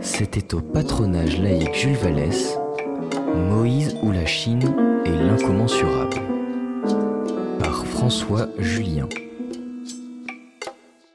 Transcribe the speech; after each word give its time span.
C'était 0.00 0.54
au 0.54 0.60
patronage 0.60 1.40
laïque 1.40 1.74
Jules 1.74 1.96
Vallès, 1.96 2.58
Moïse 3.34 3.96
ou 4.02 4.10
la 4.10 4.26
Chine 4.26 4.74
et 5.04 5.10
l'incommensurable, 5.10 6.16
par 7.58 7.86
François 7.86 8.48
Julien. 8.58 9.08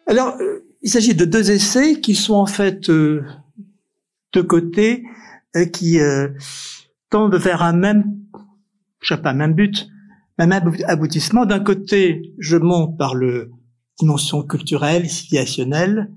Alors, 0.08 0.36
euh, 0.40 0.66
il 0.82 0.90
s'agit 0.90 1.16
de 1.16 1.26
deux 1.26 1.52
essais 1.52 2.00
qui 2.00 2.16
sont 2.16 2.36
en 2.36 2.46
fait 2.46 2.90
euh, 2.90 3.24
deux 4.34 4.44
côtés 4.44 5.04
euh, 5.56 5.66
qui 5.66 6.00
tendent 7.10 7.36
vers 7.36 7.64
un 7.64 7.74
même, 7.74 8.04
je 9.02 9.16
sais 9.16 9.22
pas, 9.22 9.34
même 9.34 9.54
but, 9.54 9.88
même 10.38 10.52
aboutissement. 10.88 11.46
D'un 11.46 11.60
côté, 11.60 12.34
je 12.40 12.58
monte 12.58 12.98
par 12.98 13.16
le 13.16 13.52
dimension 13.98 14.44
culturelle, 14.44 15.10
civilisationnelle, 15.10 16.12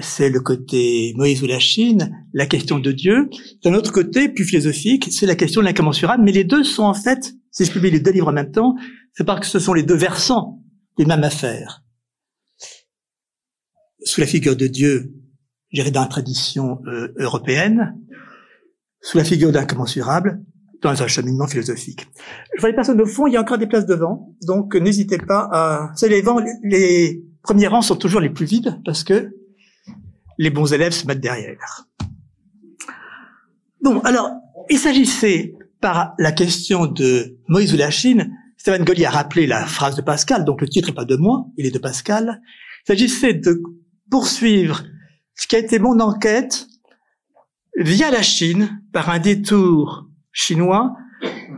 c'est 0.00 0.30
le 0.30 0.40
côté 0.40 1.14
Moïse 1.16 1.42
ou 1.42 1.46
la 1.46 1.58
Chine, 1.58 2.26
la 2.32 2.46
question 2.46 2.78
de 2.78 2.92
Dieu. 2.92 3.28
D'un 3.64 3.74
autre 3.74 3.92
côté, 3.92 4.28
plus 4.28 4.44
philosophique, 4.44 5.08
c'est 5.10 5.26
la 5.26 5.34
question 5.34 5.60
de 5.60 5.66
l'incommensurable. 5.66 6.22
Mais 6.24 6.32
les 6.32 6.44
deux 6.44 6.64
sont 6.64 6.84
en 6.84 6.94
fait, 6.94 7.32
si 7.50 7.64
je 7.64 7.72
publie 7.72 7.90
les 7.90 8.00
deux 8.00 8.10
livres 8.10 8.28
en 8.28 8.32
même 8.32 8.50
temps, 8.50 8.74
c'est 9.14 9.24
parce 9.24 9.40
que 9.40 9.46
ce 9.46 9.58
sont 9.58 9.72
les 9.72 9.82
deux 9.82 9.96
versants 9.96 10.62
des 10.98 11.06
mêmes 11.06 11.24
affaires. 11.24 11.82
Sous 14.04 14.20
la 14.20 14.26
figure 14.26 14.56
de 14.56 14.66
Dieu, 14.66 15.12
j'irai 15.70 15.90
dans 15.90 16.02
la 16.02 16.06
tradition 16.06 16.80
euh, 16.86 17.12
européenne, 17.16 17.96
sous 19.00 19.18
la 19.18 19.24
figure 19.24 19.52
d'incommensurable, 19.52 20.42
dans 20.82 21.02
un 21.02 21.06
cheminement 21.08 21.46
philosophique. 21.46 22.06
Je 22.54 22.60
vois 22.60 22.70
les 22.70 22.76
personnes 22.76 23.00
au 23.00 23.06
fond, 23.06 23.26
il 23.26 23.32
y 23.32 23.36
a 23.36 23.40
encore 23.40 23.58
des 23.58 23.66
places 23.66 23.86
devant, 23.86 24.36
donc 24.46 24.74
n'hésitez 24.76 25.18
pas 25.18 25.48
à... 25.52 25.90
C'est 25.96 26.08
les, 26.08 26.22
les 26.62 27.24
premiers 27.42 27.66
rangs 27.66 27.82
sont 27.82 27.96
toujours 27.96 28.20
les 28.20 28.30
plus 28.30 28.46
vides 28.46 28.80
parce 28.84 29.02
que 29.02 29.32
les 30.38 30.50
bons 30.50 30.72
élèves 30.72 30.92
se 30.92 31.06
mettent 31.06 31.20
derrière. 31.20 31.86
Bon, 33.82 34.00
alors, 34.00 34.30
il 34.70 34.78
s'agissait, 34.78 35.54
par 35.80 36.14
la 36.18 36.32
question 36.32 36.86
de 36.86 37.38
Moïse 37.48 37.72
ou 37.74 37.76
la 37.76 37.90
Chine, 37.90 38.34
Stéphane 38.56 38.84
Goli 38.84 39.04
a 39.04 39.10
rappelé 39.10 39.46
la 39.46 39.64
phrase 39.66 39.94
de 39.94 40.02
Pascal, 40.02 40.44
donc 40.44 40.60
le 40.60 40.68
titre 40.68 40.88
n'est 40.88 40.94
pas 40.94 41.04
de 41.04 41.16
moi, 41.16 41.46
il 41.56 41.66
est 41.66 41.70
de 41.70 41.78
Pascal. 41.78 42.40
Il 42.84 42.86
s'agissait 42.88 43.34
de 43.34 43.62
poursuivre 44.10 44.82
ce 45.36 45.46
qui 45.46 45.54
a 45.54 45.60
été 45.60 45.78
mon 45.78 46.00
enquête 46.00 46.66
via 47.76 48.10
la 48.10 48.22
Chine, 48.22 48.82
par 48.92 49.10
un 49.10 49.20
détour 49.20 50.08
chinois, 50.32 50.96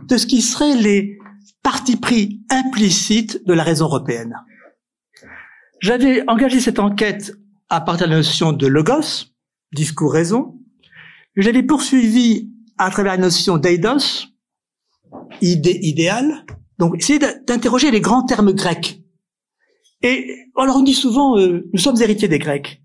de 0.07 0.17
ce 0.17 0.27
qui 0.27 0.41
seraient 0.41 0.75
les 0.75 1.17
partis 1.63 1.97
pris 1.97 2.41
implicites 2.51 3.45
de 3.47 3.53
la 3.53 3.63
raison 3.63 3.85
européenne. 3.85 4.35
J'avais 5.81 6.23
engagé 6.27 6.59
cette 6.59 6.77
enquête 6.77 7.33
à 7.71 7.79
partir 7.79 8.05
de 8.05 8.11
la 8.11 8.17
notion 8.17 8.51
de 8.51 8.67
logos, 8.67 9.31
discours-raison. 9.71 10.59
J'avais 11.37 11.63
poursuivi 11.63 12.51
à 12.77 12.91
travers 12.91 13.13
la 13.13 13.21
notion 13.21 13.57
d'eidos, 13.57 14.27
idée 15.41 15.79
idéale. 15.81 16.45
Donc, 16.79 16.97
essayer 16.97 17.17
d'interroger 17.17 17.89
les 17.89 18.01
grands 18.01 18.25
termes 18.25 18.51
grecs. 18.51 19.01
Et 20.03 20.49
alors 20.57 20.77
on 20.77 20.83
dit 20.83 20.93
souvent, 20.93 21.37
euh, 21.37 21.69
nous 21.71 21.79
sommes 21.79 22.01
héritiers 22.01 22.27
des 22.27 22.39
Grecs. 22.39 22.81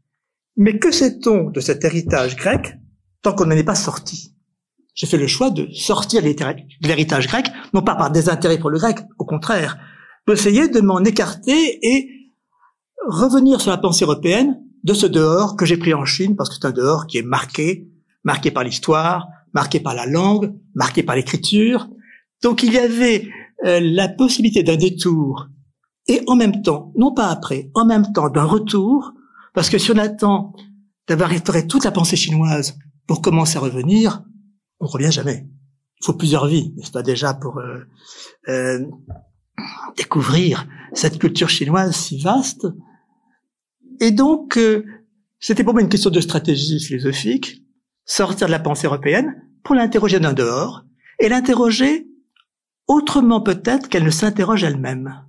Mais 0.57 0.79
que 0.79 0.93
sait-on 0.93 1.51
de 1.51 1.61
cet 1.61 1.85
héritage 1.85 2.37
grec 2.37 2.75
tant 3.23 3.35
qu'on 3.35 3.47
n'en 3.47 3.57
est 3.57 3.65
pas 3.65 3.75
sorti? 3.75 4.35
J'ai 4.95 5.07
fait 5.07 5.19
le 5.19 5.27
choix 5.27 5.51
de 5.51 5.69
sortir 5.73 6.23
de 6.23 6.87
l'héritage 6.87 7.27
grec, 7.27 7.47
non 7.75 7.83
pas 7.83 7.97
par 7.97 8.11
désintérêt 8.13 8.59
pour 8.59 8.71
le 8.71 8.79
grec, 8.79 8.99
au 9.19 9.25
contraire, 9.25 9.79
d'essayer 10.29 10.69
de 10.69 10.81
m'en 10.81 11.03
écarter 11.03 11.79
et 11.83 12.33
revenir 13.09 13.61
sur 13.61 13.71
la 13.71 13.79
pensée 13.79 14.05
européenne 14.05 14.63
de 14.87 14.95
ce 14.95 15.07
dehors 15.07 15.57
que 15.57 15.67
j'ai 15.67 15.77
pris 15.77 15.95
en 15.95 16.05
Chine 16.05 16.37
parce 16.37 16.49
que 16.49 16.55
c'est 16.55 16.65
un 16.65 16.71
dehors 16.71 17.09
qui 17.09 17.19
est 17.19 17.23
marqué, 17.23 17.89
marqué 18.23 18.53
par 18.53 18.63
l'histoire, 18.63 19.27
marqué 19.53 19.81
par 19.81 19.95
la 19.97 20.07
langue, 20.07 20.55
marqué 20.77 21.03
par 21.03 21.17
l'écriture. 21.17 21.89
Donc 22.41 22.63
il 22.63 22.73
y 22.73 22.79
avait 22.79 23.29
euh, 23.65 23.81
la 23.83 24.09
possibilité 24.09 24.63
d'un 24.63 24.77
détour 24.77 25.49
et 26.07 26.23
en 26.29 26.37
même 26.37 26.63
temps, 26.63 26.93
non 26.97 27.13
pas 27.13 27.31
après, 27.31 27.69
en 27.75 27.85
même 27.85 28.13
temps 28.13 28.31
d'un 28.31 28.45
retour, 28.45 29.13
parce 29.55 29.71
que 29.71 29.79
si 29.79 29.91
on 29.91 29.99
attend 29.99 30.53
d'avoir 31.09 31.31
restauré 31.31 31.67
toute 31.67 31.85
la 31.85 31.91
pensée 31.91 32.15
chinoise 32.15 32.79
pour 33.09 33.23
commencer 33.23 33.57
à 33.57 33.63
revenir, 33.63 34.23
on 34.79 34.87
revient 34.87 35.11
jamais. 35.11 35.49
Il 36.01 36.07
faut 36.07 36.15
plusieurs 36.15 36.47
vies, 36.47 36.73
n'est-ce 36.77 36.93
pas 36.93 37.03
déjà, 37.03 37.35
pour 37.35 37.59
euh, 37.59 37.81
euh, 38.49 38.87
découvrir 39.97 40.69
cette 40.93 41.19
culture 41.19 41.49
chinoise 41.49 41.97
si 41.97 42.21
vaste 42.21 42.69
et 44.01 44.11
donc, 44.11 44.57
euh, 44.57 44.85
c'était 45.39 45.65
pour 45.65 45.73
moi 45.73 45.83
une 45.83 45.89
question 45.89 46.11
de 46.11 46.21
stratégie 46.21 46.81
philosophique, 46.81 47.63
sortir 48.05 48.47
de 48.47 48.53
la 48.53 48.59
pensée 48.59 48.87
européenne 48.87 49.43
pour 49.63 49.75
l'interroger 49.75 50.21
d'un 50.21 50.33
dehors, 50.33 50.85
et 51.19 51.29
l'interroger 51.29 52.07
autrement 52.87 53.41
peut-être 53.41 53.89
qu'elle 53.89 54.05
ne 54.05 54.11
s'interroge 54.11 54.65
elle-même. 54.65 55.25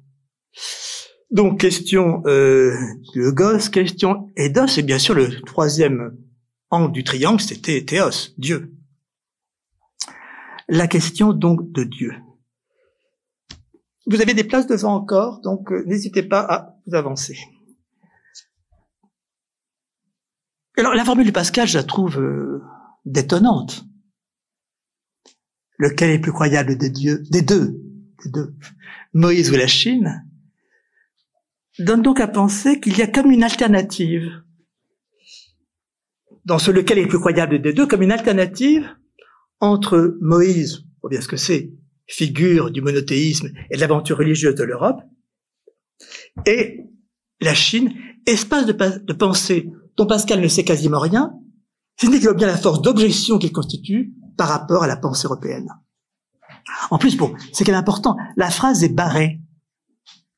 Donc, 1.31 1.59
question 1.59 2.21
euh, 2.25 2.73
de 3.15 3.29
Gosse, 3.31 3.69
question 3.69 4.31
Eidos, 4.37 4.77
et 4.77 4.83
bien 4.83 4.99
sûr 4.99 5.13
le 5.13 5.41
troisième 5.41 6.15
angle 6.69 6.91
du 6.91 7.03
triangle, 7.03 7.41
c'était 7.41 7.83
Théos, 7.83 8.33
Dieu. 8.37 8.73
La 10.69 10.87
question 10.87 11.33
donc 11.33 11.71
de 11.71 11.83
Dieu. 11.83 12.13
Vous 14.05 14.21
avez 14.21 14.33
des 14.33 14.43
places 14.45 14.67
devant 14.67 14.95
encore, 14.95 15.41
donc 15.41 15.71
euh, 15.71 15.83
n'hésitez 15.85 16.23
pas 16.23 16.39
à 16.39 16.77
vous 16.85 16.95
avancer. 16.95 17.37
Alors 20.77 20.93
la 20.93 21.03
formule 21.03 21.25
de 21.25 21.31
Pascal, 21.31 21.67
je 21.67 21.77
la 21.77 21.83
trouve 21.83 22.19
euh, 22.19 22.61
détonnante. 23.05 23.85
Lequel 25.79 26.11
est 26.11 26.19
plus 26.19 26.31
croyable 26.31 26.77
des 26.77 26.89
dieux, 26.89 27.23
des 27.31 27.41
deux, 27.41 27.81
des 28.23 28.31
deux, 28.31 28.55
Moïse 29.13 29.51
ou 29.51 29.55
la 29.55 29.67
Chine, 29.67 30.23
donne 31.79 32.01
donc 32.03 32.19
à 32.19 32.27
penser 32.27 32.79
qu'il 32.79 32.97
y 32.97 33.01
a 33.01 33.07
comme 33.07 33.31
une 33.31 33.43
alternative. 33.43 34.43
Dans 36.45 36.59
ce 36.59 36.71
lequel 36.71 36.99
est 36.99 37.07
plus 37.07 37.19
croyable 37.19 37.61
des 37.61 37.73
deux, 37.73 37.87
comme 37.87 38.03
une 38.03 38.11
alternative 38.11 38.87
entre 39.59 40.17
Moïse, 40.21 40.85
ou 41.03 41.09
bien 41.09 41.21
ce 41.21 41.27
que 41.27 41.37
c'est, 41.37 41.73
figure 42.07 42.71
du 42.71 42.81
monothéisme 42.81 43.49
et 43.69 43.75
de 43.75 43.81
l'aventure 43.81 44.17
religieuse 44.17 44.55
de 44.55 44.63
l'Europe, 44.63 45.01
et 46.45 46.85
la 47.41 47.53
Chine, 47.53 47.93
espace 48.25 48.65
de, 48.65 49.13
pensée 49.13 49.69
dont 49.95 50.05
Pascal 50.05 50.41
ne 50.41 50.47
sait 50.47 50.63
quasiment 50.63 50.99
rien, 50.99 51.33
ce 51.99 52.07
n'est 52.07 52.19
que 52.19 52.33
bien 52.33 52.47
la 52.47 52.57
force 52.57 52.81
d'objection 52.81 53.39
qu'il 53.39 53.51
constitue 53.51 54.13
par 54.37 54.49
rapport 54.49 54.83
à 54.83 54.87
la 54.87 54.97
pensée 54.97 55.25
européenne. 55.25 55.67
En 56.91 56.97
plus, 56.97 57.17
bon, 57.17 57.33
c'est 57.53 57.63
qu'elle 57.63 57.75
est 57.75 57.77
important, 57.77 58.15
la 58.35 58.49
phrase 58.49 58.83
est 58.83 58.93
barrée. 58.93 59.39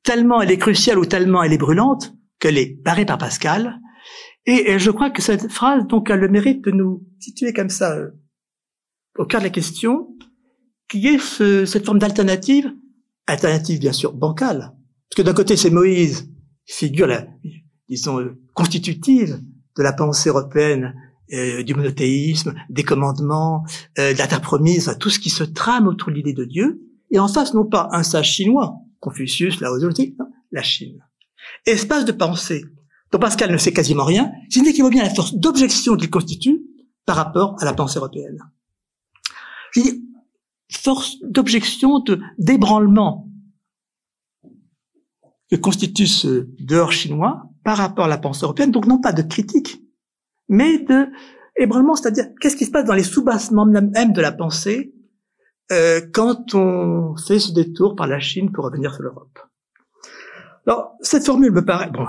Tellement 0.03 0.41
elle 0.41 0.51
est 0.51 0.57
cruciale 0.57 0.99
ou 0.99 1.05
tellement 1.05 1.43
elle 1.43 1.53
est 1.53 1.57
brûlante 1.57 2.13
qu'elle 2.39 2.57
est 2.57 2.81
barrée 2.83 3.05
par 3.05 3.17
Pascal. 3.17 3.79
Et, 4.45 4.79
je 4.79 4.91
crois 4.91 5.09
que 5.09 5.21
cette 5.21 5.51
phrase, 5.51 5.85
donc, 5.87 6.09
a 6.09 6.15
le 6.15 6.29
mérite 6.29 6.63
de 6.63 6.71
nous 6.71 7.05
situer 7.19 7.53
comme 7.53 7.69
ça 7.69 7.95
euh, 7.95 8.11
au 9.17 9.25
cœur 9.25 9.41
de 9.41 9.45
la 9.45 9.51
question, 9.51 10.07
qui 10.89 11.05
est 11.07 11.19
cette 11.65 11.85
forme 11.85 11.99
d'alternative, 11.99 12.73
alternative 13.27 13.79
bien 13.79 13.91
sûr 13.91 14.13
bancale, 14.13 14.59
parce 15.09 15.17
que 15.17 15.21
d'un 15.21 15.33
côté 15.33 15.55
c'est 15.55 15.69
Moïse, 15.69 16.29
figure 16.69 17.07
disons, 17.87 18.35
constitutive 18.53 19.41
de 19.77 19.83
la 19.83 19.93
pensée 19.93 20.29
européenne, 20.29 20.93
euh, 21.33 21.63
du 21.63 21.73
monothéisme, 21.75 22.55
des 22.69 22.83
commandements, 22.83 23.63
euh, 23.97 24.13
de 24.13 24.17
la 24.17 24.27
terre 24.27 24.41
promise, 24.41 24.95
tout 24.99 25.09
ce 25.09 25.19
qui 25.19 25.29
se 25.29 25.43
trame 25.43 25.87
autour 25.87 26.09
de 26.09 26.15
l'idée 26.15 26.33
de 26.33 26.45
Dieu, 26.45 26.81
et 27.11 27.19
en 27.19 27.27
face, 27.27 27.53
non 27.53 27.65
pas 27.65 27.89
un 27.91 28.03
sage 28.03 28.31
chinois, 28.31 28.77
Confucius, 28.99 29.59
Lao 29.59 29.79
Tzu, 29.79 30.15
la 30.51 30.63
Chine. 30.63 31.03
Espace 31.65 32.05
de 32.05 32.11
pensée 32.11 32.65
dont 33.11 33.19
Pascal 33.19 33.51
ne 33.51 33.57
sait 33.57 33.73
quasiment 33.73 34.05
rien, 34.05 34.31
ce 34.49 34.59
n'est 34.59 34.73
qu'il 34.73 34.83
vaut 34.83 34.89
bien 34.89 35.03
la 35.03 35.09
force 35.09 35.33
d'objection 35.33 35.95
qu'il 35.97 36.09
constitue 36.09 36.61
par 37.05 37.15
rapport 37.15 37.55
à 37.59 37.65
la 37.65 37.73
pensée 37.73 37.97
européenne. 37.97 38.39
Je 39.71 39.81
dis, 39.81 40.03
force 40.69 41.17
d'objection, 41.23 41.99
de 41.99 42.19
d'ébranlement 42.37 43.28
que 45.49 45.55
constitue 45.55 46.07
ce 46.07 46.47
dehors 46.59 46.91
chinois 46.91 47.43
par 47.63 47.77
rapport 47.77 48.05
à 48.05 48.07
la 48.07 48.17
pensée 48.17 48.43
européenne, 48.43 48.71
donc 48.71 48.85
non 48.85 48.99
pas 48.99 49.13
de 49.13 49.21
critique, 49.21 49.81
mais 50.47 50.79
de 50.79 51.07
ébranlement, 51.55 51.95
c'est-à-dire 51.95 52.25
qu'est-ce 52.39 52.55
qui 52.55 52.65
se 52.65 52.71
passe 52.71 52.85
dans 52.85 52.93
les 52.93 53.03
soubassements 53.03 53.65
même 53.65 54.13
de 54.13 54.21
la 54.21 54.31
pensée 54.31 54.93
euh, 55.71 56.01
quand 56.13 56.55
on 56.55 57.15
fait 57.17 57.39
ce 57.39 57.51
détour 57.51 57.95
par 57.95 58.07
la 58.07 58.19
Chine 58.19 58.51
pour 58.51 58.65
revenir 58.65 58.93
sur 58.93 59.03
l'Europe? 59.03 59.39
Alors, 60.65 60.93
cette 61.01 61.25
formule 61.25 61.51
me 61.51 61.65
paraît, 61.65 61.89
bon, 61.89 62.05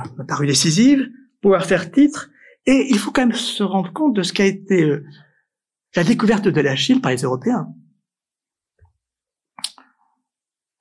décisive, 0.47 1.09
pouvoir 1.41 1.65
faire 1.65 1.91
titre, 1.91 2.31
et 2.67 2.87
il 2.91 2.99
faut 2.99 3.11
quand 3.11 3.27
même 3.27 3.37
se 3.37 3.63
rendre 3.63 3.93
compte 3.93 4.15
de 4.15 4.23
ce 4.23 4.33
qu'a 4.33 4.45
été 4.45 4.83
euh, 4.85 5.05
la 5.97 6.05
découverte 6.05 6.47
de 6.47 6.61
la 6.61 6.77
Chine 6.77 7.01
par 7.01 7.11
les 7.11 7.23
Européens. 7.23 7.69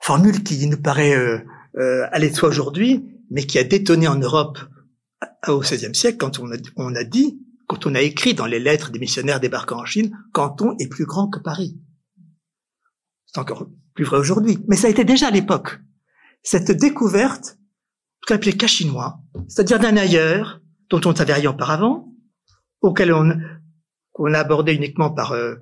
Formule 0.02 0.44
qui 0.44 0.68
nous 0.68 0.82
paraît 0.82 1.16
euh, 1.16 1.40
euh, 1.80 2.08
de 2.20 2.36
soi 2.36 2.50
aujourd'hui, 2.50 3.06
mais 3.30 3.46
qui 3.46 3.58
a 3.58 3.64
détonné 3.64 4.08
en 4.08 4.16
Europe 4.16 4.60
au 5.48 5.60
XVIe 5.60 5.96
siècle, 5.96 6.18
quand 6.18 6.40
on 6.40 6.50
a, 6.52 7.04
dit, 7.04 7.40
quand 7.68 7.86
on 7.86 7.96
a 7.96 8.02
écrit 8.02 8.34
dans 8.34 8.46
les 8.46 8.60
lettres 8.60 8.92
des 8.92 9.00
missionnaires 9.00 9.40
débarquant 9.40 9.80
en 9.80 9.86
Chine, 9.86 10.18
Canton 10.34 10.76
est 10.80 10.88
plus 10.88 11.06
grand 11.06 11.30
que 11.30 11.40
Paris. 11.40 11.80
C'est 13.26 13.40
encore 13.40 13.68
plus 13.94 14.06
vrai 14.06 14.18
aujourd'hui. 14.18 14.60
Mais 14.68 14.76
ça 14.76 14.88
a 14.88 14.90
été 14.90 15.04
déjà 15.04 15.28
à 15.28 15.32
l'époque. 15.32 15.80
Cette 16.42 16.72
découverte, 16.72 17.58
qu'on 18.28 18.36
appelait 18.36 18.54
cas 18.54 18.68
chinois, 18.68 19.20
c'est-à-dire 19.48 19.80
d'un 19.80 19.98
ailleurs 19.98 20.62
dont 20.90 21.02
on 21.06 21.12
ne 21.12 21.16
savait 21.16 21.34
rien 21.34 21.52
auparavant, 21.52 22.14
auquel 22.82 23.14
on, 23.14 23.38
qu'on 24.14 24.34
a 24.34 24.40
abordé 24.40 24.74
uniquement 24.74 25.12
par, 25.12 25.34
euh, 25.34 25.56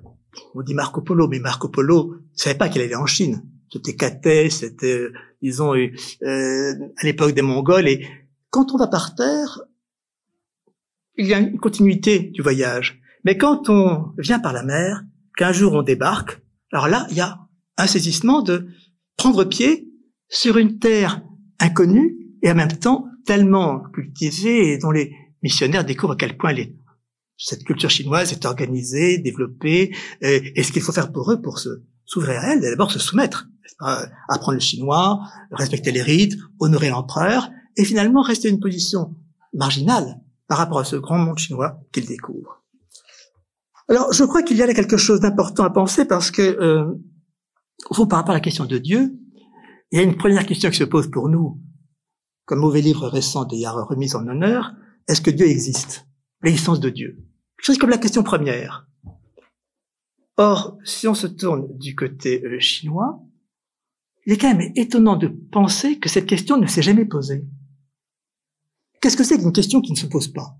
on 0.54 0.62
dit 0.62 0.74
Marco 0.74 1.02
Polo, 1.02 1.28
mais 1.28 1.40
Marco 1.40 1.68
Polo 1.68 2.14
ne 2.14 2.38
savait 2.38 2.56
pas 2.56 2.68
qu'il 2.68 2.80
allait 2.80 2.94
en 2.94 3.06
Chine. 3.06 3.42
C'était 3.70 3.96
Cathay, 3.96 4.50
c'était, 4.50 5.08
disons, 5.42 5.74
euh, 5.74 6.72
à 6.96 7.04
l'époque 7.04 7.32
des 7.32 7.42
Mongols. 7.42 7.88
Et 7.88 8.06
quand 8.50 8.72
on 8.72 8.78
va 8.78 8.86
par 8.86 9.14
terre, 9.14 9.60
il 11.16 11.26
y 11.26 11.34
a 11.34 11.38
une 11.38 11.58
continuité 11.58 12.18
du 12.18 12.42
voyage. 12.42 13.00
Mais 13.24 13.36
quand 13.36 13.68
on 13.68 14.12
vient 14.18 14.38
par 14.38 14.52
la 14.52 14.62
mer, 14.62 15.04
qu'un 15.36 15.52
jour 15.52 15.74
on 15.74 15.82
débarque, 15.82 16.40
alors 16.72 16.88
là, 16.88 17.06
il 17.10 17.16
y 17.16 17.20
a 17.20 17.38
un 17.76 17.86
saisissement 17.86 18.42
de 18.42 18.68
prendre 19.16 19.44
pied 19.44 19.88
sur 20.28 20.58
une 20.58 20.78
terre 20.78 21.22
inconnue 21.58 22.16
et 22.42 22.50
en 22.50 22.54
même 22.54 22.68
temps 22.68 23.06
tellement 23.24 23.80
cultivée 23.92 24.72
et 24.72 24.78
dont 24.78 24.90
les 24.90 25.12
missionnaires 25.42 25.84
découvrent 25.84 26.14
à 26.14 26.16
quel 26.16 26.36
point 26.36 26.54
cette 27.36 27.64
culture 27.64 27.90
chinoise 27.90 28.32
est 28.32 28.44
organisée, 28.44 29.18
développée, 29.18 29.94
et, 30.20 30.62
ce 30.62 30.72
qu'il 30.72 30.82
faut 30.82 30.92
faire 30.92 31.12
pour 31.12 31.30
eux 31.30 31.40
pour 31.40 31.58
se 31.58 31.68
s'ouvrir 32.04 32.40
à 32.40 32.54
elle, 32.54 32.60
d'abord 32.62 32.90
se 32.90 32.98
soumettre, 32.98 33.48
apprendre 33.80 34.54
le 34.54 34.60
chinois, 34.60 35.20
respecter 35.50 35.92
les 35.92 36.02
rites, 36.02 36.36
honorer 36.58 36.90
l'empereur, 36.90 37.50
et 37.76 37.84
finalement 37.84 38.22
rester 38.22 38.48
une 38.48 38.60
position 38.60 39.14
marginale 39.52 40.20
par 40.48 40.58
rapport 40.58 40.78
à 40.78 40.84
ce 40.84 40.96
grand 40.96 41.18
monde 41.18 41.38
chinois 41.38 41.80
qu'ils 41.92 42.06
découvrent. 42.06 42.62
Alors, 43.88 44.12
je 44.12 44.24
crois 44.24 44.42
qu'il 44.42 44.56
y 44.56 44.62
a 44.62 44.66
là 44.66 44.74
quelque 44.74 44.96
chose 44.96 45.20
d'important 45.20 45.64
à 45.64 45.70
penser 45.70 46.04
parce 46.04 46.30
que, 46.30 46.42
euh, 46.42 46.92
fond, 47.92 48.06
par 48.06 48.18
rapport 48.18 48.32
à 48.32 48.34
la 48.34 48.40
question 48.40 48.66
de 48.66 48.78
Dieu, 48.78 49.14
il 49.90 49.98
y 49.98 50.00
a 50.00 50.04
une 50.04 50.16
première 50.16 50.44
question 50.44 50.70
qui 50.70 50.76
se 50.76 50.84
pose 50.84 51.10
pour 51.10 51.28
nous, 51.28 51.60
comme 52.44 52.58
mauvais 52.58 52.82
livre 52.82 53.08
récent 53.08 53.44
d'ailleurs 53.44 53.88
remis 53.88 54.14
en 54.14 54.26
honneur, 54.26 54.72
est-ce 55.06 55.22
que 55.22 55.30
Dieu 55.30 55.46
existe? 55.46 56.06
L'existence 56.42 56.80
de 56.80 56.90
Dieu. 56.90 57.18
Chose 57.56 57.78
comme 57.78 57.90
la 57.90 57.98
question 57.98 58.22
première. 58.22 58.86
Or, 60.36 60.78
si 60.84 61.08
on 61.08 61.14
se 61.14 61.26
tourne 61.26 61.66
du 61.78 61.96
côté 61.96 62.44
euh, 62.44 62.60
chinois, 62.60 63.20
il 64.28 64.34
est 64.34 64.36
quand 64.38 64.54
même 64.54 64.72
étonnant 64.76 65.16
de 65.16 65.28
penser 65.28 65.98
que 65.98 66.10
cette 66.10 66.26
question 66.26 66.58
ne 66.58 66.66
s'est 66.66 66.82
jamais 66.82 67.06
posée. 67.06 67.46
Qu'est-ce 69.00 69.16
que 69.16 69.24
c'est 69.24 69.38
qu'une 69.38 69.54
question 69.54 69.80
qui 69.80 69.92
ne 69.92 69.96
se 69.96 70.04
pose 70.04 70.28
pas? 70.28 70.54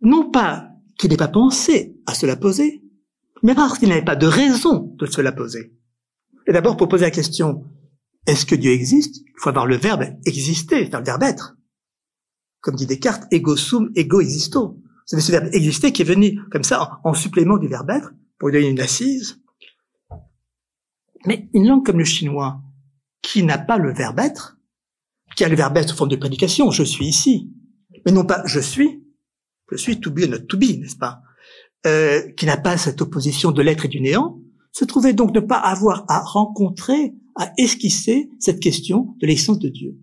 Non 0.00 0.32
pas 0.32 0.68
qu'il 0.98 1.10
n'ait 1.10 1.16
pas 1.16 1.28
pensé 1.28 1.96
à 2.06 2.14
se 2.14 2.26
la 2.26 2.34
poser, 2.34 2.82
mais 3.44 3.54
parce 3.54 3.78
qu'il 3.78 3.88
n'avait 3.88 4.04
pas 4.04 4.16
de 4.16 4.26
raison 4.26 4.92
de 4.98 5.06
se 5.06 5.20
la 5.20 5.30
poser. 5.30 5.72
Et 6.48 6.52
d'abord, 6.52 6.76
pour 6.76 6.88
poser 6.88 7.04
la 7.04 7.12
question, 7.12 7.64
est-ce 8.26 8.44
que 8.44 8.56
Dieu 8.56 8.72
existe? 8.72 9.18
Il 9.18 9.34
faut 9.38 9.50
avoir 9.50 9.66
le 9.66 9.76
verbe 9.76 10.02
exister, 10.26 10.88
c'est 10.90 10.98
le 10.98 11.04
verbe 11.04 11.22
être. 11.22 11.56
Comme 12.62 12.74
dit 12.74 12.86
Descartes, 12.86 13.28
ego 13.30 13.54
sum, 13.54 13.92
ego 13.94 14.20
existo. 14.20 14.82
C'est 15.06 15.20
ce 15.20 15.30
verbe 15.30 15.50
exister 15.52 15.92
qui 15.92 16.02
est 16.02 16.04
venu 16.04 16.40
comme 16.50 16.64
ça 16.64 16.98
en, 17.04 17.14
supplément 17.14 17.58
du 17.58 17.68
verbe 17.68 17.90
être 17.90 18.12
pour 18.40 18.48
lui 18.48 18.58
donner 18.58 18.70
une 18.70 18.80
assise. 18.80 19.40
Mais 21.26 21.48
une 21.52 21.66
langue 21.66 21.84
comme 21.84 21.98
le 21.98 22.04
chinois, 22.04 22.60
qui 23.22 23.42
n'a 23.42 23.58
pas 23.58 23.78
le 23.78 23.92
verbe 23.92 24.18
être, 24.20 24.58
qui 25.36 25.44
a 25.44 25.48
le 25.48 25.56
verbe 25.56 25.76
être 25.76 25.90
sous 25.90 25.96
forme 25.96 26.10
de 26.10 26.16
prédication, 26.16 26.70
je 26.70 26.82
suis 26.82 27.06
ici, 27.06 27.50
mais 28.04 28.12
non 28.12 28.24
pas 28.24 28.42
je 28.46 28.60
suis, 28.60 29.02
je 29.70 29.76
suis 29.76 30.00
to 30.00 30.10
be 30.10 30.20
not 30.20 30.40
to 30.40 30.56
be, 30.56 30.78
n'est-ce 30.78 30.96
pas, 30.96 31.22
euh, 31.86 32.30
qui 32.32 32.46
n'a 32.46 32.56
pas 32.56 32.76
cette 32.76 33.00
opposition 33.02 33.52
de 33.52 33.62
l'être 33.62 33.84
et 33.84 33.88
du 33.88 34.00
néant, 34.00 34.40
se 34.72 34.84
trouvait 34.84 35.12
donc 35.12 35.34
ne 35.34 35.40
pas 35.40 35.58
avoir 35.58 36.04
à 36.08 36.20
rencontrer, 36.20 37.14
à 37.36 37.52
esquisser 37.58 38.30
cette 38.38 38.60
question 38.60 39.16
de 39.20 39.26
l'existence 39.26 39.58
de 39.58 39.68
Dieu. 39.68 39.98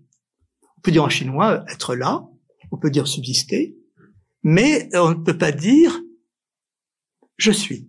On 0.76 0.80
peut 0.80 0.90
dire 0.90 1.04
en 1.04 1.08
chinois 1.08 1.64
être 1.68 1.94
là, 1.94 2.28
on 2.70 2.78
peut 2.78 2.90
dire 2.90 3.08
subsister, 3.08 3.76
mais 4.42 4.88
on 4.94 5.10
ne 5.10 5.14
peut 5.14 5.36
pas 5.36 5.52
dire 5.52 6.00
je 7.36 7.52
suis. 7.52 7.88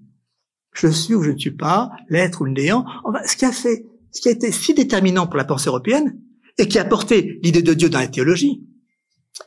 Je 0.74 0.88
suis 0.88 1.16
ou 1.16 1.24
je 1.24 1.32
ne 1.32 1.38
suis 1.38 1.52
pas, 1.52 1.92
l'être 2.10 2.42
ou 2.42 2.46
le 2.46 2.52
néant. 2.52 2.86
Enfin, 3.04 3.20
ce 3.24 3.36
qui 3.36 4.28
a 4.28 4.32
été 4.32 4.52
si 4.52 4.74
déterminant 4.74 5.28
pour 5.28 5.38
la 5.38 5.46
pensée 5.46 5.68
européenne, 5.68 6.20
et 6.60 6.68
qui 6.68 6.78
a 6.78 6.86
porté 6.86 7.40
l'idée 7.42 7.62
de 7.62 7.74
Dieu 7.74 7.90
dans 7.90 8.00
la 8.00 8.08
théologie, 8.08 8.68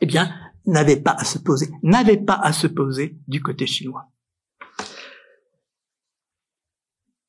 eh 0.01 0.05
bien, 0.05 0.33
n'avait 0.65 0.99
pas 0.99 1.15
à 1.17 1.23
se 1.23 1.37
poser, 1.37 1.69
n'avait 1.83 2.17
pas 2.17 2.33
à 2.35 2.51
se 2.51 2.67
poser 2.67 3.17
du 3.27 3.41
côté 3.41 3.67
chinois. 3.67 4.09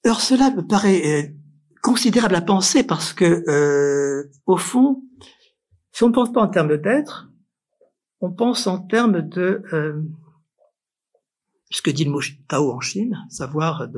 Alors 0.04 0.20
cela 0.20 0.50
me 0.50 0.66
paraît 0.66 1.02
euh, 1.06 1.28
considérable 1.82 2.34
à 2.34 2.40
penser 2.40 2.82
parce 2.82 3.12
que, 3.12 3.44
euh, 3.48 4.30
au 4.46 4.56
fond, 4.56 5.02
si 5.92 6.02
on 6.02 6.08
ne 6.08 6.14
pense 6.14 6.32
pas 6.32 6.42
en 6.42 6.48
termes 6.48 6.76
d'être, 6.78 7.30
on 8.20 8.32
pense 8.32 8.66
en 8.66 8.78
termes 8.78 9.22
de 9.22 9.62
euh, 9.72 10.00
ce 11.74 11.82
que 11.82 11.90
dit 11.90 12.04
le 12.04 12.12
mot 12.12 12.20
Tao 12.46 12.70
en 12.70 12.80
Chine, 12.80 13.18
savoir 13.28 13.88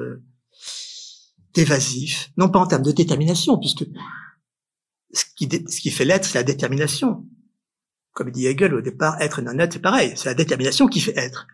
d'évasif, 1.55 2.32
non 2.38 2.49
pas 2.49 2.58
en 2.58 2.67
termes 2.67 2.82
de 2.82 2.90
détermination, 2.90 3.58
puisque 3.58 3.84
ce 5.12 5.25
qui, 5.37 5.90
fait 5.90 6.06
l'être, 6.06 6.25
c'est 6.25 6.38
la 6.38 6.43
détermination. 6.43 7.26
Comme 8.12 8.31
dit 8.31 8.46
Hegel 8.46 8.75
au 8.75 8.81
départ, 8.81 9.20
être 9.20 9.40
et 9.40 9.43
non 9.43 9.58
être, 9.58 9.75
c'est 9.75 9.78
pareil, 9.78 10.14
c'est 10.17 10.31
la 10.31 10.34
détermination 10.34 10.87
qui 10.87 11.00
fait 11.00 11.17
être. 11.19 11.46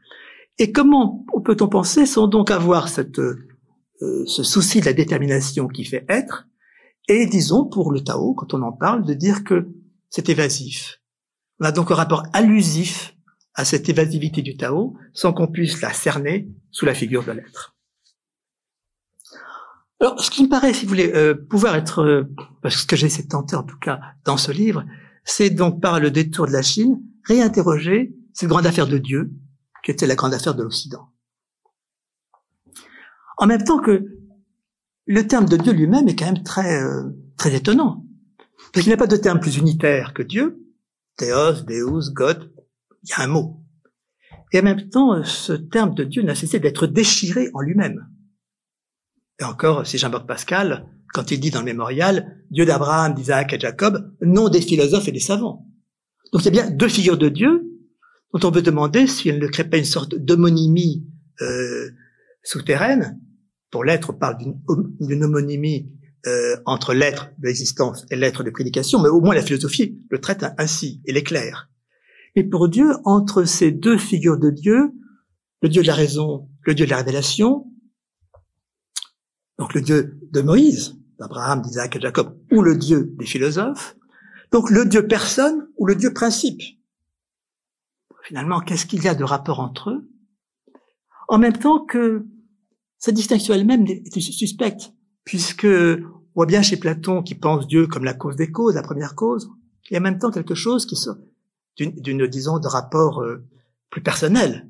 Et 0.59 0.71
comment 0.71 1.27
peut-on 1.45 1.69
penser 1.69 2.07
sans 2.07 2.29
donc 2.29 2.53
avoir 2.53 2.89
euh, 2.99 4.25
ce 4.27 4.43
souci 4.45 4.81
de 4.81 4.87
la 4.87 4.93
détermination 4.93 5.67
qui 5.67 5.85
fait 5.85 6.05
être, 6.09 6.47
et 7.09 7.27
disons 7.27 7.65
pour 7.65 7.91
le 7.91 8.05
Tao, 8.05 8.35
quand 8.35 8.55
on 8.55 8.63
en 8.63 8.73
parle, 8.73 9.05
de 9.05 9.15
dire 9.15 9.43
que 9.43 9.69
c'est 10.09 10.29
évasif. 10.29 11.01
On 11.59 11.65
a 11.65 11.73
donc 11.73 11.91
un 11.91 11.97
rapport 11.97 12.23
allusif 12.33 13.17
à 13.55 13.65
cette 13.65 13.89
évasivité 13.89 14.43
du 14.43 14.57
Tao, 14.57 14.97
sans 15.13 15.33
qu'on 15.33 15.47
puisse 15.47 15.81
la 15.81 15.93
cerner 15.93 16.49
sous 16.71 16.87
la 16.87 16.95
figure 16.95 17.25
de 17.25 17.33
l'être. 17.33 17.77
Alors, 20.01 20.21
ce 20.21 20.31
qui 20.31 20.43
me 20.43 20.49
paraît, 20.49 20.73
si 20.73 20.85
vous 20.85 20.89
voulez, 20.89 21.13
euh, 21.15 21.35
pouvoir 21.35 21.77
être, 21.77 22.03
euh, 22.03 22.25
parce 22.61 22.75
que 22.75 22.81
ce 22.81 22.87
que 22.87 22.97
j'essaie 22.97 23.23
de 23.23 23.29
tenter 23.29 23.55
en 23.55 23.63
tout 23.63 23.79
cas 23.79 24.01
dans 24.25 24.37
ce 24.37 24.51
livre, 24.51 24.85
c'est 25.25 25.51
donc 25.51 25.81
par 25.81 26.01
le 26.01 26.11
détour 26.11 26.47
de 26.47 26.53
la 26.53 26.63
Chine, 26.63 27.01
réinterroger 27.25 28.15
cette 28.33 28.49
grande 28.49 28.67
affaire 28.67 28.89
de 28.89 28.99
Dieu, 28.99 29.31
qui 29.85 29.91
était 29.91 30.07
la 30.07 30.17
grande 30.17 30.35
affaire 30.35 30.55
de 30.55 30.63
l'Occident. 30.63 31.09
En 33.39 33.47
même 33.47 33.63
temps 33.63 33.79
que 33.79 34.07
le 35.07 35.27
terme 35.27 35.47
de 35.47 35.57
Dieu 35.57 35.73
lui-même 35.73 36.09
est 36.09 36.17
quand 36.17 36.33
même 36.33 36.43
très, 36.43 36.83
euh, 36.83 37.11
très 37.37 37.55
étonnant. 37.55 38.05
Parce 38.73 38.85
qu'il 38.85 38.91
n'y 38.91 38.95
a 38.95 38.97
pas 38.99 39.07
de 39.07 39.17
terme 39.17 39.41
plus 39.41 39.57
unitaire 39.57 40.15
que 40.15 40.23
Dieu. 40.23 40.59
Théos, 41.17 41.63
Deus, 41.67 42.11
God, 42.13 42.52
il 43.03 43.11
y 43.11 43.13
a 43.13 43.23
un 43.23 43.27
mot. 43.27 43.63
Et 44.53 44.61
en 44.61 44.63
même 44.63 44.89
temps, 44.91 45.25
ce 45.25 45.53
terme 45.53 45.95
de 45.95 46.05
Dieu 46.05 46.23
n'a 46.23 46.35
cessé 46.35 46.61
d'être 46.61 46.87
déchiré 46.87 47.51
en 47.55 47.61
lui-même. 47.61 48.07
Et 49.41 49.45
encore, 49.45 49.87
c'est 49.87 49.99
Jean-Baptiste 49.99 50.29
Pascal, 50.29 50.87
quand 51.13 51.31
il 51.31 51.41
dit 51.41 51.51
dans 51.51 51.61
le 51.61 51.67
mémorial, 51.67 52.37
Dieu 52.51 52.65
d'Abraham, 52.65 53.15
d'Isaac 53.15 53.53
et 53.53 53.57
de 53.57 53.63
Jacob, 53.63 54.15
non 54.21 54.49
des 54.49 54.61
philosophes 54.61 55.09
et 55.09 55.13
des 55.13 55.21
savants. 55.21 55.67
Donc 56.33 56.47
a 56.47 56.51
bien 56.51 56.71
deux 56.71 56.89
figures 56.89 57.19
de 57.19 57.29
Dieu 57.29 57.63
dont 58.33 58.49
on 58.49 58.53
peut 58.53 58.63
demander 58.63 59.07
si 59.07 59.29
elles 59.29 59.39
ne 59.39 59.47
créent 59.47 59.69
pas 59.69 59.77
une 59.77 59.85
sorte 59.85 60.15
d'homonymie 60.15 61.07
euh, 61.43 61.91
souterraine. 62.43 63.21
Pour 63.71 63.85
l'être, 63.85 64.11
on 64.11 64.15
parle 64.15 64.39
d'une 64.39 65.25
homonymie 65.25 65.93
euh, 66.27 66.57
entre 66.65 66.95
l'être 66.95 67.31
de 67.39 67.49
l'existence 67.49 68.07
et 68.11 68.17
l'être 68.17 68.43
de 68.45 68.51
prédication, 68.51 69.01
mais 69.03 69.09
au 69.09 69.21
moins 69.21 69.35
la 69.35 69.43
philosophie 69.43 69.99
le 70.09 70.21
traite 70.21 70.45
ainsi 70.57 71.03
et 71.05 71.13
l'éclaire. 71.13 71.69
Et 72.35 72.45
pour 72.45 72.69
Dieu, 72.69 72.93
entre 73.05 73.45
ces 73.45 73.71
deux 73.71 73.99
figures 73.99 74.39
de 74.39 74.51
Dieu, 74.51 74.93
le 75.61 75.69
Dieu 75.69 75.83
de 75.83 75.87
la 75.87 75.95
raison, 75.95 76.49
le 76.63 76.75
Dieu 76.75 76.87
de 76.87 76.91
la 76.91 76.97
révélation, 76.99 77.67
donc 79.59 79.75
le 79.75 79.83
Dieu 79.83 80.19
de 80.31 80.41
Moïse, 80.41 80.97
d'Abraham, 81.19 81.61
d'Isaac 81.61 81.95
et 81.95 81.99
de 81.99 82.03
Jacob, 82.05 82.39
ou 82.51 82.63
le 82.63 82.77
Dieu 82.77 83.15
des 83.19 83.27
philosophes, 83.27 83.97
donc 84.51 84.71
le 84.71 84.85
Dieu 84.87 85.07
personne 85.07 85.69
ou 85.77 85.87
le 85.87 85.95
Dieu 85.95 86.13
principe. 86.13 86.63
Finalement, 88.25 88.61
qu'est-ce 88.61 88.87
qu'il 88.87 89.03
y 89.03 89.09
a 89.09 89.15
de 89.15 89.25
rapport 89.25 89.61
entre 89.61 89.91
eux? 89.91 90.09
En 91.29 91.39
même 91.39 91.57
temps 91.57 91.85
que 91.85 92.27
cette 92.99 93.15
distinction 93.15 93.55
elle-même 93.55 93.87
est 93.87 94.21
suspecte, 94.21 94.93
puisque 95.25 95.67
on 95.67 96.35
voit 96.35 96.47
bien 96.47 96.63
chez 96.63 96.77
Platon 96.77 97.23
qui 97.23 97.35
pense 97.35 97.67
Dieu 97.67 97.87
comme 97.87 98.05
la 98.05 98.15
cause 98.15 98.37
des 98.37 98.51
causes, 98.51 98.75
la 98.75 98.83
première 98.83 99.15
cause, 99.15 99.51
a 99.91 99.99
en 99.99 100.01
même 100.01 100.19
temps 100.19 100.31
quelque 100.31 100.55
chose 100.55 100.87
qui 100.87 100.97
sort 100.97 101.17
d'une, 101.77 102.27
disons, 102.27 102.59
de 102.59 102.69
rapport 102.69 103.23
euh, 103.23 103.45
plus 103.91 104.03
personnel 104.03 104.69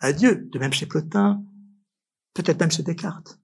à 0.00 0.12
Dieu, 0.12 0.48
de 0.52 0.58
même 0.58 0.72
chez 0.72 0.86
Plotin, 0.86 1.42
peut-être 2.34 2.60
même 2.60 2.70
chez 2.70 2.82
Descartes. 2.82 3.40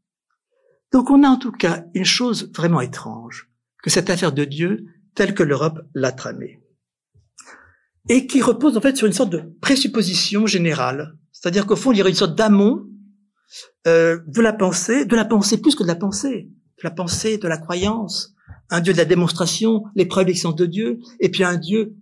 Donc 0.92 1.10
on 1.10 1.22
a 1.22 1.28
en 1.28 1.38
tout 1.38 1.52
cas 1.52 1.84
une 1.94 2.04
chose 2.04 2.52
vraiment 2.54 2.80
étrange, 2.80 3.50
que 3.82 3.90
cette 3.90 4.10
affaire 4.10 4.32
de 4.32 4.44
Dieu 4.44 4.84
tel 5.14 5.34
que 5.34 5.42
l'Europe 5.42 5.80
l'a 5.94 6.12
tramé. 6.12 6.62
Et 8.08 8.26
qui 8.26 8.42
repose 8.42 8.76
en 8.76 8.80
fait 8.80 8.96
sur 8.96 9.06
une 9.06 9.12
sorte 9.12 9.30
de 9.30 9.42
présupposition 9.60 10.46
générale. 10.46 11.16
C'est-à-dire 11.30 11.66
qu'au 11.66 11.76
fond, 11.76 11.92
il 11.92 11.98
y 11.98 12.00
aurait 12.02 12.10
une 12.10 12.16
sorte 12.16 12.36
d'amont 12.36 12.86
euh, 13.86 14.20
de 14.26 14.40
la 14.40 14.52
pensée, 14.52 15.04
de 15.04 15.16
la 15.16 15.24
pensée 15.24 15.60
plus 15.60 15.74
que 15.74 15.82
de 15.82 15.88
la 15.88 15.94
pensée, 15.94 16.50
de 16.78 16.82
la 16.82 16.90
pensée, 16.90 17.38
de 17.38 17.48
la 17.48 17.58
croyance, 17.58 18.34
un 18.70 18.80
Dieu 18.80 18.92
de 18.92 18.98
la 18.98 19.04
démonstration, 19.04 19.84
les 19.94 20.06
preuves 20.06 20.26
de 20.26 20.66
Dieu, 20.66 20.98
et 21.20 21.30
puis 21.30 21.44
un 21.44 21.56
Dieu, 21.56 21.94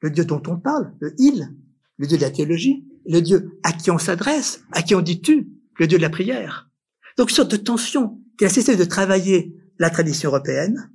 le 0.00 0.10
Dieu 0.10 0.24
dont 0.24 0.42
on 0.46 0.58
parle, 0.58 0.94
le 1.00 1.14
il, 1.18 1.54
le 1.98 2.06
Dieu 2.06 2.16
de 2.16 2.22
la 2.22 2.30
théologie, 2.30 2.86
le 3.06 3.20
Dieu 3.20 3.58
à 3.62 3.72
qui 3.72 3.90
on 3.90 3.98
s'adresse, 3.98 4.62
à 4.72 4.82
qui 4.82 4.94
on 4.94 5.00
dit 5.00 5.20
tu, 5.20 5.50
le 5.78 5.86
Dieu 5.86 5.98
de 5.98 6.02
la 6.02 6.10
prière. 6.10 6.70
Donc 7.16 7.30
une 7.30 7.36
sorte 7.36 7.50
de 7.50 7.56
tension 7.56 8.20
qui 8.38 8.44
a 8.44 8.48
cessé 8.48 8.76
de 8.76 8.84
travailler 8.84 9.56
la 9.78 9.90
tradition 9.90 10.30
européenne. 10.30 10.90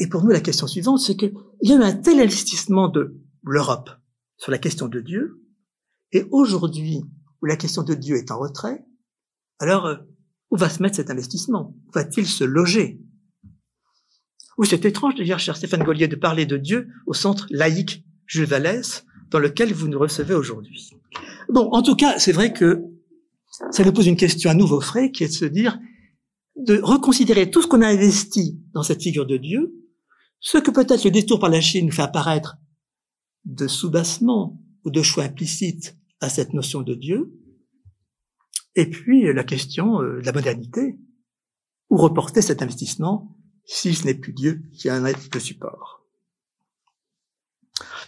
Et 0.00 0.08
pour 0.08 0.24
nous, 0.24 0.30
la 0.30 0.40
question 0.40 0.66
suivante, 0.66 0.98
c'est 0.98 1.16
qu'il 1.16 1.32
y 1.62 1.72
a 1.72 1.76
eu 1.76 1.82
un 1.82 1.92
tel 1.92 2.20
investissement 2.20 2.88
de 2.88 3.16
l'Europe 3.44 3.90
sur 4.36 4.50
la 4.50 4.58
question 4.58 4.88
de 4.88 5.00
Dieu, 5.00 5.40
et 6.10 6.26
aujourd'hui, 6.30 7.02
où 7.40 7.46
la 7.46 7.56
question 7.56 7.82
de 7.82 7.94
Dieu 7.94 8.16
est 8.16 8.30
en 8.30 8.38
retrait, 8.38 8.84
alors 9.60 9.86
euh, 9.86 9.96
où 10.50 10.56
va 10.56 10.68
se 10.68 10.82
mettre 10.82 10.96
cet 10.96 11.10
investissement? 11.10 11.76
Où 11.86 11.92
va-t-il 11.92 12.26
se 12.26 12.44
loger? 12.44 13.00
Ou 14.58 14.64
c'est 14.64 14.84
étrange 14.84 15.14
de 15.14 15.24
dire, 15.24 15.38
cher 15.38 15.56
Stéphane 15.56 15.82
Gaulier, 15.82 16.08
de 16.08 16.16
parler 16.16 16.46
de 16.46 16.56
Dieu 16.56 16.88
au 17.06 17.14
centre 17.14 17.46
laïque 17.50 18.04
Jules 18.26 18.48
dans 19.30 19.38
lequel 19.38 19.72
vous 19.72 19.88
nous 19.88 19.98
recevez 19.98 20.34
aujourd'hui. 20.34 20.90
Bon, 21.48 21.68
en 21.72 21.82
tout 21.82 21.96
cas, 21.96 22.18
c'est 22.18 22.32
vrai 22.32 22.52
que 22.52 22.82
ça 23.70 23.84
nous 23.84 23.92
pose 23.92 24.06
une 24.06 24.16
question 24.16 24.50
à 24.50 24.54
nouveau 24.54 24.80
frais, 24.80 25.10
qui 25.10 25.24
est 25.24 25.28
de 25.28 25.32
se 25.32 25.44
dire, 25.44 25.78
de 26.56 26.80
reconsidérer 26.82 27.50
tout 27.50 27.62
ce 27.62 27.66
qu'on 27.66 27.82
a 27.82 27.88
investi 27.88 28.60
dans 28.72 28.82
cette 28.82 29.02
figure 29.02 29.26
de 29.26 29.36
Dieu, 29.36 29.74
ce 30.40 30.58
que 30.58 30.70
peut-être 30.70 31.04
le 31.04 31.10
détour 31.10 31.40
par 31.40 31.50
la 31.50 31.60
Chine 31.60 31.90
fait 31.90 32.02
apparaître 32.02 32.56
de 33.44 33.66
soubassement 33.66 34.60
ou 34.84 34.90
de 34.90 35.02
choix 35.02 35.24
implicite 35.24 35.96
à 36.20 36.28
cette 36.28 36.54
notion 36.54 36.82
de 36.82 36.94
Dieu, 36.94 37.32
et 38.76 38.88
puis 38.88 39.32
la 39.32 39.44
question 39.44 40.00
euh, 40.00 40.20
de 40.20 40.26
la 40.26 40.32
modernité, 40.32 40.98
où 41.90 41.96
reporter 41.96 42.42
cet 42.42 42.62
investissement 42.62 43.36
si 43.64 43.94
ce 43.94 44.04
n'est 44.04 44.14
plus 44.14 44.32
Dieu 44.32 44.62
qui 44.72 44.90
en 44.90 45.04
est 45.04 45.34
le 45.34 45.40
support. 45.40 46.02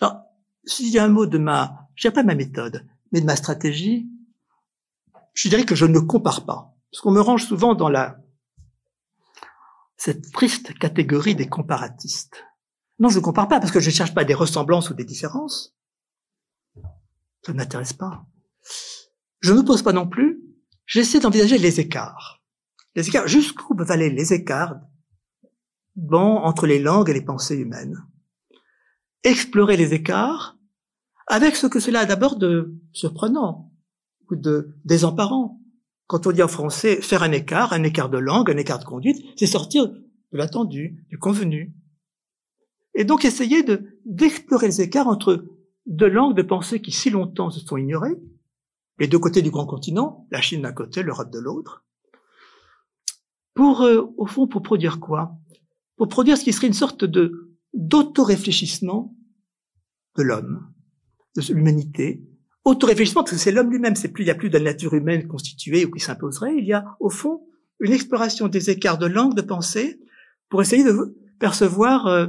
Alors, 0.00 0.22
s'il 0.64 0.88
y 0.88 0.98
a 0.98 1.04
un 1.04 1.08
mot 1.08 1.26
de 1.26 1.38
ma, 1.38 1.88
je 1.94 2.08
pas 2.08 2.22
ma 2.22 2.34
méthode, 2.34 2.86
mais 3.12 3.20
de 3.20 3.26
ma 3.26 3.36
stratégie, 3.36 4.08
je 5.34 5.48
dirais 5.48 5.64
que 5.64 5.74
je 5.74 5.86
ne 5.86 5.98
compare 5.98 6.44
pas. 6.44 6.74
Parce 6.90 7.00
qu'on 7.02 7.12
me 7.12 7.20
range 7.20 7.46
souvent 7.46 7.74
dans 7.74 7.88
la, 7.88 8.18
cette 9.96 10.32
triste 10.32 10.78
catégorie 10.78 11.34
des 11.34 11.48
comparatistes. 11.48 12.44
Non, 12.98 13.08
je 13.08 13.18
ne 13.18 13.24
compare 13.24 13.48
pas 13.48 13.60
parce 13.60 13.72
que 13.72 13.80
je 13.80 13.90
ne 13.90 13.94
cherche 13.94 14.14
pas 14.14 14.24
des 14.24 14.34
ressemblances 14.34 14.90
ou 14.90 14.94
des 14.94 15.04
différences. 15.04 15.74
Ça 17.44 17.52
ne 17.52 17.58
m'intéresse 17.58 17.92
pas. 17.92 18.24
Je 19.40 19.52
ne 19.52 19.62
pose 19.62 19.82
pas 19.82 19.92
non 19.92 20.08
plus. 20.08 20.42
J'essaie 20.86 21.20
d'envisager 21.20 21.58
les 21.58 21.80
écarts. 21.80 22.42
Les 22.94 23.08
écarts, 23.08 23.28
jusqu'où 23.28 23.74
peuvent 23.74 23.90
aller 23.90 24.08
les 24.08 24.32
écarts 24.32 24.76
entre 26.12 26.66
les 26.66 26.78
langues 26.78 27.10
et 27.10 27.14
les 27.14 27.24
pensées 27.24 27.56
humaines. 27.56 28.04
Explorer 29.24 29.76
les 29.76 29.94
écarts 29.94 30.56
avec 31.26 31.56
ce 31.56 31.66
que 31.66 31.80
cela 31.80 32.00
a 32.00 32.06
d'abord 32.06 32.36
de 32.36 32.74
surprenant 32.92 33.72
ou 34.30 34.36
de 34.36 34.74
désemparant. 34.84 35.60
Quand 36.06 36.26
on 36.26 36.32
dit 36.32 36.42
en 36.42 36.48
français 36.48 37.00
faire 37.00 37.22
un 37.22 37.32
écart, 37.32 37.72
un 37.72 37.82
écart 37.82 38.08
de 38.08 38.18
langue, 38.18 38.50
un 38.50 38.56
écart 38.56 38.78
de 38.78 38.84
conduite, 38.84 39.24
c'est 39.36 39.46
sortir 39.46 39.88
de 39.88 40.02
l'attendu, 40.32 41.04
du 41.08 41.18
convenu. 41.18 41.74
Et 42.94 43.04
donc 43.04 43.24
essayer 43.24 43.62
de 43.62 44.00
d'explorer 44.04 44.68
les 44.68 44.80
écarts 44.80 45.08
entre 45.08 45.44
deux 45.86 46.08
langues 46.08 46.36
de 46.36 46.42
pensée 46.42 46.80
qui 46.80 46.92
si 46.92 47.10
longtemps 47.10 47.50
se 47.50 47.60
sont 47.60 47.76
ignorées, 47.76 48.16
les 48.98 49.08
deux 49.08 49.18
côtés 49.18 49.42
du 49.42 49.50
grand 49.50 49.66
continent, 49.66 50.26
la 50.30 50.40
Chine 50.40 50.62
d'un 50.62 50.72
côté, 50.72 51.02
l'Europe 51.02 51.30
de 51.30 51.38
l'autre, 51.38 51.84
pour, 53.54 53.82
euh, 53.82 54.12
au 54.16 54.26
fond, 54.26 54.46
pour 54.46 54.62
produire 54.62 55.00
quoi? 55.00 55.36
Pour 55.96 56.08
produire 56.08 56.36
ce 56.36 56.44
qui 56.44 56.52
serait 56.52 56.66
une 56.66 56.72
sorte 56.72 57.04
de 57.04 57.56
d'auto-réfléchissement 57.72 59.14
de 60.16 60.22
l'homme, 60.22 60.72
de 61.36 61.52
l'humanité, 61.52 62.22
autoréfléchissement, 62.64 63.22
parce 63.22 63.32
que 63.32 63.38
c'est 63.38 63.52
l'homme 63.52 63.70
lui-même, 63.70 63.96
c'est 63.96 64.08
plus, 64.08 64.24
il 64.24 64.26
n'y 64.26 64.30
a 64.30 64.34
plus 64.34 64.50
de 64.50 64.58
nature 64.58 64.94
humaine 64.94 65.28
constituée 65.28 65.84
ou 65.84 65.90
qui 65.90 66.00
s'imposerait, 66.00 66.56
il 66.56 66.64
y 66.64 66.72
a, 66.72 66.96
au 67.00 67.10
fond, 67.10 67.46
une 67.80 67.92
exploration 67.92 68.48
des 68.48 68.70
écarts 68.70 68.98
de 68.98 69.06
langue, 69.06 69.34
de 69.34 69.42
pensée, 69.42 70.00
pour 70.48 70.62
essayer 70.62 70.84
de 70.84 71.16
percevoir 71.38 72.06
euh, 72.06 72.26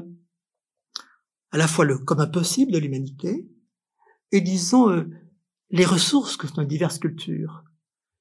à 1.51 1.57
la 1.57 1.67
fois 1.67 1.85
le 1.85 1.97
comme 1.97 2.19
impossible 2.19 2.71
de 2.71 2.77
l'humanité, 2.77 3.47
et 4.31 4.41
disons 4.41 4.89
euh, 4.89 5.05
les 5.69 5.85
ressources 5.85 6.37
que 6.37 6.47
sont 6.47 6.61
les 6.61 6.67
diverses 6.67 6.99
cultures. 6.99 7.63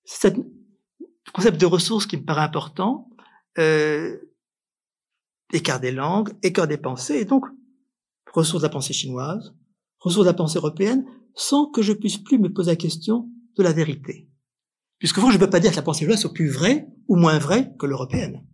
C'est 0.05 0.35
ce 0.35 1.33
concept 1.33 1.61
de 1.61 1.67
ressources 1.67 2.07
qui 2.07 2.17
me 2.17 2.25
paraît 2.25 2.43
important, 2.43 3.11
euh, 3.59 4.17
écart 5.53 5.81
des 5.81 5.93
langues, 5.93 6.33
écart 6.43 6.67
des 6.67 6.79
pensées, 6.79 7.17
et 7.17 7.25
donc 7.25 7.45
ressources 8.33 8.63
de 8.63 8.67
la 8.67 8.73
pensée 8.73 8.93
chinoise, 8.93 9.55
ressources 9.99 10.27
de 10.27 10.31
la 10.31 10.37
pensée 10.37 10.59
européenne, 10.59 11.07
sans 11.35 11.67
que 11.67 11.83
je 11.83 11.93
puisse 11.93 12.19
plus 12.19 12.39
me 12.39 12.53
poser 12.53 12.73
la 12.73 12.77
question 12.77 13.31
de 13.57 13.63
la 13.63 13.73
vérité. 13.73 14.29
Puisque 14.99 15.21
je 15.21 15.27
ne 15.27 15.39
peux 15.39 15.51
pas 15.51 15.61
dire 15.61 15.71
que 15.71 15.77
la 15.77 15.83
pensée 15.83 16.01
chinoise 16.01 16.21
soit 16.21 16.33
plus 16.33 16.49
vraie 16.49 16.89
ou 17.09 17.17
moins 17.17 17.39
vraie 17.39 17.75
que 17.79 17.87
l'européenne. 17.87 18.47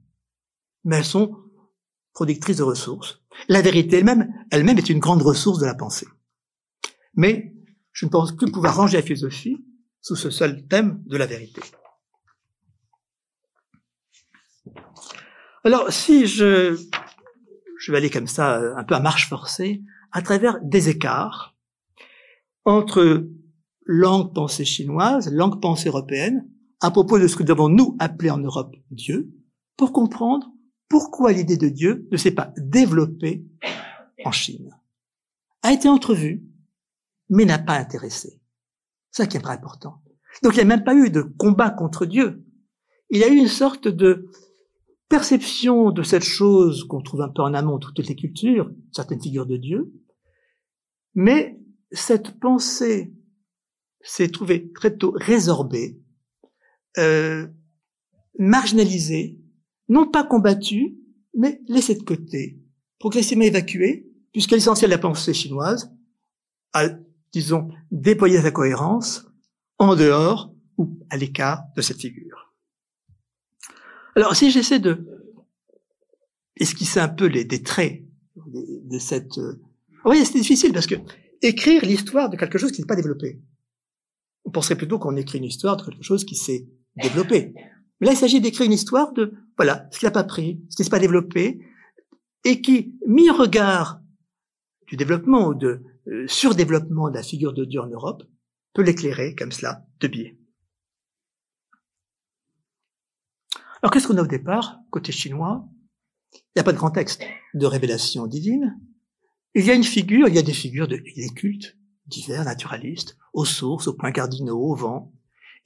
Mais 0.85 0.97
elles 0.97 1.05
sont 1.05 1.37
productrices 2.13 2.59
de 2.59 2.63
ressources. 2.63 3.21
La 3.49 3.63
vérité 3.63 3.99
elle-même, 3.99 4.33
elle-même 4.51 4.79
est 4.79 4.91
une 4.91 4.99
grande 4.99 5.23
ressource 5.23 5.59
de 5.59 5.67
la 5.67 5.75
pensée. 5.75 6.07
Mais 7.15 7.55
je 7.93 8.07
ne 8.07 8.11
pense 8.11 8.33
plus 8.33 8.51
pouvoir 8.51 8.77
ranger 8.77 8.99
la 8.99 9.03
philosophie 9.03 9.65
sous 10.01 10.17
ce 10.17 10.31
seul 10.31 10.67
thème 10.67 11.03
de 11.07 11.17
la 11.17 11.27
vérité. 11.27 11.63
Alors, 15.65 15.93
si 15.93 16.27
je, 16.27 16.77
vais 17.89 17.97
aller 17.97 18.11
comme 18.11 18.27
ça, 18.27 18.77
un 18.77 18.85
peu 18.85 18.95
à 18.95 19.01
marche 19.01 19.29
forcée, 19.29 19.83
à 20.11 20.21
travers 20.21 20.59
des 20.63 20.89
écarts 20.89 21.57
entre 22.65 23.29
langue 23.87 24.35
pensée 24.35 24.65
chinoise, 24.65 25.33
langue 25.33 25.61
pensée 25.61 25.89
européenne, 25.89 26.49
à 26.81 26.91
propos 26.91 27.19
de 27.19 27.29
ce 27.29 27.37
que 27.37 27.45
nous 27.45 27.53
avons 27.53 27.69
nous 27.69 27.97
appelé 28.01 28.31
en 28.31 28.39
Europe 28.39 28.75
Dieu, 28.91 29.31
pour 29.77 29.93
comprendre 29.93 30.49
pourquoi 30.89 31.33
l'idée 31.33 31.57
de 31.57 31.69
Dieu 31.69 32.09
ne 32.11 32.17
s'est 32.17 32.33
pas 32.33 32.53
développée 32.57 33.45
en 34.25 34.33
Chine. 34.33 34.77
A 35.63 35.73
été 35.73 35.89
entrevue, 35.89 36.45
mais 37.29 37.45
n'a 37.45 37.59
pas 37.59 37.79
intéressé. 37.79 38.41
Ça 39.13 39.27
qui 39.27 39.37
est 39.37 39.47
important. 39.47 40.03
Donc 40.43 40.55
il 40.55 40.57
n'y 40.57 40.63
a 40.63 40.77
même 40.77 40.85
pas 40.85 40.95
eu 40.95 41.11
de 41.11 41.23
combat 41.23 41.71
contre 41.71 42.05
Dieu. 42.05 42.45
Il 43.11 43.21
y 43.21 43.25
a 43.25 43.29
eu 43.29 43.37
une 43.37 43.49
sorte 43.49 43.87
de 43.87 44.29
perception 45.13 45.91
de 45.91 46.03
cette 46.03 46.25
chose 46.25 46.85
qu'on 46.85 47.03
trouve 47.03 47.21
un 47.21 47.29
peu 47.29 47.43
en 47.43 47.53
amont 47.53 47.77
de 47.77 47.85
toutes 47.85 48.09
les 48.09 48.17
cultures, 48.17 48.73
certaines 48.93 49.21
figures 49.21 49.45
de 49.45 49.59
Dieu, 49.59 49.93
mais 51.15 51.61
cette 51.91 52.41
pensée 52.41 53.13
s'est 54.01 54.31
trouvée 54.31 54.73
très 54.73 54.97
tôt 54.97 55.13
résorbée, 55.15 56.01
euh, 56.97 57.47
marginalisée, 58.39 59.39
non 59.91 60.11
pas 60.11 60.25
combattue, 60.25 60.97
mais 61.35 61.61
laissée 61.69 61.97
de 61.97 62.05
côté, 62.05 62.59
progressivement 62.99 63.45
évacuée, 63.45 64.11
puisque 64.33 64.53
l'essentiel 64.53 64.91
de 64.91 64.95
la 64.95 65.03
pensée 65.03 65.35
chinoise 65.35 65.95
a, 66.73 66.89
disons, 67.35 67.69
déployé 67.91 68.41
sa 68.41 68.51
cohérence 68.51 69.27
en 69.77 69.95
dehors 69.95 70.55
ou 70.79 70.99
à 71.11 71.19
l'écart 71.19 71.65
de 71.77 71.83
cette 71.83 72.01
figure. 72.01 72.42
Alors, 74.15 74.37
si 74.37 74.51
j'essaie 74.51 74.79
de 74.79 75.07
esquisser 76.57 77.01
un 77.01 77.09
peu 77.09 77.27
les, 77.27 77.45
des 77.45 77.63
traits 77.63 78.03
de, 78.37 78.99
cette... 78.99 79.39
Euh, 79.39 79.61
oui, 80.05 80.25
c'est 80.25 80.39
difficile 80.39 80.73
parce 80.73 80.87
que 80.87 80.97
écrire 81.41 81.85
l'histoire 81.85 82.31
de 82.31 82.37
quelque 82.37 82.59
chose 82.59 82.73
qui 82.73 82.81
n'est 82.81 82.87
pas 82.87 82.97
développé. 82.97 83.41
On 84.45 84.51
penserait 84.51 84.77
plutôt 84.77 84.99
qu'on 84.99 85.17
écrit 85.17 85.39
une 85.39 85.45
histoire 85.45 85.77
de 85.77 85.85
quelque 85.85 86.03
chose 86.03 86.25
qui 86.25 86.37
s'est 86.37 86.69
développé. 86.97 87.55
Mais 88.01 88.07
là, 88.07 88.13
il 88.13 88.17
s'agit 88.17 88.41
d'écrire 88.41 88.67
une 88.67 88.73
histoire 88.73 89.13
de, 89.13 89.35
voilà, 89.57 89.89
ce 89.91 89.99
qui 89.99 90.05
n'a 90.05 90.11
pas 90.11 90.25
pris, 90.25 90.61
ce 90.69 90.77
qui 90.77 90.83
ne 90.83 90.85
s'est 90.85 90.91
pas 90.91 90.99
développé, 90.99 91.61
et 92.45 92.61
qui, 92.61 92.95
mis 93.07 93.31
en 93.31 93.35
regard 93.35 94.01
du 94.89 94.97
développement 94.97 95.49
ou 95.49 95.55
de 95.55 95.83
euh, 96.09 96.27
surdéveloppement 96.27 97.11
de 97.11 97.15
la 97.15 97.23
figure 97.23 97.53
de 97.53 97.65
Dieu 97.65 97.81
en 97.81 97.87
Europe, 97.87 98.25
peut 98.75 98.83
l'éclairer 98.83 99.35
comme 99.35 99.53
cela, 99.53 99.87
de 100.01 100.09
biais. 100.09 100.37
Alors 103.83 103.91
qu'est-ce 103.91 104.07
qu'on 104.07 104.19
a 104.19 104.23
au 104.23 104.27
départ, 104.27 104.79
côté 104.91 105.11
chinois? 105.11 105.69
Il 106.33 106.41
n'y 106.57 106.61
a 106.61 106.65
pas 106.65 106.73
de 106.73 106.79
grand 106.79 106.93
texte 106.93 107.23
de 107.55 107.67
révélation 107.67 108.27
divine, 108.27 108.79
il 109.55 109.67
y 109.67 109.71
a 109.71 109.75
une 109.75 109.85
figure, 109.85 110.29
il 110.29 110.35
y 110.35 110.39
a 110.39 110.43
des 110.43 110.55
figures 110.55 110.89
de, 110.89 110.97
des 110.97 111.29
cultes 111.35 111.77
divers, 112.07 112.45
naturalistes, 112.45 113.19
aux 113.33 113.45
sources, 113.45 113.89
aux 113.89 113.95
points 113.95 114.13
cardinaux, 114.13 114.59
au 114.59 114.75
vent. 114.75 115.13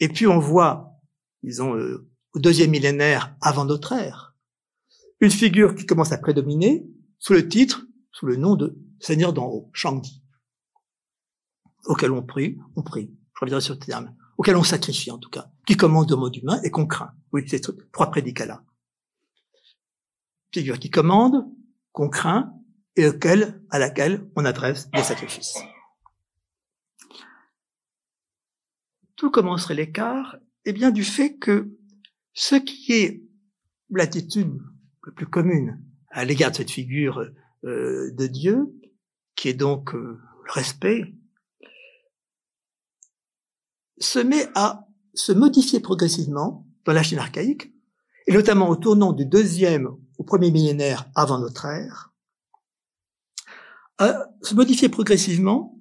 Et 0.01 0.09
puis 0.09 0.27
on 0.27 0.39
voit, 0.39 0.99
disons, 1.43 1.77
euh, 1.77 2.09
au 2.35 2.39
deuxième 2.39 2.71
millénaire 2.71 3.37
avant 3.41 3.65
notre 3.65 3.93
ère, 3.93 4.35
une 5.21 5.31
figure 5.31 5.75
qui 5.75 5.87
commence 5.87 6.13
à 6.13 6.19
prédominer 6.19 6.87
sous 7.19 7.33
le 7.33 7.49
titre, 7.49 7.87
sous 8.13 8.27
le 8.27 8.37
nom 8.37 8.57
de 8.57 8.79
Seigneur 8.99 9.33
d'en 9.33 9.47
haut, 9.47 9.71
Shangdi, 9.73 10.23
auquel 11.85 12.11
on 12.11 12.23
prie, 12.23 12.59
on 12.77 12.83
prie, 12.83 13.15
je 13.35 13.41
reviendrai 13.41 13.65
sur 13.65 13.75
le 13.75 13.81
terme, 13.81 14.17
auquel 14.37 14.57
on 14.57 14.63
sacrifie 14.63 15.11
en 15.11 15.19
tout 15.19 15.31
cas, 15.31 15.51
qui 15.67 15.77
commande 15.77 16.13
au 16.13 16.17
monde 16.17 16.37
humain 16.37 16.61
et 16.63 16.71
qu'on 16.71 16.87
craint. 16.87 17.13
Oui, 17.33 17.45
c'est 17.47 17.63
trois 17.93 18.11
prédicats-là. 18.11 18.65
Figure 20.53 20.79
qui 20.79 20.91
commande, 20.91 21.45
qu'on 21.93 22.09
craint 22.09 22.53
et 22.97 23.07
auquel, 23.09 23.63
à 23.71 23.79
laquelle 23.79 24.29
on 24.37 24.45
adresse 24.45 24.91
des 24.91 25.03
sacrifices. 25.03 25.59
Tout 29.17 29.31
commencerait 29.31 29.75
l'écart, 29.75 30.37
eh 30.65 30.73
bien, 30.73 30.91
du 30.91 31.05
fait 31.05 31.37
que 31.39 31.71
ce 32.35 32.57
qui 32.57 32.93
est 32.93 33.23
l'attitude 33.91 34.61
la 35.07 35.13
plus 35.13 35.27
commune 35.27 35.83
à 36.11 36.25
l'égard 36.25 36.51
de 36.51 36.57
cette 36.57 36.71
figure 36.71 37.31
euh, 37.65 38.11
de 38.13 38.27
Dieu, 38.27 38.75
qui 39.35 39.49
est 39.49 39.55
donc 39.55 39.95
euh, 39.95 40.21
le 40.45 40.53
respect, 40.53 41.15
se 43.99 44.19
met 44.19 44.49
à 44.55 44.87
se 45.15 45.33
modifier 45.33 45.81
progressivement 45.81 46.67
dans 46.85 46.93
la 46.93 47.03
Chine 47.03 47.19
archaïque, 47.19 47.73
et 48.27 48.33
notamment 48.33 48.69
au 48.69 48.77
tournant 48.77 49.13
du 49.13 49.27
deuxième 49.27 49.89
au 50.19 50.25
premier 50.25 50.51
millénaire 50.51 51.11
avant 51.15 51.39
notre 51.39 51.67
ère, 51.67 52.13
à 53.99 54.29
se 54.43 54.55
modifier 54.55 54.89
progressivement 54.89 55.79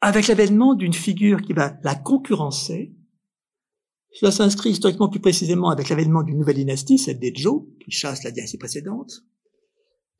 avec 0.00 0.28
l'avènement 0.28 0.74
d'une 0.74 0.92
figure 0.92 1.42
qui 1.42 1.52
va 1.52 1.76
la 1.82 1.94
concurrencer. 1.94 2.94
Cela 4.12 4.30
s'inscrit 4.30 4.70
historiquement 4.70 5.08
plus 5.08 5.20
précisément 5.20 5.70
avec 5.70 5.88
l'avènement 5.88 6.22
d'une 6.22 6.38
nouvelle 6.38 6.56
dynastie, 6.56 6.98
celle 6.98 7.18
des 7.18 7.34
Zhou, 7.36 7.74
qui 7.84 7.90
chasse 7.90 8.22
la 8.24 8.30
dynastie 8.30 8.58
précédente. 8.58 9.24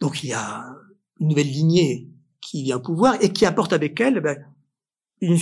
Donc 0.00 0.22
il 0.22 0.30
y 0.30 0.32
a 0.32 0.66
une 1.20 1.28
nouvelle 1.28 1.48
lignée 1.48 2.10
qui 2.40 2.62
vient 2.64 2.76
au 2.76 2.82
pouvoir 2.82 3.22
et 3.22 3.32
qui 3.32 3.46
apporte 3.46 3.72
avec 3.72 4.00
elle 4.00 4.20
ben, 4.20 4.38
une 5.20 5.38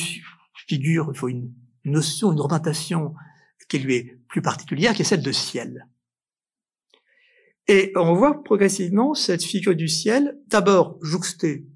figure, 0.69 1.11
il 1.13 1.19
faut 1.19 1.29
une 1.29 1.53
notion, 1.85 2.33
une 2.33 2.41
orientation 2.41 3.15
qui 3.69 3.79
lui 3.79 3.95
est 3.95 4.19
plus 4.29 4.43
particulière, 4.43 4.95
qui 4.95 5.03
est 5.03 5.05
celle 5.07 5.23
de 5.23 5.33
ciel. 5.33 5.89
Et 7.69 7.93
on 7.97 8.15
voit 8.15 8.43
progressivement 8.45 9.15
cette 9.15 9.43
figure 9.43 9.75
du 9.75 9.89
ciel, 9.89 10.39
d'abord 10.47 10.99
jouxter 11.03 11.67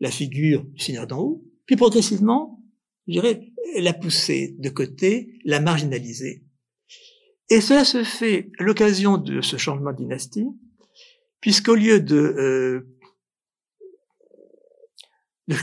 la 0.00 0.10
figure 0.10 0.64
du 0.64 0.78
Seigneur 0.78 1.06
d'en 1.06 1.20
haut, 1.20 1.44
puis 1.66 1.76
progressivement, 1.76 2.62
je 3.08 3.14
dirais, 3.14 3.52
la 3.76 3.92
pousser 3.92 4.54
de 4.58 4.68
côté, 4.68 5.38
la 5.44 5.60
marginaliser. 5.60 6.44
Et 7.50 7.60
cela 7.60 7.84
se 7.84 8.04
fait 8.04 8.50
à 8.58 8.62
l'occasion 8.62 9.18
de 9.18 9.40
ce 9.40 9.56
changement 9.56 9.92
de 9.92 9.98
dynastie, 9.98 10.46
puisqu'au 11.40 11.74
lieu 11.74 12.00
de, 12.00 12.16
euh, 12.16 12.96
de 15.48 15.56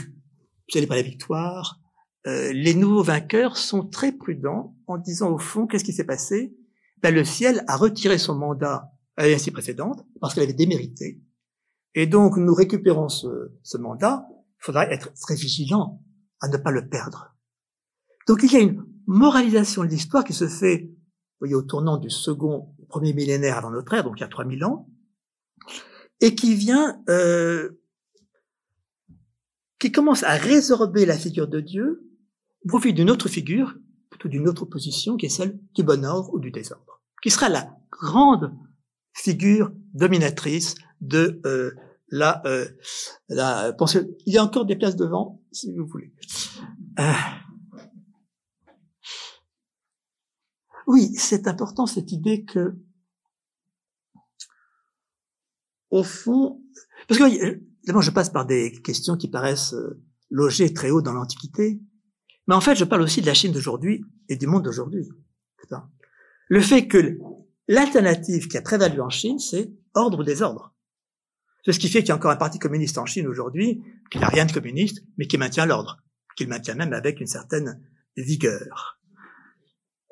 célébrer 0.72 0.96
pas 0.96 1.02
la 1.02 1.08
victoire, 1.08 1.80
euh, 2.26 2.52
les 2.52 2.74
nouveaux 2.74 3.02
vainqueurs 3.02 3.56
sont 3.56 3.86
très 3.86 4.12
prudents 4.12 4.76
en 4.86 4.98
disant 4.98 5.30
au 5.30 5.38
fond, 5.38 5.66
qu'est-ce 5.66 5.84
qui 5.84 5.92
s'est 5.92 6.04
passé? 6.04 6.56
Ben, 7.02 7.14
Le 7.14 7.24
ciel 7.24 7.64
a 7.66 7.76
retiré 7.76 8.18
son 8.18 8.36
mandat 8.36 8.90
à 9.16 9.26
l'année 9.26 9.50
précédente 9.52 10.06
parce 10.20 10.34
qu'elle 10.34 10.44
avait 10.44 10.52
démérité. 10.52 11.20
Et 11.94 12.06
donc, 12.06 12.36
nous 12.36 12.54
récupérons 12.54 13.08
ce, 13.08 13.52
ce 13.62 13.76
mandat. 13.76 14.26
Il 14.60 14.64
faudra 14.64 14.86
être 14.90 15.12
très 15.14 15.34
vigilant 15.34 16.02
à 16.40 16.48
ne 16.48 16.56
pas 16.56 16.70
le 16.70 16.88
perdre. 16.88 17.34
Donc, 18.26 18.40
il 18.42 18.52
y 18.52 18.56
a 18.56 18.60
une 18.60 18.84
moralisation 19.06 19.82
de 19.82 19.88
l'histoire 19.88 20.24
qui 20.24 20.32
se 20.32 20.48
fait, 20.48 20.84
vous 20.84 21.38
voyez, 21.40 21.54
au 21.54 21.62
tournant 21.62 21.98
du 21.98 22.08
second, 22.08 22.74
premier 22.88 23.12
millénaire 23.12 23.58
avant 23.58 23.70
notre 23.70 23.92
ère, 23.92 24.04
donc 24.04 24.14
il 24.18 24.20
y 24.20 24.24
a 24.24 24.28
3000 24.28 24.64
ans, 24.64 24.88
et 26.20 26.34
qui 26.34 26.54
vient 26.54 27.02
euh, 27.08 27.81
qui 29.82 29.90
commence 29.90 30.22
à 30.22 30.36
résorber 30.36 31.06
la 31.06 31.18
figure 31.18 31.48
de 31.48 31.58
Dieu 31.58 32.08
au 32.64 32.68
profit 32.68 32.94
d'une 32.94 33.10
autre 33.10 33.28
figure, 33.28 33.74
plutôt 34.10 34.28
d'une 34.28 34.46
autre 34.46 34.64
position, 34.64 35.16
qui 35.16 35.26
est 35.26 35.28
celle 35.28 35.58
du 35.74 35.82
bonheur 35.82 36.32
ou 36.32 36.38
du 36.38 36.52
désordre, 36.52 37.02
qui 37.20 37.30
sera 37.30 37.48
la 37.48 37.76
grande 37.90 38.54
figure 39.12 39.72
dominatrice 39.92 40.76
de 41.00 41.40
euh, 41.46 41.72
la, 42.06 42.46
euh, 42.46 42.68
la 43.28 43.72
pensée. 43.72 44.08
Il 44.24 44.32
y 44.32 44.38
a 44.38 44.44
encore 44.44 44.66
des 44.66 44.76
places 44.76 44.94
devant, 44.94 45.42
si 45.50 45.74
vous 45.74 45.84
voulez. 45.84 46.14
Euh. 47.00 47.12
Oui, 50.86 51.12
c'est 51.16 51.48
important 51.48 51.86
cette 51.86 52.12
idée 52.12 52.44
que, 52.44 52.76
au 55.90 56.04
fond, 56.04 56.62
parce 57.08 57.18
que 57.18 57.71
D'abord, 57.86 58.02
je 58.02 58.10
passe 58.10 58.30
par 58.30 58.46
des 58.46 58.72
questions 58.82 59.16
qui 59.16 59.28
paraissent 59.28 59.74
euh, 59.74 60.00
logées 60.30 60.72
très 60.72 60.90
haut 60.90 61.02
dans 61.02 61.12
l'Antiquité, 61.12 61.80
mais 62.46 62.54
en 62.54 62.60
fait, 62.60 62.74
je 62.74 62.84
parle 62.84 63.02
aussi 63.02 63.20
de 63.20 63.26
la 63.26 63.34
Chine 63.34 63.52
d'aujourd'hui 63.52 64.04
et 64.28 64.36
du 64.36 64.46
monde 64.46 64.64
d'aujourd'hui. 64.64 65.08
Le 66.48 66.60
fait 66.60 66.86
que 66.86 67.18
l'alternative 67.68 68.48
qui 68.48 68.56
a 68.56 68.62
prévalu 68.62 69.00
en 69.00 69.08
Chine, 69.08 69.38
c'est 69.38 69.72
ordre 69.94 70.20
ou 70.20 70.24
désordre. 70.24 70.74
C'est 71.64 71.72
ce 71.72 71.78
qui 71.78 71.88
fait 71.88 72.00
qu'il 72.00 72.08
y 72.08 72.12
a 72.12 72.16
encore 72.16 72.32
un 72.32 72.36
parti 72.36 72.58
communiste 72.58 72.98
en 72.98 73.06
Chine 73.06 73.26
aujourd'hui 73.26 73.82
qui 74.10 74.18
n'a 74.18 74.26
rien 74.26 74.44
de 74.44 74.52
communiste, 74.52 75.02
mais 75.16 75.26
qui 75.26 75.38
maintient 75.38 75.66
l'ordre, 75.66 76.02
qui 76.36 76.44
le 76.44 76.50
maintient 76.50 76.74
même 76.74 76.92
avec 76.92 77.20
une 77.20 77.26
certaine 77.26 77.80
vigueur. 78.16 79.00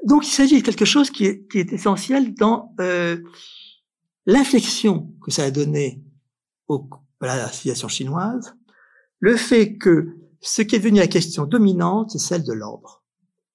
Donc, 0.06 0.26
il 0.26 0.30
s'agit 0.30 0.60
de 0.60 0.64
quelque 0.64 0.84
chose 0.84 1.10
qui 1.10 1.26
est, 1.26 1.46
qui 1.48 1.58
est 1.58 1.72
essentiel 1.72 2.34
dans 2.34 2.74
euh, 2.80 3.20
l'inflexion 4.24 5.14
que 5.22 5.30
ça 5.30 5.44
a 5.44 5.50
donné 5.50 6.02
au, 6.68 6.88
voilà 7.20 7.36
la 7.36 7.48
civilisation 7.48 7.88
chinoise, 7.88 8.54
le 9.18 9.36
fait 9.36 9.76
que 9.76 10.16
ce 10.40 10.62
qui 10.62 10.76
est 10.76 10.78
devenu 10.78 10.98
la 10.98 11.06
question 11.06 11.44
dominante, 11.44 12.10
c'est 12.10 12.18
celle 12.18 12.44
de 12.44 12.52
l'ordre. 12.52 13.04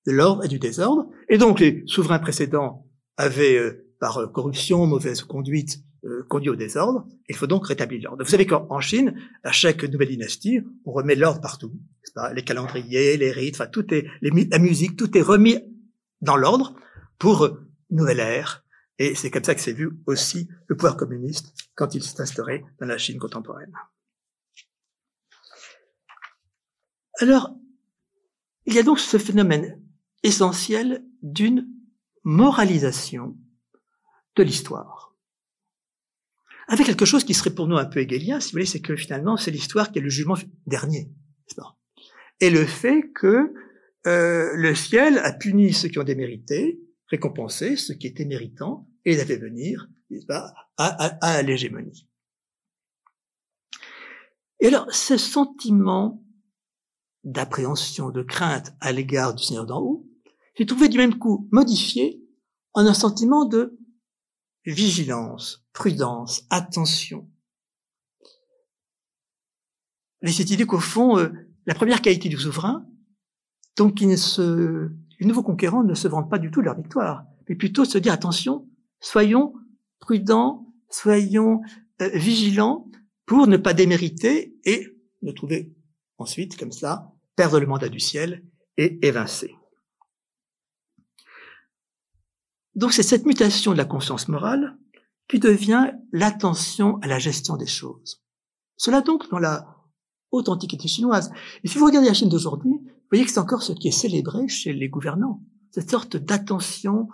De 0.06 0.12
l'ordre 0.12 0.46
et 0.46 0.48
du 0.48 0.60
désordre. 0.60 1.10
Et 1.30 1.38
donc 1.38 1.60
les 1.60 1.84
souverains 1.88 2.20
précédents 2.20 2.86
avaient, 3.18 3.58
euh, 3.58 3.88
par 4.00 4.20
euh, 4.20 4.28
corruption, 4.28 4.86
mauvaise 4.86 5.24
conduite, 5.24 5.80
euh, 6.04 6.24
conduit 6.30 6.50
au 6.50 6.56
désordre. 6.56 7.08
Il 7.28 7.36
faut 7.36 7.48
donc 7.48 7.66
rétablir 7.66 8.04
l'ordre. 8.04 8.24
Vous 8.24 8.30
savez 8.30 8.46
qu'en 8.46 8.80
Chine, 8.80 9.16
à 9.44 9.52
chaque 9.52 9.84
nouvelle 9.84 10.10
dynastie, 10.10 10.60
on 10.86 10.92
remet 10.92 11.16
l'ordre 11.16 11.42
partout. 11.42 11.74
Les 12.36 12.44
calendriers, 12.44 13.18
les 13.18 13.32
rites, 13.32 13.56
enfin 13.56 13.66
tout 13.66 13.92
est, 13.94 14.06
la 14.22 14.60
musique, 14.60 14.96
tout 14.96 15.18
est 15.18 15.22
remis 15.22 15.58
dans 16.22 16.38
l'ordre 16.38 16.76
pour 17.18 17.50
nouvelle 17.90 18.20
ère, 18.20 18.65
et 18.98 19.16
c'est 19.16 19.30
comme 19.30 19.44
ça 19.44 19.56
que 19.56 19.62
s'est 19.62 19.74
vu 19.74 19.92
aussi 20.06 20.48
le 20.68 20.76
pouvoir 20.76 20.96
communiste 20.98 21.54
quand 21.76 21.96
il 21.96 22.04
s'est 22.04 22.22
instauré 22.22 22.64
dans 22.80 22.86
la 22.86 22.98
Chine 22.98 23.20
contemporaine. 23.20 23.74
Alors, 27.20 27.56
il 28.66 28.74
y 28.74 28.80
a 28.80 28.84
donc 28.84 29.00
ce 29.00 29.18
phénomène 29.18 29.82
essentiel 30.24 31.06
d'une 31.22 31.68
moralisation 32.24 33.38
de 34.36 34.44
l'histoire. 34.44 35.16
Avec 36.68 36.88
quelque 36.88 37.06
chose 37.06 37.24
qui 37.24 37.36
serait 37.36 37.54
pour 37.54 37.68
nous 37.68 37.78
un 37.78 37.86
peu 37.86 38.00
égalien, 38.00 38.40
si 38.40 38.48
vous 38.48 38.54
voulez, 38.54 38.66
c'est 38.66 38.82
que 38.82 38.96
finalement, 38.96 39.38
c'est 39.38 39.52
l'histoire 39.52 39.92
qui 39.92 40.00
est 40.00 40.02
le 40.02 40.10
jugement 40.10 40.36
dernier. 40.66 41.12
Et 42.42 42.50
le 42.50 42.66
fait 42.66 43.12
que 43.14 43.54
euh, 44.08 44.50
le 44.56 44.76
ciel 44.76 45.20
a 45.20 45.32
puni 45.32 45.74
ceux 45.74 45.88
qui 45.88 46.00
ont 46.00 46.04
démérité, 46.04 46.80
récompenser 47.08 47.76
ce 47.76 47.94
qui 47.94 48.08
était 48.08 48.26
méritant 48.26 48.88
et 49.06 49.20
avait 49.20 49.38
venir 49.38 49.88
pas, 50.28 50.54
à, 50.78 51.18
à, 51.26 51.42
l'hégémonie. 51.42 52.08
Et 54.60 54.68
alors, 54.68 54.92
ce 54.94 55.18
sentiment 55.18 56.24
d'appréhension, 57.24 58.12
de 58.12 58.24
crainte 58.24 58.74
à 58.80 58.92
l'égard 58.92 59.34
du 59.34 59.44
Seigneur 59.44 59.66
d'en 59.66 59.82
haut, 59.82 60.08
s'est 60.58 60.66
trouvé 60.66 60.88
du 60.88 60.98
même 60.98 61.18
coup 61.18 61.50
modifié 61.52 62.24
en 62.74 62.86
un 62.86 62.94
sentiment 62.94 63.46
de 63.46 63.78
vigilance, 64.66 65.66
prudence, 65.74 66.46
attention. 66.50 67.30
Mais 70.22 70.32
cette 70.32 70.50
idée 70.50 70.66
qu'au 70.66 70.80
fond, 70.80 71.18
euh, 71.18 71.30
la 71.66 71.76
première 71.76 72.02
qualité 72.02 72.30
du 72.30 72.38
souverain, 72.38 72.88
donc 73.76 74.02
il 74.02 74.08
ne 74.08 74.16
se 74.16 74.90
les 75.20 75.26
nouveaux 75.26 75.44
conquérants 75.44 75.84
ne 75.84 75.94
se 75.94 76.08
vendent 76.08 76.30
pas 76.30 76.40
du 76.40 76.52
tout 76.52 76.62
leur 76.62 76.76
victoire, 76.76 77.26
mais 77.48 77.56
plutôt 77.56 77.86
se 77.86 77.98
dire 77.98 78.14
attention, 78.14 78.68
soyons 79.00 79.54
prudents, 80.00 80.74
soyons 80.90 81.62
euh, 82.02 82.10
vigilants 82.14 82.90
pour 83.26 83.48
ne 83.48 83.58
pas 83.58 83.74
démériter 83.74 84.56
et 84.66 84.98
ne 85.22 85.32
trouver 85.32 85.74
ensuite, 86.18 86.58
comme 86.58 86.72
ça, 86.72 87.12
perdre 87.36 87.60
le 87.60 87.66
mandat 87.66 87.90
du 87.90 88.00
ciel 88.00 88.44
et 88.78 89.06
évincer. 89.06 89.56
Donc 92.76 92.94
c'est 92.94 93.04
cette 93.04 93.26
mutation 93.26 93.72
de 93.72 93.78
la 93.78 93.86
conscience 93.86 94.28
morale 94.28 94.78
qui 95.28 95.40
devient 95.40 95.92
l'attention 96.12 96.98
à 97.02 97.08
la 97.08 97.20
gestion 97.20 97.58
des 97.58 97.68
choses. 97.68 98.22
Cela 98.78 99.02
donc 99.02 99.30
dans 99.30 99.40
la 99.40 99.76
haute 100.32 100.50
antiquité 100.50 100.88
chinoise. 100.88 101.32
Et 101.64 101.68
si 101.68 101.78
vous 101.78 101.86
regardez 101.86 102.08
la 102.08 102.14
Chine 102.14 102.30
d'aujourd'hui, 102.30 102.75
vous 103.06 103.18
voyez 103.18 103.26
que 103.26 103.32
c'est 103.32 103.40
encore 103.40 103.62
ce 103.62 103.72
qui 103.72 103.90
est 103.90 103.92
célébré 103.92 104.48
chez 104.48 104.74
les 104.74 104.90
gouvernants. 104.90 105.40
Cette 105.70 105.92
sorte 105.92 106.18
d'attention, 106.18 107.08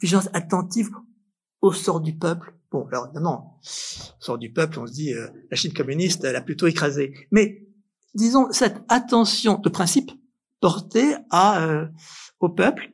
vigilance 0.00 0.28
attentive 0.32 0.90
au 1.60 1.72
sort 1.72 2.00
du 2.00 2.16
peuple. 2.16 2.54
Bon, 2.72 2.86
alors 2.88 3.06
évidemment, 3.06 3.60
sort 3.62 4.36
du 4.36 4.52
peuple, 4.52 4.80
on 4.80 4.86
se 4.86 4.92
dit, 4.92 5.14
euh, 5.14 5.28
la 5.48 5.56
Chine 5.56 5.72
communiste, 5.72 6.24
elle 6.24 6.34
a 6.34 6.40
plutôt 6.40 6.66
écrasé. 6.66 7.14
Mais 7.30 7.68
disons, 8.14 8.50
cette 8.50 8.82
attention 8.88 9.58
de 9.58 9.68
principe 9.68 10.10
portée 10.60 11.14
à, 11.30 11.62
euh, 11.62 11.86
au 12.40 12.48
peuple 12.48 12.92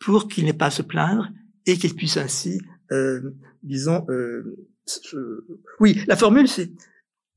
pour 0.00 0.26
qu'il 0.26 0.46
n'ait 0.46 0.52
pas 0.52 0.66
à 0.66 0.70
se 0.70 0.82
plaindre 0.82 1.28
et 1.64 1.78
qu'il 1.78 1.94
puisse 1.94 2.16
ainsi, 2.16 2.60
euh, 2.90 3.36
disons, 3.62 4.04
oui, 5.78 6.02
la 6.08 6.16
formule, 6.16 6.48
c'est, 6.48 6.72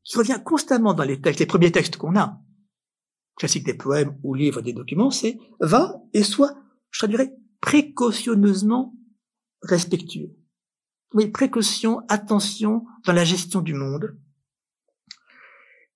je 0.04 0.18
reviens 0.18 0.40
constamment 0.40 0.96
dans 0.96 1.04
les 1.04 1.22
textes, 1.22 1.42
les 1.42 1.46
premiers 1.46 1.72
textes 1.72 1.98
qu'on 1.98 2.16
a, 2.16 2.42
classique 3.38 3.66
des 3.66 3.74
poèmes 3.74 4.18
ou 4.24 4.34
livres 4.34 4.62
des 4.62 4.74
documents, 4.74 5.12
c'est 5.12 5.38
va 5.60 6.02
et 6.14 6.24
sois, 6.24 6.56
je 6.92 7.00
traduirais, 7.00 7.34
précautionneusement 7.60 8.94
respectueux. 9.62 10.36
Oui, 11.14 11.28
précaution, 11.28 12.02
attention 12.08 12.86
dans 13.06 13.14
la 13.14 13.26
gestion 13.26 13.62
du 13.62 13.74
monde, 13.74 14.18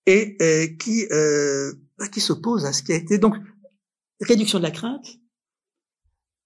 et 0.06 0.38
euh, 0.42 0.68
qui 0.78 1.06
euh, 1.12 1.74
qui 2.12 2.20
s'oppose 2.20 2.66
à 2.66 2.74
ce 2.74 2.84
qui 2.84 2.92
a 2.92 2.96
été 2.96 3.18
donc 3.18 3.36
réduction 4.22 4.60
de 4.60 4.64
la 4.64 4.72
crainte. 4.72 5.08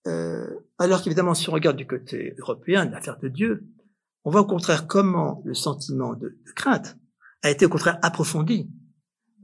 Euh, 0.08 0.47
alors 0.78 1.04
qu'évidemment, 1.04 1.34
si 1.34 1.49
on 1.49 1.54
regarde 1.54 1.78
du 1.78 1.86
côté 1.86 2.36
européen, 2.39 2.86
l'affaire 2.86 3.19
de 3.19 3.28
Dieu, 3.28 3.67
on 4.23 4.32
voit 4.32 4.41
au 4.41 4.47
contraire 4.47 4.88
comment 4.88 5.41
le 5.45 5.54
sentiment 5.54 6.13
de 6.13 6.38
crainte 6.56 6.97
a 7.41 7.49
été 7.49 7.65
au 7.65 7.69
contraire 7.69 7.99
approfondi. 8.02 8.69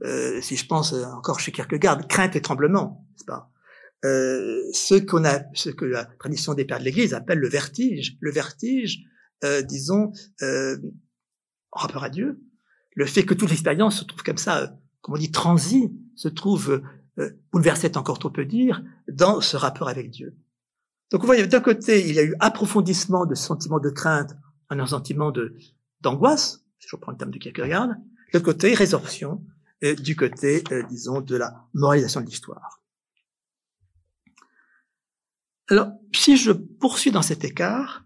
Euh, 0.02 0.40
si 0.40 0.56
je 0.56 0.66
pense 0.66 0.92
encore 0.92 1.40
chez 1.40 1.52
Kierkegaard, 1.52 2.06
crainte 2.06 2.36
et 2.36 2.42
tremblement, 2.42 3.06
n'est-ce 3.12 3.24
pas? 3.24 3.50
Euh, 4.04 4.62
ce 4.72 4.94
qu'on 4.94 5.24
a, 5.24 5.40
ce 5.54 5.70
que 5.70 5.84
la 5.84 6.04
tradition 6.04 6.54
des 6.54 6.64
pères 6.64 6.78
de 6.78 6.84
l'Église 6.84 7.14
appelle 7.14 7.38
le 7.38 7.48
vertige, 7.48 8.16
le 8.20 8.30
vertige, 8.30 9.04
euh, 9.42 9.62
disons, 9.62 10.12
euh, 10.42 10.76
en 11.72 11.80
rapport 11.80 12.04
à 12.04 12.10
Dieu, 12.10 12.40
le 12.94 13.06
fait 13.06 13.24
que 13.24 13.34
toute 13.34 13.50
l'expérience 13.50 14.00
se 14.00 14.04
trouve 14.04 14.22
comme 14.22 14.36
ça, 14.36 14.62
euh, 14.62 14.66
comme 15.00 15.14
on 15.14 15.18
dit, 15.18 15.30
transi, 15.30 15.92
se 16.14 16.28
trouve 16.28 16.82
euh, 17.18 17.30
bouleversée, 17.52 17.96
encore 17.96 18.18
trop 18.18 18.30
peu 18.30 18.44
dire, 18.44 18.82
dans 19.08 19.40
ce 19.40 19.56
rapport 19.56 19.88
avec 19.88 20.10
Dieu. 20.10 20.36
Donc 21.10 21.20
vous 21.20 21.26
voyez, 21.26 21.46
d'un 21.46 21.60
côté, 21.60 22.06
il 22.08 22.14
y 22.14 22.18
a 22.18 22.24
eu 22.24 22.34
approfondissement 22.40 23.26
de 23.26 23.34
sentiments 23.34 23.80
de 23.80 23.90
crainte, 23.90 24.36
un 24.68 24.86
sentiment 24.86 25.30
de 25.30 25.56
d'angoisse, 26.00 26.64
si 26.78 26.88
je 26.88 26.96
reprends 26.96 27.12
le 27.12 27.18
terme 27.18 27.30
de 27.30 27.38
Kierkegaard, 27.38 27.90
le 28.32 28.40
côté 28.40 28.74
résorption, 28.74 29.42
euh, 29.42 29.55
du 29.82 30.16
côté, 30.16 30.64
euh, 30.72 30.82
disons, 30.84 31.20
de 31.20 31.36
la 31.36 31.66
moralisation 31.74 32.20
de 32.20 32.26
l'histoire. 32.26 32.82
Alors, 35.68 35.88
si 36.14 36.36
je 36.36 36.52
poursuis 36.52 37.10
dans 37.10 37.22
cet 37.22 37.44
écart, 37.44 38.04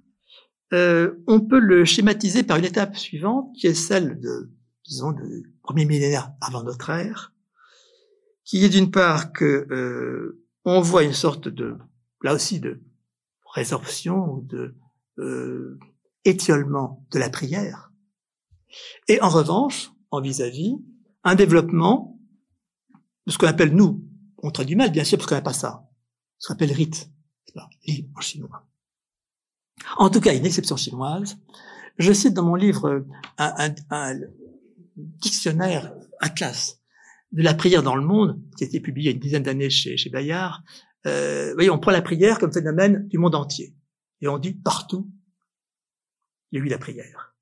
euh, 0.73 1.23
on 1.27 1.41
peut 1.41 1.59
le 1.59 1.85
schématiser 1.85 2.43
par 2.43 2.57
une 2.57 2.65
étape 2.65 2.97
suivante, 2.97 3.55
qui 3.57 3.67
est 3.67 3.75
celle 3.75 4.19
de, 4.21 4.51
disons, 4.85 5.13
du 5.13 5.55
premier 5.63 5.85
millénaire 5.85 6.33
avant 6.41 6.63
notre 6.63 6.91
ère, 6.91 7.33
qui 8.45 8.65
est 8.65 8.69
d'une 8.69 8.91
part 8.91 9.33
que 9.33 10.37
on 10.65 10.81
voit 10.81 11.05
une 11.05 11.13
sorte 11.13 11.49
de, 11.49 11.77
là 12.23 12.35
aussi, 12.35 12.61
de 12.61 12.81
résorption 13.55 14.33
ou 14.33 14.43
de 14.43 14.75
étiolement 16.25 17.07
de 17.11 17.19
la 17.19 17.31
prière, 17.31 17.91
et 19.09 19.21
en 19.21 19.29
revanche, 19.29 19.93
en 20.11 20.21
vis-à-vis, 20.21 20.77
un 21.25 21.35
développement 21.35 22.19
de 23.27 23.33
ce 23.33 23.39
qu'on 23.39 23.47
appelle 23.47 23.75
nous, 23.75 24.05
on 24.39 24.51
traduit 24.51 24.77
mal 24.77 24.91
bien 24.91 25.05
sûr 25.05 25.19
parce 25.19 25.29
qu'on 25.29 25.35
n'a 25.35 25.43
pas 25.43 25.53
ça, 25.53 25.89
ce 26.39 26.49
qu'on 26.49 26.55
appelle 26.55 26.73
rite, 26.73 27.11
en 28.17 28.21
chinois. 28.21 28.67
En 29.97 30.11
tout 30.11 30.21
cas, 30.21 30.35
une 30.35 30.47
exception 30.47 30.77
chinoise. 30.77 31.39
Je 31.99 32.13
cite 32.13 32.35
dans 32.35 32.45
mon 32.45 32.55
livre 32.55 33.05
un, 33.39 34.21
dictionnaire 34.97 35.93
atlas 36.21 36.81
de 37.33 37.43
la 37.43 37.55
prière 37.55 37.83
dans 37.83 37.97
le 37.97 38.05
monde, 38.05 38.41
qui 38.57 38.65
a 38.65 38.67
été 38.67 38.81
publié 38.81 39.11
il 39.11 39.13
y 39.13 39.15
a 39.15 39.17
une 39.17 39.23
dizaine 39.23 39.43
d'années 39.43 39.71
chez, 39.71 39.97
chez 39.97 40.11
Bayard. 40.11 40.63
Euh, 41.07 41.55
voyez, 41.55 41.71
on 41.71 41.79
prend 41.79 41.91
la 41.91 42.03
prière 42.03 42.39
comme 42.39 42.53
phénomène 42.53 43.07
du 43.09 43.19
monde 43.19 43.35
entier. 43.35 43.75
Et 44.21 44.29
on 44.29 44.39
dit 44.39 44.53
partout, 44.53 45.11
il 46.51 46.59
y 46.59 46.63
a 46.63 46.65
eu 46.65 46.69
la 46.69 46.79
prière. 46.79 47.35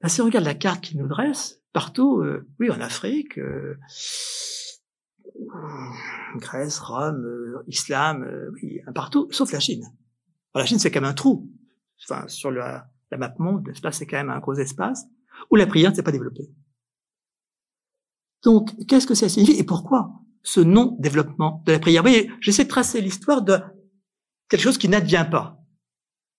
Ben, 0.00 0.08
si 0.08 0.20
on 0.20 0.24
regarde 0.24 0.44
la 0.44 0.54
carte 0.54 0.82
qu'il 0.82 0.98
nous 0.98 1.08
dresse, 1.08 1.61
partout, 1.72 2.20
euh, 2.20 2.46
oui, 2.60 2.70
en 2.70 2.80
Afrique, 2.80 3.38
euh, 3.38 3.76
Grèce, 6.36 6.78
Rome, 6.78 7.24
euh, 7.24 7.64
Islam, 7.66 8.26
oui, 8.54 8.80
partout, 8.94 9.28
sauf 9.30 9.52
la 9.52 9.60
Chine. 9.60 9.84
la 10.54 10.66
Chine, 10.66 10.78
c'est 10.78 10.90
quand 10.90 11.00
même 11.00 11.10
un 11.10 11.14
trou. 11.14 11.50
Enfin, 12.04 12.26
sur 12.28 12.50
la, 12.50 12.90
la 13.10 13.18
map 13.18 13.34
monde, 13.38 13.66
l'espace, 13.66 13.98
c'est 13.98 14.06
quand 14.06 14.16
même 14.16 14.30
un 14.30 14.40
gros 14.40 14.54
espace 14.54 15.04
où 15.50 15.56
la 15.56 15.66
prière 15.66 15.90
ne 15.90 15.96
s'est 15.96 16.02
pas 16.02 16.12
développée. 16.12 16.50
Donc, 18.42 18.70
qu'est-ce 18.86 19.06
que 19.06 19.14
ça 19.14 19.28
signifie 19.28 19.58
et 19.58 19.64
pourquoi 19.64 20.12
ce 20.42 20.60
non-développement 20.60 21.62
de 21.64 21.72
la 21.72 21.78
prière? 21.78 22.02
Vous 22.02 22.08
voyez, 22.08 22.30
j'essaie 22.40 22.64
de 22.64 22.68
tracer 22.68 23.00
l'histoire 23.00 23.42
de 23.42 23.58
quelque 24.48 24.62
chose 24.62 24.78
qui 24.78 24.88
n'advient 24.88 25.26
pas. 25.30 25.58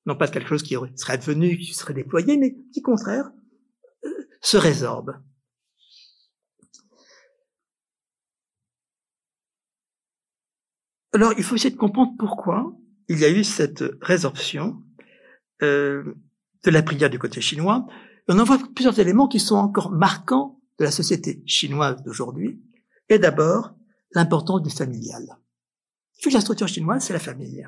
Non 0.05 0.17
pas 0.17 0.27
de 0.27 0.31
quelque 0.31 0.49
chose 0.49 0.63
qui 0.63 0.75
serait 0.95 1.13
advenu, 1.13 1.57
qui 1.57 1.73
serait 1.73 1.93
déployé, 1.93 2.35
mais 2.35 2.57
qui, 2.73 2.81
contraire, 2.81 3.31
se 4.43 4.57
résorbe. 4.57 5.15
Alors, 11.13 11.33
il 11.37 11.43
faut 11.43 11.55
essayer 11.55 11.73
de 11.73 11.79
comprendre 11.79 12.13
pourquoi 12.19 12.75
il 13.07 13.19
y 13.19 13.25
a 13.25 13.29
eu 13.29 13.43
cette 13.43 13.83
résorption 14.01 14.83
euh, 15.61 16.15
de 16.63 16.71
la 16.71 16.81
prière 16.81 17.09
du 17.09 17.19
côté 17.19 17.39
chinois. 17.39 17.85
On 18.27 18.37
en 18.39 18.43
voit 18.43 18.59
plusieurs 18.75 18.99
éléments 18.99 19.27
qui 19.27 19.39
sont 19.39 19.55
encore 19.55 19.91
marquants 19.91 20.59
de 20.79 20.85
la 20.85 20.91
société 20.91 21.43
chinoise 21.45 22.01
d'aujourd'hui. 22.03 22.61
Et 23.09 23.19
d'abord, 23.19 23.75
l'importance 24.11 24.61
du 24.61 24.69
familial. 24.69 25.25
que 26.21 26.29
la 26.29 26.41
structure 26.41 26.67
chinoise, 26.67 27.03
c'est 27.03 27.13
la 27.13 27.19
famille. 27.19 27.67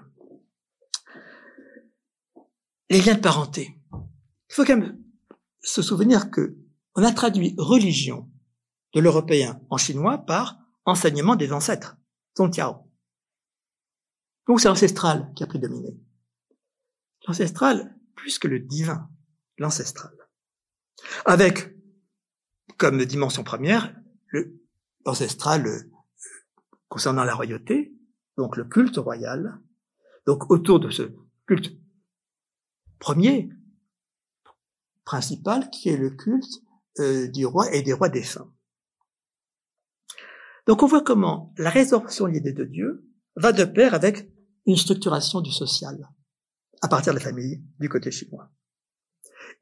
Les 2.89 3.01
liens 3.01 3.15
de 3.15 3.19
parenté. 3.19 3.77
Il 3.93 4.53
faut 4.53 4.65
quand 4.65 4.77
même 4.77 4.97
se 5.61 5.81
souvenir 5.81 6.31
que 6.31 6.55
on 6.95 7.03
a 7.03 7.11
traduit 7.11 7.55
religion 7.57 8.29
de 8.93 9.01
l'européen 9.01 9.61
en 9.69 9.77
chinois 9.77 10.17
par 10.17 10.57
enseignement 10.85 11.35
des 11.35 11.51
ancêtres, 11.51 11.97
Zongtiao. 12.37 12.89
Donc 14.47 14.61
c'est 14.61 14.67
l'ancestral 14.67 15.31
qui 15.35 15.43
a 15.43 15.47
prédominé. 15.47 15.97
L'ancestral 17.27 17.97
plus 18.15 18.39
que 18.39 18.47
le 18.47 18.59
divin, 18.59 19.09
l'ancestral. 19.57 20.13
Avec, 21.25 21.75
comme 22.77 23.03
dimension 23.03 23.43
première, 23.43 23.93
le 24.27 24.61
ancestral 25.05 25.67
euh, 25.67 25.91
concernant 26.87 27.23
la 27.23 27.35
royauté, 27.35 27.93
donc 28.37 28.57
le 28.57 28.65
culte 28.65 28.97
royal. 28.97 29.59
Donc 30.25 30.49
autour 30.49 30.79
de 30.79 30.89
ce 30.89 31.03
culte 31.45 31.77
premier, 32.99 33.49
principal, 35.03 35.69
qui 35.69 35.89
est 35.89 35.97
le 35.97 36.11
culte 36.11 36.64
euh, 36.99 37.27
du 37.27 37.45
roi 37.45 37.73
et 37.73 37.81
des 37.81 37.93
rois 37.93 38.09
défunts. 38.09 38.51
Donc 40.67 40.83
on 40.83 40.87
voit 40.87 41.03
comment 41.03 41.53
la 41.57 41.69
résorption 41.69 42.25
de 42.25 42.31
l'idée 42.31 42.53
de 42.53 42.63
Dieu 42.63 43.05
va 43.35 43.51
de 43.51 43.65
pair 43.65 43.93
avec 43.93 44.29
une 44.65 44.77
structuration 44.77 45.41
du 45.41 45.51
social 45.51 46.09
à 46.81 46.87
partir 46.87 47.13
de 47.13 47.19
la 47.19 47.23
famille 47.23 47.63
du 47.79 47.89
côté 47.89 48.11
chinois. 48.11 48.49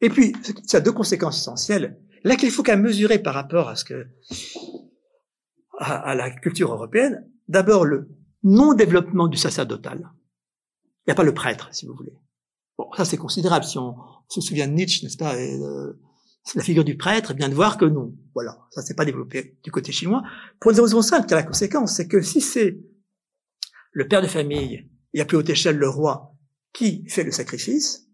Et 0.01 0.09
puis, 0.09 0.33
ça 0.65 0.77
a 0.77 0.81
deux 0.81 0.91
conséquences 0.91 1.39
essentielles, 1.39 1.99
là 2.23 2.35
qu'il 2.35 2.51
faut 2.51 2.63
qu'à 2.63 2.75
mesurer 2.75 3.19
par 3.19 3.33
rapport 3.33 3.69
à 3.69 3.75
ce 3.75 3.83
que 3.83 4.07
à, 5.79 6.15
la 6.15 6.29
culture 6.31 6.71
européenne. 6.71 7.29
D'abord, 7.47 7.85
le 7.85 8.09
non-développement 8.43 9.27
du 9.27 9.37
sacerdotal. 9.37 10.11
Il 10.83 11.09
n'y 11.09 11.11
a 11.11 11.15
pas 11.15 11.23
le 11.23 11.33
prêtre, 11.33 11.69
si 11.71 11.85
vous 11.85 11.93
voulez. 11.93 12.13
Bon, 12.77 12.89
ça 12.95 13.05
c'est 13.05 13.17
considérable. 13.17 13.65
Si 13.65 13.77
on, 13.77 13.95
se 14.29 14.41
souvient 14.41 14.67
de 14.67 14.73
Nietzsche, 14.73 15.03
n'est-ce 15.03 15.17
pas, 15.17 15.35
euh, 15.35 15.93
la 16.55 16.61
figure 16.61 16.83
du 16.83 16.97
prêtre, 16.97 17.33
bien 17.33 17.49
de 17.49 17.55
voir 17.55 17.77
que 17.77 17.85
non. 17.85 18.13
Voilà, 18.33 18.57
ça 18.71 18.81
s'est 18.81 18.95
pas 18.95 19.05
développé 19.05 19.57
du 19.63 19.71
côté 19.71 19.91
chinois. 19.91 20.23
Pour 20.59 20.71
une 20.71 20.79
raison 20.79 21.01
simple, 21.01 21.27
car 21.27 21.37
la 21.37 21.43
conséquence, 21.43 21.95
c'est 21.95 22.07
que 22.07 22.21
si 22.21 22.41
c'est 22.41 22.79
le 23.91 24.07
père 24.07 24.21
de 24.21 24.27
famille, 24.27 24.89
et 25.13 25.21
à 25.21 25.25
plus 25.25 25.37
haute 25.37 25.49
échelle 25.49 25.77
le 25.77 25.89
roi, 25.89 26.35
qui 26.73 27.07
fait 27.07 27.23
le 27.23 27.31
sacrifice, 27.31 28.07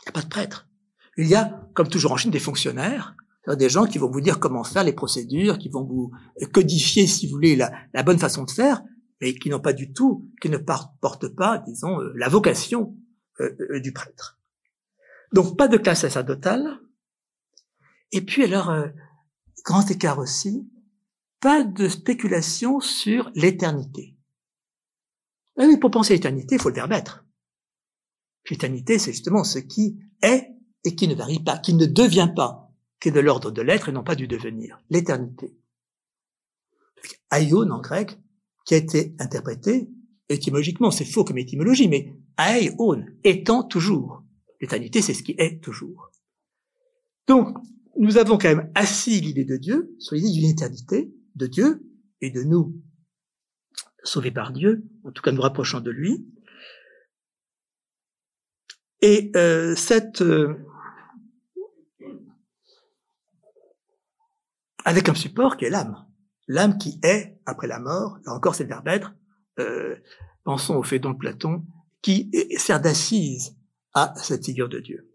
il 0.00 0.06
n'y 0.06 0.08
a 0.08 0.12
pas 0.12 0.22
de 0.22 0.28
prêtre. 0.28 0.68
Il 1.16 1.26
y 1.28 1.34
a, 1.34 1.68
comme 1.74 1.88
toujours 1.88 2.12
en 2.12 2.16
Chine, 2.16 2.30
des 2.30 2.40
fonctionnaires, 2.40 3.14
des 3.46 3.68
gens 3.68 3.86
qui 3.86 3.98
vont 3.98 4.10
vous 4.10 4.20
dire 4.20 4.40
comment 4.40 4.64
faire 4.64 4.84
les 4.84 4.92
procédures, 4.92 5.58
qui 5.58 5.68
vont 5.68 5.84
vous 5.84 6.10
codifier, 6.52 7.06
si 7.06 7.26
vous 7.26 7.32
voulez, 7.32 7.56
la, 7.56 8.02
bonne 8.02 8.18
façon 8.18 8.44
de 8.44 8.50
faire, 8.50 8.82
mais 9.20 9.34
qui 9.34 9.50
n'ont 9.50 9.60
pas 9.60 9.72
du 9.72 9.92
tout, 9.92 10.30
qui 10.40 10.48
ne 10.48 10.56
portent 10.56 11.28
pas, 11.28 11.58
disons, 11.58 12.00
euh, 12.00 12.12
la 12.16 12.28
vocation 12.28 12.96
euh, 13.40 13.50
euh, 13.70 13.80
du 13.80 13.92
prêtre. 13.92 14.40
Donc 15.32 15.56
pas 15.56 15.68
de 15.68 15.76
classe 15.76 16.00
sacerdotale, 16.00 16.80
et 18.14 18.22
puis 18.22 18.44
alors, 18.44 18.70
euh, 18.70 18.86
grand 19.64 19.90
écart 19.90 20.20
aussi, 20.20 20.70
pas 21.40 21.64
de 21.64 21.88
spéculation 21.88 22.78
sur 22.78 23.28
l'éternité. 23.34 24.16
Ah 25.58 25.64
oui, 25.66 25.76
pour 25.78 25.90
penser 25.90 26.12
à 26.12 26.16
l'éternité, 26.16 26.54
il 26.54 26.60
faut 26.60 26.68
le 26.68 26.76
verbe 26.76 26.92
être. 26.92 27.24
L'éternité, 28.48 29.00
c'est 29.00 29.10
justement 29.10 29.42
ce 29.42 29.58
qui 29.58 29.98
est 30.22 30.48
et 30.84 30.94
qui 30.94 31.08
ne 31.08 31.16
varie 31.16 31.42
pas, 31.42 31.58
qui 31.58 31.74
ne 31.74 31.86
devient 31.86 32.30
pas, 32.36 32.72
qui 33.00 33.08
est 33.08 33.12
de 33.12 33.18
l'ordre 33.18 33.50
de 33.50 33.62
l'être 33.62 33.88
et 33.88 33.92
non 33.92 34.04
pas 34.04 34.14
du 34.14 34.28
devenir. 34.28 34.78
L'éternité. 34.90 35.58
Aion 37.32 37.68
en 37.68 37.80
grec, 37.80 38.16
qui 38.64 38.74
a 38.74 38.76
été 38.76 39.16
interprété 39.18 39.90
étymologiquement, 40.28 40.92
c'est 40.92 41.04
faux 41.04 41.24
comme 41.24 41.38
étymologie, 41.38 41.88
mais 41.88 42.14
aion, 42.38 43.04
étant 43.24 43.64
toujours. 43.64 44.22
L'éternité, 44.60 45.02
c'est 45.02 45.14
ce 45.14 45.24
qui 45.24 45.34
est 45.36 45.60
toujours. 45.60 46.12
Donc, 47.26 47.58
nous 47.98 48.16
avons 48.18 48.38
quand 48.38 48.48
même 48.48 48.70
assis 48.74 49.20
l'idée 49.20 49.44
de 49.44 49.56
Dieu 49.56 49.94
sur 49.98 50.14
l'idée 50.14 50.32
d'une 50.32 50.50
éternité 50.50 51.12
de 51.34 51.46
Dieu 51.46 51.82
et 52.20 52.30
de 52.30 52.42
nous 52.42 52.80
sauvés 54.02 54.30
par 54.30 54.52
Dieu, 54.52 54.84
en 55.04 55.12
tout 55.12 55.22
cas 55.22 55.32
nous 55.32 55.40
rapprochant 55.40 55.80
de 55.80 55.90
lui. 55.90 56.26
Et 59.00 59.30
euh, 59.36 59.74
cette 59.74 60.22
euh, 60.22 60.54
avec 64.84 65.08
un 65.08 65.14
support 65.14 65.56
qui 65.56 65.66
est 65.66 65.70
l'âme, 65.70 66.06
l'âme 66.46 66.78
qui 66.78 67.00
est 67.02 67.38
après 67.46 67.66
la 67.66 67.78
mort. 67.78 68.18
Là 68.24 68.32
encore, 68.32 68.54
c'est 68.54 68.64
le 68.64 68.68
verbe 68.68 68.88
être. 68.88 69.14
Euh, 69.58 69.96
pensons 70.42 70.76
au 70.76 70.82
fait 70.82 70.98
donc 70.98 71.20
Platon, 71.20 71.64
qui 72.02 72.30
sert 72.56 72.80
d'assise 72.80 73.56
à 73.94 74.14
cette 74.16 74.44
figure 74.44 74.68
de 74.68 74.80
Dieu. 74.80 75.13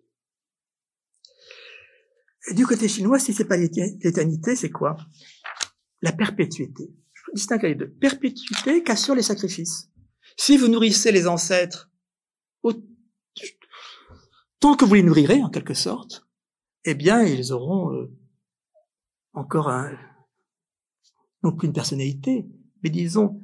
Du 2.54 2.66
côté 2.66 2.88
chinois, 2.88 3.20
si 3.20 3.34
c'est 3.34 3.46
pas 3.46 3.58
l'éternité, 3.58 4.56
c'est 4.56 4.70
quoi? 4.70 4.98
La 6.02 6.12
perpétuité. 6.12 6.90
Je 7.14 7.22
distingue 7.34 7.64
les 7.64 7.76
deux. 7.76 7.90
Perpétuité 7.90 8.84
qu'assure 8.84 9.16
les 9.16 9.22
sacrifices. 9.22 9.90
Si 10.38 10.58
vous 10.58 10.68
nourrissez 10.68 11.12
les 11.12 11.28
ancêtres, 11.28 11.92
tant 14.60 14.76
que 14.76 14.86
vous 14.86 14.96
les 14.96 15.04
nourrirez, 15.04 15.42
en 15.42 15.50
quelque 15.50 15.74
sorte, 15.74 16.28
eh 16.86 16.96
bien, 16.96 17.24
ils 17.24 17.52
auront 17.52 17.94
euh, 17.94 18.12
encore 19.34 19.70
un, 19.70 19.92
non 21.44 21.52
plus 21.52 21.68
une 21.68 21.74
personnalité, 21.74 22.48
mais 22.84 22.90
disons 22.90 23.44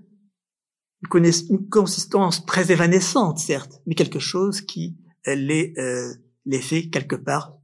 une, 1.14 1.32
une 1.50 1.70
consistance 1.70 2.46
très 2.46 2.72
évanescente, 2.72 3.40
certes, 3.40 3.82
mais 3.86 3.96
quelque 3.96 4.20
chose 4.20 4.62
qui 4.62 4.98
les, 5.26 5.74
euh, 5.78 6.14
les 6.46 6.62
fait 6.62 6.90
quelque 6.90 7.16
part 7.16 7.58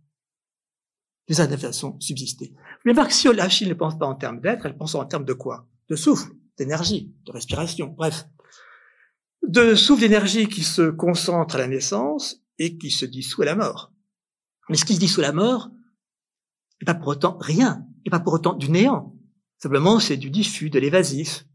certaine 1.29 1.57
façon 1.57 1.99
subsister. 1.99 2.53
Vous 2.85 2.93
la 2.93 3.49
Chine 3.49 3.69
ne 3.69 3.73
pense 3.73 3.97
pas 3.97 4.05
en 4.05 4.15
termes 4.15 4.41
d'être, 4.41 4.65
elle 4.65 4.77
pense 4.77 4.95
en 4.95 5.05
termes 5.05 5.25
de 5.25 5.33
quoi? 5.33 5.67
De 5.89 5.95
souffle, 5.95 6.31
d'énergie, 6.57 7.13
de 7.25 7.31
respiration, 7.31 7.87
bref. 7.87 8.25
De 9.47 9.75
souffle 9.75 10.01
d'énergie 10.01 10.47
qui 10.47 10.63
se 10.63 10.89
concentre 10.89 11.55
à 11.55 11.57
la 11.59 11.67
naissance 11.67 12.43
et 12.59 12.77
qui 12.77 12.91
se 12.91 13.05
dissout 13.05 13.41
à 13.41 13.45
la 13.45 13.55
mort. 13.55 13.91
Mais 14.69 14.77
ce 14.77 14.85
qui 14.85 14.95
se 14.95 14.99
dissout 14.99 15.21
à 15.21 15.23
la 15.23 15.33
mort 15.33 15.69
n'est 16.81 16.85
pas 16.85 16.95
pour 16.95 17.09
autant 17.09 17.37
rien, 17.39 17.85
n'est 18.05 18.11
pas 18.11 18.19
pour 18.19 18.33
autant 18.33 18.53
du 18.53 18.69
néant. 18.69 19.15
Simplement, 19.57 19.99
c'est 19.99 20.17
du 20.17 20.29
diffus, 20.29 20.69
de 20.69 20.79
l'évasif. 20.79 21.45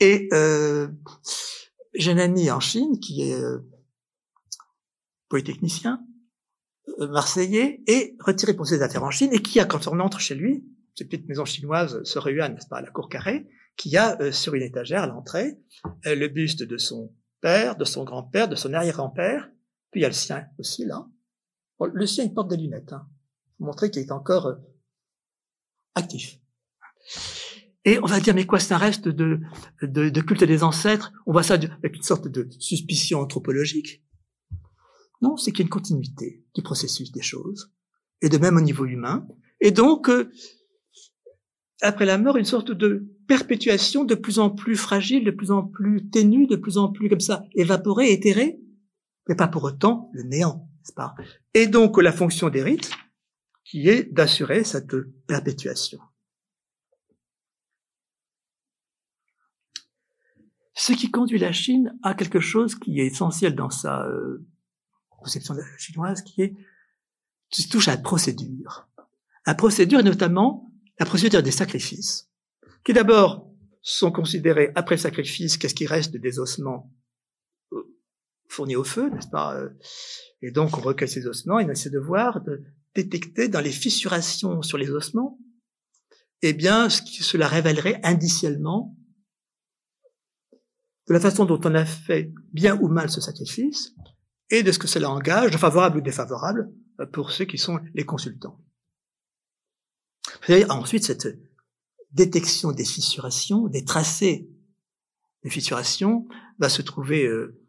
Et 0.00 0.28
euh, 0.32 0.88
j'ai 1.94 2.12
un 2.12 2.18
ami 2.18 2.50
en 2.50 2.60
Chine 2.60 2.98
qui 3.00 3.22
est 3.22 3.34
euh, 3.34 3.58
polytechnicien, 5.28 6.04
marseillais, 7.06 7.82
et 7.86 8.16
retiré 8.20 8.54
pour 8.54 8.66
ses 8.66 8.82
affaires 8.82 9.04
en 9.04 9.10
Chine, 9.10 9.30
et 9.32 9.40
qui 9.40 9.60
a, 9.60 9.64
quand 9.64 9.86
on 9.88 10.00
entre 10.00 10.20
chez 10.20 10.34
lui, 10.34 10.64
cette 10.94 11.08
petite 11.08 11.28
maison 11.28 11.44
chinoise 11.44 12.02
se 12.02 12.18
Yuan, 12.30 12.54
n'est-ce 12.54 12.66
pas, 12.66 12.78
à 12.78 12.82
la 12.82 12.90
cour 12.90 13.08
carrée, 13.08 13.48
qui 13.76 13.96
a 13.96 14.20
euh, 14.20 14.32
sur 14.32 14.54
une 14.54 14.62
étagère 14.62 15.04
à 15.04 15.06
l'entrée 15.06 15.58
le 16.04 16.26
buste 16.26 16.62
de 16.62 16.76
son 16.76 17.14
père, 17.40 17.76
de 17.76 17.84
son 17.84 18.04
grand-père, 18.04 18.48
de 18.48 18.56
son 18.56 18.74
arrière-grand-père, 18.74 19.48
puis 19.90 20.00
il 20.00 20.02
y 20.02 20.06
a 20.06 20.08
le 20.08 20.14
sien 20.14 20.46
aussi 20.58 20.84
là. 20.84 21.06
le 21.80 22.06
sien, 22.06 22.24
il 22.24 22.34
porte 22.34 22.50
des 22.50 22.56
lunettes, 22.56 22.92
hein, 22.92 23.06
pour 23.56 23.66
montrer 23.66 23.90
qu'il 23.90 24.02
est 24.02 24.10
encore 24.10 24.56
actif. 25.94 26.40
Et 27.84 27.98
on 28.02 28.06
va 28.06 28.20
dire, 28.20 28.34
mais 28.34 28.44
quoi, 28.44 28.58
c'est 28.58 28.74
un 28.74 28.78
reste 28.78 29.08
de, 29.08 29.40
de, 29.82 30.10
de, 30.10 30.20
culte 30.20 30.44
des 30.44 30.62
ancêtres? 30.62 31.12
On 31.26 31.32
voit 31.32 31.42
ça 31.42 31.54
avec 31.54 31.96
une 31.96 32.02
sorte 32.02 32.28
de 32.28 32.46
suspicion 32.58 33.20
anthropologique. 33.20 34.04
Non, 35.20 35.36
c'est 35.36 35.50
qu'il 35.50 35.60
y 35.60 35.62
a 35.62 35.66
une 35.66 35.70
continuité 35.70 36.44
du 36.54 36.62
processus 36.62 37.12
des 37.12 37.22
choses, 37.22 37.72
et 38.22 38.28
de 38.28 38.38
même 38.38 38.56
au 38.56 38.60
niveau 38.60 38.84
humain. 38.84 39.26
Et 39.60 39.70
donc, 39.70 40.08
euh, 40.08 40.30
après 41.80 42.06
la 42.06 42.18
mort, 42.18 42.36
une 42.36 42.44
sorte 42.44 42.70
de 42.70 43.08
perpétuation 43.26 44.04
de 44.04 44.14
plus 44.14 44.38
en 44.38 44.50
plus 44.50 44.76
fragile, 44.76 45.24
de 45.24 45.30
plus 45.30 45.50
en 45.50 45.62
plus 45.62 46.08
ténue, 46.08 46.46
de 46.46 46.56
plus 46.56 46.78
en 46.78 46.90
plus 46.90 47.08
comme 47.08 47.20
ça, 47.20 47.44
évaporée, 47.54 48.12
éthérée, 48.12 48.58
mais 49.28 49.34
pas 49.34 49.48
pour 49.48 49.64
autant 49.64 50.10
le 50.12 50.22
néant, 50.22 50.68
n'est-ce 50.78 50.92
pas? 50.92 51.14
Et 51.54 51.66
donc 51.66 52.00
la 52.00 52.12
fonction 52.12 52.48
des 52.48 52.62
rites, 52.62 52.90
qui 53.64 53.88
est 53.88 54.04
d'assurer 54.12 54.64
cette 54.64 54.96
perpétuation. 55.26 55.98
Ce 60.74 60.92
qui 60.92 61.10
conduit 61.10 61.38
la 61.38 61.52
Chine 61.52 61.98
à 62.02 62.14
quelque 62.14 62.40
chose 62.40 62.76
qui 62.76 63.00
est 63.00 63.06
essentiel 63.06 63.54
dans 63.54 63.68
sa 63.68 64.06
euh, 64.06 64.46
conception 65.18 65.54
chinoise, 65.76 66.22
qui 66.22 66.42
est 66.42 66.54
qui 67.50 67.68
touche 67.68 67.88
à 67.88 67.92
la 67.92 68.02
procédure. 68.02 68.88
La 69.46 69.54
procédure 69.54 70.00
est 70.00 70.04
notamment 70.04 70.70
la 70.98 71.06
procédure 71.06 71.42
des 71.42 71.50
sacrifices, 71.50 72.30
qui 72.84 72.92
d'abord 72.92 73.48
sont 73.80 74.10
considérés 74.10 74.70
après 74.74 74.96
le 74.96 75.00
sacrifice, 75.00 75.56
qu'est-ce 75.56 75.74
qui 75.74 75.86
reste 75.86 76.16
des 76.16 76.38
ossements 76.38 76.92
euh, 77.72 77.82
fournis 78.48 78.76
au 78.76 78.84
feu, 78.84 79.08
n'est-ce 79.10 79.28
pas 79.28 79.56
euh, 79.56 79.70
Et 80.42 80.50
donc 80.50 80.76
on 80.76 80.80
recueille 80.80 81.08
ces 81.08 81.26
ossements 81.26 81.58
et 81.58 81.64
on 81.64 81.70
essaie 81.70 81.90
de 81.90 81.98
voir, 81.98 82.42
de 82.42 82.62
détecter 82.94 83.48
dans 83.48 83.60
les 83.60 83.70
fissurations 83.72 84.60
sur 84.62 84.76
les 84.76 84.90
ossements, 84.90 85.38
eh 86.42 86.52
bien, 86.52 86.88
ce 86.88 87.02
qui 87.02 87.22
cela 87.22 87.48
révélerait 87.48 88.00
indiciellement 88.04 88.96
de 91.08 91.14
la 91.14 91.20
façon 91.20 91.46
dont 91.46 91.60
on 91.64 91.74
a 91.74 91.84
fait 91.84 92.32
bien 92.52 92.78
ou 92.80 92.88
mal 92.88 93.10
ce 93.10 93.20
sacrifice, 93.20 93.94
et 94.50 94.62
de 94.62 94.72
ce 94.72 94.78
que 94.78 94.86
cela 94.86 95.10
engage, 95.10 95.56
favorable 95.56 95.98
ou 95.98 96.00
défavorable, 96.00 96.70
pour 97.12 97.30
ceux 97.30 97.44
qui 97.44 97.58
sont 97.58 97.80
les 97.94 98.04
consultants. 98.04 98.58
Ensuite 100.68 101.04
cette 101.04 101.28
détection 102.12 102.72
des 102.72 102.84
fissurations, 102.84 103.68
des 103.68 103.84
tracés 103.84 104.48
des 105.44 105.50
fissurations, 105.50 106.26
va 106.58 106.68
se 106.68 106.82
trouver 106.82 107.24
euh, 107.24 107.60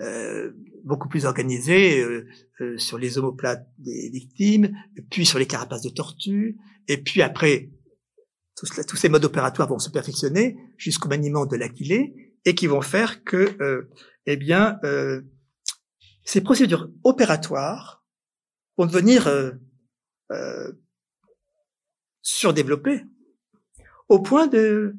euh, 0.00 0.52
beaucoup 0.84 1.08
plus 1.08 1.26
organisée 1.26 2.00
euh, 2.02 2.26
euh, 2.60 2.78
sur 2.78 2.98
les 2.98 3.18
omoplates 3.18 3.68
des 3.78 4.10
victimes, 4.10 4.74
puis 5.10 5.26
sur 5.26 5.38
les 5.38 5.46
carapaces 5.46 5.82
de 5.82 5.90
tortue, 5.90 6.56
et 6.88 7.02
puis 7.02 7.22
après, 7.22 7.70
tous, 8.56 8.96
ces 8.96 9.08
modes 9.08 9.24
opératoires 9.24 9.68
vont 9.68 9.78
se 9.78 9.90
perfectionner 9.90 10.56
jusqu'au 10.76 11.08
maniement 11.08 11.46
de 11.46 11.56
l'aquilée, 11.56 12.34
et 12.44 12.54
qui 12.54 12.66
vont 12.66 12.80
faire 12.80 13.22
que, 13.22 13.56
euh, 13.62 13.90
eh 14.26 14.36
bien, 14.36 14.78
euh, 14.84 15.20
ces 16.30 16.42
procédures 16.42 16.88
opératoires 17.02 18.04
vont 18.76 18.86
devenir 18.86 19.26
euh, 19.26 19.50
euh, 20.30 20.72
surdéveloppées 22.22 23.04
au 24.08 24.20
point 24.20 24.46
de 24.46 24.94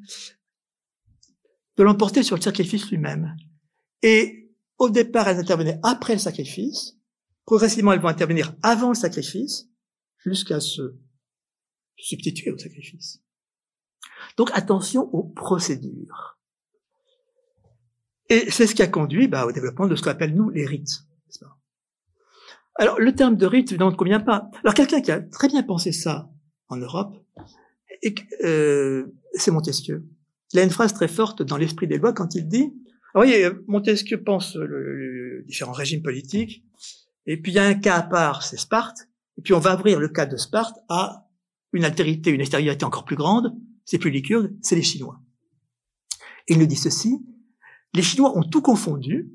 de 1.77 1.83
l'emporter 1.83 2.21
sur 2.21 2.35
le 2.35 2.41
sacrifice 2.41 2.91
lui-même. 2.91 3.37
Et 4.01 4.51
au 4.77 4.89
départ, 4.89 5.29
elles 5.29 5.39
intervenaient 5.39 5.79
après 5.83 6.13
le 6.13 6.19
sacrifice. 6.19 6.97
Progressivement, 7.45 7.93
elles 7.93 8.01
vont 8.01 8.09
intervenir 8.09 8.53
avant 8.61 8.89
le 8.89 8.95
sacrifice, 8.95 9.69
jusqu'à 10.17 10.59
se 10.59 10.97
substituer 11.95 12.51
au 12.51 12.57
sacrifice. 12.57 13.23
Donc 14.35 14.49
attention 14.51 15.03
aux 15.15 15.23
procédures. 15.23 16.37
Et 18.27 18.51
c'est 18.51 18.67
ce 18.67 18.75
qui 18.75 18.81
a 18.81 18.87
conduit 18.87 19.29
bah, 19.29 19.45
au 19.45 19.53
développement 19.53 19.87
de 19.87 19.95
ce 19.95 20.01
qu'on 20.01 20.09
appelle, 20.09 20.35
nous, 20.35 20.49
les 20.49 20.65
rites. 20.65 21.05
Alors, 22.75 22.99
le 22.99 23.13
terme 23.13 23.35
de 23.35 23.45
rite, 23.45 23.71
évidemment, 23.71 23.91
ne 23.91 23.95
convient 23.95 24.19
pas. 24.19 24.49
Alors, 24.63 24.73
quelqu'un 24.73 25.01
qui 25.01 25.11
a 25.11 25.19
très 25.19 25.47
bien 25.47 25.63
pensé 25.63 25.91
ça 25.91 26.29
en 26.69 26.77
Europe, 26.77 27.15
euh, 28.43 29.05
c'est 29.33 29.51
Montesquieu. 29.51 30.05
Il 30.53 30.59
a 30.59 30.63
une 30.63 30.69
phrase 30.69 30.93
très 30.93 31.07
forte 31.07 31.41
dans 31.41 31.57
l'esprit 31.57 31.87
des 31.87 31.97
lois 31.97 32.13
quand 32.13 32.35
il 32.35 32.47
dit, 32.47 32.73
vous 33.13 33.19
voyez, 33.19 33.49
Montesquieu 33.67 34.23
pense 34.23 34.55
le, 34.55 35.43
différents 35.45 35.73
régimes 35.73 36.01
politiques, 36.01 36.63
et 37.25 37.37
puis 37.37 37.51
il 37.51 37.55
y 37.55 37.59
a 37.59 37.65
un 37.65 37.73
cas 37.73 37.97
à 37.97 38.03
part, 38.03 38.43
c'est 38.43 38.57
Sparte, 38.57 39.09
et 39.37 39.41
puis 39.41 39.53
on 39.53 39.59
va 39.59 39.75
ouvrir 39.75 39.99
le 39.99 40.09
cas 40.09 40.25
de 40.25 40.37
Sparte 40.37 40.77
à 40.89 41.27
une 41.73 41.85
altérité, 41.85 42.31
une 42.31 42.41
extériorité 42.41 42.85
encore 42.85 43.05
plus 43.05 43.15
grande, 43.15 43.55
c'est 43.85 43.97
plus 43.97 44.11
les 44.11 44.21
Kurdes, 44.21 44.53
c'est 44.61 44.75
les 44.75 44.81
Chinois. 44.81 45.19
il 46.47 46.57
nous 46.57 46.65
dit 46.65 46.75
ceci, 46.75 47.21
les 47.93 48.01
Chinois 48.01 48.37
ont 48.37 48.43
tout 48.43 48.61
confondu, 48.61 49.29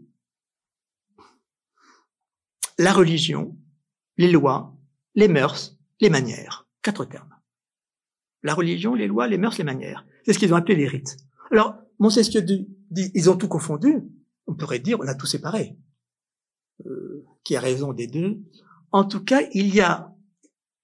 la 2.79 2.93
religion, 2.93 3.57
les 4.17 4.31
lois, 4.31 4.77
les 5.15 5.29
mœurs, 5.29 5.77
les 6.01 6.11
manières. 6.11 6.69
Quatre 6.83 7.05
termes. 7.05 7.35
La 8.43 8.55
religion, 8.55 8.95
les 8.95 9.07
lois, 9.07 9.27
les 9.27 9.39
mœurs, 9.39 9.59
les 9.59 9.65
manières. 9.65 10.07
C'est 10.25 10.33
ce 10.33 10.39
qu'ils 10.39 10.53
ont 10.53 10.57
appelé 10.57 10.77
les 10.77 10.87
rites. 10.87 11.17
Alors, 11.51 11.77
Montesquieu 11.99 12.43
dit, 12.43 12.69
ils 12.91 13.31
ont 13.31 13.37
tout 13.37 13.49
confondu. 13.49 14.03
On 14.47 14.55
pourrait 14.55 14.79
dire, 14.79 15.01
on 15.01 15.09
a 15.09 15.15
tout 15.15 15.27
séparé. 15.27 15.77
euh, 16.85 17.25
qui 17.45 17.57
a 17.57 17.61
raison 17.61 17.93
des 17.93 18.07
deux. 18.07 18.43
En 18.93 19.05
tout 19.05 19.25
cas, 19.25 19.41
il 19.53 19.75
y 19.75 19.81
a, 19.81 20.15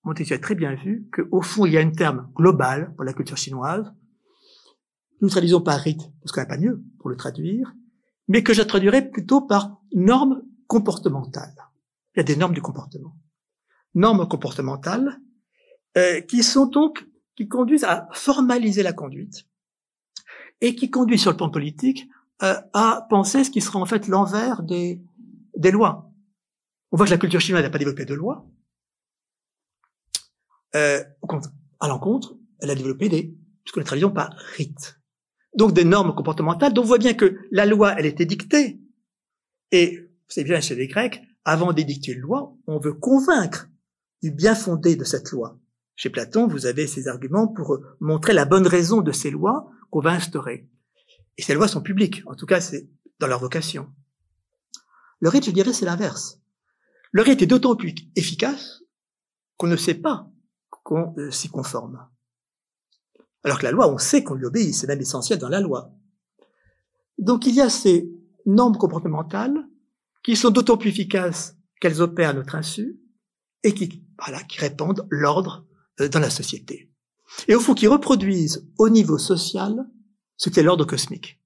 Montesquieu 0.05 0.37
a 0.37 0.39
très 0.39 0.55
bien 0.55 0.75
vu 0.75 1.09
qu'au 1.13 1.43
fond, 1.43 1.67
il 1.67 1.73
y 1.73 1.79
a 1.79 1.81
un 1.81 1.91
terme 1.91 2.31
global 2.35 2.95
pour 2.95 3.05
la 3.05 3.13
culture 3.13 3.37
chinoise. 3.37 3.93
Nous 5.21 5.29
traduisons 5.29 5.61
par 5.61 5.79
rite, 5.79 6.01
parce 6.21 6.33
qu'on 6.33 6.41
n'a 6.41 6.47
pas 6.47 6.59
mieux 6.59 6.83
pour 6.99 7.11
le 7.11 7.17
traduire, 7.17 7.75
mais 8.29 8.43
que 8.43 8.55
je 8.55 8.63
traduirais 8.63 9.11
plutôt 9.11 9.43
par 9.43 9.81
normes 9.95 10.43
comportementales. 10.67 11.55
Il 12.15 12.19
y 12.19 12.21
a 12.21 12.25
des 12.25 12.37
normes 12.37 12.55
du 12.55 12.63
comportement. 12.63 13.17
Normes 13.95 14.29
comportementales 14.29 15.21
euh, 15.97 16.21
qui 16.21 16.43
sont 16.43 16.67
donc 16.67 17.07
qui 17.37 17.49
conduisent 17.49 17.85
à 17.85 18.09
formaliser 18.13 18.83
la 18.83 18.93
conduite 18.93 19.47
et 20.61 20.75
qui 20.75 20.91
conduisent 20.91 21.23
sur 21.23 21.31
le 21.31 21.37
plan 21.37 21.51
politique 21.51 22.07
euh, 22.43 22.55
à 22.73 23.07
penser 23.09 23.45
ce 23.45 23.51
qui 23.51 23.61
sera 23.61 23.79
en 23.79 23.87
fait 23.87 24.09
l'envers 24.09 24.63
des, 24.63 25.03
des 25.57 25.71
lois. 25.71 26.11
On 26.91 26.97
voit 26.97 27.07
que 27.07 27.11
la 27.11 27.19
culture 27.19 27.41
chinoise 27.41 27.63
n'a 27.63 27.71
pas 27.71 27.79
développé 27.79 28.05
de 28.05 28.15
lois. 28.15 28.47
Euh, 30.75 31.03
à 31.81 31.89
l'encontre, 31.89 32.37
elle 32.61 32.71
a 32.71 32.75
développé 32.75 33.09
des, 33.09 33.35
ce 33.65 33.73
que 33.73 33.81
nous 33.81 33.87
traduisons 33.87 34.11
par 34.11 34.35
rites. 34.57 34.99
Donc 35.55 35.73
des 35.73 35.85
normes 35.85 36.15
comportementales 36.15 36.73
dont 36.73 36.83
on 36.83 36.87
voit 36.87 36.99
bien 36.99 37.15
que 37.15 37.39
la 37.51 37.67
loi, 37.67 37.95
elle 37.99 38.07
était 38.07 38.27
dictée. 38.27 38.81
Et 39.71 40.11
c'est 40.29 40.45
bien 40.45 40.61
chez 40.61 40.75
les 40.75 40.87
Grecs, 40.87 41.23
avant 41.45 41.73
d'édicter 41.73 42.13
une 42.13 42.21
loi, 42.21 42.55
on 42.67 42.79
veut 42.79 42.95
convaincre 42.95 43.69
du 44.23 44.31
bien 44.31 44.55
fondé 44.55 44.97
de 44.97 45.05
cette 45.05 45.31
loi. 45.31 45.59
Chez 45.97 46.11
Platon, 46.11 46.47
vous 46.47 46.67
avez 46.67 46.87
ces 46.87 47.09
arguments 47.09 47.49
pour 47.49 47.81
montrer 48.01 48.33
la 48.33 48.45
bonne 48.45 48.67
raison 48.67 49.01
de 49.01 49.13
ces 49.13 49.31
lois 49.31 49.71
qu'on 49.91 50.01
va 50.01 50.13
instaurer. 50.13 50.69
Et 51.37 51.43
ces 51.43 51.55
lois 51.55 51.69
sont 51.69 51.83
publiques, 51.83 52.23
en 52.27 52.35
tout 52.35 52.47
cas 52.47 52.61
c'est 52.61 52.89
dans 53.19 53.27
leur 53.27 53.41
vocation. 53.41 53.89
Le 55.21 55.29
rite, 55.29 55.45
je 55.45 55.51
dirais, 55.51 55.73
c'est 55.73 55.85
l'inverse. 55.85 56.41
Le 57.13 57.23
rite 57.23 57.43
est 57.43 57.47
d'autant 57.47 57.77
plus 57.77 57.95
efficace 58.17 58.83
qu'on 59.57 59.69
ne 59.69 59.77
sait 59.77 59.95
pas 59.95 60.29
qu'on 60.83 61.15
euh, 61.19 61.31
s'y 61.31 61.49
conforme. 61.49 62.09
Alors 63.45 63.59
que 63.59 63.65
la 63.65 63.71
loi, 63.71 63.93
on 63.93 63.99
sait 63.99 64.25
qu'on 64.25 64.35
lui 64.35 64.47
obéit, 64.47 64.75
c'est 64.75 64.87
même 64.87 65.01
essentiel 65.01 65.39
dans 65.39 65.49
la 65.49 65.61
loi. 65.61 65.93
Donc 67.19 67.47
il 67.47 67.55
y 67.55 67.61
a 67.61 67.69
ces 67.69 68.11
normes 68.47 68.77
comportementales 68.77 69.69
qui 70.23 70.37
sont 70.37 70.51
d'autant 70.51 70.77
plus 70.77 70.91
efficaces 70.91 71.57
qu'elles 71.81 72.01
opèrent 72.01 72.31
à 72.31 72.35
notre 72.35 72.55
insu 72.55 73.01
et 73.63 73.75
qui, 73.75 74.05
voilà, 74.19 74.43
qui 74.45 74.59
répandent 74.59 75.07
l'ordre 75.11 75.67
euh, 76.01 76.09
dans 76.09 76.21
la 76.21 76.31
société. 76.31 76.91
Et 77.49 77.55
au 77.55 77.61
fond, 77.61 77.75
qui 77.75 77.87
reproduisent 77.87 78.69
au 78.79 78.89
niveau 78.89 79.19
social 79.19 79.87
ce 80.37 80.51
qu'est 80.51 80.63
l'ordre 80.63 80.85
cosmique. 80.85 81.41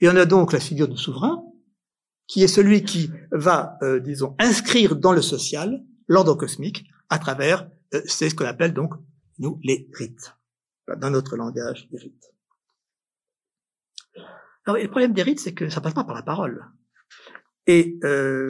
Et 0.00 0.08
on 0.08 0.16
a 0.16 0.24
donc 0.24 0.52
la 0.52 0.60
figure 0.60 0.88
du 0.88 0.96
souverain, 0.96 1.44
qui 2.26 2.42
est 2.42 2.48
celui 2.48 2.84
qui 2.84 3.10
va, 3.32 3.76
euh, 3.82 4.00
disons, 4.00 4.36
inscrire 4.38 4.96
dans 4.96 5.12
le 5.12 5.22
social 5.22 5.84
l'ordre 6.06 6.34
cosmique 6.34 6.84
à 7.08 7.18
travers, 7.18 7.68
euh, 7.94 8.02
c'est 8.06 8.30
ce 8.30 8.34
qu'on 8.34 8.46
appelle 8.46 8.72
donc, 8.72 8.94
nous, 9.38 9.58
les 9.62 9.88
rites. 9.92 10.34
Dans 10.98 11.10
notre 11.10 11.36
langage, 11.36 11.88
les 11.92 11.98
rites. 11.98 12.32
Alors, 14.64 14.80
le 14.80 14.88
problème 14.88 15.12
des 15.12 15.22
rites, 15.22 15.40
c'est 15.40 15.54
que 15.54 15.68
ça 15.68 15.80
passe 15.80 15.94
pas 15.94 16.04
par 16.04 16.14
la 16.14 16.22
parole. 16.22 16.64
Et 17.66 17.98
euh, 18.04 18.48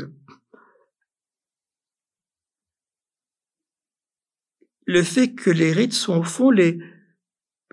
le 4.87 5.03
fait 5.03 5.35
que 5.35 5.51
les 5.51 5.73
rites 5.73 5.93
sont 5.93 6.19
au 6.19 6.23
fond 6.23 6.51
les 6.51 6.79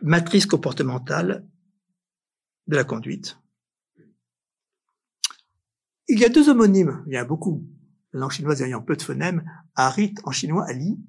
matrices 0.02 0.46
comportementales 0.46 1.48
de 2.68 2.76
la 2.76 2.84
conduite. 2.84 3.40
Il 6.08 6.20
y 6.20 6.26
a 6.26 6.30
deux 6.30 6.50
homonymes, 6.50 7.04
il 7.08 7.14
y 7.14 7.18
a 7.18 7.26
beaucoup, 7.26 7.68
la 8.14 8.22
langue 8.22 8.32
chinoise 8.32 8.62
ayant 8.62 8.82
peu 8.82 8.96
de 8.96 9.02
phonèmes, 9.02 9.44
à 9.76 9.90
rite 9.90 10.20
en 10.24 10.32
chinois, 10.32 10.66
à 10.68 10.74
li. 10.74 11.00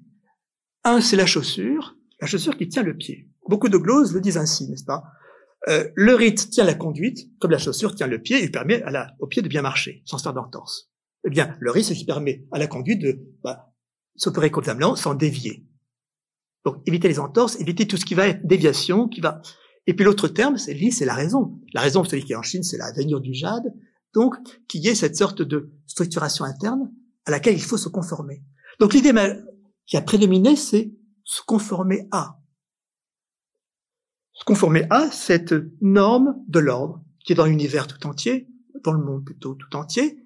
Un, 0.83 0.99
c'est 0.99 1.15
la 1.15 1.25
chaussure, 1.25 1.95
la 2.19 2.27
chaussure 2.27 2.57
qui 2.57 2.67
tient 2.67 2.83
le 2.83 2.97
pied. 2.97 3.29
Beaucoup 3.47 3.69
de 3.69 3.77
gloses 3.77 4.13
le 4.13 4.21
disent 4.21 4.37
ainsi, 4.37 4.67
n'est-ce 4.67 4.83
pas? 4.83 5.03
Euh, 5.67 5.89
Le 5.95 6.15
rite 6.15 6.49
tient 6.49 6.63
la 6.63 6.73
conduite, 6.73 7.29
comme 7.39 7.51
la 7.51 7.57
chaussure 7.57 7.95
tient 7.95 8.07
le 8.07 8.21
pied 8.21 8.43
et 8.43 8.49
permet 8.49 8.81
à 8.83 8.91
la, 8.91 9.13
au 9.19 9.27
pied 9.27 9.41
de 9.41 9.47
bien 9.47 9.61
marcher, 9.61 10.01
sans 10.05 10.17
faire 10.17 10.33
d'entorse. 10.33 10.89
Eh 11.25 11.29
bien, 11.29 11.55
le 11.59 11.71
rite, 11.71 11.85
c'est 11.85 11.93
ce 11.93 11.99
qui 11.99 12.05
permet 12.05 12.45
à 12.51 12.59
la 12.59 12.67
conduite 12.67 13.01
de 13.01 13.19
bah, 13.43 13.73
s'opérer 14.15 14.51
convenablement 14.51 14.95
sans 14.95 15.15
dévier. 15.15 15.65
Donc, 16.65 16.81
éviter 16.85 17.07
les 17.07 17.19
entorses, 17.19 17.59
éviter 17.59 17.87
tout 17.87 17.97
ce 17.97 18.05
qui 18.05 18.15
va 18.15 18.27
être 18.27 18.45
déviation, 18.45 19.07
qui 19.07 19.21
va. 19.21 19.41
Et 19.87 19.95
puis 19.95 20.05
l'autre 20.05 20.27
terme, 20.27 20.57
c'est 20.57 20.73
lui, 20.73 20.91
c'est 20.91 21.05
la 21.05 21.13
raison. 21.13 21.59
La 21.73 21.81
raison, 21.81 22.03
savez 22.03 22.23
qui 22.23 22.33
est 22.33 22.37
en 22.37 22.41
Chine, 22.41 22.63
c'est 22.63 22.77
la 22.77 22.91
veinure 22.91 23.21
du 23.21 23.33
jade. 23.33 23.73
Donc, 24.13 24.35
qui 24.67 24.85
est 24.87 24.95
cette 24.95 25.15
sorte 25.15 25.41
de 25.41 25.71
structuration 25.87 26.45
interne 26.45 26.91
à 27.25 27.31
laquelle 27.31 27.55
il 27.55 27.61
faut 27.61 27.77
se 27.77 27.89
conformer. 27.89 28.43
Donc, 28.79 28.93
l'idée 28.93 29.13
qui 29.85 29.97
a 29.97 30.01
prédominé, 30.01 30.55
c'est 30.55 30.93
se 31.23 31.41
conformer 31.45 32.07
à. 32.11 32.38
Se 34.39 34.45
conformer 34.45 34.87
à 34.89 35.11
cette 35.11 35.53
norme 35.81 36.41
de 36.47 36.59
l'ordre 36.59 37.03
qui 37.25 37.33
est 37.33 37.35
dans 37.35 37.45
l'univers 37.45 37.87
tout 37.87 38.07
entier, 38.07 38.47
dans 38.83 38.93
le 38.93 39.03
monde 39.03 39.25
plutôt 39.25 39.53
tout 39.53 39.75
entier, 39.75 40.23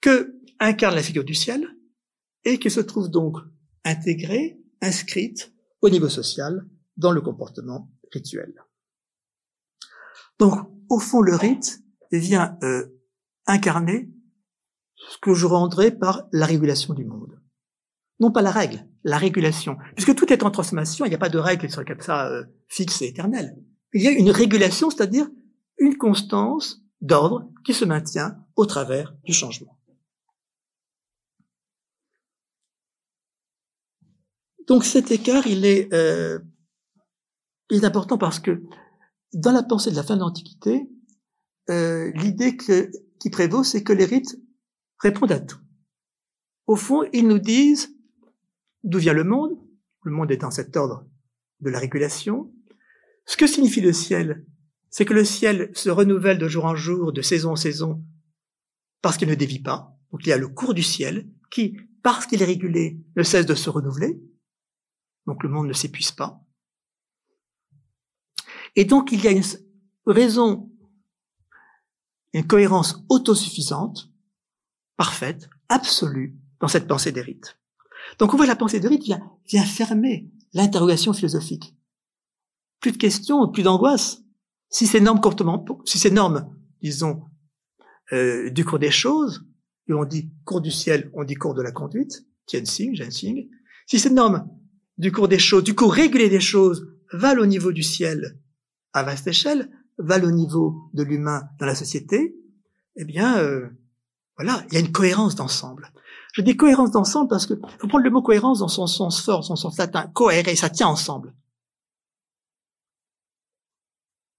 que 0.00 0.36
incarne 0.58 0.96
la 0.96 1.02
figure 1.02 1.24
du 1.24 1.34
ciel 1.34 1.66
et 2.44 2.58
qui 2.58 2.70
se 2.70 2.80
trouve 2.80 3.08
donc 3.08 3.38
intégrée, 3.84 4.60
inscrite 4.80 5.52
au 5.80 5.90
niveau 5.90 6.08
social 6.08 6.66
dans 6.96 7.12
le 7.12 7.20
comportement 7.20 7.90
rituel. 8.12 8.52
Donc, 10.38 10.68
au 10.88 10.98
fond, 10.98 11.20
le 11.20 11.36
rite 11.36 11.82
vient 12.10 12.58
euh, 12.64 12.86
incarner 13.46 14.10
ce 14.96 15.18
que 15.18 15.34
je 15.34 15.46
rendrais 15.46 15.92
par 15.92 16.28
la 16.32 16.46
régulation 16.46 16.94
du 16.94 17.04
monde. 17.04 17.40
Non 18.22 18.30
pas 18.30 18.40
la 18.40 18.52
règle, 18.52 18.86
la 19.02 19.18
régulation. 19.18 19.76
Puisque 19.96 20.14
tout 20.14 20.32
est 20.32 20.44
en 20.44 20.52
transformation, 20.52 21.04
il 21.04 21.08
n'y 21.08 21.16
a 21.16 21.18
pas 21.18 21.28
de 21.28 21.38
règle 21.38 21.66
qui 21.66 21.72
soit 21.72 21.84
comme 21.84 22.00
ça 22.00 22.28
euh, 22.28 22.44
fixe 22.68 23.02
et 23.02 23.08
éternelle. 23.08 23.56
Il 23.94 24.00
y 24.00 24.06
a 24.06 24.12
une 24.12 24.30
régulation, 24.30 24.90
c'est-à-dire 24.90 25.28
une 25.78 25.96
constance 25.96 26.84
d'ordre 27.00 27.50
qui 27.64 27.74
se 27.74 27.84
maintient 27.84 28.36
au 28.54 28.64
travers 28.64 29.12
du 29.24 29.32
changement. 29.32 29.76
Donc 34.68 34.84
cet 34.84 35.10
écart, 35.10 35.48
il 35.48 35.64
est, 35.64 35.92
euh, 35.92 36.38
important 37.82 38.18
parce 38.18 38.38
que 38.38 38.62
dans 39.32 39.50
la 39.50 39.64
pensée 39.64 39.90
de 39.90 39.96
la 39.96 40.04
fin 40.04 40.14
de 40.14 40.20
l'Antiquité, 40.20 40.88
euh, 41.70 42.12
l'idée 42.14 42.56
qui 42.56 43.30
prévaut, 43.30 43.64
c'est 43.64 43.82
que 43.82 43.92
les 43.92 44.04
rites 44.04 44.38
répondent 45.00 45.32
à 45.32 45.40
tout. 45.40 45.58
Au 46.68 46.76
fond, 46.76 47.02
ils 47.12 47.26
nous 47.26 47.40
disent 47.40 47.92
d'où 48.84 48.98
vient 48.98 49.12
le 49.12 49.24
monde? 49.24 49.52
Le 50.04 50.12
monde 50.12 50.30
est 50.30 50.36
dans 50.36 50.50
cet 50.50 50.76
ordre 50.76 51.06
de 51.60 51.70
la 51.70 51.78
régulation. 51.78 52.52
Ce 53.26 53.36
que 53.36 53.46
signifie 53.46 53.80
le 53.80 53.92
ciel, 53.92 54.44
c'est 54.90 55.04
que 55.04 55.14
le 55.14 55.24
ciel 55.24 55.70
se 55.74 55.90
renouvelle 55.90 56.38
de 56.38 56.48
jour 56.48 56.64
en 56.64 56.74
jour, 56.74 57.12
de 57.12 57.22
saison 57.22 57.52
en 57.52 57.56
saison, 57.56 58.04
parce 59.00 59.16
qu'il 59.16 59.28
ne 59.28 59.34
dévie 59.34 59.62
pas. 59.62 59.96
Donc 60.10 60.26
il 60.26 60.28
y 60.28 60.32
a 60.32 60.38
le 60.38 60.48
cours 60.48 60.74
du 60.74 60.82
ciel 60.82 61.28
qui, 61.50 61.76
parce 62.02 62.26
qu'il 62.26 62.42
est 62.42 62.46
régulé, 62.46 63.00
ne 63.16 63.22
cesse 63.22 63.46
de 63.46 63.54
se 63.54 63.70
renouveler. 63.70 64.20
Donc 65.26 65.42
le 65.42 65.48
monde 65.48 65.68
ne 65.68 65.72
s'épuise 65.72 66.12
pas. 66.12 66.44
Et 68.74 68.84
donc 68.84 69.12
il 69.12 69.22
y 69.22 69.28
a 69.28 69.30
une 69.30 69.44
raison, 70.06 70.70
une 72.32 72.46
cohérence 72.46 73.04
autosuffisante, 73.08 74.10
parfaite, 74.96 75.48
absolue, 75.68 76.36
dans 76.60 76.68
cette 76.68 76.88
pensée 76.88 77.12
des. 77.12 77.61
Donc 78.18 78.34
on 78.34 78.36
voit 78.36 78.46
la 78.46 78.56
pensée 78.56 78.80
des 78.80 78.88
rites 78.88 79.04
vient, 79.04 79.22
vient 79.46 79.64
fermer 79.64 80.30
l'interrogation 80.52 81.12
philosophique. 81.12 81.74
Plus 82.80 82.92
de 82.92 82.98
questions, 82.98 83.48
plus 83.48 83.62
d'angoisse. 83.62 84.22
Si 84.68 84.86
ces 84.86 85.00
normes 85.00 85.20
disons, 86.80 87.22
euh, 88.12 88.50
du 88.50 88.64
cours 88.64 88.78
des 88.78 88.90
choses, 88.90 89.46
et 89.88 89.92
on 89.92 90.04
dit 90.04 90.30
cours 90.44 90.60
du 90.60 90.70
ciel, 90.70 91.10
on 91.14 91.24
dit 91.24 91.34
cours 91.34 91.54
de 91.54 91.62
la 91.62 91.72
conduite, 91.72 92.26
Jianxing, 92.48 93.48
si 93.86 93.98
ces 93.98 94.10
normes 94.10 94.48
du 94.98 95.12
cours 95.12 95.28
des 95.28 95.38
choses, 95.38 95.64
du 95.64 95.74
cours 95.74 95.92
régulier 95.92 96.28
des 96.28 96.40
choses, 96.40 96.86
valent 97.12 97.42
au 97.42 97.46
niveau 97.46 97.72
du 97.72 97.82
ciel 97.82 98.38
à 98.92 99.02
vaste 99.02 99.26
échelle, 99.26 99.70
valent 99.98 100.28
au 100.28 100.32
niveau 100.32 100.90
de 100.92 101.02
l'humain 101.02 101.48
dans 101.58 101.66
la 101.66 101.74
société, 101.74 102.36
eh 102.96 103.04
bien, 103.04 103.38
euh, 103.38 103.68
voilà, 104.36 104.64
il 104.68 104.74
y 104.74 104.76
a 104.76 104.80
une 104.80 104.92
cohérence 104.92 105.34
d'ensemble. 105.34 105.92
Je 106.32 106.40
dis 106.40 106.56
cohérence 106.56 106.90
d'ensemble 106.90 107.28
parce 107.28 107.46
que 107.46 107.54
faut 107.78 107.88
prendre 107.88 108.04
le 108.04 108.10
mot 108.10 108.22
cohérence 108.22 108.60
dans 108.60 108.68
son 108.68 108.86
sens 108.86 109.22
fort, 109.22 109.44
son 109.44 109.56
sens 109.56 109.76
latin, 109.78 110.10
cohérer, 110.14 110.56
ça 110.56 110.70
tient 110.70 110.88
ensemble. 110.88 111.34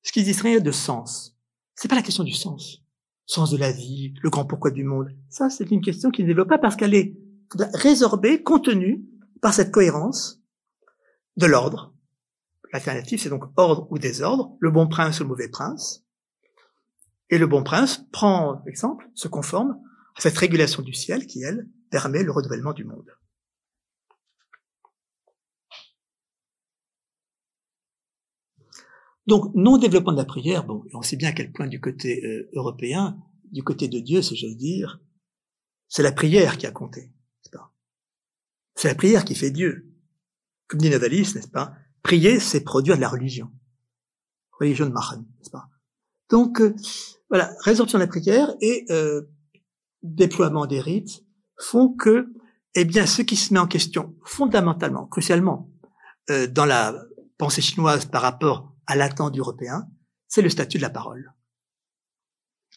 Ce 0.02 0.12
qui 0.12 0.24
dit 0.24 0.34
rien 0.34 0.60
de 0.60 0.72
sens. 0.72 1.38
C'est 1.76 1.88
pas 1.88 1.96
la 1.96 2.02
question 2.02 2.24
du 2.24 2.34
sens. 2.34 2.82
Sens 3.26 3.52
de 3.52 3.58
la 3.58 3.72
vie, 3.72 4.14
le 4.22 4.30
grand 4.30 4.46
pourquoi 4.46 4.72
du 4.72 4.84
monde. 4.84 5.16
Ça, 5.30 5.50
c'est 5.50 5.72
une 5.72 5.82
question 5.82 6.12
qui 6.12 6.24
ne 6.24 6.28
développe 6.28 6.50
pas 6.50 6.58
parce 6.58 6.76
qu'elle 6.76 6.94
est 6.94 7.16
résorbée, 7.74 8.44
contenue 8.44 9.06
par 9.42 9.54
cette 9.54 9.72
cohérence 9.72 10.42
de 11.38 11.46
l'ordre. 11.46 11.94
L'alternative, 12.74 13.22
c'est 13.22 13.30
donc 13.30 13.46
ordre 13.56 13.88
ou 13.92 14.00
désordre, 14.00 14.58
le 14.60 14.72
bon 14.72 14.88
prince 14.88 15.20
ou 15.20 15.24
le 15.24 15.30
mauvais 15.30 15.48
prince. 15.48 16.04
Et 17.30 17.38
le 17.38 17.48
bon 17.48 17.64
prince 17.64 18.04
prend 18.12 18.64
exemple, 18.66 19.10
se 19.14 19.28
conforme 19.28 19.80
à 20.16 20.22
cette 20.22 20.38
régulation 20.38 20.82
du 20.82 20.94
ciel 20.94 21.28
qui, 21.28 21.44
elle, 21.44 21.70
permet 21.94 22.24
le 22.24 22.32
renouvellement 22.32 22.74
du 22.74 22.86
monde. 22.86 23.08
Donc, 29.28 29.54
non-développement 29.54 30.12
de 30.12 30.18
la 30.18 30.26
prière, 30.26 30.66
bon, 30.66 30.84
on 30.92 31.04
sait 31.04 31.18
bien 31.18 31.30
à 31.30 31.34
quel 31.34 31.52
point 31.52 31.68
du 31.68 31.80
côté 31.80 32.26
euh, 32.26 32.50
européen, 32.54 33.22
du 33.52 33.64
côté 33.64 33.88
de 33.88 34.00
Dieu, 34.00 34.24
si 34.24 34.36
j'ose 34.36 34.58
dire, 34.58 35.02
c'est 35.88 36.02
la 36.02 36.12
prière 36.12 36.58
qui 36.58 36.66
a 36.66 36.72
compté, 36.72 37.02
n'est-ce 37.02 37.52
pas? 37.52 37.72
C'est 38.74 38.88
la 38.88 38.96
prière 38.96 39.24
qui 39.24 39.36
fait 39.36 39.52
Dieu. 39.52 39.94
Comme 40.68 40.82
dit 40.82 40.90
Novalis, 40.90 41.34
n'est-ce 41.36 41.48
pas? 41.48 41.76
Prier, 42.02 42.40
c'est 42.40 42.64
produire 42.64 42.96
de 42.96 43.02
la 43.02 43.10
religion. 43.10 43.52
Religion 44.60 44.88
de 44.88 44.92
Machen, 44.92 45.28
n'est-ce 45.38 45.52
pas? 45.52 45.70
Donc, 46.32 46.60
euh, 46.60 46.76
voilà, 47.30 47.54
résorption 47.60 48.00
de 48.00 48.04
la 48.04 48.08
prière 48.08 48.52
et 48.62 48.84
euh, 48.90 49.30
déploiement 50.02 50.66
des 50.66 50.82
rites 50.82 51.23
font 51.58 51.94
que, 51.94 52.34
eh 52.76 52.86
bien, 52.86 53.06
ce 53.06 53.22
qui 53.22 53.36
se 53.36 53.54
met 53.54 53.60
en 53.60 53.68
question 53.68 54.16
fondamentalement, 54.24 55.06
crucialement, 55.08 55.70
euh, 56.30 56.48
dans 56.48 56.66
la 56.66 56.96
pensée 57.38 57.62
chinoise 57.62 58.06
par 58.06 58.22
rapport 58.22 58.74
à 58.88 58.96
l'attente 58.96 59.38
européen, 59.38 59.88
c'est 60.28 60.42
le 60.42 60.50
statut 60.50 60.78
de 60.78 60.84
la 60.84 60.90
parole. 60.90 61.34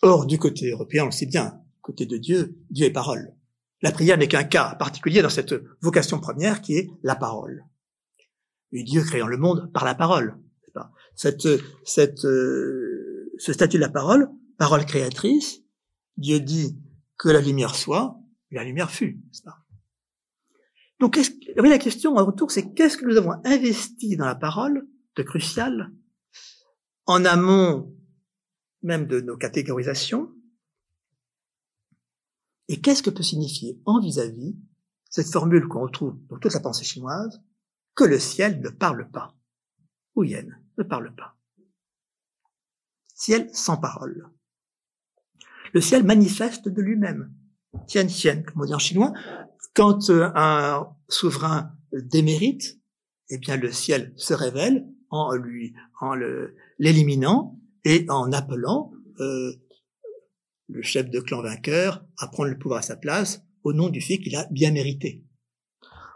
Or, 0.03 0.27
du 0.27 0.39
côté 0.39 0.71
européen, 0.71 1.05
on 1.05 1.07
le 1.07 1.13
sait 1.13 1.27
bien, 1.27 1.61
côté 1.81 2.07
de 2.07 2.17
Dieu, 2.17 2.59
Dieu 2.71 2.87
est 2.87 2.91
parole. 2.91 3.35
La 3.83 3.93
prière 3.93 4.19
n'est 4.19 4.29
qu'un 4.29 4.45
cas 4.45 4.75
particulier 4.75 5.23
dans 5.23 5.31
cette 5.31 5.55
vocation 5.81 6.19
première 6.19 6.61
qui 6.61 6.77
est 6.77 6.91
la 7.03 7.15
parole. 7.15 7.65
Et 8.73 8.83
Dieu 8.83 9.03
créant 9.03 9.27
le 9.27 9.37
monde 9.37 9.71
par 9.73 9.85
la 9.85 9.95
parole. 9.95 10.39
Cette, 11.15 11.47
euh, 11.47 13.33
ce 13.39 13.53
statut 13.53 13.77
de 13.77 13.83
la 13.83 13.89
parole, 13.89 14.29
parole 14.59 14.85
créatrice, 14.85 15.63
Dieu 16.19 16.41
dit 16.41 16.79
que 17.19 17.31
la 17.31 17.41
lumière 17.41 17.75
soit, 17.75 18.19
la 18.51 18.65
lumière 18.65 18.91
fut. 18.91 19.21
Pas? 19.45 19.65
Donc, 20.99 21.19
la 21.57 21.79
question 21.79 22.17
en 22.17 22.25
retour, 22.25 22.51
c'est 22.51 22.73
qu'est-ce 22.73 22.97
que 22.97 23.05
nous 23.05 23.17
avons 23.17 23.33
investi 23.45 24.17
dans 24.17 24.25
la 24.25 24.35
parole 24.35 24.89
de 25.17 25.23
crucial 25.23 25.93
en 27.07 27.25
amont 27.25 27.95
même 28.83 29.07
de 29.07 29.21
nos 29.21 29.37
catégorisations 29.37 30.33
et 32.69 32.81
qu'est-ce 32.81 33.03
que 33.03 33.11
peut 33.11 33.23
signifier 33.23 33.81
en 33.85 34.01
vis-à-vis 34.01 34.57
cette 35.11 35.31
formule 35.31 35.69
qu'on 35.69 35.83
retrouve 35.83 36.19
dans 36.29 36.39
toute 36.39 36.55
la 36.55 36.61
pensée 36.61 36.85
chinoise 36.85 37.41
que 37.95 38.05
le 38.05 38.19
ciel 38.19 38.61
ne 38.61 38.69
parle 38.69 39.11
pas 39.11 39.35
ou 40.15 40.25
yen 40.25 40.61
ne 40.79 40.83
parle 40.83 41.15
pas? 41.15 41.37
Ciel 43.15 43.49
sans 43.55 43.77
parole. 43.77 44.29
Le 45.73 45.81
ciel 45.81 46.05
manifeste 46.05 46.69
de 46.69 46.83
lui-même 46.83 47.33
tian 47.87 48.07
tian 48.07 48.43
comme 48.43 48.63
on 48.63 48.65
dit 48.67 48.75
en 48.75 48.79
chinois 48.79 49.13
quand 49.75 50.11
euh, 50.11 50.31
un 50.35 50.89
souverain 51.09 51.73
démérite 51.93 52.79
eh 53.29 53.39
bien 53.39 53.57
le 53.57 53.73
ciel 53.73 54.13
se 54.17 54.35
révèle 54.35 54.87
en 55.11 55.35
lui, 55.35 55.75
en 56.01 56.15
l'éliminant 56.79 57.59
et 57.85 58.07
en 58.09 58.33
appelant 58.33 58.93
euh, 59.21 59.53
le 60.69 60.83
chef 60.83 61.11
de 61.11 61.21
clan 61.21 61.43
vainqueur 61.43 62.05
à 62.19 62.29
prendre 62.29 62.51
le 62.51 62.59
pouvoir 62.59 62.81
à 62.81 62.83
sa 62.83 62.97
place 62.97 63.43
au 63.63 63.73
nom 63.73 63.89
du 63.89 64.01
fait 64.01 64.19
qu'il 64.19 64.37
a 64.37 64.47
bien 64.51 64.73
mérité. 64.73 65.25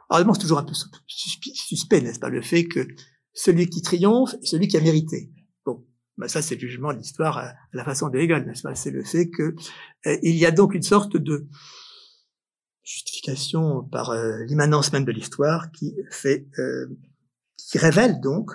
Alors 0.08 0.34
c'est 0.34 0.42
toujours 0.42 0.58
un 0.58 0.64
peu 0.64 0.74
suspect, 1.06 2.00
n'est-ce 2.00 2.18
pas, 2.18 2.28
le 2.28 2.42
fait 2.42 2.64
que 2.64 2.86
celui 3.32 3.68
qui 3.68 3.80
triomphe 3.80 4.34
est 4.34 4.46
celui 4.46 4.66
qui 4.66 4.76
a 4.76 4.80
mérité. 4.80 5.30
Ben 6.20 6.28
ça 6.28 6.42
c'est 6.42 6.54
le 6.54 6.60
jugement 6.60 6.92
de 6.92 6.98
l'histoire 6.98 7.38
à 7.38 7.54
la 7.72 7.84
façon 7.84 8.08
de 8.08 8.18
n'est-ce 8.18 8.62
pas? 8.62 8.74
C'est 8.74 8.90
le 8.90 9.02
fait 9.02 9.30
que 9.30 9.54
euh, 10.06 10.18
il 10.22 10.36
y 10.36 10.46
a 10.46 10.50
donc 10.50 10.74
une 10.74 10.82
sorte 10.82 11.16
de 11.16 11.48
justification 12.90 13.84
par 13.84 14.10
euh, 14.10 14.44
l'immanence 14.44 14.92
même 14.92 15.04
de 15.04 15.12
l'histoire 15.12 15.70
qui 15.70 15.96
fait, 16.10 16.48
euh, 16.58 16.86
qui 17.56 17.78
révèle 17.78 18.20
donc 18.20 18.52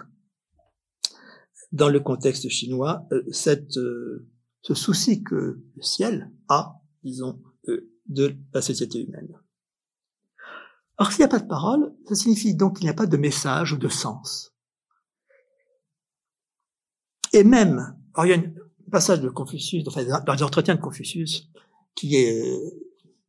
dans 1.72 1.90
le 1.90 2.00
contexte 2.00 2.50
chinois, 2.50 3.06
euh, 3.12 3.24
cette, 3.32 3.72
ce 3.72 4.74
souci 4.74 5.24
que 5.24 5.62
le 5.76 5.82
ciel 5.82 6.32
a, 6.48 6.76
disons, 7.04 7.42
de 8.08 8.36
la 8.54 8.62
société 8.62 9.04
humaine. 9.04 9.30
Or, 10.98 11.12
s'il 11.12 11.20
n'y 11.20 11.26
a 11.26 11.30
pas 11.30 11.40
de 11.40 11.48
parole, 11.48 11.94
ça 12.08 12.16
signifie 12.16 12.56
donc 12.56 12.78
qu'il 12.78 12.86
n'y 12.86 12.92
a 12.92 12.94
pas 12.94 13.08
de 13.08 13.18
message 13.18 13.74
ou 13.74 13.78
de 13.78 13.90
sens. 13.90 14.55
Et 17.36 17.44
même, 17.44 17.94
il 18.24 18.30
y 18.30 18.34
a 18.34 18.38
un 18.38 18.54
passage 18.90 19.20
de 19.20 19.28
Confucius, 19.28 19.86
enfin, 19.88 20.06
dans 20.06 20.34
les 20.34 20.42
entretiens 20.42 20.76
de 20.76 20.80
Confucius, 20.80 21.50
qui 21.94 22.16
est 22.16 22.62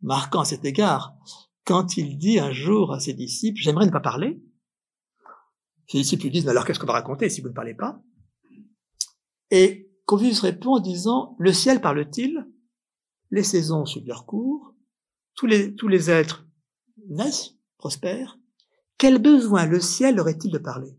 marquant 0.01 0.43
à 0.43 0.45
cet 0.45 0.65
égard, 0.65 1.17
quand 1.65 1.97
il 1.97 2.17
dit 2.17 2.39
un 2.39 2.53
jour 2.53 2.93
à 2.93 3.01
ses 3.01 3.15
disciples, 3.15 3.61
j'aimerais 3.61 3.87
ne 3.87 3.91
pas 3.91 3.99
parler. 3.99 4.41
Ses 5.89 5.99
disciples 5.99 6.23
lui 6.23 6.31
disent, 6.31 6.45
mais 6.45 6.53
alors 6.53 6.65
qu'est-ce 6.65 6.79
qu'on 6.79 6.87
va 6.87 6.93
raconter 6.93 7.29
si 7.29 7.41
vous 7.41 7.49
ne 7.49 7.53
parlez 7.53 7.75
pas? 7.75 8.01
Et 9.51 9.91
Confucius 10.05 10.39
répond 10.39 10.77
en 10.77 10.81
disant, 10.81 11.35
le 11.41 11.53
ciel 11.53 11.81
parle-t-il? 11.81 12.47
Les 13.33 13.43
saisons 13.43 13.87
suivent 13.87 14.07
leur 14.07 14.25
cours, 14.25 14.73
tous 15.35 15.47
les, 15.47 15.75
tous 15.75 15.89
les 15.89 16.11
êtres 16.11 16.47
naissent, 17.09 17.57
prospèrent. 17.77 18.39
Quel 18.99 19.19
besoin 19.19 19.67
le 19.67 19.81
ciel 19.81 20.21
aurait-il 20.21 20.53
de 20.53 20.59
parler? 20.59 20.97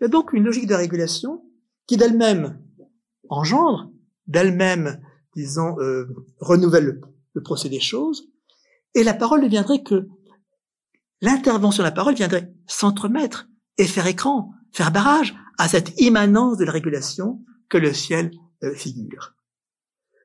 Il 0.00 0.04
y 0.04 0.06
a 0.06 0.08
donc 0.08 0.32
une 0.32 0.44
logique 0.44 0.66
de 0.66 0.74
régulation 0.74 1.44
qui 1.92 1.98
d'elle-même 1.98 2.58
engendre, 3.28 3.90
d'elle-même, 4.26 5.04
disons, 5.36 5.78
euh, 5.78 6.06
renouvelle 6.40 7.02
le, 7.34 7.42
procès 7.42 7.68
des 7.68 7.80
choses, 7.80 8.30
et 8.94 9.04
la 9.04 9.12
parole 9.12 9.42
deviendrait 9.42 9.82
que 9.82 10.08
l'intervention 11.20 11.82
de 11.82 11.88
la 11.88 11.92
parole 11.92 12.14
viendrait 12.14 12.50
s'entremettre 12.66 13.46
et 13.76 13.84
faire 13.84 14.06
écran, 14.06 14.54
faire 14.72 14.90
barrage 14.90 15.34
à 15.58 15.68
cette 15.68 16.00
immanence 16.00 16.56
de 16.56 16.64
la 16.64 16.72
régulation 16.72 17.44
que 17.68 17.76
le 17.76 17.92
ciel 17.92 18.30
euh, 18.62 18.74
figure. 18.74 19.34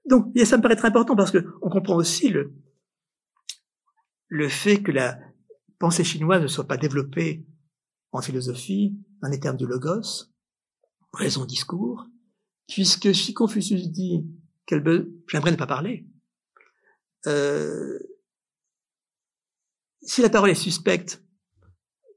Donc, 0.06 0.32
ça 0.46 0.56
me 0.56 0.62
paraît 0.62 0.78
très 0.78 0.88
important 0.88 1.18
parce 1.18 1.32
que 1.32 1.46
on 1.62 1.70
comprend 1.70 1.98
aussi 1.98 2.30
le, 2.30 2.54
le 4.30 4.48
fait 4.48 4.82
que 4.82 4.94
la 4.94 5.20
pensée 5.80 6.06
chinoise 6.06 6.42
ne 6.42 6.48
soit 6.48 6.68
pas 6.68 6.78
développée 6.78 7.46
en 8.14 8.22
philosophie, 8.22 8.98
dans 9.22 9.28
les 9.28 9.42
termes 9.42 9.58
du 9.58 9.68
logos, 9.68 10.30
raison 11.18 11.46
discours, 11.46 12.06
puisque 12.68 13.14
si 13.14 13.34
Confucius 13.34 13.90
dit 13.90 14.26
qu'elle 14.66 14.84
j'aimerais 15.28 15.52
ne 15.52 15.58
pas 15.58 15.68
parler, 15.68 16.08
euh, 17.26 18.00
si 20.02 20.22
la 20.22 20.30
parole 20.30 20.50
est 20.50 20.56
suspecte 20.56 21.24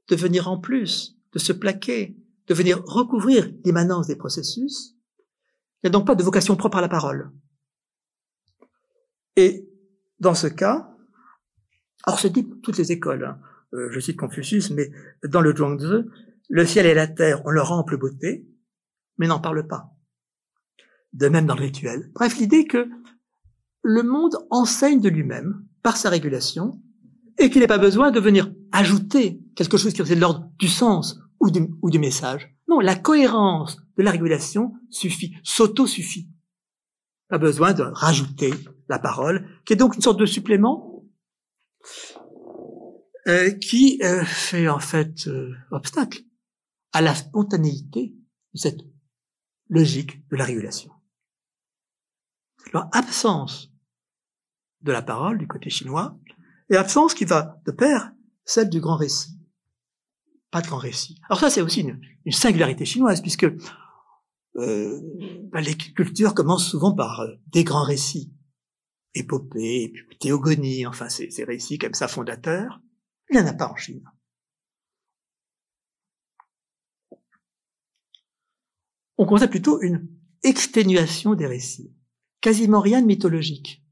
de 0.07 0.15
venir 0.15 0.49
en 0.49 0.59
plus, 0.59 1.17
de 1.33 1.39
se 1.39 1.53
plaquer, 1.53 2.17
de 2.47 2.53
venir 2.53 2.81
recouvrir 2.85 3.51
l'immanence 3.65 4.07
des 4.07 4.15
processus, 4.15 4.95
il 5.83 5.87
n'y 5.87 5.87
a 5.87 5.91
donc 5.91 6.07
pas 6.07 6.15
de 6.15 6.23
vocation 6.23 6.55
propre 6.55 6.77
à 6.77 6.81
la 6.81 6.89
parole. 6.89 7.31
Et 9.35 9.69
dans 10.19 10.35
ce 10.35 10.47
cas, 10.47 10.95
alors 12.05 12.19
c'est 12.19 12.29
dit 12.29 12.47
toutes 12.61 12.77
les 12.77 12.91
écoles, 12.91 13.25
hein, 13.25 13.39
euh, 13.73 13.89
je 13.91 13.99
cite 13.99 14.17
Confucius, 14.17 14.71
mais 14.71 14.91
dans 15.23 15.41
le 15.41 15.55
Zhuangzi, 15.55 16.07
le 16.49 16.65
ciel 16.65 16.85
et 16.85 16.93
la 16.93 17.07
terre 17.07 17.45
ont 17.45 17.51
leur 17.51 17.71
ample 17.71 17.97
beauté, 17.97 18.45
mais 19.21 19.27
n'en 19.27 19.39
parlent 19.39 19.67
pas. 19.67 19.91
De 21.13 21.27
même 21.27 21.45
dans 21.45 21.55
le 21.55 21.61
rituel. 21.61 22.09
Bref, 22.15 22.39
l'idée 22.39 22.65
que 22.65 22.89
le 23.83 24.01
monde 24.01 24.35
enseigne 24.49 24.99
de 24.99 25.09
lui-même, 25.09 25.63
par 25.83 25.95
sa 25.95 26.09
régulation, 26.09 26.81
et 27.37 27.51
qu'il 27.51 27.61
n'est 27.61 27.67
pas 27.67 27.77
besoin 27.77 28.09
de 28.09 28.19
venir 28.19 28.51
ajouter 28.71 29.39
quelque 29.55 29.77
chose 29.77 29.93
qui 29.93 30.01
est 30.01 30.15
de 30.15 30.19
l'ordre 30.19 30.49
du 30.57 30.67
sens 30.67 31.19
ou 31.39 31.51
du, 31.51 31.67
ou 31.83 31.91
du 31.91 31.99
message. 31.99 32.51
Non, 32.67 32.79
la 32.79 32.95
cohérence 32.95 33.77
de 33.95 34.01
la 34.01 34.09
régulation 34.09 34.73
suffit, 34.89 35.35
s'auto-suffit. 35.43 36.27
Pas 37.29 37.37
besoin 37.37 37.73
de 37.73 37.83
rajouter 37.83 38.51
la 38.89 38.97
parole, 38.97 39.47
qui 39.65 39.73
est 39.73 39.77
donc 39.77 39.95
une 39.95 40.01
sorte 40.01 40.19
de 40.19 40.25
supplément 40.25 41.05
euh, 43.27 43.51
qui 43.51 43.99
euh, 44.03 44.25
fait 44.25 44.67
en 44.67 44.79
fait 44.79 45.27
euh, 45.27 45.53
obstacle 45.69 46.23
à 46.91 47.01
la 47.01 47.13
spontanéité 47.13 48.15
de 48.55 48.59
cette 48.59 48.81
logique 49.71 50.27
de 50.29 50.35
la 50.35 50.45
régulation. 50.45 50.91
Alors, 52.71 52.87
absence 52.91 53.71
de 54.81 54.91
la 54.91 55.01
parole 55.01 55.39
du 55.39 55.47
côté 55.47 55.69
chinois, 55.69 56.19
et 56.69 56.75
absence 56.75 57.13
qui 57.13 57.25
va 57.25 57.59
de 57.65 57.71
pair 57.71 58.11
celle 58.45 58.69
du 58.69 58.79
grand 58.79 58.97
récit. 58.97 59.39
Pas 60.51 60.61
de 60.61 60.67
grand 60.67 60.77
récit. 60.77 61.19
Alors 61.29 61.39
ça, 61.39 61.49
c'est 61.49 61.61
aussi 61.61 61.81
une, 61.81 62.31
singularité 62.31 62.85
chinoise, 62.85 63.21
puisque 63.21 63.47
euh, 64.57 65.01
bah, 65.51 65.61
les 65.61 65.75
cultures 65.75 66.33
commencent 66.33 66.69
souvent 66.69 66.93
par 66.93 67.21
euh, 67.21 67.35
des 67.47 67.63
grands 67.63 67.83
récits, 67.83 68.33
épopées, 69.13 69.93
théogonies, 70.19 70.85
enfin 70.85 71.09
ces, 71.09 71.31
ces 71.31 71.43
récits 71.43 71.77
comme 71.77 71.93
ça 71.93 72.07
fondateurs. 72.07 72.81
Il 73.29 73.37
n'y 73.37 73.41
en 73.41 73.47
a 73.47 73.53
pas 73.53 73.69
en 73.69 73.75
Chine. 73.75 74.03
On 79.21 79.25
constate 79.27 79.51
plutôt 79.51 79.79
une 79.83 80.07
exténuation 80.41 81.35
des 81.35 81.45
récits, 81.45 81.93
quasiment 82.41 82.79
rien 82.79 83.03
de 83.03 83.05
mythologique. 83.05 83.85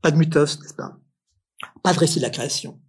Pas 0.00 0.10
de 0.10 0.16
mythos, 0.16 0.58
n'est-ce 0.60 0.74
pas? 0.74 0.98
Pas 1.84 1.92
de 1.92 1.98
récit 2.00 2.18
de 2.18 2.24
la 2.24 2.30
création. 2.30 2.80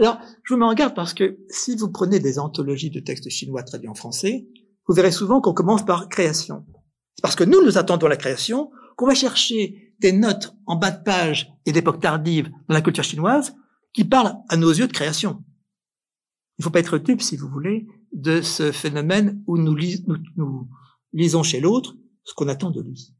Alors, 0.00 0.18
je 0.42 0.52
vous 0.52 0.58
mets 0.58 0.66
en 0.66 0.74
garde 0.74 0.96
parce 0.96 1.14
que 1.14 1.38
si 1.48 1.76
vous 1.76 1.92
prenez 1.92 2.18
des 2.18 2.40
anthologies 2.40 2.90
de 2.90 2.98
textes 2.98 3.30
chinois 3.30 3.62
traduits 3.62 3.88
en 3.88 3.94
français, 3.94 4.48
vous 4.88 4.96
verrez 4.96 5.12
souvent 5.12 5.40
qu'on 5.40 5.54
commence 5.54 5.84
par 5.84 6.08
création. 6.08 6.66
C'est 7.14 7.22
parce 7.22 7.36
que 7.36 7.44
nous, 7.44 7.64
nous 7.64 7.78
attendons 7.78 8.08
la 8.08 8.16
création 8.16 8.72
qu'on 8.96 9.06
va 9.06 9.14
chercher 9.14 9.94
des 10.00 10.10
notes 10.10 10.56
en 10.66 10.74
bas 10.74 10.90
de 10.90 11.04
page 11.04 11.54
et 11.66 11.70
d'époque 11.70 12.00
tardive 12.00 12.50
dans 12.66 12.74
la 12.74 12.82
culture 12.82 13.04
chinoise 13.04 13.54
qui 13.92 14.02
parlent 14.02 14.38
à 14.48 14.56
nos 14.56 14.72
yeux 14.72 14.88
de 14.88 14.92
création. 14.92 15.44
Il 16.58 16.62
ne 16.62 16.64
faut 16.64 16.70
pas 16.70 16.80
être 16.80 16.98
dupe, 16.98 17.22
si 17.22 17.36
vous 17.36 17.48
voulez, 17.48 17.86
de 18.14 18.40
ce 18.40 18.72
phénomène 18.72 19.42
où 19.46 19.58
nous, 19.58 19.76
nous 20.36 20.68
lisons 21.12 21.42
chez 21.42 21.60
l'autre 21.60 21.96
ce 22.22 22.32
qu'on 22.32 22.48
attend 22.48 22.70
de 22.70 22.80
lui. 22.80 23.14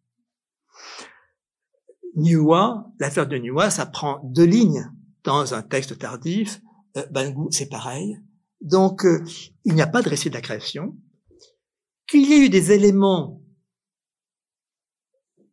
Niwa, 2.17 2.93
l'affaire 3.01 3.27
de 3.27 3.37
Niwa, 3.37 3.71
ça 3.71 3.87
prend 3.87 4.21
deux 4.25 4.45
lignes 4.45 4.89
dans 5.25 5.53
un 5.53 5.63
texte 5.63 5.99
tardif. 5.99 6.61
Euh, 6.97 7.05
Bangu, 7.11 7.49
c'est 7.51 7.69
pareil. 7.69 8.21
Donc, 8.61 9.05
euh, 9.05 9.25
il 9.65 9.75
n'y 9.75 9.83
a 9.83 9.87
pas 9.87 10.01
de 10.01 10.09
récit 10.09 10.29
de 10.31 10.35
la 10.35 10.41
création. 10.41 10.97
Qu'il 12.07 12.29
y 12.29 12.33
ait 12.33 12.47
eu 12.47 12.49
des 12.49 12.71
éléments 12.71 13.43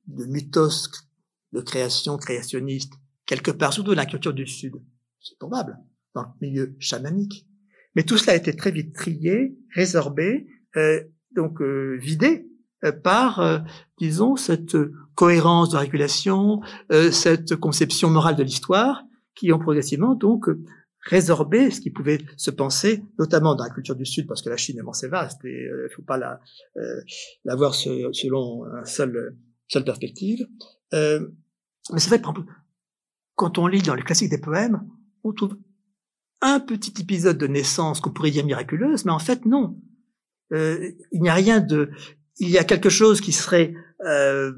de 0.05 0.25
mythos, 0.25 0.87
de 1.51 1.61
création 1.61 2.17
créationniste, 2.17 2.93
quelque 3.25 3.51
part, 3.51 3.73
surtout 3.73 3.91
dans 3.91 3.95
la 3.95 4.05
culture 4.05 4.33
du 4.33 4.45
Sud, 4.45 4.75
c'est 5.19 5.37
probable, 5.37 5.79
dans 6.13 6.23
le 6.23 6.47
milieu 6.47 6.75
chamanique. 6.79 7.47
Mais 7.95 8.03
tout 8.03 8.17
cela 8.17 8.33
a 8.33 8.35
été 8.35 8.55
très 8.55 8.71
vite 8.71 8.93
trié, 8.93 9.57
résorbé, 9.73 10.47
euh, 10.77 11.01
donc 11.35 11.61
euh, 11.61 11.97
vidé 11.99 12.47
euh, 12.83 12.91
par, 12.91 13.39
euh, 13.39 13.59
disons, 13.97 14.35
cette 14.35 14.77
cohérence 15.15 15.69
de 15.69 15.77
régulation, 15.77 16.61
cette 17.11 17.55
conception 17.55 18.09
morale 18.09 18.35
de 18.35 18.43
l'histoire, 18.43 19.03
qui 19.35 19.51
ont 19.51 19.59
progressivement 19.59 20.15
donc 20.15 20.45
résorbé 21.01 21.69
ce 21.69 21.79
qui 21.79 21.91
pouvait 21.91 22.19
se 22.37 22.49
penser, 22.49 23.03
notamment 23.19 23.55
dans 23.55 23.65
la 23.65 23.69
culture 23.69 23.95
du 23.95 24.05
Sud, 24.05 24.25
parce 24.25 24.41
que 24.41 24.49
la 24.49 24.57
Chine 24.57 24.79
est 24.79 24.89
assez 24.89 25.07
vaste 25.07 25.43
et 25.45 25.65
il 25.65 25.83
ne 25.83 25.89
faut 25.89 26.01
pas 26.01 26.17
la, 26.17 26.39
la 27.43 27.55
voir 27.55 27.75
selon 27.75 28.65
un 28.65 28.85
seul, 28.85 29.37
seule 29.67 29.83
perspective. 29.83 30.47
mais 30.91 31.19
c'est 31.97 32.09
vrai, 32.09 32.19
par 32.19 32.31
exemple, 32.31 32.51
quand 33.35 33.59
on 33.59 33.67
lit 33.67 33.83
dans 33.83 33.95
les 33.95 34.03
classiques 34.03 34.31
des 34.31 34.41
poèmes, 34.41 34.81
on 35.23 35.33
trouve 35.33 35.55
un 36.41 36.59
petit 36.59 36.93
épisode 36.99 37.37
de 37.37 37.47
naissance 37.47 38.01
qu'on 38.01 38.11
pourrait 38.11 38.31
dire 38.31 38.45
miraculeuse, 38.45 39.05
mais 39.05 39.11
en 39.11 39.19
fait 39.19 39.45
non. 39.45 39.79
Euh, 40.53 40.91
il 41.11 41.21
n'y 41.21 41.29
a 41.29 41.33
rien 41.33 41.59
de, 41.59 41.91
il 42.37 42.49
y 42.49 42.57
a 42.57 42.63
quelque 42.63 42.89
chose 42.89 43.21
qui 43.21 43.31
serait 43.31 43.73
euh, 44.05 44.53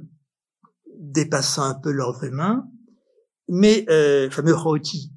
dépassant 0.98 1.64
un 1.64 1.76
peu 1.76 1.92
l'ordre 1.92 2.24
humain, 2.24 2.68
mais 3.50 3.86
euh, 3.90 4.26
le 4.26 4.32
fameux 4.32 4.56
Roti, 4.56 5.14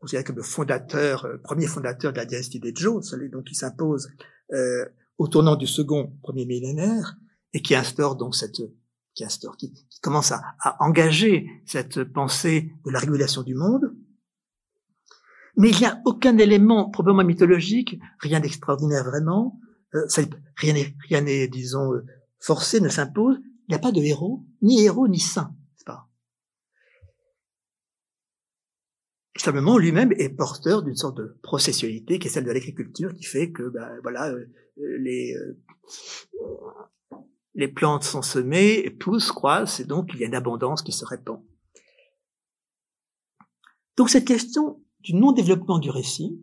considéré 0.00 0.24
comme 0.24 0.36
le 0.36 0.42
fondateur, 0.42 1.24
euh, 1.24 1.38
premier 1.38 1.66
fondateur 1.66 2.12
de 2.12 2.18
la 2.18 2.24
dynastie 2.24 2.58
des 2.58 2.74
Zhou, 2.76 3.02
celui 3.02 3.30
donc 3.30 3.44
qui 3.44 3.54
s'impose 3.54 4.08
euh, 4.52 4.84
au 5.18 5.28
tournant 5.28 5.54
du 5.54 5.66
second 5.66 6.12
premier 6.22 6.44
millénaire 6.44 7.16
et 7.52 7.62
qui 7.62 7.74
instaure 7.74 8.16
donc 8.16 8.34
cette 8.34 8.60
qui 9.14 9.24
instaure, 9.24 9.58
qui, 9.58 9.72
qui 9.72 10.00
commence 10.00 10.32
à, 10.32 10.42
à 10.60 10.82
engager 10.82 11.46
cette 11.66 12.02
pensée 12.02 12.72
de 12.86 12.90
la 12.90 12.98
régulation 12.98 13.42
du 13.42 13.54
monde, 13.54 13.91
mais 15.56 15.70
il 15.70 15.78
n'y 15.78 15.86
a 15.86 16.00
aucun 16.04 16.36
élément 16.38 16.90
probablement 16.90 17.24
mythologique, 17.24 17.98
rien 18.18 18.40
d'extraordinaire 18.40 19.04
vraiment, 19.04 19.60
euh, 19.94 20.06
rien 20.56 20.72
n'est, 20.72 20.94
rien 21.08 21.20
n'est, 21.20 21.48
disons, 21.48 21.92
euh, 21.92 22.04
forcé, 22.38 22.80
ne 22.80 22.88
s'impose. 22.88 23.38
Il 23.68 23.72
n'y 23.72 23.74
a 23.74 23.78
pas 23.78 23.92
de 23.92 24.00
héros, 24.00 24.44
ni 24.62 24.82
héros, 24.82 25.08
ni 25.08 25.20
saint, 25.20 25.54
c'est 25.76 25.86
pas. 25.86 26.08
Simplement, 29.36 29.78
lui-même 29.78 30.12
est 30.12 30.30
porteur 30.30 30.82
d'une 30.82 30.96
sorte 30.96 31.18
de 31.18 31.38
processualité 31.42 32.18
qui 32.18 32.28
est 32.28 32.30
celle 32.30 32.44
de 32.44 32.50
l'agriculture, 32.50 33.14
qui 33.14 33.24
fait 33.24 33.50
que, 33.52 33.68
ben, 33.68 33.98
voilà, 34.02 34.30
euh, 34.30 34.46
les 34.76 35.34
les 37.54 37.68
plantes 37.68 38.04
sont 38.04 38.22
semées, 38.22 38.90
poussent, 38.90 39.32
croissent, 39.32 39.80
et 39.80 39.84
donc 39.84 40.10
il 40.14 40.20
y 40.20 40.24
a 40.24 40.26
une 40.26 40.34
abondance 40.34 40.82
qui 40.82 40.92
se 40.92 41.04
répand. 41.04 41.42
Donc 43.96 44.08
cette 44.08 44.26
question 44.26 44.82
du 45.02 45.14
non-développement 45.14 45.78
du 45.78 45.90
récit, 45.90 46.40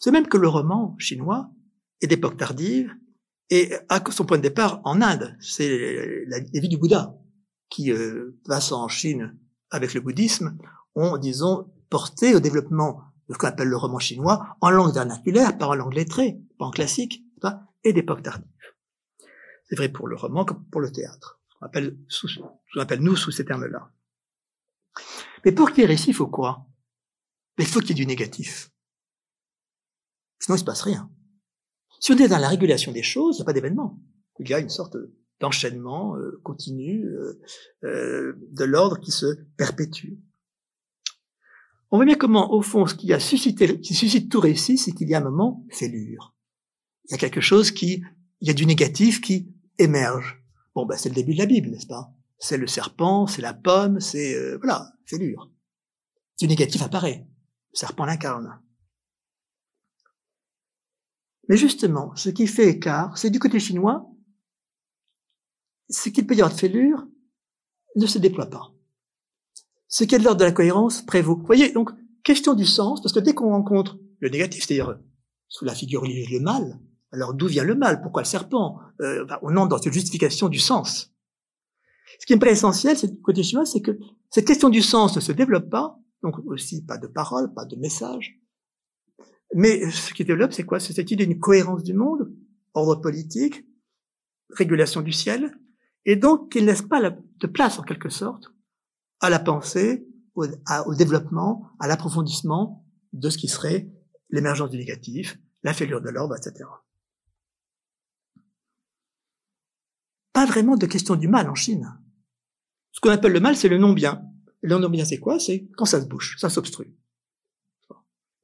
c'est 0.00 0.10
même 0.10 0.28
que 0.28 0.38
le 0.38 0.48
roman 0.48 0.96
chinois 0.98 1.50
est 2.00 2.06
d'époque 2.06 2.36
tardive 2.36 2.90
et 3.50 3.72
a 3.88 4.02
son 4.10 4.24
point 4.24 4.38
de 4.38 4.42
départ 4.42 4.80
en 4.84 5.02
Inde. 5.02 5.36
C'est 5.40 6.24
la, 6.26 6.40
vie 6.40 6.68
du 6.68 6.78
Bouddha 6.78 7.16
qui, 7.68 7.92
euh, 7.92 8.38
passant 8.46 8.82
en 8.82 8.88
Chine 8.88 9.36
avec 9.70 9.94
le 9.94 10.00
bouddhisme, 10.00 10.56
ont, 10.94 11.16
disons, 11.16 11.70
porté 11.90 12.34
au 12.34 12.40
développement 12.40 13.02
de 13.28 13.34
ce 13.34 13.38
qu'on 13.38 13.48
appelle 13.48 13.68
le 13.68 13.76
roman 13.76 13.98
chinois 13.98 14.56
en 14.60 14.70
langue 14.70 14.94
vernaculaire, 14.94 15.58
pas 15.58 15.66
en 15.66 15.74
langue 15.74 15.94
lettrée, 15.94 16.38
pas 16.58 16.66
en 16.66 16.70
classique, 16.70 17.24
et 17.84 17.92
d'époque 17.92 18.22
tardive. 18.22 18.48
C'est 19.68 19.76
vrai 19.76 19.88
pour 19.88 20.08
le 20.08 20.16
roman 20.16 20.44
comme 20.44 20.64
pour 20.64 20.80
le 20.80 20.90
théâtre. 20.90 21.40
On 21.60 21.66
appelle, 21.66 21.96
sous, 22.08 22.28
on 22.76 22.80
appelle 22.80 23.00
nous 23.00 23.16
sous 23.16 23.30
ces 23.30 23.44
termes-là. 23.44 23.90
Mais 25.44 25.52
pour 25.52 25.70
qu'il 25.70 25.82
y 25.82 25.84
ait 25.84 25.88
récit, 25.88 26.10
il 26.10 26.14
faut 26.14 26.26
quoi? 26.26 26.66
Mais 27.56 27.64
il 27.64 27.70
faut 27.70 27.80
qu'il 27.80 27.90
y 27.90 27.92
ait 27.92 28.04
du 28.04 28.06
négatif. 28.06 28.70
Sinon, 30.40 30.56
il 30.56 30.60
se 30.60 30.64
passe 30.64 30.82
rien. 30.82 31.10
Si 32.00 32.12
on 32.12 32.16
est 32.16 32.28
dans 32.28 32.38
la 32.38 32.48
régulation 32.48 32.92
des 32.92 33.02
choses, 33.02 33.36
il 33.36 33.38
n'y 33.38 33.42
a 33.42 33.46
pas 33.46 33.52
d'événement. 33.52 33.98
Il 34.40 34.48
y 34.48 34.54
a 34.54 34.58
une 34.58 34.68
sorte 34.68 34.96
d'enchaînement 35.40 36.16
euh, 36.16 36.40
continu 36.42 37.04
euh, 37.06 37.40
euh, 37.84 38.34
de 38.52 38.64
l'ordre 38.64 39.00
qui 39.00 39.10
se 39.10 39.26
perpétue. 39.56 40.14
On 41.90 41.96
voit 41.96 42.06
bien 42.06 42.16
comment, 42.16 42.52
au 42.52 42.60
fond, 42.60 42.86
ce 42.86 42.94
qui 42.94 43.12
a 43.12 43.20
suscité, 43.20 43.80
qui 43.80 43.94
suscite 43.94 44.30
tout 44.30 44.40
récit, 44.40 44.76
c'est 44.76 44.92
qu'il 44.92 45.08
y 45.08 45.14
a 45.14 45.18
un 45.18 45.24
moment 45.24 45.64
fêlure. 45.70 46.34
Il 47.04 47.12
y 47.12 47.14
a 47.14 47.18
quelque 47.18 47.40
chose 47.40 47.70
qui, 47.70 48.02
il 48.40 48.48
y 48.48 48.50
a 48.50 48.54
du 48.54 48.66
négatif 48.66 49.20
qui 49.20 49.54
émerge. 49.78 50.42
Bon, 50.74 50.86
ben, 50.86 50.96
c'est 50.96 51.08
le 51.08 51.14
début 51.14 51.34
de 51.34 51.38
la 51.38 51.46
Bible, 51.46 51.70
n'est-ce 51.70 51.86
pas? 51.86 52.12
C'est 52.38 52.56
le 52.56 52.66
serpent, 52.66 53.26
c'est 53.26 53.42
la 53.42 53.54
pomme, 53.54 54.00
c'est 54.00 54.34
euh, 54.34 54.58
voilà, 54.58 54.92
fêlure. 55.06 55.50
Du 56.38 56.48
négatif 56.48 56.82
apparaît 56.82 57.26
serpent 57.74 58.06
l'incarne. 58.06 58.60
Mais 61.48 61.56
justement, 61.56 62.14
ce 62.16 62.30
qui 62.30 62.46
fait 62.46 62.68
écart, 62.68 63.18
c'est 63.18 63.30
du 63.30 63.38
côté 63.38 63.60
chinois, 63.60 64.10
ce 65.90 66.08
qui 66.08 66.22
peut 66.22 66.34
y 66.34 66.40
avoir 66.40 66.54
de 66.54 66.58
fêlure 66.58 67.06
ne 67.96 68.06
se 68.06 68.18
déploie 68.18 68.46
pas. 68.46 68.72
Ce 69.88 70.04
qui 70.04 70.14
est 70.14 70.18
de 70.18 70.24
l'ordre 70.24 70.40
de 70.40 70.44
la 70.44 70.52
cohérence 70.52 71.02
prévaut. 71.02 71.36
Vous 71.36 71.46
voyez, 71.46 71.72
donc, 71.72 71.90
question 72.22 72.54
du 72.54 72.64
sens, 72.64 73.02
parce 73.02 73.12
que 73.12 73.20
dès 73.20 73.34
qu'on 73.34 73.50
rencontre 73.50 73.98
le 74.20 74.30
négatif, 74.30 74.64
c'est-à-dire 74.64 74.98
sous 75.48 75.64
la 75.64 75.74
figure 75.74 76.00
religieuse 76.00 76.30
le 76.30 76.40
mal, 76.40 76.80
alors 77.12 77.34
d'où 77.34 77.46
vient 77.46 77.62
le 77.62 77.74
mal? 77.74 78.00
Pourquoi 78.00 78.22
le 78.22 78.26
serpent? 78.26 78.80
Euh, 79.00 79.26
On 79.42 79.56
entre 79.56 79.68
dans 79.68 79.78
cette 79.78 79.92
justification 79.92 80.48
du 80.48 80.58
sens. 80.58 81.14
Ce 82.18 82.26
qui 82.26 82.34
me 82.34 82.40
paraît 82.40 82.52
essentiel, 82.52 82.96
c'est 82.96 83.08
du 83.08 83.20
côté 83.20 83.42
chinois, 83.42 83.66
c'est 83.66 83.82
que 83.82 83.98
cette 84.30 84.46
question 84.46 84.68
du 84.68 84.82
sens 84.82 85.14
ne 85.14 85.20
se 85.20 85.32
développe 85.32 85.68
pas 85.68 85.98
donc 86.24 86.38
aussi 86.46 86.82
pas 86.82 86.96
de 86.96 87.06
parole, 87.06 87.52
pas 87.52 87.66
de 87.66 87.76
message. 87.76 88.40
Mais 89.54 89.90
ce 89.90 90.14
qui 90.14 90.24
développe, 90.24 90.54
c'est 90.54 90.64
quoi? 90.64 90.80
C'est 90.80 90.94
cette 90.94 91.10
idée 91.10 91.26
d'une 91.26 91.38
cohérence 91.38 91.84
du 91.84 91.92
monde, 91.92 92.34
ordre 92.72 92.96
politique, 92.96 93.66
régulation 94.48 95.02
du 95.02 95.12
ciel, 95.12 95.54
et 96.06 96.16
donc 96.16 96.50
qu'il 96.50 96.62
ne 96.62 96.68
laisse 96.68 96.80
pas 96.80 97.10
de 97.10 97.46
place 97.46 97.78
en 97.78 97.82
quelque 97.82 98.08
sorte 98.08 98.54
à 99.20 99.28
la 99.28 99.38
pensée, 99.38 100.08
au, 100.34 100.46
au 100.86 100.94
développement, 100.94 101.68
à 101.78 101.86
l'approfondissement 101.86 102.84
de 103.12 103.28
ce 103.28 103.36
qui 103.36 103.48
serait 103.48 103.88
l'émergence 104.30 104.70
du 104.70 104.78
négatif, 104.78 105.38
la 105.62 105.74
fêlure 105.74 106.00
de 106.00 106.08
l'ordre, 106.08 106.36
etc. 106.36 106.68
Pas 110.32 110.46
vraiment 110.46 110.76
de 110.76 110.86
question 110.86 111.16
du 111.16 111.28
mal 111.28 111.50
en 111.50 111.54
Chine. 111.54 112.00
Ce 112.92 113.00
qu'on 113.00 113.10
appelle 113.10 113.32
le 113.32 113.40
mal, 113.40 113.56
c'est 113.56 113.68
le 113.68 113.78
non-bien. 113.78 114.33
Le 114.66 115.04
c'est 115.04 115.18
quoi? 115.18 115.38
C'est 115.38 115.68
quand 115.76 115.84
ça 115.84 116.00
se 116.00 116.06
bouche, 116.06 116.38
ça 116.38 116.48
s'obstrue. 116.48 116.96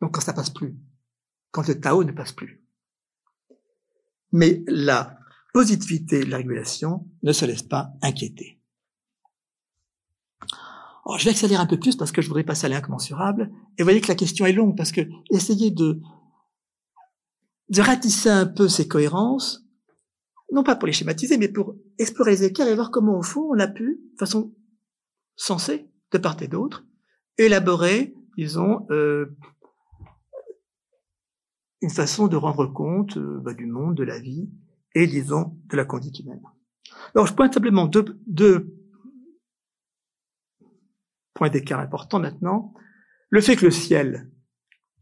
Donc 0.02 0.12
quand 0.12 0.20
ça 0.20 0.34
passe 0.34 0.50
plus, 0.50 0.76
quand 1.50 1.66
le 1.66 1.80
Tao 1.80 2.04
ne 2.04 2.12
passe 2.12 2.32
plus. 2.32 2.62
Mais 4.30 4.62
la 4.66 5.18
positivité 5.54 6.22
de 6.22 6.30
la 6.30 6.36
régulation 6.36 7.08
ne 7.22 7.32
se 7.32 7.46
laisse 7.46 7.62
pas 7.62 7.94
inquiéter. 8.02 8.60
Alors, 11.06 11.18
je 11.18 11.24
vais 11.24 11.30
accélérer 11.30 11.60
un 11.60 11.66
peu 11.66 11.80
plus 11.80 11.96
parce 11.96 12.12
que 12.12 12.20
je 12.20 12.28
voudrais 12.28 12.44
passer 12.44 12.66
à 12.66 12.68
l'incommensurable. 12.68 13.50
Et 13.78 13.82
vous 13.82 13.86
voyez 13.86 14.02
que 14.02 14.08
la 14.08 14.14
question 14.14 14.44
est 14.44 14.52
longue 14.52 14.76
parce 14.76 14.92
que 14.92 15.00
essayer 15.30 15.70
de, 15.70 16.02
de 17.70 17.80
ratisser 17.80 18.28
un 18.28 18.46
peu 18.46 18.68
ces 18.68 18.86
cohérences, 18.86 19.64
non 20.52 20.64
pas 20.64 20.76
pour 20.76 20.86
les 20.86 20.92
schématiser, 20.92 21.38
mais 21.38 21.48
pour 21.48 21.76
explorer 21.98 22.32
les 22.32 22.44
écarts 22.44 22.68
et 22.68 22.74
voir 22.74 22.90
comment 22.90 23.18
au 23.18 23.22
fond 23.22 23.48
on 23.50 23.58
a 23.58 23.68
pu, 23.68 24.00
de 24.12 24.18
façon 24.18 24.54
sensée, 25.34 25.89
de 26.12 26.18
part 26.18 26.36
et 26.42 26.48
d'autre, 26.48 26.84
élaborer, 27.38 28.14
disons, 28.36 28.86
euh, 28.90 29.36
une 31.82 31.90
façon 31.90 32.28
de 32.28 32.36
rendre 32.36 32.66
compte 32.66 33.16
euh, 33.16 33.40
bah, 33.42 33.54
du 33.54 33.66
monde, 33.66 33.96
de 33.96 34.02
la 34.02 34.18
vie 34.18 34.50
et, 34.94 35.06
disons, 35.06 35.56
de 35.66 35.76
la 35.76 35.84
conduite 35.84 36.18
humaine. 36.18 36.42
Alors, 37.14 37.26
je 37.26 37.34
pointe 37.34 37.54
simplement 37.54 37.86
deux, 37.86 38.20
deux 38.26 38.76
point 41.34 41.48
d'écart 41.48 41.80
important 41.80 42.18
maintenant, 42.18 42.74
le 43.30 43.40
fait 43.40 43.56
que 43.56 43.64
le 43.64 43.70
ciel, 43.70 44.30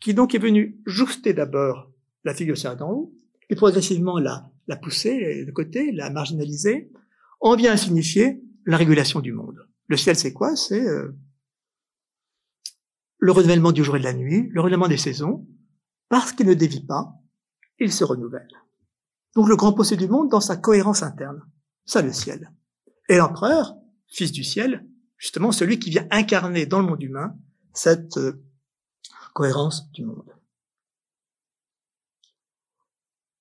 qui 0.00 0.14
donc 0.14 0.34
est 0.34 0.38
venu 0.38 0.80
jouster 0.86 1.32
d'abord 1.32 1.90
la 2.24 2.34
figure 2.34 2.56
ciel 2.56 2.76
d'en 2.76 2.92
haut, 2.92 3.14
et 3.50 3.56
progressivement 3.56 4.18
la, 4.18 4.50
la 4.68 4.76
pousser 4.76 5.44
de 5.44 5.50
côté, 5.50 5.90
la 5.90 6.10
marginaliser, 6.10 6.92
on 7.40 7.56
vient 7.56 7.72
à 7.72 7.76
signifier 7.76 8.42
la 8.66 8.76
régulation 8.76 9.20
du 9.20 9.32
monde. 9.32 9.67
Le 9.88 9.96
ciel, 9.96 10.16
c'est 10.16 10.32
quoi? 10.32 10.54
C'est 10.54 10.86
euh, 10.86 11.16
le 13.18 13.32
renouvellement 13.32 13.72
du 13.72 13.82
jour 13.82 13.96
et 13.96 13.98
de 13.98 14.04
la 14.04 14.12
nuit, 14.12 14.48
le 14.50 14.60
renouvellement 14.60 14.88
des 14.88 14.96
saisons, 14.96 15.46
parce 16.08 16.32
qu'il 16.32 16.46
ne 16.46 16.54
dévie 16.54 16.84
pas, 16.84 17.14
il 17.78 17.92
se 17.92 18.04
renouvelle. 18.04 18.48
Donc 19.34 19.48
le 19.48 19.56
grand 19.56 19.72
procès 19.72 19.96
du 19.96 20.08
monde 20.08 20.30
dans 20.30 20.40
sa 20.40 20.56
cohérence 20.56 21.02
interne. 21.02 21.42
Ça, 21.84 22.02
le 22.02 22.12
ciel. 22.12 22.52
Et 23.08 23.16
l'empereur, 23.16 23.74
fils 24.08 24.32
du 24.32 24.44
ciel, 24.44 24.86
justement 25.16 25.52
celui 25.52 25.78
qui 25.78 25.90
vient 25.90 26.06
incarner 26.10 26.66
dans 26.66 26.80
le 26.80 26.86
monde 26.86 27.02
humain 27.02 27.36
cette 27.72 28.16
euh, 28.18 28.44
cohérence 29.32 29.90
du 29.92 30.04
monde. 30.04 30.32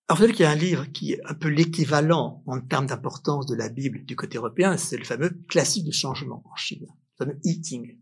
Alors 0.10 0.20
vous 0.20 0.24
savez 0.24 0.34
qu'il 0.34 0.44
y 0.44 0.48
a 0.48 0.52
un 0.52 0.56
livre 0.56 0.86
qui 0.86 1.14
est 1.14 1.22
un 1.26 1.34
peu 1.34 1.50
l'équivalent 1.50 2.42
en 2.46 2.62
termes 2.62 2.86
d'importance 2.86 3.46
de 3.46 3.56
la 3.56 3.68
Bible 3.68 4.06
du 4.06 4.16
côté 4.16 4.38
européen, 4.38 4.78
c'est 4.78 4.96
le 4.96 5.04
fameux 5.04 5.32
classique 5.50 5.84
du 5.84 5.92
changement 5.92 6.44
en 6.46 6.56
Chine, 6.56 6.88
le 6.88 7.26
fameux 7.26 7.40
Eating. 7.44 8.00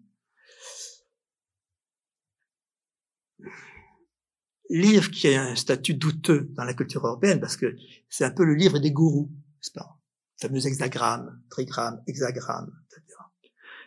Livre 4.70 5.10
qui 5.10 5.34
a 5.34 5.44
un 5.46 5.56
statut 5.56 5.96
douteux 5.96 6.48
dans 6.52 6.64
la 6.64 6.76
culture 6.76 7.06
européenne 7.06 7.40
parce 7.40 7.58
que 7.58 7.76
c'est 8.08 8.24
un 8.24 8.32
peu 8.32 8.46
le 8.46 8.54
livre 8.54 8.78
des 8.78 8.92
gourous, 8.92 9.32
n'est-ce 9.32 9.72
pas? 9.72 10.00
Fameux 10.40 10.64
hexagrammes, 10.68 11.42
trigrammes, 11.50 12.04
hexagrammes, 12.06 12.72
etc. 12.86 13.18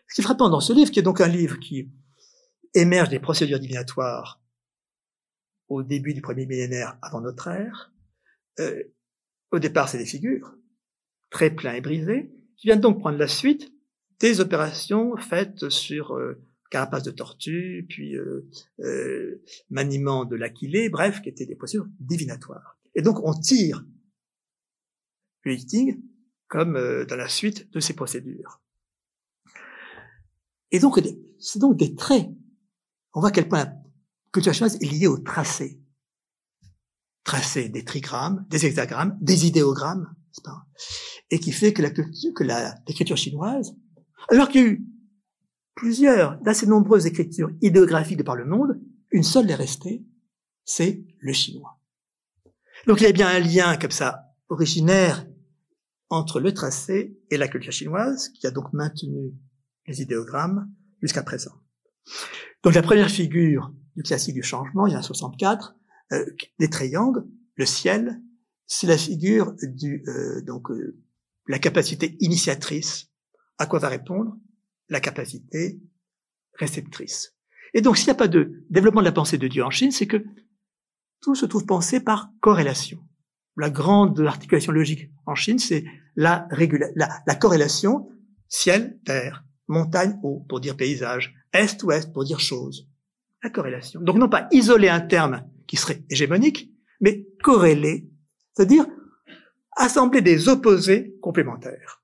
Ce 0.09 0.15
qui 0.15 0.21
est 0.23 0.25
frappant 0.25 0.49
dans 0.49 0.61
ce 0.61 0.73
livre, 0.73 0.91
qui 0.91 0.99
est 0.99 1.03
donc 1.03 1.21
un 1.21 1.29
livre 1.29 1.61
qui 1.61 1.93
émerge 2.75 3.11
des 3.11 3.21
procédures 3.21 3.61
divinatoires 3.61 4.43
au 5.69 5.85
début 5.85 6.15
du 6.15 6.21
premier 6.21 6.47
millénaire 6.47 6.99
avant 7.03 7.21
notre 7.21 7.47
ère, 7.49 7.93
euh, 8.59 8.83
au 9.51 9.59
départ 9.59 9.89
c'est 9.89 9.99
des 9.99 10.07
figures, 10.07 10.55
très 11.31 11.55
pleins 11.55 11.75
et 11.75 11.81
brisés, 11.81 12.33
qui 12.57 12.67
viennent 12.67 12.81
donc 12.81 12.99
prendre 12.99 13.19
la 13.19 13.29
suite 13.29 13.73
des 14.21 14.41
opérations 14.41 15.17
faites 15.17 15.69
sur 15.69 16.15
euh, 16.15 16.35
carapace 16.71 17.03
de 17.03 17.11
tortue, 17.11 17.87
puis 17.89 18.17
euh, 18.17 18.49
euh 18.81 19.43
maniement 19.71 20.25
de 20.25 20.37
l'aquilée, 20.37 20.89
bref, 20.89 21.23
qui 21.23 21.29
étaient 21.29 21.47
des 21.47 21.57
procédures 21.57 21.89
divinatoires. 22.01 22.79
Et 22.95 23.03
donc 23.03 23.21
on 23.23 23.33
tire 23.33 23.85
le 25.45 25.53
lifting 25.53 26.03
comme 26.49 26.77
euh, 26.77 27.05
dans 27.05 27.17
la 27.17 27.29
suite 27.29 27.71
de 27.73 27.81
ces 27.81 27.95
procédures. 27.95 28.61
Et 30.71 30.81
donc, 30.81 31.01
c'est 31.39 31.59
donc 31.59 31.77
des 31.77 31.95
traits. 31.95 32.29
On 33.15 33.21
voit 33.21 33.31
à 33.31 33.33
quel 33.33 33.49
point 33.49 33.65
la 33.65 33.75
culture 34.33 34.53
chinoise 34.53 34.77
est 34.81 34.87
liée 34.87 35.07
au 35.07 35.19
tracé. 35.19 35.81
Tracé 37.29 37.69
des 37.69 37.85
trigrammes, 37.85 38.47
des 38.49 38.65
hexagrammes, 38.65 39.19
des 39.21 39.47
idéogrammes, 39.47 40.15
pas 40.43 40.65
et 41.31 41.39
qui 41.39 41.53
fait 41.53 41.75
que 41.75 41.83
la 41.83 41.91
culture, 41.91 42.33
que 42.35 42.45
l'écriture 42.87 43.19
chinoise, 43.19 43.77
alors 44.31 44.49
qu'il 44.49 44.63
y 44.63 44.65
a 44.65 44.69
eu 44.69 44.87
plusieurs, 45.75 46.41
d'assez 46.41 46.67
nombreuses 46.67 47.05
écritures 47.05 47.51
idéographiques 47.61 48.17
de 48.17 48.23
par 48.23 48.35
le 48.35 48.47
monde, 48.47 48.81
une 49.11 49.23
seule 49.23 49.51
est 49.51 49.55
restée, 49.55 50.07
c'est 50.65 51.05
le 51.19 51.35
chinois. 51.35 51.79
Donc 52.87 53.03
il 53.03 53.05
y 53.05 53.09
a 53.09 53.13
bien 53.13 53.29
un 53.29 53.41
lien 53.41 53.77
comme 53.77 53.91
ça 53.91 54.25
originaire 54.49 55.27
entre 56.09 56.41
le 56.41 56.55
tracé 56.55 57.19
et 57.31 57.37
la 57.37 57.49
culture 57.49 57.73
chinoise, 57.73 58.31
qui 58.31 58.47
a 58.47 58.51
donc 58.51 58.73
maintenu 58.73 59.35
les 59.87 60.01
idéogrammes 60.01 60.73
jusqu'à 61.03 61.23
présent. 61.23 61.53
Donc 62.63 62.75
la 62.75 62.83
première 62.83 63.11
figure 63.11 63.71
du 63.97 64.03
classique 64.03 64.35
du 64.35 64.43
changement, 64.43 64.87
il 64.87 64.95
y 64.95 64.97
a 64.97 65.03
64, 65.03 65.75
euh, 66.13 66.25
des 66.59 66.71
triangles, 66.71 67.25
le 67.57 67.67
ciel, 67.67 68.21
c'est 68.67 68.87
la 68.87 68.99
figure 68.99 69.55
du 69.63 70.05
euh, 70.07 70.43
donc 70.43 70.71
euh, 70.71 70.97
la 71.47 71.59
capacité 71.59 72.17
initiatrice. 72.21 73.09
À 73.59 73.67
quoi 73.67 73.79
va 73.79 73.89
répondre 73.89 74.37
la 74.89 75.01
capacité 75.01 75.81
réceptrice? 76.55 77.35
Et 77.75 77.81
donc 77.81 77.97
s'il 77.97 78.07
n'y 78.07 78.13
a 78.13 78.15
pas 78.15 78.29
de 78.29 78.65
développement 78.71 79.01
de 79.01 79.07
la 79.07 79.13
pensée 79.13 79.39
de 79.39 79.49
Dieu 79.49 79.65
en 79.65 79.71
Chine, 79.71 79.91
c'est 79.91 80.07
que 80.07 80.25
tout 81.21 81.35
se 81.35 81.47
trouve 81.47 81.67
pensé 81.67 82.01
par 82.01 82.31
corrélation 82.41 83.03
la 83.59 83.71
grande 83.71 84.21
articulation 84.21 84.73
logique 84.73 85.11
en 85.27 85.35
Chine, 85.35 85.59
c'est 85.59 85.85
la, 86.17 86.49
la, 86.97 87.35
corrélation 87.35 88.09
ciel-terre, 88.49 89.45
montagne-eau 89.67 90.47
pour 90.49 90.61
dire 90.61 90.77
paysage, 90.77 91.35
est-ouest 91.53 92.13
pour 92.13 92.25
dire 92.25 92.41
chose. 92.41 92.89
La 93.43 93.51
corrélation. 93.51 94.01
Donc 94.01 94.17
non 94.17 94.29
pas 94.29 94.49
isoler 94.53 94.89
un 94.89 95.01
terme 95.01 95.45
qui 95.69 95.77
serait 95.77 96.05
hégémonique, 96.11 96.73
mais 97.01 97.29
corréler, 97.45 98.11
c'est-à-dire 98.55 98.87
assembler 99.77 100.23
des 100.23 100.49
opposés 100.49 101.17
complémentaires. 101.23 102.03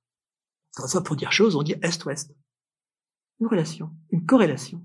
Ça, 0.71 1.01
pour 1.01 1.17
dire 1.17 1.33
chose, 1.33 1.57
on 1.57 1.63
dit 1.63 1.75
est-ouest. 1.83 2.31
Une 3.41 3.49
relation, 3.49 3.91
une 4.11 4.25
corrélation. 4.25 4.85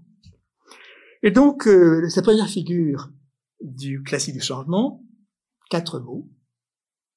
Et 1.21 1.31
donc, 1.31 1.67
euh, 1.67 2.09
cette 2.09 2.23
première 2.23 2.47
figure 2.47 3.11
du 3.61 4.01
classique 4.01 4.33
du 4.33 4.41
changement, 4.41 5.03
quatre 5.69 5.99
mots, 5.99 6.29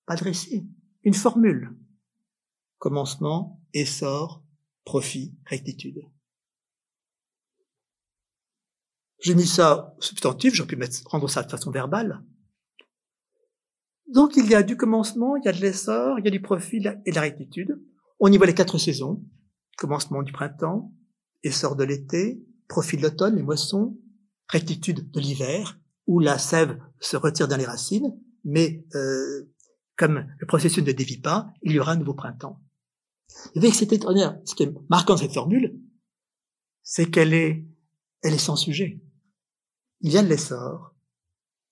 adresser 0.06 0.66
une 1.04 1.14
formule. 1.14 1.74
Commencement, 2.78 3.60
essor, 3.72 4.42
profit, 4.84 5.34
rectitude. 5.46 6.02
J'ai 9.22 9.36
mis 9.36 9.46
ça 9.46 9.94
substantif, 10.00 10.52
j'aurais 10.52 10.66
pu 10.66 10.76
mettre, 10.76 10.98
rendre 11.06 11.30
ça 11.30 11.44
de 11.44 11.50
façon 11.50 11.70
verbale. 11.70 12.22
Donc 14.12 14.36
il 14.36 14.46
y 14.50 14.54
a 14.54 14.64
du 14.64 14.76
commencement, 14.76 15.36
il 15.36 15.44
y 15.44 15.48
a 15.48 15.52
de 15.52 15.60
l'essor, 15.60 16.18
il 16.18 16.24
y 16.24 16.28
a 16.28 16.30
du 16.30 16.42
profit 16.42 16.82
et 17.06 17.10
de 17.10 17.14
la 17.14 17.20
rectitude. 17.20 17.80
On 18.18 18.30
y 18.30 18.36
voit 18.36 18.46
les 18.46 18.54
quatre 18.54 18.78
saisons. 18.78 19.24
Commencement 19.78 20.22
du 20.22 20.32
printemps, 20.32 20.92
essor 21.44 21.76
de 21.76 21.84
l'été, 21.84 22.44
profit 22.68 22.96
de 22.96 23.02
l'automne, 23.02 23.36
les 23.36 23.42
moissons, 23.42 23.96
rectitude 24.48 25.10
de 25.10 25.20
l'hiver, 25.20 25.78
où 26.06 26.18
la 26.18 26.38
sève 26.38 26.78
se 27.00 27.16
retire 27.16 27.48
dans 27.48 27.56
les 27.56 27.64
racines, 27.64 28.12
mais 28.44 28.84
euh, 28.94 29.48
comme 29.96 30.26
le 30.38 30.46
processus 30.46 30.82
ne 30.84 30.92
dévie 30.92 31.20
pas, 31.20 31.52
il 31.62 31.72
y 31.72 31.78
aura 31.78 31.92
un 31.92 31.96
nouveau 31.96 32.14
printemps. 32.14 32.60
Avec 33.56 33.74
cette 33.74 33.92
étonnant, 33.92 34.42
ce 34.44 34.54
qui 34.54 34.64
est 34.64 34.74
marquant 34.90 35.14
de 35.14 35.20
cette 35.20 35.32
formule, 35.32 35.80
c'est 36.82 37.10
qu'elle 37.10 37.32
est, 37.32 37.64
elle 38.22 38.34
est 38.34 38.38
sans 38.38 38.56
sujet. 38.56 39.00
Il 40.02 40.12
y 40.12 40.18
a 40.18 40.22
de 40.22 40.28
l'essor, 40.28 40.94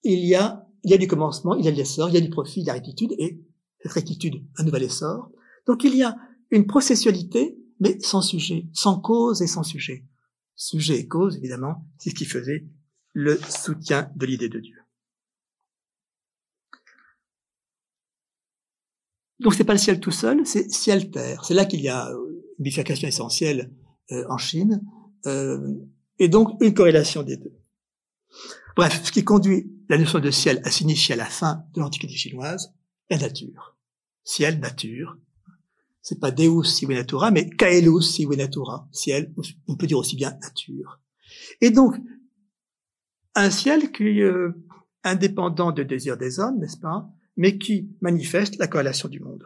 il 0.02 0.24
y 0.24 0.34
a, 0.34 0.66
il 0.84 0.90
y 0.90 0.94
a 0.94 0.98
du 0.98 1.06
commencement, 1.06 1.56
il 1.56 1.64
y 1.64 1.68
a 1.68 1.72
de 1.72 1.76
l'essor, 1.76 2.08
il 2.08 2.14
y 2.14 2.18
a 2.18 2.20
du 2.20 2.30
profit, 2.30 2.60
il 2.60 2.66
y 2.66 2.70
a 2.70 2.74
rectitude, 2.74 3.12
et 3.18 3.40
cette 3.82 3.92
rectitude, 3.92 4.44
un 4.56 4.64
nouvel 4.64 4.84
essor. 4.84 5.30
Donc 5.66 5.84
il 5.84 5.96
y 5.96 6.02
a 6.02 6.16
une 6.50 6.66
processualité, 6.66 7.58
mais 7.80 7.98
sans 8.00 8.22
sujet, 8.22 8.68
sans 8.72 9.00
cause 9.00 9.42
et 9.42 9.46
sans 9.46 9.62
sujet. 9.62 10.04
Sujet 10.54 10.98
et 10.98 11.08
cause, 11.08 11.36
évidemment, 11.36 11.86
c'est 11.98 12.10
ce 12.10 12.14
qui 12.14 12.24
faisait 12.24 12.66
le 13.12 13.38
soutien 13.48 14.10
de 14.16 14.26
l'idée 14.26 14.48
de 14.48 14.60
Dieu. 14.60 14.76
Donc 19.40 19.54
c'est 19.54 19.64
pas 19.64 19.72
le 19.72 19.78
ciel 19.78 20.00
tout 20.00 20.10
seul, 20.10 20.46
c'est 20.46 20.70
ciel-terre. 20.70 21.44
C'est 21.44 21.54
là 21.54 21.64
qu'il 21.64 21.80
y 21.80 21.88
a 21.88 22.10
euh, 22.10 22.42
une 22.58 22.64
bifurcation 22.64 23.08
essentielle 23.08 23.72
euh, 24.12 24.24
en 24.28 24.36
Chine, 24.36 24.82
euh, 25.26 25.76
et 26.18 26.28
donc 26.28 26.62
une 26.62 26.74
corrélation 26.74 27.22
des 27.22 27.38
deux. 27.38 27.59
Bref, 28.80 29.04
ce 29.04 29.12
qui 29.12 29.24
conduit 29.24 29.70
la 29.90 29.98
notion 29.98 30.20
de 30.20 30.30
ciel 30.30 30.62
à 30.64 30.70
signifier 30.70 31.12
à 31.12 31.18
la 31.18 31.26
fin 31.26 31.66
de 31.74 31.80
l'Antiquité 31.80 32.14
chinoise 32.14 32.72
la 33.10 33.18
nature. 33.18 33.76
Ciel, 34.24 34.58
nature. 34.58 35.18
C'est 36.00 36.18
pas 36.18 36.30
Deus 36.30 36.64
sive 36.64 36.88
natura, 36.88 37.30
mais 37.30 37.50
Caelus 37.50 38.00
sive 38.00 38.30
natura. 38.30 38.88
Ciel, 38.90 39.34
on 39.68 39.76
peut 39.76 39.86
dire 39.86 39.98
aussi 39.98 40.16
bien 40.16 40.30
nature. 40.40 40.98
Et 41.60 41.68
donc, 41.68 41.94
un 43.34 43.50
ciel 43.50 43.92
qui 43.92 44.20
est 44.20 44.32
indépendant 45.04 45.72
du 45.72 45.84
désir 45.84 46.16
des 46.16 46.40
hommes, 46.40 46.58
n'est-ce 46.58 46.78
pas 46.78 47.06
mais 47.36 47.58
qui 47.58 47.94
manifeste 48.00 48.56
la 48.56 48.66
corrélation 48.66 49.10
du 49.10 49.20
monde. 49.20 49.44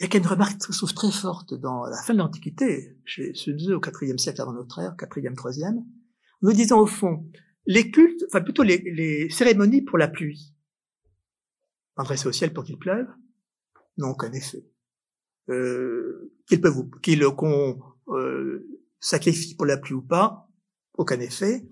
Il 0.00 0.12
y 0.12 0.16
a 0.16 0.18
une 0.18 0.26
remarque 0.26 0.58
qui 0.58 0.72
se 0.72 0.78
trouve 0.78 0.94
très 0.94 1.12
forte 1.12 1.54
dans 1.54 1.84
la 1.84 2.02
fin 2.02 2.12
de 2.12 2.18
l'Antiquité, 2.18 2.98
chez 3.04 3.34
Sun 3.34 3.56
Tzu 3.56 3.74
au 3.74 3.80
IVe 3.80 4.18
siècle 4.18 4.42
avant 4.42 4.52
notre 4.52 4.80
ère, 4.80 4.96
4e, 4.96 5.36
3e, 5.36 5.84
nous 6.42 6.52
disons 6.52 6.78
au 6.78 6.86
fond, 6.86 7.26
les 7.66 7.90
cultes, 7.90 8.24
enfin 8.28 8.40
plutôt 8.40 8.62
les, 8.62 9.28
cérémonies 9.30 9.82
pour 9.82 9.98
la 9.98 10.08
pluie, 10.08 10.54
adressées 11.96 12.28
au 12.28 12.32
ciel 12.32 12.52
pour 12.52 12.64
qu'il 12.64 12.78
pleuve, 12.78 13.06
n'ont 13.98 14.10
aucun 14.10 14.32
effet. 14.32 14.64
Euh, 15.50 16.32
qu'ils 16.46 16.60
peuvent, 16.60 16.88
qu'ils 17.02 17.24
qu'on 17.24 17.80
euh, 18.08 18.66
sacrifie 19.00 19.54
pour 19.54 19.66
la 19.66 19.76
pluie 19.76 19.94
ou 19.94 20.02
pas, 20.02 20.48
aucun 20.94 21.20
effet. 21.20 21.66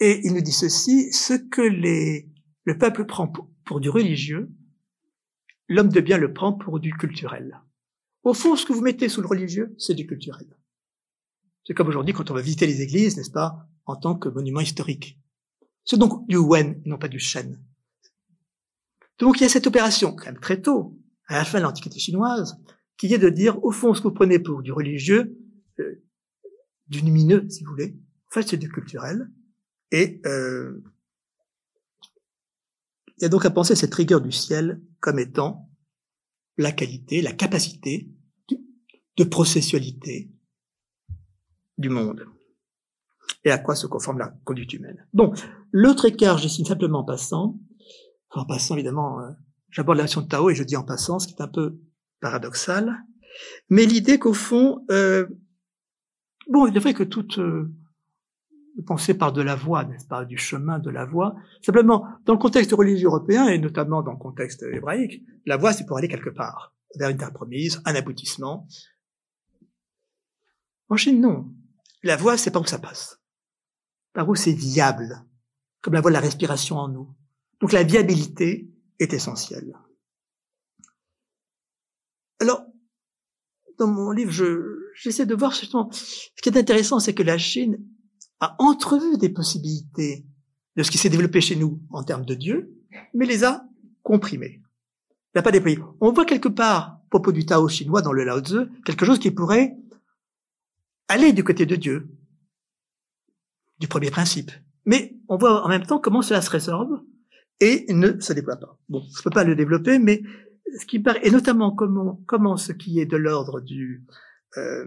Et 0.00 0.20
il 0.24 0.34
nous 0.34 0.40
dit 0.40 0.52
ceci, 0.52 1.12
ce 1.12 1.34
que 1.34 1.62
le 1.62 2.78
peuple 2.78 3.04
prend 3.04 3.32
pour, 3.64 3.80
du 3.80 3.90
religieux, 3.90 4.50
l'homme 5.68 5.88
de 5.88 6.00
bien 6.00 6.18
le 6.18 6.32
prend 6.32 6.52
pour 6.52 6.80
du 6.80 6.92
culturel. 6.94 7.60
Au 8.22 8.34
fond, 8.34 8.56
ce 8.56 8.64
que 8.66 8.72
vous 8.72 8.82
mettez 8.82 9.08
sous 9.08 9.20
le 9.20 9.26
religieux, 9.26 9.74
c'est 9.78 9.94
du 9.94 10.06
culturel. 10.06 10.46
C'est 11.68 11.74
comme 11.74 11.88
aujourd'hui 11.88 12.14
quand 12.14 12.30
on 12.30 12.34
va 12.34 12.40
visiter 12.40 12.66
les 12.66 12.80
églises, 12.80 13.18
n'est-ce 13.18 13.30
pas, 13.30 13.68
en 13.84 13.94
tant 13.94 14.16
que 14.16 14.30
monument 14.30 14.60
historique. 14.60 15.20
C'est 15.84 15.98
donc 15.98 16.26
du 16.26 16.38
wen, 16.38 16.80
non 16.86 16.96
pas 16.96 17.08
du 17.08 17.18
shen. 17.18 17.62
Donc 19.18 19.38
il 19.38 19.42
y 19.42 19.46
a 19.46 19.50
cette 19.50 19.66
opération, 19.66 20.16
quand 20.16 20.24
même 20.24 20.40
très 20.40 20.62
tôt, 20.62 20.98
à 21.26 21.34
la 21.34 21.44
fin 21.44 21.58
de 21.58 21.64
l'Antiquité 21.64 21.98
chinoise, 21.98 22.58
qui 22.96 23.12
est 23.12 23.18
de 23.18 23.28
dire, 23.28 23.62
au 23.62 23.70
fond, 23.70 23.92
ce 23.92 24.00
que 24.00 24.08
vous 24.08 24.14
prenez 24.14 24.38
pour 24.38 24.62
du 24.62 24.72
religieux, 24.72 25.38
euh, 25.78 26.02
du 26.86 27.00
lumineux, 27.00 27.46
si 27.50 27.64
vous 27.64 27.70
voulez, 27.72 27.98
en 28.30 28.34
fait, 28.34 28.48
c'est 28.48 28.56
du 28.56 28.70
culturel. 28.70 29.30
Et 29.90 30.22
euh, 30.24 30.82
il 33.18 33.24
y 33.24 33.26
a 33.26 33.28
donc 33.28 33.44
à 33.44 33.50
penser 33.50 33.76
cette 33.76 33.94
rigueur 33.94 34.22
du 34.22 34.32
ciel 34.32 34.80
comme 35.00 35.18
étant 35.18 35.68
la 36.56 36.72
qualité, 36.72 37.20
la 37.20 37.34
capacité 37.34 38.08
de 39.18 39.24
processualité 39.24 40.30
du 41.78 41.88
monde 41.88 42.26
et 43.44 43.50
à 43.50 43.58
quoi 43.58 43.74
se 43.74 43.86
conforme 43.86 44.18
la 44.18 44.34
conduite 44.44 44.72
humaine. 44.72 45.06
Bon, 45.12 45.32
l'autre 45.72 46.06
écart, 46.06 46.38
je 46.38 46.48
signe 46.48 46.64
simplement 46.64 47.00
en 47.00 47.04
passant, 47.04 47.58
en 48.30 48.44
passant 48.44 48.74
évidemment, 48.74 49.20
euh, 49.20 49.30
j'aborde 49.70 49.98
la 49.98 50.04
notion 50.04 50.20
de 50.20 50.28
Tao 50.28 50.50
et 50.50 50.54
je 50.54 50.62
dis 50.62 50.76
en 50.76 50.84
passant, 50.84 51.18
ce 51.18 51.26
qui 51.26 51.34
est 51.34 51.42
un 51.42 51.48
peu 51.48 51.78
paradoxal, 52.20 53.04
mais 53.70 53.86
l'idée 53.86 54.18
qu'au 54.18 54.34
fond, 54.34 54.84
euh, 54.90 55.26
bon, 56.48 56.66
il 56.66 56.76
est 56.76 56.80
vrai 56.80 56.94
que 56.94 57.04
toute 57.04 57.38
euh, 57.38 57.72
pensée 58.86 59.14
par 59.14 59.32
de 59.32 59.42
la 59.42 59.54
voie, 59.54 59.84
n'est-ce 59.84 60.06
pas, 60.06 60.24
du 60.24 60.36
chemin 60.36 60.78
de 60.78 60.90
la 60.90 61.04
voie, 61.04 61.36
simplement, 61.62 62.06
dans 62.24 62.32
le 62.32 62.38
contexte 62.38 62.72
religieux 62.72 63.06
européen 63.06 63.46
et 63.46 63.58
notamment 63.58 64.02
dans 64.02 64.12
le 64.12 64.18
contexte 64.18 64.62
hébraïque, 64.62 65.22
la 65.46 65.56
voie 65.56 65.72
c'est 65.72 65.86
pour 65.86 65.98
aller 65.98 66.08
quelque 66.08 66.30
part, 66.30 66.74
vers 66.98 67.08
une 67.08 67.16
terre 67.16 67.32
promise, 67.32 67.80
un 67.84 67.94
aboutissement. 67.94 68.66
En 70.88 70.96
Chine, 70.96 71.20
non. 71.20 71.52
La 72.08 72.16
voie, 72.16 72.38
c'est 72.38 72.50
pas 72.50 72.58
où 72.58 72.64
ça 72.64 72.78
passe. 72.78 73.20
Par 74.14 74.26
où 74.30 74.34
c'est 74.34 74.54
viable, 74.54 75.26
comme 75.82 75.92
la 75.92 76.00
voie 76.00 76.10
de 76.10 76.14
la 76.14 76.20
respiration 76.20 76.76
en 76.76 76.88
nous. 76.88 77.14
Donc 77.60 77.72
la 77.72 77.82
viabilité 77.82 78.72
est 78.98 79.12
essentielle. 79.12 79.74
Alors, 82.40 82.64
dans 83.78 83.88
mon 83.88 84.10
livre, 84.10 84.32
j'essaie 84.94 85.26
de 85.26 85.34
voir 85.34 85.52
justement, 85.52 85.90
ce 85.92 86.40
qui 86.42 86.48
est 86.48 86.56
intéressant, 86.56 86.98
c'est 86.98 87.12
que 87.12 87.22
la 87.22 87.36
Chine 87.36 87.76
a 88.40 88.56
entrevu 88.58 89.18
des 89.18 89.28
possibilités 89.28 90.24
de 90.76 90.82
ce 90.82 90.90
qui 90.90 90.96
s'est 90.96 91.10
développé 91.10 91.42
chez 91.42 91.56
nous 91.56 91.78
en 91.90 92.04
termes 92.04 92.24
de 92.24 92.34
Dieu, 92.34 92.74
mais 93.12 93.26
les 93.26 93.44
a 93.44 93.66
comprimées. 94.02 94.62
N'a 95.34 95.42
pas 95.42 95.52
déployé. 95.52 95.78
On 96.00 96.12
voit 96.12 96.24
quelque 96.24 96.48
part, 96.48 96.84
à 96.84 97.02
propos 97.10 97.32
du 97.32 97.44
Tao 97.44 97.68
chinois 97.68 98.00
dans 98.00 98.14
le 98.14 98.24
Lao 98.24 98.40
Tzu, 98.40 98.60
quelque 98.86 99.04
chose 99.04 99.18
qui 99.18 99.30
pourrait 99.30 99.76
aller 101.08 101.32
du 101.32 101.42
côté 101.42 101.66
de 101.66 101.76
Dieu, 101.76 102.08
du 103.78 103.88
premier 103.88 104.10
principe. 104.10 104.50
Mais 104.86 105.16
on 105.28 105.36
voit 105.36 105.64
en 105.64 105.68
même 105.68 105.86
temps 105.86 105.98
comment 105.98 106.22
cela 106.22 106.40
se 106.42 106.50
résorbe 106.50 107.02
et 107.60 107.86
ne 107.92 108.20
se 108.20 108.32
déploie 108.32 108.56
pas. 108.56 108.78
Bon, 108.88 109.02
je 109.16 109.22
peux 109.22 109.30
pas 109.30 109.44
le 109.44 109.56
développer, 109.56 109.98
mais 109.98 110.22
ce 110.78 110.86
qui 110.86 111.00
paraît, 111.00 111.20
et 111.22 111.30
notamment 111.30 111.74
comment, 111.74 112.22
comment 112.26 112.56
ce 112.56 112.72
qui 112.72 113.00
est 113.00 113.06
de 113.06 113.16
l'ordre 113.16 113.60
du, 113.60 114.04
euh, 114.56 114.86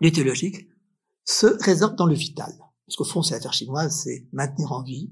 du 0.00 0.12
théologique 0.12 0.68
se 1.24 1.46
résorbe 1.62 1.96
dans 1.96 2.06
le 2.06 2.14
vital. 2.14 2.52
Parce 2.86 2.96
qu'au 2.96 3.04
fond, 3.04 3.22
c'est 3.22 3.34
l'affaire 3.34 3.52
chinoise, 3.52 4.02
c'est 4.02 4.26
maintenir 4.32 4.72
en 4.72 4.82
vie, 4.82 5.10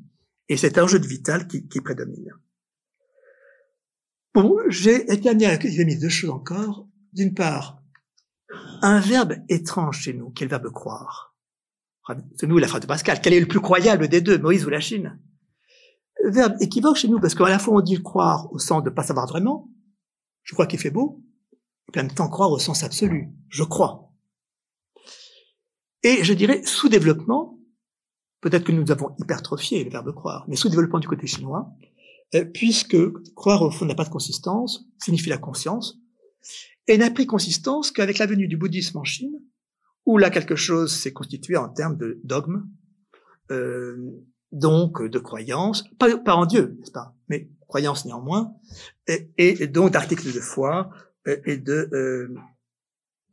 et 0.49 0.57
c'est 0.57 0.79
un 0.79 0.87
jeu 0.87 0.99
de 0.99 1.07
vital 1.07 1.47
qui, 1.47 1.81
prédomine. 1.81 2.33
Bon, 4.35 4.59
j'ai 4.69 5.13
été 5.13 5.29
amené 5.29 5.97
deux 5.97 6.09
choses 6.09 6.31
encore. 6.31 6.89
D'une 7.13 7.35
part, 7.35 7.78
un 8.83 9.01
verbe 9.01 9.35
étrange 9.49 10.01
chez 10.01 10.15
nous, 10.15 10.31
qui 10.31 10.47
verbe 10.47 10.71
croire? 10.71 11.35
C'est 12.37 12.47
nous 12.47 12.59
la 12.59 12.69
phrase 12.69 12.81
de 12.81 12.87
Pascal. 12.87 13.21
Quel 13.21 13.35
est 13.35 13.41
le 13.41 13.47
plus 13.47 13.61
croyable 13.61 14.09
des 14.09 14.21
deux, 14.21 14.39
Moïse 14.39 14.65
ou 14.65 14.71
la 14.71 14.81
Chine? 14.81 15.19
Verbe 16.25 16.55
équivoque 16.61 16.97
chez 16.97 17.09
nous, 17.09 17.21
parce 17.21 17.35
qu'à 17.35 17.49
la 17.49 17.59
fois 17.59 17.75
on 17.75 17.81
dit 17.81 18.03
croire 18.03 18.53
au 18.53 18.59
sens 18.59 18.83
de 18.83 18.91
pas 18.91 19.03
savoir 19.03 19.27
vraiment, 19.27 19.71
je 20.43 20.55
crois 20.55 20.67
qu'il 20.67 20.79
fait 20.79 20.91
beau, 20.91 21.23
et 21.95 22.01
en 22.01 22.03
même 22.03 22.13
temps 22.13 22.29
croire 22.29 22.51
au 22.51 22.59
sens 22.59 22.83
absolu, 22.83 23.31
je 23.49 23.63
crois. 23.63 24.11
Et 26.03 26.25
je 26.25 26.33
dirais 26.33 26.63
sous-développement, 26.65 27.59
peut-être 28.41 28.65
que 28.65 28.73
nous 28.73 28.91
avons 28.91 29.15
hypertrophié 29.19 29.85
le 29.85 29.91
verbe 29.91 30.13
croire, 30.15 30.45
mais 30.49 30.57
sous-développement 30.57 31.01
du 31.01 31.09
côté 31.09 31.27
chinois, 31.27 31.71
euh, 32.35 32.45
puisque 32.45 32.97
croire 33.35 33.63
au 33.63 33.71
fond 33.71 33.85
n'a 33.85 33.95
pas 33.95 34.05
de 34.05 34.11
consistance, 34.11 34.87
signifie 34.99 35.31
la 35.31 35.39
conscience, 35.39 35.99
et 36.89 36.99
n'a 36.99 37.11
pris 37.11 37.27
consistance 37.27 37.93
qu'avec 37.93 38.19
la 38.19 38.27
venue 38.27 38.49
du 38.49 38.57
bouddhisme 38.57 38.99
en 38.99 39.05
Chine, 39.05 39.39
où 40.07 40.17
là 40.19 40.31
quelque 40.31 40.57
chose 40.57 40.93
s'est 40.93 41.13
constitué 41.13 41.57
en 41.57 41.69
termes 41.69 41.97
de 41.97 42.19
dogme, 42.25 42.67
euh, 43.51 43.97
donc 44.51 45.03
de 45.03 45.19
croyance, 45.19 45.85
pas, 45.99 46.35
en 46.35 46.47
Dieu, 46.47 46.77
n'est-ce 46.81 46.91
pas, 46.91 47.15
mais 47.29 47.51
croyance 47.69 48.07
néanmoins, 48.07 48.55
et, 49.07 49.67
donc 49.67 49.93
d'articles 49.93 50.33
de 50.33 50.41
foi 50.41 50.91
et, 51.27 51.41
et 51.45 51.57
de 51.59 51.91
euh, 51.93 52.35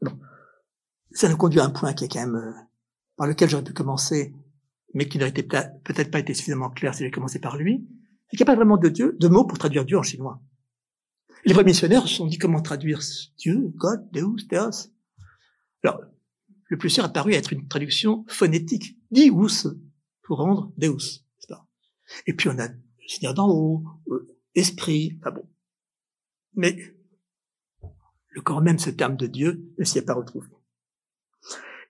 bon. 0.01 0.20
Ça 1.12 1.30
nous 1.30 1.38
conduit 1.38 1.62
à 1.62 1.66
un 1.66 1.70
point 1.70 1.93
qui 1.93 2.03
est 2.03 2.10
quand 2.10 2.20
même 2.20 2.36
euh, 2.36 2.51
par 3.16 3.28
lequel 3.28 3.49
j'aurais 3.49 3.64
pu 3.64 3.72
commencer, 3.72 4.36
mais 4.93 5.08
qui 5.08 5.18
n'aurait 5.18 5.32
peut-être 5.32 6.12
pas 6.12 6.20
été 6.20 6.34
suffisamment 6.34 6.70
clair 6.70 6.93
si 6.93 6.99
j'avais 6.99 7.12
commencé 7.12 7.39
par 7.39 7.56
lui, 7.56 7.88
c'est 8.28 8.36
qu'il 8.36 8.45
n'y 8.45 8.51
a 8.51 8.53
pas 8.53 8.58
vraiment 8.58 8.76
de 8.76 8.89
Dieu, 8.89 9.16
de 9.18 9.28
mots 9.30 9.45
pour 9.45 9.58
traduire 9.58 9.86
Dieu 9.86 9.97
en 9.97 10.03
chinois. 10.03 10.41
Les 11.46 11.54
vrais 11.54 11.64
missionnaires 11.64 12.08
se 12.08 12.16
sont 12.16 12.26
dit 12.26 12.38
comment 12.38 12.62
traduire 12.62 13.02
Dieu, 13.38 13.72
God, 13.76 14.10
Deus, 14.12 14.48
Theos. 14.50 14.89
Alors, 15.84 16.02
le 16.68 16.78
plus 16.78 16.89
sûr 16.89 17.04
a 17.04 17.10
paru 17.10 17.34
être 17.34 17.54
une 17.54 17.68
traduction 17.68 18.26
phonétique, 18.28 18.98
Deus, 19.12 19.78
pour 20.24 20.39
rendre 20.39 20.74
Deus. 20.78 21.24
Et 22.28 22.34
puis 22.34 22.50
on 22.50 22.60
a 22.60 22.68
Seigneur 23.08 23.34
d'en 23.34 23.50
haut, 23.50 23.84
esprit, 24.56 25.18
enfin 25.20 25.32
bon. 25.32 25.48
Mais 26.56 26.78
le 28.30 28.41
corps 28.41 28.62
même, 28.62 28.80
ce 28.80 28.89
terme 28.89 29.16
de 29.16 29.28
Dieu, 29.28 29.74
ne 29.78 29.84
s'y 29.84 29.98
est 29.98 30.06
pas 30.06 30.14
retrouvé. 30.14 30.48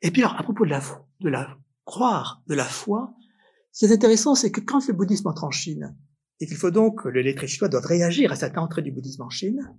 Et 0.02 0.12
puis 0.12 0.22
alors, 0.22 0.40
à 0.40 0.44
propos 0.44 0.66
de 0.66 0.70
la, 0.70 0.82
de 1.22 1.30
la 1.30 1.58
croire, 1.86 2.44
de 2.48 2.56
la 2.56 2.66
foi, 2.66 3.16
ce 3.72 3.86
qui 3.86 3.92
est 3.92 3.96
intéressant, 3.96 4.36
c'est 4.36 4.52
que 4.52 4.62
quand 4.62 4.86
le 4.88 4.94
bouddhisme 4.94 5.28
entre 5.28 5.44
en 5.44 5.52
Chine, 5.52 5.96
et 6.40 6.48
qu'il 6.48 6.58
faut 6.58 6.72
donc 6.72 7.04
que 7.04 7.10
le 7.10 7.22
lettré 7.22 7.48
chinois 7.48 7.70
doit 7.70 7.82
réagir 7.82 8.32
à 8.32 8.36
cette 8.36 8.58
entrée 8.58 8.82
du 8.82 8.92
bouddhisme 8.92 9.22
en 9.22 9.30
Chine, 9.30 9.74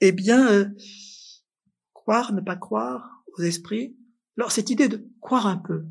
eh 0.00 0.12
bien, 0.12 0.48
euh, 0.52 0.66
croire, 1.92 2.32
ne 2.32 2.40
pas 2.40 2.56
croire 2.56 3.24
aux 3.36 3.42
esprits. 3.42 3.96
Alors, 4.38 4.52
cette 4.52 4.70
idée 4.70 4.88
de 4.88 5.06
croire 5.20 5.46
un 5.46 5.56
peu, 5.56 5.84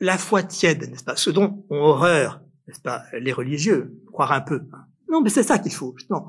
la 0.00 0.18
foi 0.18 0.42
tiède, 0.42 0.90
n'est-ce 0.90 1.04
pas, 1.04 1.16
ce 1.16 1.30
dont 1.30 1.64
ont 1.70 1.76
horreur, 1.76 2.42
n'est-ce 2.66 2.80
pas, 2.80 3.04
les 3.18 3.32
religieux, 3.32 4.00
croire 4.12 4.32
un 4.32 4.40
peu. 4.40 4.62
Non, 5.08 5.20
mais 5.20 5.30
c'est 5.30 5.42
ça 5.42 5.58
qu'il 5.58 5.72
faut, 5.72 5.94
non. 6.10 6.26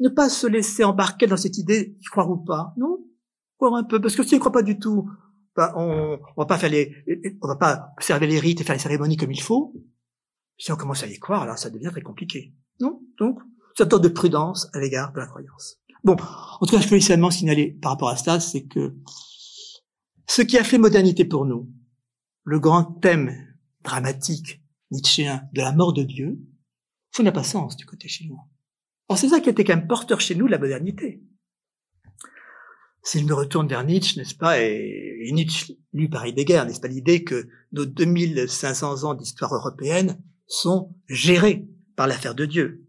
Ne 0.00 0.08
pas 0.08 0.28
se 0.28 0.46
laisser 0.46 0.84
embarquer 0.84 1.26
dans 1.26 1.36
cette 1.36 1.58
idée, 1.58 1.96
croire 2.10 2.30
ou 2.30 2.36
pas, 2.36 2.72
non, 2.76 3.04
croire 3.58 3.74
un 3.74 3.84
peu, 3.84 4.00
parce 4.00 4.16
que 4.16 4.22
si 4.22 4.34
on 4.34 4.38
ne 4.38 4.40
croit 4.40 4.52
pas 4.52 4.62
du 4.62 4.78
tout, 4.78 5.08
ben, 5.56 5.72
on, 5.76 6.18
on 6.36 6.42
va 6.42 6.46
pas 6.46 6.58
faire 6.58 6.70
les, 6.70 7.04
on 7.42 7.46
va 7.48 7.56
pas 7.56 7.92
observer 7.96 8.26
les 8.26 8.40
rites 8.40 8.60
et 8.60 8.64
faire 8.64 8.74
les 8.74 8.82
cérémonies 8.82 9.16
comme 9.16 9.32
il 9.32 9.42
faut, 9.42 9.72
si 10.58 10.72
on 10.72 10.76
commence 10.76 11.02
à 11.02 11.06
y 11.06 11.18
croire, 11.18 11.42
alors 11.42 11.58
ça 11.58 11.70
devient 11.70 11.90
très 11.90 12.02
compliqué. 12.02 12.54
Non 12.80 13.00
Donc, 13.18 13.40
cette 13.76 13.90
sorte 13.90 14.04
de 14.04 14.08
prudence 14.08 14.68
à 14.72 14.80
l'égard 14.80 15.12
de 15.12 15.18
la 15.18 15.26
croyance. 15.26 15.78
Bon, 16.04 16.16
en 16.60 16.66
tout 16.66 16.76
cas, 16.76 16.80
je 16.80 16.88
peux 16.88 17.00
seulement 17.00 17.30
signaler 17.30 17.72
par 17.72 17.92
rapport 17.92 18.08
à 18.08 18.16
cela, 18.16 18.38
c'est 18.38 18.64
que 18.64 18.94
ce 20.26 20.42
qui 20.42 20.58
a 20.58 20.64
fait 20.64 20.78
modernité 20.78 21.24
pour 21.24 21.46
nous, 21.46 21.70
le 22.44 22.60
grand 22.60 22.84
thème 22.84 23.34
dramatique 23.82 24.62
nietzschéen 24.90 25.48
de 25.52 25.60
la 25.60 25.72
mort 25.72 25.92
de 25.92 26.02
Dieu, 26.02 26.38
ça 27.10 27.22
n'a 27.22 27.32
pas 27.32 27.42
sens 27.42 27.76
du 27.76 27.86
côté 27.86 28.08
chinois. 28.08 28.46
Alors 29.08 29.18
c'est 29.18 29.28
ça 29.28 29.40
qui 29.40 29.48
était 29.48 29.64
quand 29.64 29.76
même 29.76 29.86
porteur 29.86 30.20
chez 30.20 30.34
nous 30.34 30.46
de 30.46 30.50
la 30.50 30.58
modernité. 30.58 31.22
Si 33.02 33.18
je 33.18 33.24
me 33.24 33.34
retourne 33.34 33.68
vers 33.68 33.84
Nietzsche, 33.84 34.18
n'est-ce 34.18 34.34
pas, 34.34 34.60
et, 34.60 35.28
Nietzsche, 35.32 35.74
lu 35.92 36.08
par 36.08 36.24
Heidegger, 36.24 36.64
n'est-ce 36.66 36.80
pas 36.80 36.88
l'idée 36.88 37.22
que 37.22 37.48
nos 37.72 37.84
2500 37.84 39.04
ans 39.04 39.14
d'histoire 39.14 39.54
européenne 39.54 40.18
sont 40.46 40.94
gérés 41.08 41.66
par 41.96 42.06
l'affaire 42.06 42.34
de 42.34 42.44
Dieu. 42.44 42.86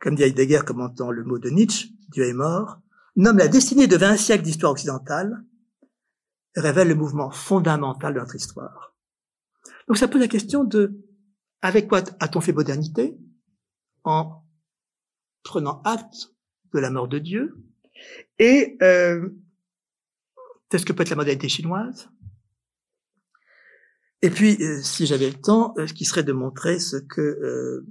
Comme 0.00 0.14
dit 0.14 0.22
Heidegger 0.22 0.60
commentant 0.66 1.10
le 1.10 1.24
mot 1.24 1.38
de 1.38 1.50
Nietzsche, 1.50 1.88
Dieu 2.10 2.24
est 2.24 2.32
mort, 2.32 2.80
nomme 3.16 3.38
la 3.38 3.48
destinée 3.48 3.86
de 3.86 3.96
20 3.96 4.16
siècles 4.16 4.44
d'histoire 4.44 4.72
occidentale, 4.72 5.44
révèle 6.54 6.88
le 6.88 6.94
mouvement 6.94 7.30
fondamental 7.30 8.14
de 8.14 8.20
notre 8.20 8.36
histoire. 8.36 8.94
Donc 9.86 9.96
ça 9.96 10.08
pose 10.08 10.20
la 10.20 10.28
question 10.28 10.64
de 10.64 11.00
avec 11.60 11.88
quoi 11.88 12.02
a-t-on 12.20 12.40
fait 12.40 12.52
modernité? 12.52 13.18
En 14.04 14.44
prenant 15.42 15.82
acte 15.82 16.32
de 16.72 16.78
la 16.78 16.90
mort 16.90 17.08
de 17.08 17.18
Dieu 17.18 17.56
et 18.38 18.76
euh, 18.82 19.28
c'est 20.70 20.78
ce 20.78 20.86
que 20.86 20.92
peut 20.92 21.02
être 21.02 21.10
la 21.10 21.16
modernité 21.16 21.48
chinoise 21.48 22.10
et 24.20 24.30
puis, 24.30 24.56
euh, 24.60 24.82
si 24.82 25.06
j'avais 25.06 25.28
le 25.28 25.40
temps, 25.40 25.74
euh, 25.78 25.86
ce 25.86 25.92
qui 25.92 26.04
serait 26.04 26.24
de 26.24 26.32
montrer 26.32 26.80
ce 26.80 26.96
que, 26.96 27.20
euh, 27.20 27.86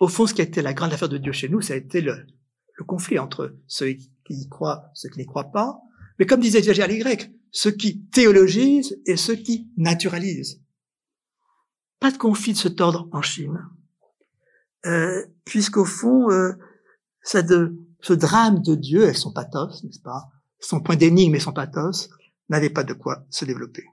au 0.00 0.08
fond, 0.08 0.26
ce 0.26 0.32
qui 0.32 0.40
a 0.40 0.44
été 0.44 0.62
la 0.62 0.72
grande 0.72 0.92
affaire 0.92 1.08
de 1.10 1.18
Dieu 1.18 1.32
chez 1.32 1.48
nous, 1.48 1.60
ça 1.60 1.74
a 1.74 1.76
été 1.76 2.00
le, 2.00 2.26
conflit 2.86 3.18
entre 3.18 3.54
ceux 3.66 3.92
qui 3.92 4.10
y 4.30 4.48
croient, 4.48 4.90
ceux 4.94 5.10
qui 5.10 5.18
n'y 5.18 5.26
croient 5.26 5.52
pas. 5.52 5.78
Mais 6.18 6.24
comme 6.24 6.40
disait 6.40 6.62
Diogène 6.62 6.88
les 6.88 6.98
Grecs, 6.98 7.30
ceux 7.50 7.72
qui 7.72 8.06
théologisent 8.06 8.98
et 9.04 9.18
ceux 9.18 9.34
qui 9.34 9.70
naturalisent. 9.76 10.62
Pas 11.98 12.10
de 12.10 12.16
conflit 12.16 12.54
de 12.54 12.58
cet 12.58 12.80
ordre 12.80 13.06
en 13.12 13.20
Chine, 13.20 13.58
euh, 14.86 15.26
puisqu'au 15.44 15.84
fond, 15.84 16.28
ce 17.22 18.12
drame 18.14 18.62
de 18.62 18.74
Dieu 18.74 19.06
et 19.06 19.12
son 19.12 19.30
pathos, 19.30 19.84
n'est-ce 19.84 20.00
pas, 20.00 20.30
son 20.58 20.80
point 20.80 20.96
d'énigme 20.96 21.34
et 21.34 21.40
son 21.40 21.52
pathos, 21.52 22.08
n'avait 22.48 22.70
pas 22.70 22.84
de 22.84 22.94
quoi 22.94 23.26
se 23.28 23.44
développer. 23.44 23.84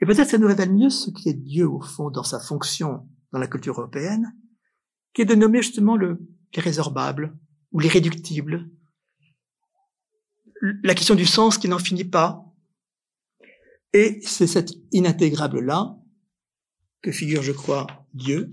Et 0.00 0.06
peut-être 0.06 0.28
ça 0.28 0.38
nous 0.38 0.46
révèle 0.46 0.72
mieux 0.72 0.90
ce 0.90 1.10
qui 1.10 1.28
est 1.28 1.34
Dieu 1.34 1.68
au 1.68 1.80
fond 1.80 2.10
dans 2.10 2.24
sa 2.24 2.40
fonction 2.40 3.08
dans 3.32 3.38
la 3.38 3.46
culture 3.46 3.78
européenne, 3.78 4.36
qui 5.12 5.22
est 5.22 5.26
de 5.26 5.34
nommer 5.34 5.62
justement 5.62 5.96
le 5.96 6.18
l'irrésorbable 6.54 7.36
ou 7.72 7.80
l'irréductible, 7.80 8.70
la 10.82 10.94
question 10.94 11.14
du 11.14 11.26
sens 11.26 11.58
qui 11.58 11.68
n'en 11.68 11.78
finit 11.78 12.04
pas. 12.04 12.44
Et 13.92 14.20
c'est 14.22 14.46
cet 14.46 14.72
inintégrable-là 14.92 15.96
que 17.02 17.12
figure, 17.12 17.42
je 17.42 17.52
crois, 17.52 17.86
Dieu, 18.12 18.52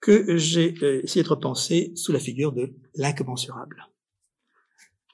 que 0.00 0.36
j'ai 0.36 0.74
euh, 0.82 1.02
essayé 1.02 1.22
de 1.22 1.28
repenser 1.28 1.92
sous 1.94 2.12
la 2.12 2.18
figure 2.18 2.52
de 2.52 2.74
l'incommensurable. 2.94 3.86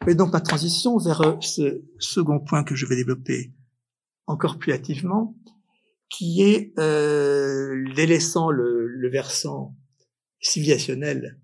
Et 0.07 0.15
donc 0.15 0.33
ma 0.33 0.41
transition 0.41 0.99
vers 0.99 1.21
euh, 1.21 1.37
ce 1.41 1.83
second 1.99 2.41
point 2.41 2.65
que 2.65 2.75
je 2.75 2.87
vais 2.87 2.97
développer 2.97 3.53
encore 4.27 4.59
plus 4.59 4.73
hâtivement, 4.73 5.37
qui 6.09 6.43
est 6.43 6.79
euh, 6.79 7.85
délaissant 7.95 8.51
le, 8.51 8.87
le, 8.87 9.09
versant 9.09 9.75
civilisationnel 10.41 11.41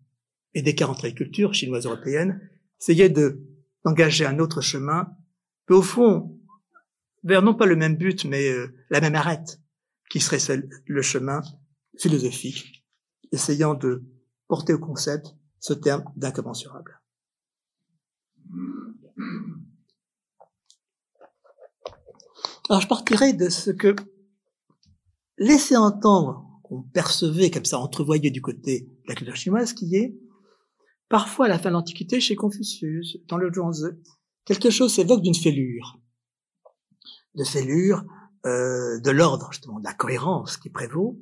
et 0.55 0.85
entre 0.85 1.07
les 1.07 1.14
cultures 1.14 1.55
chinoises 1.55 1.87
européennes, 1.87 2.41
essayer 2.81 3.09
de 3.09 3.43
d'engager 3.85 4.26
un 4.26 4.39
autre 4.41 4.61
chemin, 4.61 5.16
mais 5.68 5.76
au 5.76 5.83
fond, 5.83 6.39
vers 7.22 7.43
non 7.43 7.55
pas 7.55 7.66
le 7.66 7.76
même 7.76 7.97
but, 7.97 8.24
mais 8.24 8.51
euh, 8.51 8.74
la 8.91 9.01
même 9.01 9.14
arête, 9.14 9.61
qui 10.11 10.20
serait 10.20 10.62
le 10.87 11.03
chemin 11.03 11.43
philosophique, 11.99 12.85
essayant 13.33 13.74
de 13.74 14.05
porter 14.49 14.72
au 14.72 14.79
concept 14.79 15.35
ce 15.61 15.74
terme 15.74 16.05
d'incommensurable. 16.16 17.01
Alors 22.69 22.83
je 22.83 22.89
partirai 22.89 23.33
de 23.33 23.49
ce 23.49 23.71
que 23.71 23.97
laisser 25.39 25.77
entendre, 25.77 26.45
qu'on 26.62 26.83
percevait 26.83 27.51
comme 27.51 27.64
ça, 27.64 27.79
entrevoyait 27.79 28.31
du 28.31 28.43
côté 28.43 28.81
de 28.81 29.09
la 29.09 29.14
culture 29.14 29.37
chinoise, 29.37 29.73
qui 29.73 29.97
est 29.97 30.19
parfois 31.09 31.47
à 31.47 31.49
la 31.49 31.59
fin 31.59 31.71
de 31.71 31.75
l'Antiquité 31.75 32.21
chez 32.21 32.37
Confucius, 32.37 33.16
dans 33.27 33.39
le 33.39 33.51
Zhuangzi, 33.51 33.87
quelque 34.45 34.69
chose 34.69 34.95
s'évoque 34.95 35.23
d'une 35.23 35.35
fêlure, 35.35 35.99
de 37.35 37.45
fêlure 37.45 38.05
euh, 38.45 39.01
de 39.01 39.11
l'ordre, 39.11 39.49
justement, 39.51 39.79
de 39.81 39.85
la 39.85 39.95
cohérence 39.95 40.59
qui 40.59 40.69
prévaut. 40.69 41.19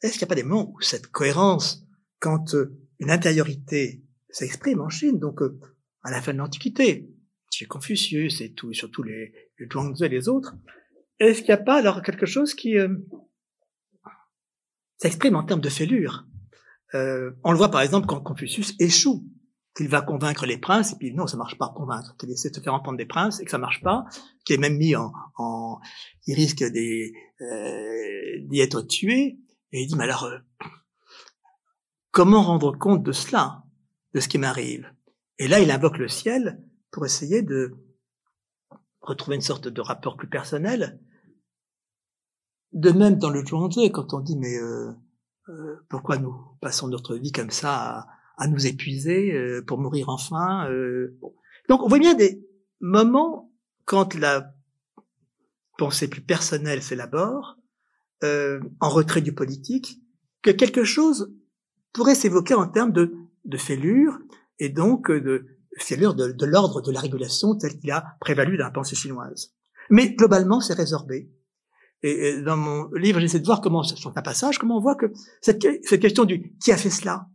Est-ce 0.00 0.14
qu'il 0.14 0.22
n'y 0.22 0.28
a 0.28 0.28
pas 0.28 0.34
des 0.34 0.44
moments 0.44 0.72
où 0.72 0.80
cette 0.80 1.08
cohérence, 1.08 1.84
quand 2.20 2.54
euh, 2.54 2.74
une 3.00 3.10
intériorité 3.10 4.02
s'exprime 4.30 4.80
en 4.80 4.88
Chine, 4.88 5.18
donc 5.18 5.42
euh, 5.42 5.60
à 6.02 6.10
la 6.10 6.22
fin 6.22 6.32
de 6.32 6.38
l'Antiquité, 6.38 7.10
chez 7.50 7.66
Confucius 7.66 8.40
et 8.40 8.54
tout, 8.54 8.72
surtout 8.72 9.02
les, 9.02 9.34
les 9.58 9.66
Zhuangzi 9.70 10.04
et 10.04 10.08
les 10.08 10.28
autres, 10.28 10.56
est-ce 11.18 11.40
qu'il 11.40 11.48
n'y 11.48 11.60
a 11.60 11.64
pas 11.64 11.78
alors 11.78 12.02
quelque 12.02 12.26
chose 12.26 12.54
qui 12.54 12.78
euh, 12.78 12.88
s'exprime 14.98 15.36
en 15.36 15.44
termes 15.44 15.60
de 15.60 15.68
fêlure? 15.68 16.26
Euh, 16.94 17.32
On 17.44 17.52
le 17.52 17.58
voit 17.58 17.70
par 17.70 17.80
exemple 17.80 18.06
quand 18.06 18.20
Confucius 18.20 18.74
échoue, 18.78 19.24
qu'il 19.76 19.88
va 19.88 20.00
convaincre 20.00 20.46
les 20.46 20.58
princes, 20.58 20.92
et 20.94 20.96
puis 20.96 21.12
non, 21.12 21.26
ça 21.26 21.36
marche 21.36 21.58
pas 21.58 21.72
convaincre, 21.76 22.16
qu'il 22.16 22.30
essaie 22.30 22.50
de 22.50 22.60
faire 22.60 22.74
entendre 22.74 22.96
des 22.96 23.06
princes 23.06 23.40
et 23.40 23.44
que 23.44 23.50
ça 23.50 23.58
marche 23.58 23.82
pas, 23.82 24.06
qu'il 24.44 24.54
est 24.56 24.58
même 24.58 24.78
mis 24.78 24.96
en, 24.96 25.12
en 25.36 25.80
il 26.26 26.34
risque 26.34 26.62
euh, 26.62 26.70
d'y 26.70 28.60
être 28.60 28.82
tué, 28.82 29.38
et 29.72 29.82
il 29.82 29.86
dit 29.86 29.96
mais 29.96 30.04
alors 30.04 30.30
comment 32.10 32.42
rendre 32.42 32.72
compte 32.72 33.02
de 33.02 33.12
cela, 33.12 33.64
de 34.14 34.20
ce 34.20 34.28
qui 34.28 34.38
m'arrive? 34.38 34.90
Et 35.38 35.48
là, 35.48 35.60
il 35.60 35.70
invoque 35.70 35.98
le 35.98 36.08
ciel 36.08 36.62
pour 36.90 37.04
essayer 37.04 37.42
de 37.42 37.76
retrouver 39.02 39.36
une 39.36 39.42
sorte 39.42 39.68
de 39.68 39.80
rapport 39.82 40.16
plus 40.16 40.28
personnel. 40.28 40.98
De 42.72 42.90
même 42.90 43.16
dans 43.16 43.30
le 43.30 43.44
Zhuangzi, 43.44 43.90
quand 43.90 44.12
on 44.12 44.20
dit 44.20 44.36
mais 44.36 44.58
euh, 44.58 44.92
euh, 45.48 45.76
pourquoi 45.88 46.18
nous 46.18 46.34
passons 46.60 46.88
notre 46.88 47.16
vie 47.16 47.32
comme 47.32 47.50
ça 47.50 47.74
à, 47.74 48.06
à 48.36 48.48
nous 48.48 48.66
épuiser 48.66 49.32
euh, 49.32 49.62
pour 49.66 49.78
mourir 49.78 50.08
enfin 50.08 50.68
euh, 50.70 51.16
bon. 51.20 51.34
Donc 51.68 51.82
on 51.82 51.88
voit 51.88 51.98
bien 51.98 52.14
des 52.14 52.44
moments 52.80 53.50
quand 53.84 54.14
la 54.14 54.52
pensée 55.78 56.08
plus 56.08 56.20
personnelle 56.20 56.82
s'élabore, 56.82 57.56
euh, 58.24 58.60
en 58.80 58.88
retrait 58.88 59.20
du 59.20 59.34
politique, 59.34 60.00
que 60.42 60.50
quelque 60.50 60.84
chose 60.84 61.32
pourrait 61.92 62.14
s'évoquer 62.14 62.54
en 62.54 62.66
termes 62.66 62.92
de, 62.92 63.14
de 63.44 63.56
fêlure 63.56 64.18
et 64.58 64.68
donc 64.68 65.10
de, 65.10 65.46
fêlure 65.78 66.14
de, 66.14 66.32
de 66.32 66.46
l'ordre 66.46 66.80
de 66.80 66.90
la 66.90 67.00
régulation 67.00 67.56
tel 67.56 67.78
qu'il 67.78 67.90
a 67.90 68.16
prévalu 68.20 68.56
dans 68.56 68.64
la 68.64 68.70
pensée 68.70 68.96
chinoise. 68.96 69.54
Mais 69.90 70.14
globalement, 70.14 70.60
c'est 70.60 70.74
résorbé. 70.74 71.30
Et, 72.06 72.40
dans 72.40 72.56
mon 72.56 72.88
livre, 72.92 73.18
j'essaie 73.18 73.40
de 73.40 73.46
voir 73.46 73.60
comment, 73.60 73.82
sur 73.82 74.16
un 74.16 74.22
passage, 74.22 74.58
comment 74.58 74.76
on 74.76 74.80
voit 74.80 74.94
que 74.94 75.12
cette, 75.40 75.58
question 76.00 76.24
du 76.24 76.54
qui 76.62 76.70
a 76.70 76.76
fait 76.76 76.90
cela 76.90 77.26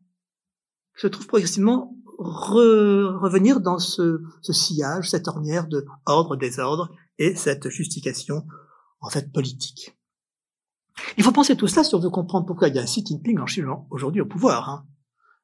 se 0.95 1.07
trouve 1.07 1.27
progressivement 1.27 1.93
re, 2.17 3.19
revenir 3.21 3.59
dans 3.59 3.79
ce, 3.79 4.21
sillage, 4.41 5.09
cette 5.09 5.27
ornière 5.27 5.67
de 5.67 5.85
ordre, 6.05 6.37
désordre 6.37 6.89
et 7.17 7.35
cette 7.35 7.69
justification, 7.69 8.45
en 9.01 9.09
fait, 9.09 9.31
politique. 9.33 9.97
Il 11.17 11.23
faut 11.23 11.31
penser 11.31 11.55
tout 11.57 11.67
cela 11.67 11.83
si 11.83 11.95
on 11.95 11.99
veut 11.99 12.09
comprendre 12.09 12.45
pourquoi 12.45 12.69
il 12.69 12.75
y 12.75 12.79
a 12.79 12.83
Xi 12.83 13.03
Jinping 13.05 13.39
en 13.39 13.47
Chine 13.47 13.65
aujourd'hui 13.89 14.21
au 14.21 14.25
pouvoir. 14.25 14.69
Hein. 14.69 14.85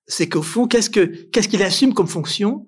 C'est 0.06 0.30
qu'au 0.30 0.42
fond, 0.42 0.68
qu'est-ce 0.68 0.90
que 0.90 1.06
qu'est-ce 1.32 1.50
qu'il 1.50 1.64
assume 1.64 1.94
comme 1.94 2.08
fonction 2.08 2.66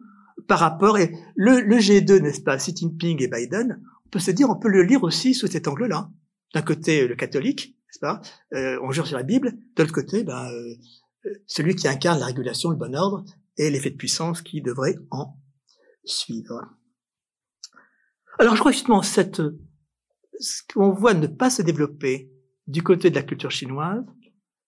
par 0.47 0.59
rapport 0.59 0.97
et 0.97 1.13
le, 1.35 1.61
le 1.61 1.77
G2, 1.77 2.19
n'est-ce 2.21 2.41
pas, 2.41 2.57
Xi 2.57 2.75
Jinping 2.75 3.21
et 3.21 3.27
Biden, 3.27 3.81
on 4.05 4.09
peut 4.09 4.19
se 4.19 4.31
dire, 4.31 4.49
on 4.49 4.55
peut 4.55 4.69
le 4.69 4.83
lire 4.83 5.03
aussi 5.03 5.33
sous 5.33 5.47
cet 5.47 5.67
angle-là. 5.67 6.09
D'un 6.53 6.61
côté, 6.61 7.07
le 7.07 7.15
catholique, 7.15 7.77
n'est-ce 7.87 7.99
pas, 7.99 8.21
euh, 8.53 8.79
on 8.83 8.91
jure 8.91 9.07
sur 9.07 9.17
la 9.17 9.23
Bible. 9.23 9.53
De 9.75 9.83
l'autre 9.83 9.93
côté, 9.93 10.23
ben, 10.23 10.51
euh, 10.51 10.75
celui 11.45 11.75
qui 11.75 11.87
incarne 11.87 12.19
la 12.19 12.27
régulation, 12.27 12.69
le 12.69 12.75
bon 12.75 12.95
ordre 12.95 13.23
et 13.57 13.69
l'effet 13.69 13.91
de 13.91 13.97
puissance 13.97 14.41
qui 14.41 14.61
devrait 14.61 14.95
en 15.11 15.37
suivre. 16.03 16.61
Alors, 18.39 18.55
je 18.55 18.59
crois 18.59 18.71
justement 18.71 19.01
cette, 19.01 19.41
ce 20.39 20.61
qu'on 20.73 20.93
voit 20.93 21.13
ne 21.13 21.27
pas 21.27 21.49
se 21.49 21.61
développer 21.61 22.31
du 22.67 22.83
côté 22.83 23.09
de 23.09 23.15
la 23.15 23.23
culture 23.23 23.51
chinoise, 23.51 24.05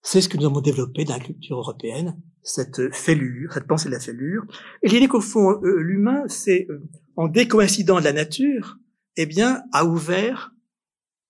c'est 0.01 0.21
ce 0.21 0.29
que 0.29 0.37
nous 0.37 0.45
avons 0.45 0.61
développé 0.61 1.05
dans 1.05 1.13
la 1.13 1.23
culture 1.23 1.57
européenne, 1.57 2.19
cette 2.41 2.93
fêlure, 2.93 3.53
cette 3.53 3.67
pensée 3.67 3.87
de 3.87 3.93
la 3.93 3.99
fêlure. 3.99 4.43
Et 4.81 4.89
l'idée 4.89 5.07
qu'au 5.07 5.21
fond, 5.21 5.61
euh, 5.63 5.79
l'humain, 5.79 6.23
c'est, 6.27 6.65
euh, 6.69 6.81
en 7.15 7.27
décoïncidant 7.27 7.99
de 7.99 8.03
la 8.03 8.13
nature, 8.13 8.77
eh 9.15 9.27
bien, 9.27 9.63
a 9.71 9.85
ouvert 9.85 10.51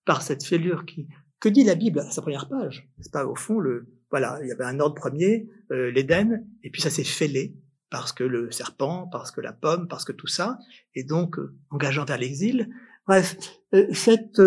par 0.06 0.22
cette 0.22 0.44
fêlure 0.44 0.86
qui, 0.86 1.08
que 1.40 1.50
dit 1.50 1.64
la 1.64 1.76
Bible 1.76 2.00
à 2.00 2.12
sa 2.12 2.22
première 2.22 2.48
page? 2.48 2.90
C'est 3.00 3.12
pas 3.12 3.26
au 3.26 3.36
fond 3.36 3.60
le, 3.60 3.88
voilà, 4.12 4.40
il 4.44 4.50
y 4.50 4.52
avait 4.52 4.66
un 4.66 4.80
ordre 4.80 4.96
premier, 4.96 5.50
euh, 5.72 5.90
l'Éden, 5.90 6.46
et 6.64 6.70
puis 6.70 6.82
ça 6.82 6.90
s'est 6.90 7.04
fêlé 7.04 7.56
parce 7.90 8.14
que 8.14 8.24
le 8.24 8.52
serpent, 8.52 9.08
parce 9.12 9.32
que 9.32 9.42
la 9.42 9.54
pomme, 9.54 9.88
parce 9.88 10.06
que 10.06 10.12
tout 10.12 10.28
ça, 10.28 10.60
et 10.96 11.04
donc 11.04 11.40
euh, 11.40 11.58
engageant 11.72 12.06
vers 12.06 12.18
l'exil. 12.18 12.70
Bref, 13.08 13.38
euh, 13.74 13.88
cette 13.94 14.42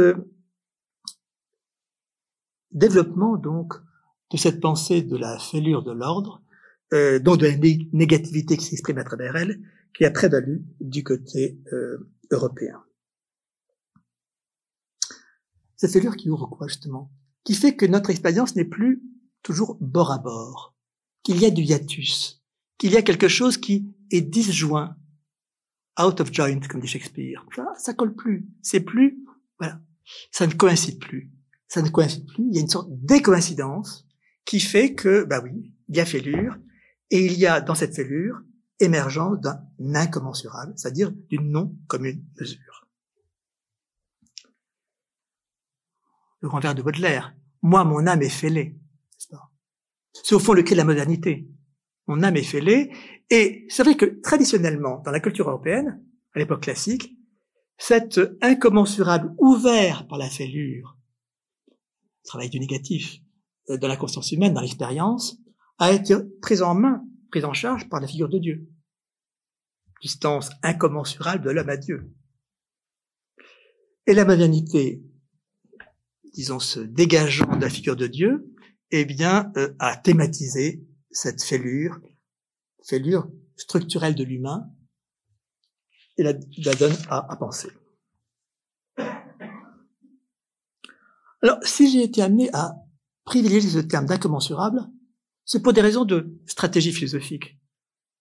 développement 2.71 3.37
donc 3.37 3.75
de 4.31 4.37
cette 4.37 4.61
pensée 4.61 5.03
de 5.03 5.17
la 5.17 5.39
fêlure 5.39 5.83
de 5.83 5.93
l'ordre, 5.93 6.43
donc 6.93 7.39
de 7.39 7.47
la 7.47 7.57
négativité 7.93 8.57
qui 8.57 8.65
s'exprime 8.65 8.99
à 8.99 9.05
travers 9.05 9.35
elle, 9.35 9.61
qui 9.97 10.05
a 10.05 10.11
prévalu 10.13 10.65
du 10.81 11.03
côté 11.03 11.59
européen. 12.31 12.85
Cette 15.85 15.93
fêlure 15.93 16.17
qui 16.17 16.31
ouvre 16.31 16.47
quoi 16.47 16.67
justement 16.67 17.13
Qui 17.45 17.55
fait 17.55 17.77
que 17.77 17.85
notre 17.85 18.09
expérience 18.09 18.57
n'est 18.57 18.65
plus 18.65 19.03
toujours 19.43 19.77
bord 19.83 20.13
à 20.13 20.17
bord, 20.17 20.75
qu'il 21.23 21.39
y 21.39 21.45
a 21.45 21.51
du 21.51 21.61
hiatus, 21.61 22.43
qu'il 22.79 22.91
y 22.91 22.97
a 22.97 23.03
quelque 23.03 23.29
chose 23.29 23.59
qui 23.59 23.95
est 24.11 24.23
disjoint, 24.23 24.97
out 26.01 26.23
of 26.23 26.33
joint, 26.33 26.61
comme 26.61 26.81
dit 26.81 26.87
Shakespeare. 26.87 27.45
Ça, 27.55 27.67
ça 27.77 27.93
colle 27.93 28.15
plus. 28.15 28.49
C'est 28.63 28.81
plus, 28.81 29.23
voilà. 29.59 29.79
Ça 30.31 30.47
ne 30.47 30.55
coïncide 30.55 30.99
plus. 30.99 31.31
Ça 31.69 31.83
ne 31.83 31.91
coïncide 31.91 32.25
plus. 32.25 32.45
Il 32.49 32.55
y 32.55 32.59
a 32.59 32.63
une 32.63 32.69
sorte 32.71 32.89
d'écoïncidence 32.91 34.07
qui 34.47 34.61
fait 34.61 34.95
que, 34.95 35.25
bah 35.25 35.43
oui, 35.45 35.75
il 35.91 35.97
y 35.97 36.01
a 36.01 36.07
fêlure, 36.07 36.57
et 37.11 37.27
il 37.27 37.39
y 37.39 37.47
a 37.47 37.61
dans 37.61 37.75
cette 37.75 37.95
fêlure 37.95 38.41
émergence 38.81 39.39
d'un 39.39 39.61
incommensurable, 39.95 40.73
c'est-à-dire 40.77 41.13
d'une 41.29 41.51
non 41.51 41.77
commune 41.89 42.25
mesure. 42.41 42.84
Le 46.45 46.51
grand 46.51 46.61
vers 46.61 46.75
de 46.75 46.83
Baudelaire. 46.83 47.35
Moi, 47.63 47.85
mon 47.85 48.07
âme 48.07 48.21
est 48.21 48.29
fêlée. 48.29 48.79
C'est 50.13 50.35
au 50.35 50.39
fond 50.39 50.53
le 50.53 50.63
cri 50.63 50.75
de 50.75 50.77
la 50.77 50.85
modernité. 50.85 51.49
Mon 52.07 52.23
âme 52.23 52.37
est 52.37 52.43
fêlée. 52.43 52.93
Et 53.31 53.65
c'est 53.71 53.83
vrai 53.83 53.97
que 53.97 54.21
traditionnellement, 54.21 55.01
dans 55.07 55.11
la 55.11 55.21
culture 55.21 55.49
européenne, 55.49 56.05
à 56.35 56.39
l'époque 56.39 56.65
classique, 56.65 57.17
cet 57.79 58.21
incommensurable 58.43 59.35
ouvert 59.39 60.07
par 60.07 60.19
la 60.19 60.29
fêlure, 60.29 60.99
travail 62.25 62.51
du 62.51 62.61
négatif, 62.61 63.21
euh, 63.71 63.79
de 63.79 63.87
la 63.87 63.97
conscience 63.97 64.31
humaine, 64.31 64.53
dans 64.53 64.61
l'expérience, 64.61 65.39
a 65.79 65.93
été 65.93 66.15
pris 66.43 66.61
en 66.61 66.75
main, 66.75 67.07
pris 67.31 67.47
en 67.47 67.55
charge 67.55 67.89
par 67.89 68.03
la 68.03 68.07
figure 68.07 68.29
de 68.29 68.39
Dieu. 68.39 68.69
Distance 70.03 70.51
incommensurable 70.63 71.43
de 71.43 71.51
l'homme 71.53 71.71
à 71.71 71.79
Dieu. 71.79 72.13
Et 74.07 74.13
la 74.13 74.27
modernité, 74.27 75.03
disons, 76.35 76.59
se 76.59 76.81
dégageant 76.81 77.57
de 77.57 77.61
la 77.63 77.71
figure 77.71 77.97
de 77.97 78.07
Dieu, 78.07 78.53
eh 78.91 79.05
bien, 79.05 79.53
euh, 79.57 79.75
a 79.79 79.97
thématisé 79.97 80.85
cette 81.11 81.43
fêlure, 81.43 82.01
fêlure 82.87 83.29
structurelle 83.57 84.15
de 84.15 84.25
l'humain, 84.25 84.69
et 86.17 86.23
la, 86.23 86.33
donne 86.33 86.97
à, 87.09 87.37
penser. 87.37 87.69
Alors, 91.43 91.59
si 91.63 91.91
j'ai 91.91 92.05
été 92.05 92.23
amené 92.23 92.51
à 92.53 92.75
privilégier 93.25 93.71
ce 93.71 93.79
terme 93.79 94.07
d'incommensurable, 94.07 94.81
c'est 95.45 95.61
pour 95.61 95.73
des 95.73 95.81
raisons 95.81 96.05
de 96.05 96.41
stratégie 96.47 96.93
philosophique. 96.93 97.59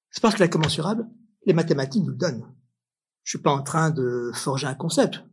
C'est 0.10 0.22
parce 0.22 0.36
que 0.36 0.40
l'incommensurable, 0.40 1.08
les 1.46 1.54
mathématiques 1.54 2.04
nous 2.04 2.12
le 2.12 2.18
donnent. 2.18 2.56
Je 3.24 3.38
suis 3.38 3.44
pas 3.44 3.54
en 3.54 3.64
train 3.64 3.92
de 3.92 4.32
forger 4.34 4.68
un 4.68 4.76
concept. 4.76 5.24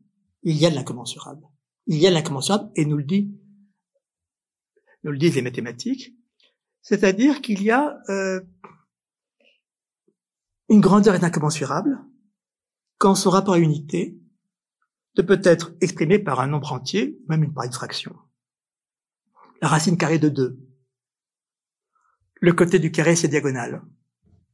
Il 0.42 0.56
y 0.56 0.66
a 0.66 0.70
de 0.70 0.74
l'incommensurable. 0.74 1.42
Il 1.90 1.98
y 1.98 2.06
a 2.06 2.10
l'incommensurable 2.12 2.70
et 2.76 2.84
nous 2.84 2.96
le 2.96 3.02
dit, 3.02 3.36
nous 5.02 5.10
le 5.10 5.18
disent 5.18 5.34
les 5.34 5.42
mathématiques. 5.42 6.14
C'est-à-dire 6.82 7.40
qu'il 7.40 7.64
y 7.64 7.72
a 7.72 7.98
euh, 8.08 8.40
une 10.68 10.80
grandeur 10.80 11.16
est 11.16 11.24
incommensurable 11.24 11.98
quand 12.98 13.16
son 13.16 13.30
rapport 13.30 13.54
à 13.54 13.58
unité 13.58 14.16
ne 15.18 15.22
peut 15.22 15.40
être 15.42 15.72
exprimé 15.80 16.20
par 16.20 16.38
un 16.38 16.46
nombre 16.46 16.72
entier, 16.72 17.18
même 17.28 17.52
par 17.52 17.64
une 17.64 17.72
fraction. 17.72 18.14
La 19.60 19.66
racine 19.66 19.98
carrée 19.98 20.20
de 20.20 20.28
2. 20.28 20.60
Le 22.40 22.52
côté 22.52 22.78
du 22.78 22.92
carré, 22.92 23.16
c'est 23.16 23.26
diagonal. 23.26 23.82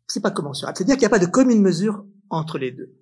C'est 0.06 0.22
pas 0.22 0.30
commensurable. 0.30 0.78
C'est-à-dire 0.78 0.94
qu'il 0.94 1.02
n'y 1.02 1.14
a 1.14 1.18
pas 1.18 1.18
de 1.18 1.30
commune 1.30 1.60
mesure 1.60 2.06
entre 2.30 2.56
les 2.56 2.72
deux. 2.72 2.96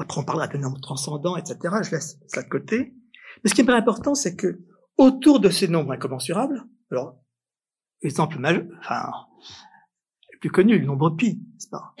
Après, 0.00 0.20
on 0.20 0.24
parlera 0.24 0.48
de 0.48 0.56
nombres 0.56 0.80
transcendants, 0.80 1.36
etc. 1.36 1.58
Je 1.82 1.90
laisse 1.90 2.18
ça 2.26 2.42
de 2.42 2.48
côté. 2.48 2.94
Mais 3.42 3.50
ce 3.50 3.54
qui 3.54 3.60
est 3.60 3.70
important, 3.70 4.14
c'est 4.14 4.34
que 4.34 4.60
autour 4.96 5.40
de 5.40 5.50
ces 5.50 5.68
nombres 5.68 5.92
incommensurables, 5.92 6.64
alors, 6.90 7.20
exemple 8.00 8.38
majeur, 8.38 8.64
enfin, 8.80 9.10
le 10.32 10.38
plus 10.38 10.50
connu, 10.50 10.78
le 10.78 10.86
nombre 10.86 11.10
pi, 11.10 11.42
c'est 11.58 11.70
pas? 11.70 11.94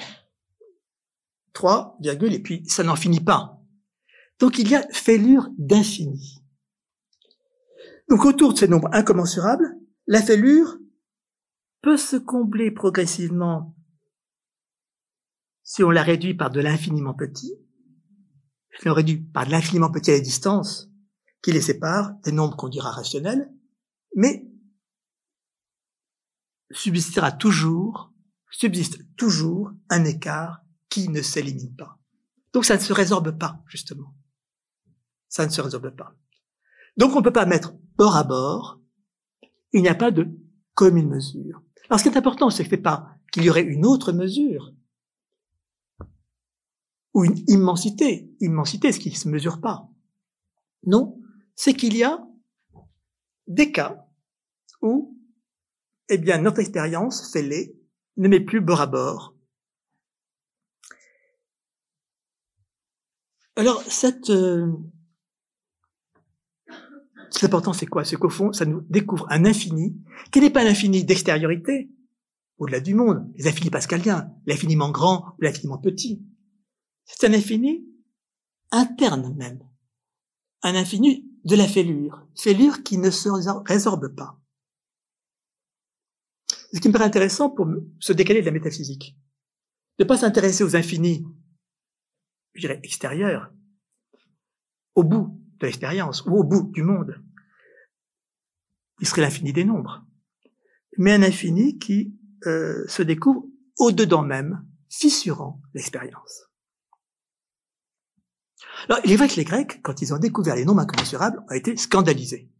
3, 1.52 1.98
virgule, 2.00 2.32
et 2.32 2.38
puis 2.40 2.64
ça 2.66 2.82
n'en 2.82 2.96
finit 2.96 3.20
pas. 3.20 3.60
Donc 4.38 4.58
il 4.58 4.68
y 4.70 4.74
a 4.74 4.82
fêlure 4.92 5.48
d'infini. 5.58 6.42
Donc 8.08 8.24
autour 8.24 8.54
de 8.54 8.58
ces 8.58 8.68
nombres 8.68 8.88
incommensurables, 8.92 9.76
la 10.06 10.22
fêlure 10.22 10.78
peut 11.82 11.98
se 11.98 12.16
combler 12.16 12.70
progressivement 12.70 13.76
si 15.62 15.84
on 15.84 15.90
la 15.90 16.02
réduit 16.02 16.34
par 16.34 16.50
de 16.50 16.60
l'infiniment 16.60 17.14
petit, 17.14 17.54
on 18.84 18.88
la 18.88 18.92
réduit 18.94 19.18
par 19.18 19.48
l'infiniment 19.48 19.90
petit 19.90 20.10
à 20.10 20.14
la 20.14 20.20
distance 20.20 20.90
qui 21.42 21.52
les 21.52 21.60
sépare 21.60 22.12
des 22.24 22.32
nombres 22.32 22.56
qu'on 22.56 22.68
dira 22.68 22.90
rationnels, 22.90 23.50
mais 24.14 24.46
subsistera 26.70 27.32
toujours, 27.32 28.12
subsiste 28.50 29.00
toujours 29.16 29.72
un 29.88 30.04
écart 30.04 30.62
qui 30.88 31.08
ne 31.08 31.22
s'élimine 31.22 31.74
pas. 31.74 31.98
Donc 32.52 32.64
ça 32.64 32.76
ne 32.76 32.80
se 32.80 32.92
résorbe 32.92 33.36
pas, 33.38 33.62
justement. 33.66 34.14
Ça 35.28 35.46
ne 35.46 35.50
se 35.50 35.60
résorbe 35.60 35.94
pas. 35.94 36.14
Donc 36.96 37.14
on 37.14 37.18
ne 37.18 37.24
peut 37.24 37.32
pas 37.32 37.46
mettre 37.46 37.74
bord 37.96 38.16
à 38.16 38.24
bord. 38.24 38.80
Il 39.72 39.82
n'y 39.82 39.88
a 39.88 39.94
pas 39.94 40.10
de 40.10 40.28
commune 40.74 41.08
mesure. 41.08 41.62
Alors 41.88 42.00
ce 42.00 42.04
qui 42.04 42.10
est 42.10 42.18
important, 42.18 42.50
c'est 42.50 42.64
que 42.64 42.70
n'est 42.70 42.82
pas 42.82 43.16
qu'il 43.32 43.44
y 43.44 43.50
aurait 43.50 43.62
une 43.62 43.86
autre 43.86 44.12
mesure 44.12 44.72
ou 47.14 47.24
une 47.24 47.42
immensité. 47.48 48.30
Immensité, 48.40 48.92
ce 48.92 49.00
qui 49.00 49.10
ne 49.10 49.14
se 49.14 49.28
mesure 49.28 49.60
pas. 49.60 49.88
Non, 50.86 51.18
c'est 51.54 51.74
qu'il 51.74 51.96
y 51.96 52.04
a 52.04 52.26
des 53.46 53.72
cas 53.72 54.06
où, 54.82 55.18
eh 56.08 56.18
bien, 56.18 56.38
notre 56.38 56.60
expérience 56.60 57.32
fêlée 57.32 57.76
ne 58.16 58.28
met 58.28 58.40
plus 58.40 58.60
bord 58.60 58.80
à 58.80 58.86
bord 58.86 59.34
Alors, 63.56 63.82
cette, 63.82 64.30
euh, 64.30 64.72
ce 67.30 67.44
important, 67.44 67.72
c'est 67.72 67.86
quoi? 67.86 68.04
C'est 68.04 68.16
qu'au 68.16 68.30
fond, 68.30 68.52
ça 68.52 68.64
nous 68.64 68.80
découvre 68.88 69.26
un 69.30 69.44
infini 69.44 70.00
qui 70.32 70.40
n'est 70.40 70.50
pas 70.50 70.64
l'infini 70.64 71.04
d'extériorité, 71.04 71.90
au-delà 72.58 72.80
du 72.80 72.94
monde, 72.94 73.30
les 73.36 73.48
infinis 73.48 73.70
pascaliens, 73.70 74.32
l'infiniment 74.46 74.90
grand 74.90 75.34
ou 75.38 75.42
l'infiniment 75.42 75.78
petit. 75.78 76.22
C'est 77.04 77.26
un 77.26 77.34
infini 77.34 77.86
interne 78.70 79.34
même, 79.36 79.60
un 80.62 80.74
infini 80.74 81.28
de 81.44 81.56
la 81.56 81.66
fêlure, 81.66 82.26
fêlure 82.36 82.82
qui 82.82 82.98
ne 82.98 83.10
se 83.10 83.28
résorbe 83.66 84.14
pas. 84.14 84.38
Ce 86.72 86.78
qui 86.78 86.88
me 86.88 86.92
paraît 86.92 87.04
intéressant 87.04 87.50
pour 87.50 87.66
se 87.98 88.12
décaler 88.12 88.40
de 88.40 88.46
la 88.46 88.52
métaphysique, 88.52 89.16
ne 89.98 90.04
pas 90.04 90.16
s'intéresser 90.16 90.62
aux 90.62 90.76
infinis 90.76 91.24
je 92.54 92.60
dirais, 92.60 92.80
extérieur, 92.82 93.52
au 94.94 95.04
bout 95.04 95.40
de 95.58 95.66
l'expérience 95.66 96.24
ou 96.26 96.36
au 96.36 96.44
bout 96.44 96.70
du 96.72 96.82
monde. 96.82 97.22
Il 99.00 99.06
serait 99.06 99.22
l'infini 99.22 99.52
des 99.52 99.64
nombres. 99.64 100.04
Mais 100.98 101.12
un 101.12 101.22
infini 101.22 101.78
qui 101.78 102.18
euh, 102.46 102.86
se 102.88 103.02
découvre 103.02 103.44
au-dedans 103.78 104.22
même, 104.22 104.66
fissurant 104.88 105.60
l'expérience. 105.74 106.49
Alors, 108.88 109.00
il 109.04 109.12
est 109.12 109.16
vrai 109.16 109.28
que 109.28 109.36
les 109.36 109.44
Grecs, 109.44 109.80
quand 109.82 110.02
ils 110.02 110.12
ont 110.14 110.18
découvert 110.18 110.56
les 110.56 110.64
nombres 110.64 110.80
incommensurables, 110.80 111.42
ont 111.48 111.54
été 111.54 111.76
scandalisés. 111.76 112.50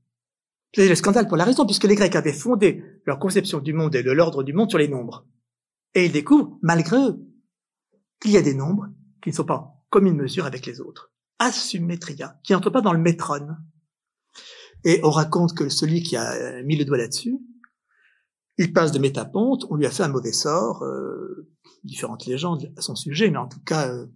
C'est 0.75 0.89
le 0.89 0.95
scandale 0.95 1.27
pour 1.27 1.37
la 1.37 1.45
raison, 1.45 1.67
puisque 1.67 1.85
les 1.85 1.97
Grecs 1.97 2.15
avaient 2.15 2.33
fondé 2.33 2.85
leur 3.07 3.19
conception 3.19 3.59
du 3.59 3.73
monde 3.73 3.95
et 3.97 4.03
de 4.03 4.13
l'ordre 4.13 4.43
du 4.43 4.53
monde 4.53 4.71
sur 4.71 4.79
les 4.79 4.89
nombres. 4.89 5.27
Et 5.95 6.07
ils 6.07 6.13
découvrent, 6.13 6.59
malgré 6.63 6.97
eux, 6.97 7.19
qu'il 8.21 8.31
y 8.31 8.37
a 8.37 8.43
des 8.43 8.55
nombres 8.55 8.87
qui 9.23 9.31
ne 9.31 9.35
sont 9.35 9.45
pas 9.45 9.75
comme 9.89 10.07
une 10.07 10.17
mesure 10.17 10.47
avec 10.47 10.67
les 10.67 10.81
autres. 10.81 11.13
Asymmétria, 11.39 12.39
qui 12.45 12.53
n'entre 12.53 12.71
pas 12.71 12.83
dans 12.83 12.93
le 12.93 13.01
métrone. 13.01 13.59
Et 14.85 15.01
on 15.03 15.11
raconte 15.11 15.57
que 15.57 15.69
celui 15.69 16.03
qui 16.03 16.17
a 16.17 16.63
mis 16.63 16.77
le 16.77 16.85
doigt 16.85 16.99
là-dessus, 16.99 17.39
il 18.61 18.75
passe 18.75 18.93
de 18.93 18.99
métaponte, 18.99 19.65
on 19.71 19.77
lui 19.77 19.87
a 19.87 19.91
fait 19.91 20.03
un 20.03 20.09
mauvais 20.09 20.33
sort, 20.33 20.83
euh, 20.83 21.49
différentes 21.83 22.27
légendes 22.27 22.71
à 22.77 22.83
son 22.83 22.95
sujet, 22.95 23.31
mais 23.31 23.39
en 23.39 23.49
tout 23.49 23.61
cas, 23.65 23.89
euh, 23.89 24.07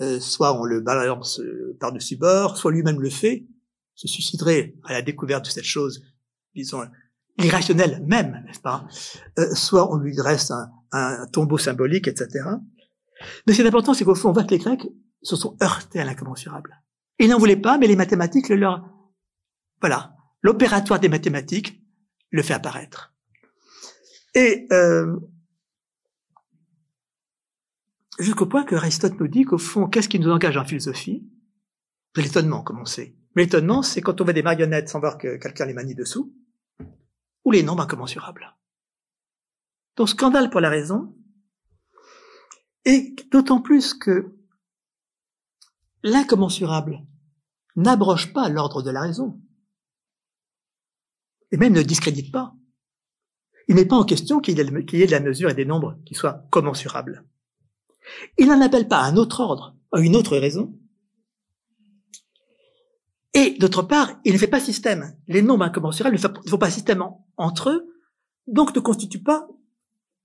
euh, 0.00 0.20
soit 0.20 0.56
on 0.56 0.62
le 0.62 0.80
balance 0.80 1.40
par-dessus 1.80 2.16
bord, 2.16 2.56
soit 2.56 2.70
lui-même 2.70 3.00
le 3.00 3.10
fait, 3.10 3.48
se 3.96 4.06
suiciderait 4.06 4.76
à 4.84 4.92
la 4.92 5.02
découverte 5.02 5.46
de 5.46 5.50
cette 5.50 5.64
chose, 5.64 6.04
disons, 6.54 6.82
irrationnelle 7.42 8.04
même, 8.06 8.44
n'est-ce 8.46 8.60
pas? 8.60 8.86
Soit 9.54 9.92
on 9.92 9.96
lui 9.96 10.14
dresse 10.14 10.52
un, 10.52 10.70
un 10.92 11.26
tombeau 11.26 11.58
symbolique, 11.58 12.06
etc. 12.06 12.28
Mais 13.46 13.52
ce 13.52 13.56
qui 13.56 13.62
est 13.62 13.66
important, 13.66 13.94
c'est 13.94 14.04
qu'au 14.04 14.14
fond, 14.14 14.28
on 14.28 14.32
voit 14.32 14.44
que 14.44 14.52
les 14.52 14.58
Grecs 14.58 14.86
se 15.22 15.34
sont 15.34 15.56
heurtés 15.60 15.98
à 15.98 16.04
l'incommensurable. 16.04 16.80
Ils 17.18 17.30
n'en 17.30 17.38
voulaient 17.38 17.56
pas, 17.56 17.78
mais 17.78 17.88
les 17.88 17.96
mathématiques 17.96 18.48
le 18.48 18.54
leur, 18.54 18.88
voilà, 19.80 20.14
l'opératoire 20.40 21.00
des 21.00 21.08
mathématiques 21.08 21.82
le 22.30 22.42
fait 22.44 22.54
apparaître. 22.54 23.12
Et 24.38 24.68
euh, 24.70 25.18
jusqu'au 28.20 28.46
point 28.46 28.62
que 28.62 28.76
Aristote 28.76 29.18
nous 29.18 29.26
dit 29.26 29.42
qu'au 29.42 29.58
fond, 29.58 29.88
qu'est-ce 29.88 30.08
qui 30.08 30.20
nous 30.20 30.30
engage 30.30 30.56
en 30.56 30.64
philosophie? 30.64 31.28
C'est 32.14 32.22
l'étonnement, 32.22 32.62
comme 32.62 32.78
on 32.78 32.84
sait. 32.84 33.16
Mais 33.34 33.42
l'étonnement, 33.42 33.82
c'est 33.82 34.00
quand 34.00 34.20
on 34.20 34.24
voit 34.24 34.32
des 34.32 34.44
marionnettes 34.44 34.90
sans 34.90 35.00
voir 35.00 35.18
que 35.18 35.38
quelqu'un 35.38 35.66
les 35.66 35.74
manie 35.74 35.96
dessous, 35.96 36.32
ou 37.44 37.50
les 37.50 37.64
nombres 37.64 37.82
incommensurables. 37.82 38.56
Donc 39.96 40.08
scandale 40.08 40.50
pour 40.50 40.60
la 40.60 40.70
raison, 40.70 41.16
et 42.84 43.16
d'autant 43.32 43.60
plus 43.60 43.92
que 43.92 44.36
l'incommensurable 46.04 47.04
n'abroge 47.74 48.32
pas 48.32 48.48
l'ordre 48.48 48.82
de 48.82 48.90
la 48.92 49.00
raison, 49.00 49.42
et 51.50 51.56
même 51.56 51.72
ne 51.72 51.82
discrédite 51.82 52.30
pas. 52.30 52.54
Il 53.68 53.76
n'est 53.76 53.84
pas 53.84 53.96
en 53.96 54.04
question 54.04 54.40
qu'il 54.40 54.56
y, 54.56 54.60
ait 54.60 54.64
de 55.06 55.10
la 55.10 55.20
mesure 55.20 55.50
et 55.50 55.54
des 55.54 55.66
nombres 55.66 55.98
qui 56.06 56.14
soient 56.14 56.46
commensurables. 56.50 57.24
Il 58.38 58.48
n'en 58.48 58.62
appelle 58.62 58.88
pas 58.88 59.00
à 59.00 59.04
un 59.04 59.16
autre 59.16 59.40
ordre, 59.40 59.76
à 59.92 60.00
une 60.00 60.16
autre 60.16 60.38
raison. 60.38 60.74
Et 63.34 63.56
d'autre 63.58 63.82
part, 63.82 64.18
il 64.24 64.32
ne 64.32 64.38
fait 64.38 64.46
pas 64.46 64.58
système. 64.58 65.14
Les 65.28 65.42
nombres 65.42 65.64
incommensurables 65.64 66.16
ne 66.16 66.48
font 66.50 66.58
pas 66.58 66.70
système 66.70 67.04
entre 67.36 67.70
eux, 67.70 67.86
donc 68.46 68.74
ne 68.74 68.80
constituent 68.80 69.22
pas 69.22 69.46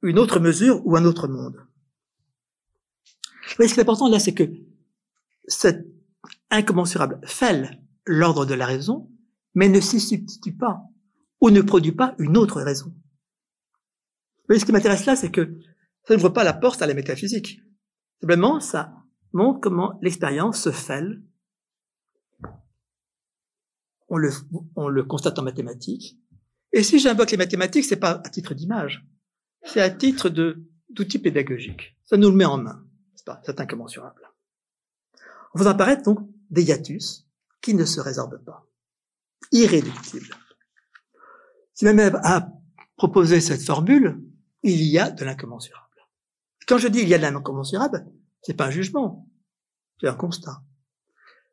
une 0.02 0.20
autre 0.20 0.40
mesure 0.40 0.82
ou 0.86 0.96
un 0.96 1.04
autre 1.04 1.28
monde. 1.28 1.58
Voyez, 3.58 3.68
ce 3.68 3.74
qui 3.74 3.82
est 3.82 3.84
important 3.84 4.08
là, 4.08 4.20
c'est 4.20 4.34
que 4.34 4.50
cet 5.48 5.86
incommensurable 6.50 7.20
fait 7.26 7.78
l'ordre 8.06 8.46
de 8.46 8.54
la 8.54 8.66
raison, 8.66 9.12
mais 9.54 9.68
ne 9.68 9.82
s'y 9.82 10.00
substitue 10.00 10.56
pas 10.56 10.82
ou 11.42 11.50
ne 11.50 11.62
produit 11.62 11.92
pas 11.92 12.16
une 12.20 12.38
autre 12.38 12.62
raison. 12.62 12.94
Voyez, 14.48 14.60
ce 14.60 14.66
qui 14.66 14.72
m'intéresse 14.72 15.06
là, 15.06 15.16
c'est 15.16 15.32
que 15.32 15.58
ça 16.08 16.14
n'ouvre 16.14 16.30
pas 16.30 16.44
la 16.44 16.54
porte 16.54 16.82
à 16.82 16.88
la 16.88 16.94
métaphysique. 16.94 17.62
Simplement, 18.20 18.60
ça 18.60 18.94
montre 19.32 19.60
comment 19.62 20.00
l'expérience 20.02 20.62
se 20.62 20.72
fait. 20.72 21.04
On 24.10 24.18
le, 24.18 24.32
on 24.76 24.90
le 24.90 25.04
constate 25.04 25.40
en 25.40 25.44
mathématiques. 25.44 26.20
Et 26.72 26.84
si 26.84 27.00
j'invoque 27.00 27.32
les 27.32 27.38
mathématiques, 27.38 27.86
c'est 27.86 27.96
pas 27.96 28.22
à 28.24 28.30
titre 28.30 28.54
d'image, 28.54 29.06
c'est 29.64 29.82
à 29.82 29.90
titre 29.90 30.30
de 30.30 30.68
d'outil 30.90 31.20
pédagogique. 31.20 31.98
Ça 32.04 32.18
nous 32.18 32.30
le 32.30 32.36
met 32.36 32.46
en 32.46 32.58
main, 32.58 32.86
c'est 33.16 33.26
pas, 33.26 33.42
c'est 33.44 33.60
incommensurable. 33.60 34.30
On 35.54 35.60
vous 35.60 35.68
apparaître 35.68 36.04
donc 36.04 36.20
des 36.50 36.64
hiatus 36.64 37.28
qui 37.62 37.74
ne 37.74 37.86
se 37.86 38.00
résorbent 38.00 38.44
pas, 38.44 38.68
irréductibles. 39.52 40.36
Si 41.74 41.86
même 41.86 42.20
a 42.24 42.52
proposé 42.96 43.42
cette 43.42 43.64
formule, 43.64 44.22
il 44.64 44.82
y 44.84 44.98
a 44.98 45.12
de 45.12 45.24
l'incommensurable. 45.24 45.84
Quand 46.68 46.78
je 46.78 46.88
dis 46.88 47.00
il 47.00 47.10
y 47.10 47.14
a 47.14 47.18
de 47.18 47.24
l'incommensurable, 47.24 48.06
c'est 48.42 48.54
pas 48.54 48.68
un 48.68 48.72
jugement, 48.72 49.30
c'est 50.00 50.08
un 50.08 50.16
constat. 50.16 50.64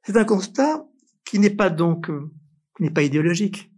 C'est 0.05 0.17
un 0.17 0.25
constat 0.25 0.87
qui 1.25 1.39
n'est 1.39 1.55
pas 1.55 1.71
donc, 1.71 2.09
euh, 2.09 2.33
qui 2.77 2.85
n'est 2.85 2.91
pas 2.91 3.03
idéologique, 3.03 3.73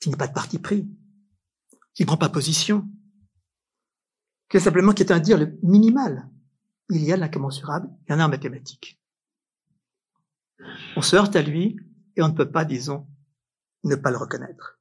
qui 0.00 0.10
n'est 0.10 0.16
pas 0.16 0.28
de 0.28 0.32
parti 0.32 0.58
pris, 0.58 0.88
qui 1.94 2.02
ne 2.02 2.06
prend 2.06 2.16
pas 2.16 2.28
position, 2.28 2.88
qui 4.48 4.58
est 4.58 4.60
simplement 4.60 4.92
qui 4.92 5.02
est 5.02 5.12
un 5.12 5.18
dire 5.18 5.38
le 5.38 5.58
minimal. 5.62 6.30
Il 6.90 7.02
y 7.02 7.12
a 7.12 7.16
de 7.16 7.20
l'incommensurable, 7.20 7.88
il 8.06 8.12
y 8.12 8.14
en 8.14 8.20
a 8.20 8.26
en 8.26 8.28
mathématiques. 8.28 9.00
On 10.96 11.02
se 11.02 11.16
heurte 11.16 11.34
à 11.34 11.42
lui 11.42 11.76
et 12.14 12.22
on 12.22 12.28
ne 12.28 12.34
peut 12.34 12.50
pas, 12.50 12.64
disons, 12.64 13.06
ne 13.84 13.96
pas 13.96 14.10
le 14.10 14.18
reconnaître. 14.18 14.75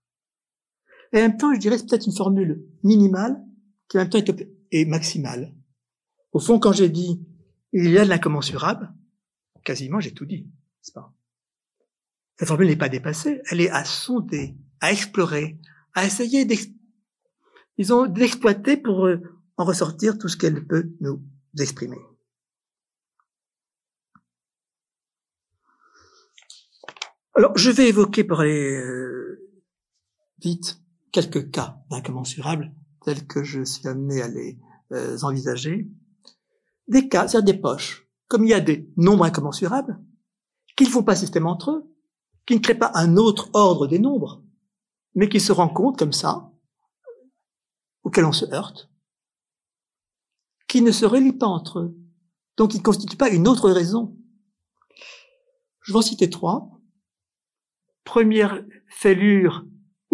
Et 1.16 1.20
en 1.20 1.22
même 1.22 1.38
temps, 1.38 1.54
je 1.54 1.60
dirais, 1.60 1.78
c'est 1.78 1.88
peut-être 1.88 2.08
une 2.08 2.16
formule 2.16 2.68
minimale 2.84 3.42
qui 3.88 3.98
en 3.98 4.02
même 4.02 4.10
temps 4.10 4.20
est, 4.72 4.86
maximale. 4.86 5.56
Au 6.34 6.40
fond, 6.40 6.60
quand 6.60 6.74
j'ai 6.74 6.90
dit 6.90 7.26
il 7.72 7.90
y 7.90 7.98
a 7.98 8.04
de 8.04 8.10
l'incommensurable, 8.10 8.94
quasiment 9.64 10.02
j'ai 10.02 10.14
tout 10.14 10.26
dit, 10.26 10.44
n'est-ce 10.44 10.92
pas 10.92 11.14
Cette 12.38 12.50
formule 12.50 12.68
n'est 12.68 12.76
pas 12.76 12.90
dépassée, 12.90 13.42
elle 13.50 13.62
est 13.62 13.70
à 13.70 13.86
sonder, 13.86 14.58
à 14.82 14.92
explorer, 14.92 15.58
à 15.94 16.06
essayer 16.06 16.44
d'exploiter 17.78 18.76
pour 18.76 19.06
euh, 19.06 19.22
en 19.56 19.64
ressortir 19.64 20.18
tout 20.18 20.28
ce 20.28 20.36
qu'elle 20.36 20.68
peut 20.68 20.92
nous 21.00 21.24
exprimer. 21.58 21.98
Alors, 27.36 27.58
je 27.58 27.72
vais 27.72 27.88
évoquer 27.88 28.26
pour 28.26 28.42
aller 28.42 28.76
euh, 28.76 29.50
vite 30.40 30.82
quelques 31.16 31.50
cas 31.50 31.78
d'incommensurables 31.90 32.74
tels 33.06 33.26
que 33.26 33.42
je 33.42 33.64
suis 33.64 33.88
amené 33.88 34.22
à 34.22 34.28
les 34.28 34.60
euh, 34.92 35.18
envisager. 35.22 35.90
Des 36.90 37.08
cas, 37.08 37.30
c'est-à-dire 37.30 37.54
des 37.54 37.62
poches. 37.62 38.06
Comme 38.28 38.44
il 38.44 38.50
y 38.50 38.54
a 38.54 38.60
des 38.60 38.92
nombres 38.98 39.24
incommensurables, 39.24 39.98
qui 40.76 40.84
ne 40.84 40.90
font 40.90 41.04
pas 41.04 41.16
système 41.16 41.48
entre 41.48 41.72
eux, 41.72 41.96
qui 42.46 42.56
ne 42.56 42.60
créent 42.60 42.78
pas 42.78 42.92
un 42.96 43.16
autre 43.16 43.50
ordre 43.54 43.88
des 43.88 43.98
nombres, 43.98 44.44
mais 45.14 45.30
qui 45.30 45.40
se 45.40 45.54
rencontrent 45.54 45.98
comme 45.98 46.12
ça, 46.12 46.52
auxquels 48.04 48.26
on 48.26 48.34
se 48.34 48.54
heurte, 48.54 48.92
qui 50.68 50.82
ne 50.82 50.92
se 50.92 51.06
relient 51.06 51.38
pas 51.38 51.48
entre 51.48 51.80
eux, 51.80 51.98
donc 52.58 52.72
qui 52.72 52.80
ne 52.80 52.84
constituent 52.84 53.16
pas 53.16 53.30
une 53.30 53.48
autre 53.48 53.70
raison. 53.70 54.18
Je 55.80 55.94
vais 55.94 56.00
en 56.00 56.02
citer 56.02 56.30
trois. 56.30 56.70
Première 58.04 58.66
fêlure 58.90 59.66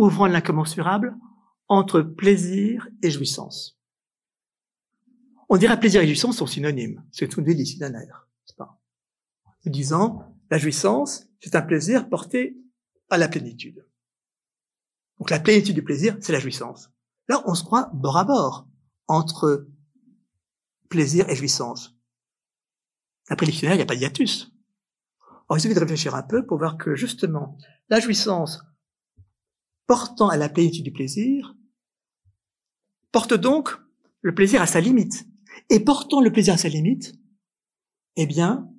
ouvrant 0.02 0.26
l'incommensurable 0.26 1.16
entre 1.68 2.02
plaisir 2.02 2.88
et 3.04 3.12
jouissance. 3.12 3.80
On 5.48 5.58
dirait 5.58 5.80
plaisir 5.80 6.02
et 6.02 6.08
jouissance 6.08 6.38
sont 6.38 6.48
synonymes. 6.48 7.04
C'est 7.12 7.28
tout 7.28 7.42
dit 7.42 7.56
d'ici 7.56 7.78
d'un 7.78 7.94
air. 7.94 8.28
pas? 8.58 8.82
En 9.46 9.70
disant, 9.70 10.36
la 10.50 10.58
jouissance, 10.58 11.28
c'est 11.40 11.56
un 11.56 11.62
plaisir 11.62 12.10
porté 12.10 12.58
à 13.10 13.18
la 13.18 13.28
plénitude. 13.28 13.86
Donc 15.20 15.30
la 15.30 15.40
plénitude 15.40 15.76
du 15.76 15.84
plaisir, 15.84 16.18
c'est 16.20 16.34
la 16.34 16.40
jouissance. 16.40 16.90
Là, 17.28 17.44
on 17.46 17.54
se 17.54 17.64
croit 17.64 17.92
bord 17.94 18.18
à 18.18 18.24
bord 18.24 18.68
entre 19.08 19.68
plaisir 20.90 21.30
et 21.30 21.36
jouissance. 21.36 21.96
Après 23.30 23.46
le 23.46 23.52
dictionnaire, 23.52 23.76
il 23.76 23.78
n'y 23.78 23.84
a 23.84 23.86
pas 23.86 23.96
de 23.96 24.00
hiatus. 24.00 24.52
Alors, 25.48 25.58
il 25.58 25.62
suffit 25.62 25.76
de 25.76 25.80
réfléchir 25.80 26.16
un 26.16 26.24
peu 26.24 26.46
pour 26.46 26.58
voir 26.58 26.78
que 26.78 26.96
justement, 26.96 27.58
la 27.90 28.00
jouissance 28.00 28.64
portant 29.88 30.30
à 30.30 30.38
la 30.38 30.50
plénitude 30.50 30.84
du 30.84 30.92
plaisir 30.92 31.56
porte 33.12 33.34
donc 33.34 33.70
le 34.22 34.34
plaisir 34.34 34.62
à 34.62 34.68
sa 34.68 34.80
limite. 34.80 35.28
Et 35.70 35.80
portant 35.80 36.22
le 36.22 36.32
plaisir 36.32 36.54
à 36.54 36.58
sa 36.58 36.70
limite, 36.70 37.14
eh 38.16 38.26
bien, 38.26 38.70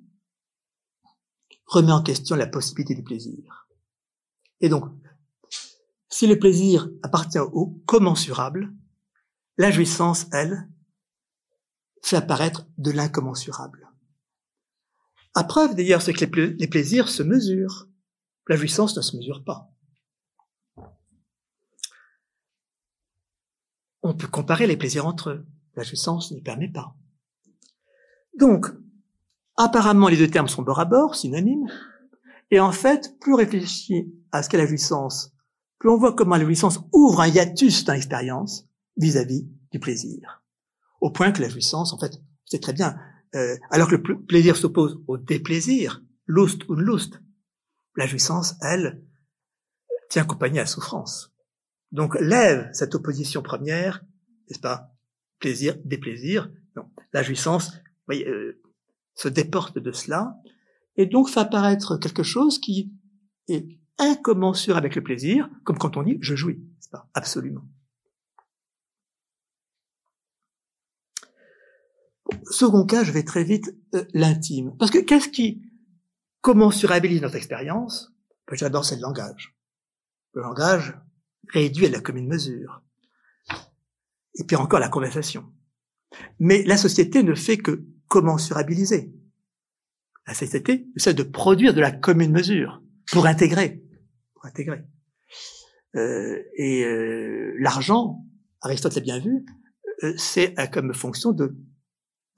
remet 1.65 1.91
en 1.91 2.01
question 2.01 2.35
la 2.35 2.47
possibilité 2.47 2.95
du 2.95 3.03
plaisir. 3.03 3.67
Et 4.61 4.69
donc, 4.69 4.85
si 6.09 6.27
le 6.27 6.37
plaisir 6.37 6.89
appartient 7.01 7.39
au 7.39 7.81
commensurable, 7.85 8.73
la 9.57 9.71
jouissance, 9.71 10.27
elle, 10.31 10.69
fait 12.03 12.17
apparaître 12.17 12.67
de 12.77 12.91
l'incommensurable. 12.91 13.89
À 15.33 15.43
preuve 15.43 15.75
d'ailleurs, 15.75 16.01
c'est 16.01 16.13
que 16.13 16.25
les, 16.25 16.67
plaisirs 16.67 17.09
se 17.09 17.23
mesurent. 17.23 17.87
La 18.47 18.55
jouissance 18.55 18.95
ne 18.95 19.01
se 19.01 19.17
mesure 19.17 19.43
pas. 19.43 19.72
On 24.03 24.13
peut 24.13 24.27
comparer 24.27 24.67
les 24.67 24.77
plaisirs 24.77 25.07
entre 25.07 25.31
eux. 25.31 25.45
La 25.75 25.83
jouissance 25.83 26.31
n'y 26.31 26.41
permet 26.41 26.69
pas. 26.69 26.95
Donc, 28.37 28.67
apparemment, 29.57 30.07
les 30.07 30.17
deux 30.17 30.29
termes 30.29 30.47
sont 30.47 30.61
bord 30.61 30.79
à 30.79 30.85
bord, 30.85 31.15
synonymes. 31.15 31.67
Et 32.51 32.59
en 32.59 32.71
fait, 32.71 33.17
plus 33.19 33.33
on 33.33 33.37
réfléchit 33.37 34.13
à 34.31 34.43
ce 34.43 34.49
qu'est 34.49 34.57
la 34.57 34.67
jouissance 34.67 35.33
plus 35.83 35.89
on 35.89 35.97
voit 35.97 36.13
comment 36.13 36.37
la 36.37 36.45
jouissance 36.45 36.79
ouvre 36.93 37.19
un 37.19 37.27
hiatus 37.27 37.83
dans 37.83 37.91
l'expérience 37.91 38.69
vis-à-vis 38.95 39.45
du 39.73 39.81
plaisir. 39.81 40.41
Au 41.01 41.11
point 41.11 41.33
que 41.33 41.41
la 41.41 41.49
jouissance, 41.49 41.91
en 41.91 41.99
fait, 41.99 42.21
c'est 42.45 42.61
très 42.61 42.71
bien, 42.71 42.97
euh, 43.35 43.57
alors 43.69 43.89
que 43.89 43.95
le 43.95 44.23
plaisir 44.23 44.55
s'oppose 44.55 45.03
au 45.07 45.17
déplaisir, 45.17 46.01
lust 46.25 46.69
ou 46.69 46.75
lust, 46.75 47.19
la 47.97 48.07
jouissance, 48.07 48.55
elle, 48.61 49.03
tient 50.09 50.23
compagnie 50.23 50.59
à 50.59 50.61
la 50.61 50.67
souffrance. 50.67 51.32
Donc 51.93 52.19
lève 52.19 52.69
cette 52.73 52.95
opposition 52.95 53.43
première, 53.43 54.03
n'est-ce 54.49 54.59
pas, 54.59 54.91
plaisir, 55.39 55.77
déplaisir. 55.85 56.51
Non, 56.75 56.89
la 57.13 57.21
jouissance, 57.21 57.71
voyez, 58.07 58.27
euh, 58.27 58.59
se 59.13 59.29
déporte 59.29 59.77
de 59.77 59.91
cela, 59.91 60.35
et 60.97 61.05
donc 61.05 61.29
fait 61.29 61.39
apparaître 61.39 61.97
quelque 61.97 62.23
chose 62.23 62.59
qui 62.59 62.91
est 63.47 63.67
incommensurable 63.99 64.85
avec 64.85 64.95
le 64.95 65.03
plaisir, 65.03 65.47
comme 65.63 65.77
quand 65.77 65.95
on 65.95 66.03
dit 66.03 66.17
je 66.19 66.35
jouis, 66.35 66.65
c'est 66.79 66.91
pas? 66.91 67.07
Absolument. 67.13 67.63
second 72.49 72.85
cas, 72.85 73.03
je 73.03 73.11
vais 73.11 73.23
très 73.23 73.43
vite 73.43 73.75
euh, 73.93 74.03
l'intime, 74.13 74.75
parce 74.77 74.91
que 74.91 74.97
qu'est-ce 74.97 75.29
qui 75.29 75.61
commensurabilise 76.41 77.21
notre 77.21 77.35
expérience? 77.35 78.11
Ben, 78.47 78.55
J'adore, 78.55 78.83
c'est 78.83 78.95
le 78.95 79.01
langage. 79.01 79.55
Le 80.33 80.41
langage 80.41 80.97
réduit 81.49 81.87
à 81.87 81.89
la 81.89 81.99
commune 81.99 82.27
mesure, 82.27 82.83
et 84.35 84.43
puis 84.43 84.55
encore 84.55 84.79
la 84.79 84.89
conversation. 84.89 85.45
Mais 86.39 86.63
la 86.63 86.77
société 86.77 87.23
ne 87.23 87.35
fait 87.35 87.57
que 87.57 87.85
commensurabiliser. 88.07 89.13
La 90.27 90.33
société 90.33 90.87
essaie 90.95 91.13
de 91.13 91.23
produire 91.23 91.73
de 91.73 91.81
la 91.81 91.91
commune 91.91 92.31
mesure 92.31 92.81
pour 93.11 93.25
intégrer 93.25 93.83
intégrer. 94.43 94.83
Euh, 95.95 96.41
et 96.55 96.83
euh, 96.83 97.55
l'argent, 97.59 98.25
Aristote 98.61 98.95
l'a 98.95 99.01
bien 99.01 99.19
vu, 99.19 99.45
euh, 100.03 100.13
c'est 100.17 100.55
comme 100.71 100.93
fonction 100.93 101.31
de 101.31 101.55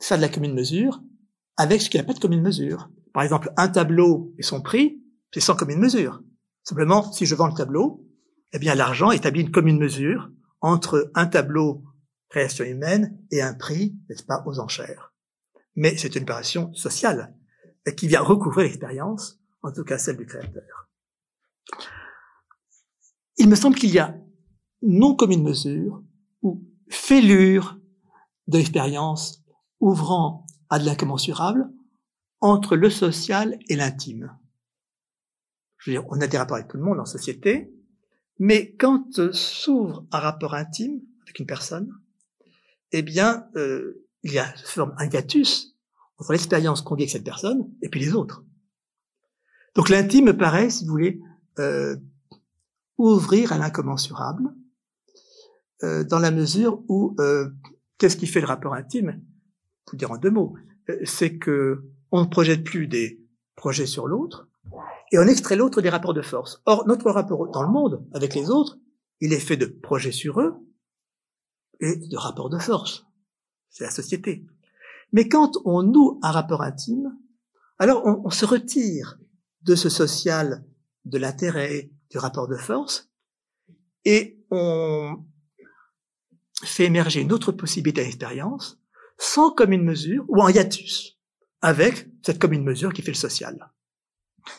faire 0.02 0.18
de 0.18 0.22
la 0.22 0.30
commune 0.30 0.54
mesure 0.54 1.02
avec 1.58 1.82
ce 1.82 1.90
qui 1.90 1.98
n'a 1.98 2.04
pas 2.04 2.14
de 2.14 2.20
commune 2.20 2.42
mesure. 2.42 2.90
Par 3.14 3.24
exemple, 3.24 3.52
un 3.58 3.70
tableau 3.70 4.34
et 4.38 4.44
son 4.44 4.62
prix, 4.62 5.02
c'est 5.34 5.40
sans 5.40 5.56
commune 5.56 5.80
mesure. 5.80 6.22
Simplement, 6.64 7.12
si 7.12 7.26
je 7.26 7.36
vends 7.36 7.48
le 7.48 7.54
tableau, 7.54 8.05
eh 8.56 8.60
bien 8.60 8.74
l'argent 8.74 9.12
établit 9.12 9.42
une 9.42 9.52
commune 9.52 9.78
mesure 9.78 10.32
entre 10.62 11.12
un 11.14 11.26
tableau 11.26 11.84
création 12.30 12.64
humaine 12.64 13.20
et 13.30 13.42
un 13.42 13.54
prix, 13.54 13.98
n'est-ce 14.10 14.24
pas, 14.24 14.44
aux 14.46 14.60
enchères. 14.60 15.14
Mais 15.76 15.98
c'est 15.98 16.16
une 16.16 16.24
opération 16.24 16.74
sociale 16.74 17.36
qui 17.98 18.08
vient 18.08 18.22
recouvrir 18.22 18.66
l'expérience 18.66 19.42
en 19.62 19.74
tout 19.74 19.84
cas 19.84 19.98
celle 19.98 20.16
du 20.16 20.26
créateur. 20.26 20.90
Il 23.38 23.50
me 23.50 23.56
semble 23.56 23.76
qu'il 23.76 23.90
y 23.90 24.00
a 24.00 24.16
non 24.82 25.16
comme 25.16 25.32
une 25.32 25.44
mesure 25.44 26.02
ou 26.42 26.64
fêlure 26.90 27.78
de 28.48 28.58
l'expérience 28.58 29.44
ouvrant 29.82 30.46
à 30.70 30.80
de 30.80 30.86
l'incommensurable 30.86 31.70
entre 32.40 32.78
le 32.78 32.90
social 32.90 33.60
et 33.68 33.76
l'intime. 33.76 34.34
Je 35.78 35.92
veux 35.92 35.98
dire, 35.98 36.06
on 36.08 36.22
a 36.22 36.28
des 36.28 36.38
rapports 36.38 36.56
avec 36.56 36.70
tout 36.70 36.78
le 36.78 36.84
monde 36.84 37.02
en 37.02 37.06
société, 37.06 37.75
mais 38.40 38.76
quand 38.76 39.32
s'ouvre 39.32 40.06
un 40.12 40.20
rapport 40.20 40.54
intime 40.54 41.02
avec 41.24 41.40
une 41.40 41.46
personne, 41.46 41.92
eh 42.92 43.02
bien, 43.02 43.48
euh, 43.56 44.06
il 44.24 44.34
y 44.34 44.40
a 44.40 44.46
forme 44.66 44.94
un 44.98 45.10
hiatus 45.10 45.76
entre 46.18 46.32
l'expérience 46.32 46.82
qu'on 46.82 46.96
vit 46.96 47.04
avec 47.04 47.12
cette 47.12 47.24
personne 47.24 47.70
et 47.82 47.90
puis 47.90 48.00
les 48.00 48.14
autres. 48.14 48.44
Donc 49.76 49.90
l'intime 49.90 50.26
me 50.26 50.38
paraît, 50.38 50.70
si 50.70 50.86
vous 50.86 50.92
voulez, 50.92 51.20
euh, 51.60 51.98
ouvrir 52.98 53.52
à 53.52 53.58
l'incommensurable, 53.58 54.54
euh, 55.84 56.04
dans 56.04 56.20
la 56.20 56.32
mesure 56.32 56.82
où 56.88 57.16
euh, 57.20 57.50
qu'est-ce 57.98 58.16
qui 58.16 58.28
fait 58.28 58.40
le 58.40 58.48
rapport 58.48 58.74
intime? 58.74 59.22
Pour 59.86 59.98
dire 59.98 60.12
en 60.12 60.18
deux 60.18 60.32
mots, 60.32 60.56
euh, 60.90 60.98
c'est 61.04 61.38
que 61.38 61.84
on 62.12 62.22
ne 62.22 62.28
projette 62.28 62.64
plus 62.64 62.88
des 62.88 63.22
projets 63.56 63.86
sur 63.86 64.08
l'autre 64.08 64.48
et 65.12 65.20
on 65.20 65.28
extrait 65.28 65.56
l'autre 65.56 65.82
des 65.82 65.90
rapports 65.90 66.14
de 66.14 66.22
force. 66.22 66.62
Or 66.66 66.88
notre 66.88 67.10
rapport 67.12 67.50
dans 67.50 67.64
le 67.64 67.70
monde 67.72 68.06
avec 68.14 68.36
les 68.36 68.50
autres, 68.50 68.78
il 69.22 69.34
est 69.34 69.40
fait 69.40 69.58
de 69.58 69.66
projets 69.66 70.12
sur 70.12 70.42
eux 70.42 70.56
et 71.80 71.96
de 71.96 72.18
rapports 72.18 72.50
de 72.50 72.58
force. 72.58 73.06
C'est 73.70 73.84
la 73.84 73.92
société. 73.92 74.46
Mais 75.12 75.28
quand 75.28 75.54
on 75.66 75.84
noue 75.84 76.20
un 76.24 76.32
rapport 76.32 76.62
intime, 76.62 77.18
alors 77.78 78.06
on, 78.06 78.30
se 78.30 78.46
retire 78.46 79.20
de 79.64 79.76
ce 79.76 79.90
social, 79.90 80.66
de 81.04 81.18
l'intérêt, 81.18 81.92
du 82.10 82.18
rapport 82.18 82.48
de 82.48 82.56
force, 82.56 83.10
et 84.06 84.40
on 84.52 85.18
fait 86.64 86.86
émerger 86.86 87.22
une 87.22 87.34
autre 87.34 87.52
possibilité 87.52 88.04
d'expérience, 88.04 88.80
sans 89.18 89.52
commune 89.52 89.84
mesure, 89.84 90.26
ou 90.30 90.42
en 90.42 90.48
hiatus, 90.48 91.20
avec 91.62 92.08
cette 92.22 92.40
commune 92.40 92.64
mesure 92.64 92.94
qui 92.94 93.02
fait 93.02 93.12
le 93.12 93.18
social. 93.18 93.72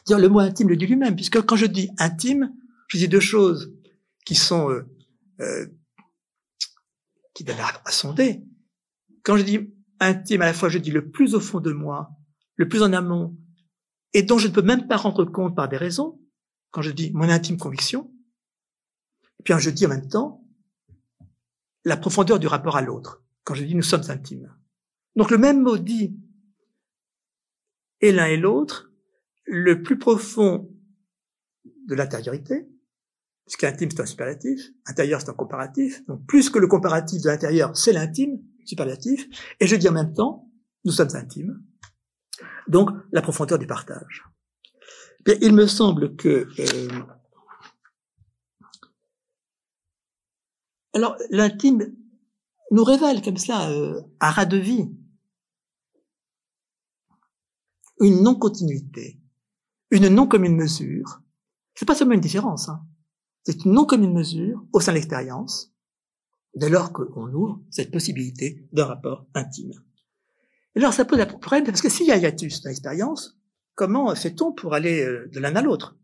Le 0.08 0.28
mot 0.28 0.40
intime 0.40 0.68
le 0.68 0.76
dit 0.76 0.86
lui-même, 0.86 1.14
puisque 1.14 1.40
quand 1.42 1.56
je 1.56 1.66
dis 1.66 1.90
intime, 1.98 2.52
je 2.88 2.98
dis 2.98 3.08
deux 3.08 3.20
choses 3.20 3.72
qui 4.24 4.34
sont 4.34 4.70
euh, 4.70 4.86
euh, 5.40 5.66
qui 7.34 7.44
donnent 7.44 7.60
à, 7.60 7.90
sonder. 7.90 8.42
Quand 9.22 9.36
je 9.36 9.42
dis 9.42 9.74
intime, 10.00 10.42
à 10.42 10.46
la 10.46 10.54
fois 10.54 10.68
je 10.68 10.78
dis 10.78 10.90
le 10.90 11.10
plus 11.10 11.34
au 11.34 11.40
fond 11.40 11.60
de 11.60 11.72
moi, 11.72 12.10
le 12.56 12.68
plus 12.68 12.82
en 12.82 12.92
amont, 12.92 13.36
et 14.12 14.22
dont 14.22 14.38
je 14.38 14.48
ne 14.48 14.52
peux 14.52 14.62
même 14.62 14.88
pas 14.88 14.96
rendre 14.96 15.24
compte 15.24 15.54
par 15.54 15.68
des 15.68 15.76
raisons. 15.76 16.20
Quand 16.70 16.82
je 16.82 16.90
dis 16.90 17.12
mon 17.12 17.28
intime 17.28 17.58
conviction, 17.58 18.12
et 19.38 19.42
puis 19.42 19.54
je 19.58 19.70
dis 19.70 19.86
en 19.86 19.90
même 19.90 20.08
temps 20.08 20.42
la 21.84 21.96
profondeur 21.96 22.38
du 22.38 22.46
rapport 22.46 22.76
à 22.76 22.82
l'autre. 22.82 23.22
Quand 23.44 23.54
je 23.54 23.64
dis 23.64 23.74
nous 23.74 23.82
sommes 23.82 24.10
intimes. 24.10 24.52
Donc 25.14 25.30
le 25.30 25.38
même 25.38 25.62
mot 25.62 25.78
dit 25.78 26.16
et 28.00 28.12
l'un 28.12 28.26
et 28.26 28.36
l'autre, 28.36 28.90
le 29.47 29.82
plus 29.82 29.98
profond 29.98 30.68
de 31.64 31.94
l'intériorité, 31.94 32.68
puisqu'intime 33.44 33.90
c'est 33.90 34.01
un 34.01 34.06
superlatif, 34.06 34.60
intérieur 34.86 35.20
c'est 35.20 35.31
un 35.31 35.35
comparatif, 35.35 36.05
donc 36.06 36.27
plus 36.27 36.51
que 36.51 36.59
le 36.59 36.66
comparatif 36.66 37.23
de 37.23 37.28
l'intérieur, 37.28 37.77
c'est 37.77 37.93
l'intime, 37.93 38.43
superlatif, 38.64 39.28
et 39.60 39.66
je 39.66 39.77
dis 39.77 39.89
en 39.89 39.93
même 39.93 40.14
temps, 40.14 40.51
nous 40.85 40.93
sommes 40.93 41.14
intimes, 41.14 41.62
donc 42.68 42.90
la 43.12 43.23
profondeur 43.23 43.59
du 43.59 43.66
partage. 43.66 44.24
il 45.40 45.55
me 45.55 45.66
semble 45.66 46.16
que 46.16 46.48
euh, 46.59 47.02
alors 50.93 51.16
l'intime 51.31 51.94
nous 52.73 52.85
révèle 52.85 53.23
comme 53.23 53.36
cela 53.36 53.70
euh, 53.70 54.01
à 54.18 54.31
ras 54.31 54.47
de 54.47 54.56
vie 54.56 54.90
une 58.01 58.23
non-continuité, 58.23 59.18
une 59.90 60.08
non-commune 60.08 60.56
mesure. 60.56 61.20
C'est 61.74 61.86
pas 61.86 61.94
seulement 61.94 62.14
une 62.14 62.20
différence, 62.20 62.68
hein. 62.68 62.84
c'est 63.44 63.64
une 63.64 63.72
non-commune 63.72 64.12
mesure 64.12 64.64
au 64.72 64.80
sein 64.80 64.92
de 64.92 64.96
l'expérience, 64.96 65.72
dès 66.54 66.68
lors 66.68 66.92
qu'on 66.92 67.32
ouvre 67.32 67.60
cette 67.70 67.90
possibilité 67.90 68.66
d'un 68.72 68.86
rapport 68.86 69.26
intime. 69.34 69.72
Et 70.74 70.80
alors 70.80 70.92
ça 70.92 71.04
pose 71.04 71.20
un 71.20 71.26
problème, 71.26 71.64
parce 71.64 71.82
que 71.82 71.88
s'il 71.88 72.06
y 72.06 72.12
a 72.12 72.16
hiatus 72.16 72.62
dans 72.62 72.70
l'expérience, 72.70 73.38
comment 73.74 74.14
fait-on 74.14 74.52
pour 74.52 74.74
aller 74.74 75.02
euh, 75.02 75.28
de 75.32 75.40
l'un 75.40 75.54
à 75.54 75.62
l'autre? 75.62 75.96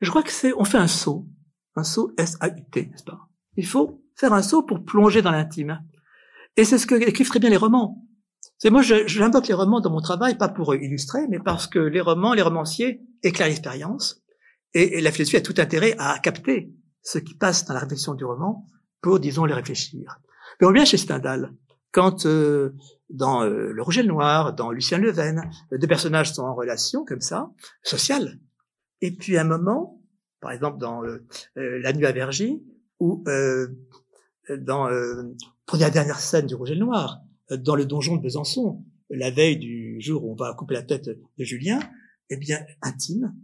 Je 0.00 0.10
crois 0.10 0.22
que 0.22 0.32
c'est, 0.32 0.52
on 0.54 0.64
fait 0.64 0.78
un 0.78 0.88
saut, 0.88 1.26
un 1.76 1.84
saut 1.84 2.12
S-A-U-T, 2.18 2.86
n'est-ce 2.86 3.04
pas? 3.04 3.28
Il 3.56 3.66
faut 3.66 4.02
faire 4.16 4.32
un 4.32 4.42
saut 4.42 4.62
pour 4.62 4.84
plonger 4.84 5.22
dans 5.22 5.30
l'intime. 5.30 5.82
Et 6.56 6.64
c'est 6.64 6.78
ce 6.78 6.86
que 6.86 6.94
écrivent 6.94 7.28
très 7.28 7.40
bien 7.40 7.50
les 7.50 7.56
romans. 7.56 8.03
C'est 8.64 8.70
moi, 8.70 8.80
j'invoque 8.80 9.46
les 9.46 9.52
romans 9.52 9.80
dans 9.80 9.90
mon 9.90 10.00
travail, 10.00 10.38
pas 10.38 10.48
pour 10.48 10.74
illustrer, 10.74 11.26
mais 11.28 11.38
parce 11.38 11.66
que 11.66 11.78
les 11.78 12.00
romans, 12.00 12.32
les 12.32 12.40
romanciers 12.40 13.02
éclairent 13.22 13.48
l'expérience, 13.48 14.22
et, 14.72 15.02
la 15.02 15.12
philosophie 15.12 15.36
a 15.36 15.42
tout 15.42 15.56
intérêt 15.58 15.94
à 15.98 16.18
capter 16.18 16.72
ce 17.02 17.18
qui 17.18 17.34
passe 17.34 17.66
dans 17.66 17.74
la 17.74 17.80
réflexion 17.80 18.14
du 18.14 18.24
roman 18.24 18.64
pour, 19.02 19.20
disons, 19.20 19.44
les 19.44 19.52
réfléchir. 19.52 20.18
Mais 20.58 20.66
on 20.66 20.72
vient 20.72 20.86
chez 20.86 20.96
Stendhal, 20.96 21.52
quand 21.92 22.24
euh, 22.24 22.74
dans 23.10 23.42
euh, 23.42 23.70
Le 23.70 23.82
Rouge 23.82 23.98
et 23.98 24.02
le 24.02 24.08
Noir, 24.08 24.54
dans 24.54 24.70
Lucien 24.70 24.96
Leven, 24.96 25.42
deux 25.70 25.86
personnages 25.86 26.32
sont 26.32 26.44
en 26.44 26.54
relation 26.54 27.04
comme 27.04 27.20
ça, 27.20 27.50
sociale, 27.82 28.40
et 29.02 29.14
puis 29.14 29.36
à 29.36 29.42
un 29.42 29.44
moment, 29.44 30.00
par 30.40 30.52
exemple 30.52 30.78
dans 30.78 31.04
euh, 31.04 31.18
La 31.54 31.92
Nuit 31.92 32.06
à 32.06 32.12
Vergy, 32.12 32.64
ou 32.98 33.22
dans 34.48 34.88
pour 35.66 35.78
la 35.78 35.90
dernière 35.90 36.18
scène 36.18 36.46
du 36.46 36.54
Rouge 36.54 36.70
et 36.70 36.74
le 36.74 36.80
Noir, 36.80 37.23
dans 37.50 37.74
le 37.74 37.84
donjon 37.84 38.16
de 38.16 38.22
Besançon, 38.22 38.84
la 39.10 39.30
veille 39.30 39.58
du 39.58 40.00
jour 40.00 40.24
où 40.24 40.32
on 40.32 40.34
va 40.36 40.54
couper 40.54 40.74
la 40.74 40.82
tête 40.82 41.08
de 41.08 41.44
Julien, 41.44 41.78
eh 42.30 42.36
bien, 42.36 42.60
intime, 42.82 43.34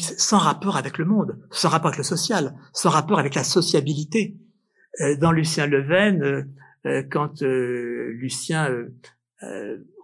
sans 0.00 0.38
rapport 0.38 0.76
avec 0.76 0.98
le 0.98 1.04
monde, 1.04 1.38
sans 1.50 1.68
rapport 1.68 1.88
avec 1.88 1.98
le 1.98 2.04
social, 2.04 2.54
sans 2.72 2.90
rapport 2.90 3.18
avec 3.18 3.34
la 3.34 3.44
sociabilité. 3.44 4.36
Euh, 5.00 5.16
dans 5.16 5.32
Lucien 5.32 5.66
Leven, 5.66 6.22
euh, 6.22 6.42
euh, 6.86 7.02
quand 7.10 7.42
Lucien 7.42 8.68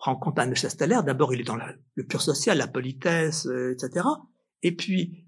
rencontre 0.01 0.41
Anne 0.41 0.55
Chasteller, 0.55 1.01
d'abord 1.05 1.35
il 1.35 1.41
est 1.41 1.45
dans 1.45 1.57
le 1.57 2.05
pur 2.05 2.23
social, 2.23 2.59
la 2.59 2.69
politesse, 2.69 3.49
etc. 3.73 4.07
Et 4.63 4.77
puis, 4.77 5.27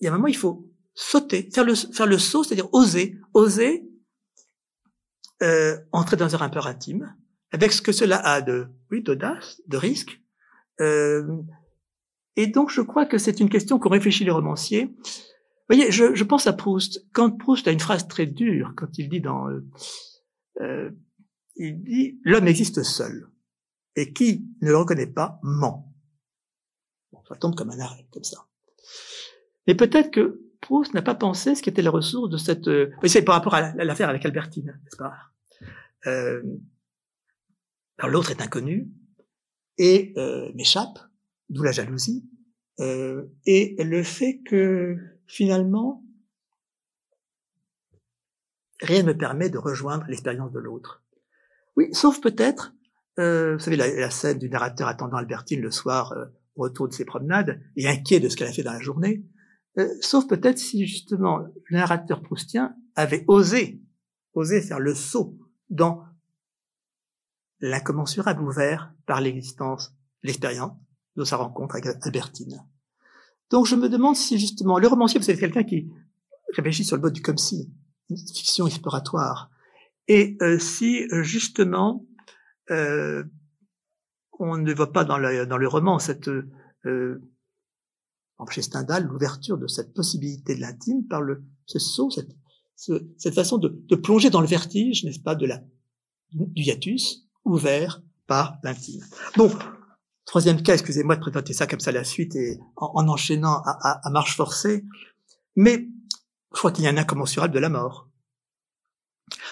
il 0.00 0.04
y 0.04 0.06
a 0.06 0.12
un 0.12 0.16
moment, 0.16 0.28
il 0.28 0.36
faut 0.36 0.70
sauter, 0.94 1.48
faire 1.52 1.64
le, 1.64 1.74
faire 1.74 2.06
le 2.06 2.18
saut, 2.18 2.44
c'est-à-dire 2.44 2.72
oser, 2.72 3.18
oser 3.34 3.85
euh, 5.42 5.78
entrer 5.92 6.16
dans 6.16 6.34
un 6.34 6.38
rapport 6.38 6.66
intime, 6.66 7.14
avec 7.52 7.72
ce 7.72 7.82
que 7.82 7.92
cela 7.92 8.16
a 8.18 8.40
de, 8.40 8.68
oui, 8.90 9.02
d'audace, 9.02 9.60
de 9.66 9.76
risque. 9.76 10.20
Euh, 10.80 11.42
et 12.36 12.46
donc, 12.46 12.70
je 12.70 12.80
crois 12.80 13.06
que 13.06 13.18
c'est 13.18 13.40
une 13.40 13.48
question 13.48 13.78
qu'ont 13.78 13.88
réfléchi 13.88 14.24
les 14.24 14.30
romanciers. 14.30 14.86
Vous 14.86 15.74
voyez, 15.74 15.90
je, 15.90 16.14
je, 16.14 16.24
pense 16.24 16.46
à 16.46 16.52
Proust. 16.52 17.06
Quand 17.12 17.30
Proust 17.30 17.66
a 17.66 17.72
une 17.72 17.80
phrase 17.80 18.06
très 18.08 18.26
dure, 18.26 18.72
quand 18.76 18.98
il 18.98 19.08
dit 19.08 19.20
dans, 19.20 19.48
euh, 19.48 19.64
euh 20.60 20.90
il 21.56 21.82
dit, 21.82 22.20
l'homme 22.22 22.46
existe 22.46 22.82
seul, 22.82 23.30
et 23.96 24.12
qui 24.12 24.46
ne 24.60 24.68
le 24.68 24.76
reconnaît 24.76 25.06
pas 25.06 25.40
ment. 25.42 25.94
Bon, 27.12 27.22
ça 27.26 27.34
tombe 27.36 27.54
comme 27.54 27.70
un 27.70 27.80
arrêt, 27.80 28.06
comme 28.10 28.24
ça. 28.24 28.46
Mais 29.66 29.74
peut-être 29.74 30.10
que 30.10 30.45
N'a 30.94 31.02
pas 31.02 31.14
pensé 31.14 31.54
ce 31.54 31.62
qui 31.62 31.70
était 31.70 31.82
la 31.82 31.90
ressource 31.90 32.30
de 32.30 32.36
cette... 32.36 32.68
Euh, 32.68 32.90
c'est 33.04 33.22
par 33.22 33.36
rapport 33.36 33.54
à 33.54 33.72
l'affaire 33.74 34.08
avec 34.08 34.24
Albertine, 34.24 34.78
n'est-ce 34.84 34.96
pas? 34.96 35.14
Euh, 36.06 36.42
l'autre 38.04 38.30
est 38.30 38.40
inconnu 38.40 38.88
et 39.78 40.12
euh, 40.16 40.50
m'échappe, 40.54 40.98
d'où 41.48 41.62
la 41.62 41.72
jalousie, 41.72 42.28
euh, 42.80 43.24
et 43.44 43.76
le 43.82 44.02
fait 44.02 44.40
que 44.44 44.96
finalement, 45.26 46.04
rien 48.80 49.02
ne 49.02 49.08
me 49.08 49.16
permet 49.16 49.50
de 49.50 49.58
rejoindre 49.58 50.06
l'expérience 50.08 50.52
de 50.52 50.60
l'autre. 50.60 51.02
Oui, 51.76 51.88
sauf 51.92 52.20
peut-être, 52.20 52.74
vous 53.18 53.58
savez, 53.58 53.76
la, 53.76 53.88
la, 53.88 54.10
scène 54.10 54.38
du 54.38 54.50
narrateur 54.50 54.88
attendant 54.88 55.16
Albertine 55.16 55.60
le 55.60 55.70
soir 55.70 56.14
au 56.54 56.62
retour 56.62 56.88
de 56.88 56.92
ses 56.92 57.04
promenades 57.04 57.60
et 57.76 57.88
inquiet 57.88 58.20
de 58.20 58.28
ce 58.28 58.36
qu'elle 58.36 58.48
a 58.48 58.52
fait 58.52 58.62
dans 58.62 58.72
la 58.72 58.80
journée, 58.80 59.24
euh, 59.78 59.88
sauf 60.00 60.26
peut-être 60.26 60.58
si 60.58 60.86
justement 60.86 61.38
le 61.38 61.52
narrateur 61.70 62.22
proustien 62.22 62.74
avait 62.94 63.24
osé, 63.28 63.80
osé 64.34 64.60
faire 64.62 64.80
le 64.80 64.94
saut 64.94 65.36
dans 65.70 66.04
l'incommensurable 67.60 68.42
ouvert 68.42 68.92
par 69.06 69.20
l'existence, 69.20 69.94
l'expérience 70.22 70.76
de 71.16 71.24
sa 71.24 71.36
rencontre 71.36 71.76
avec 71.76 71.86
Albertine. 72.02 72.62
Donc 73.50 73.66
je 73.66 73.76
me 73.76 73.88
demande 73.88 74.16
si 74.16 74.38
justement 74.38 74.78
le 74.78 74.88
romancier, 74.88 75.20
c'est 75.22 75.36
quelqu'un 75.36 75.64
qui 75.64 75.90
réfléchit 76.54 76.84
sur 76.84 76.96
le 76.96 77.02
mode 77.02 77.12
du 77.12 77.22
comme 77.22 77.38
si, 77.38 77.72
une 78.10 78.16
fiction 78.16 78.66
exploratoire, 78.66 79.50
et 80.08 80.36
euh, 80.42 80.58
si 80.58 81.06
justement 81.22 82.04
euh, 82.70 83.24
on 84.38 84.56
ne 84.56 84.74
voit 84.74 84.92
pas 84.92 85.04
dans 85.04 85.18
le, 85.18 85.46
dans 85.46 85.56
le 85.56 85.68
roman 85.68 85.98
cette, 85.98 86.28
euh, 86.28 87.22
chez 88.50 88.62
Stendhal, 88.62 89.04
l'ouverture 89.04 89.58
de 89.58 89.66
cette 89.66 89.94
possibilité 89.94 90.54
de 90.54 90.60
l'intime 90.60 91.06
par 91.06 91.22
le, 91.22 91.42
ce 91.64 91.78
saut, 91.78 92.10
cette, 92.10 92.30
cette 92.76 93.34
façon 93.34 93.58
de, 93.58 93.68
de, 93.88 93.96
plonger 93.96 94.30
dans 94.30 94.40
le 94.40 94.46
vertige, 94.46 95.04
n'est-ce 95.04 95.20
pas, 95.20 95.34
de 95.34 95.46
la, 95.46 95.62
du 96.32 96.62
hiatus, 96.62 97.26
ouvert 97.44 98.02
par 98.26 98.58
l'intime. 98.62 99.02
Bon, 99.36 99.50
troisième 100.26 100.62
cas, 100.62 100.74
excusez-moi 100.74 101.16
de 101.16 101.20
présenter 101.20 101.54
ça 101.54 101.66
comme 101.66 101.80
ça 101.80 101.92
la 101.92 102.04
suite 102.04 102.36
et 102.36 102.58
en, 102.76 103.08
enchaînant 103.08 103.62
à, 103.64 103.78
à, 103.80 104.06
à, 104.06 104.10
marche 104.10 104.36
forcée, 104.36 104.84
mais 105.54 105.88
je 106.52 106.58
crois 106.58 106.72
qu'il 106.72 106.84
y 106.84 106.86
a 106.86 106.90
un 106.90 106.96
incommensurable 106.96 107.54
de 107.54 107.58
la 107.58 107.68
mort. 107.68 108.08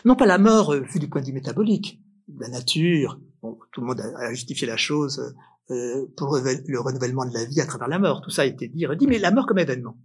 Non 0.04 0.16
pas 0.16 0.26
la 0.26 0.38
mort 0.38 0.72
euh, 0.72 0.80
vue 0.80 1.00
du 1.00 1.08
point 1.08 1.20
de 1.20 1.26
vue 1.26 1.32
métabolique, 1.32 2.00
la 2.38 2.48
nature, 2.48 3.18
bon, 3.42 3.58
tout 3.72 3.80
le 3.80 3.86
monde 3.86 4.00
a, 4.00 4.30
justifié 4.32 4.66
la 4.66 4.76
chose 4.76 5.34
euh, 5.70 6.06
pour 6.16 6.36
le 6.36 6.80
renouvellement 6.80 7.24
de 7.24 7.32
la 7.32 7.46
vie 7.46 7.60
à 7.60 7.66
travers 7.66 7.88
la 7.88 7.98
mort. 7.98 8.20
Tout 8.20 8.30
ça 8.30 8.42
a 8.42 8.44
été 8.44 8.68
dit, 8.68 8.84
redit, 8.86 9.06
mais 9.06 9.18
la 9.18 9.30
mort 9.30 9.46
comme 9.46 9.58
événement. 9.58 9.96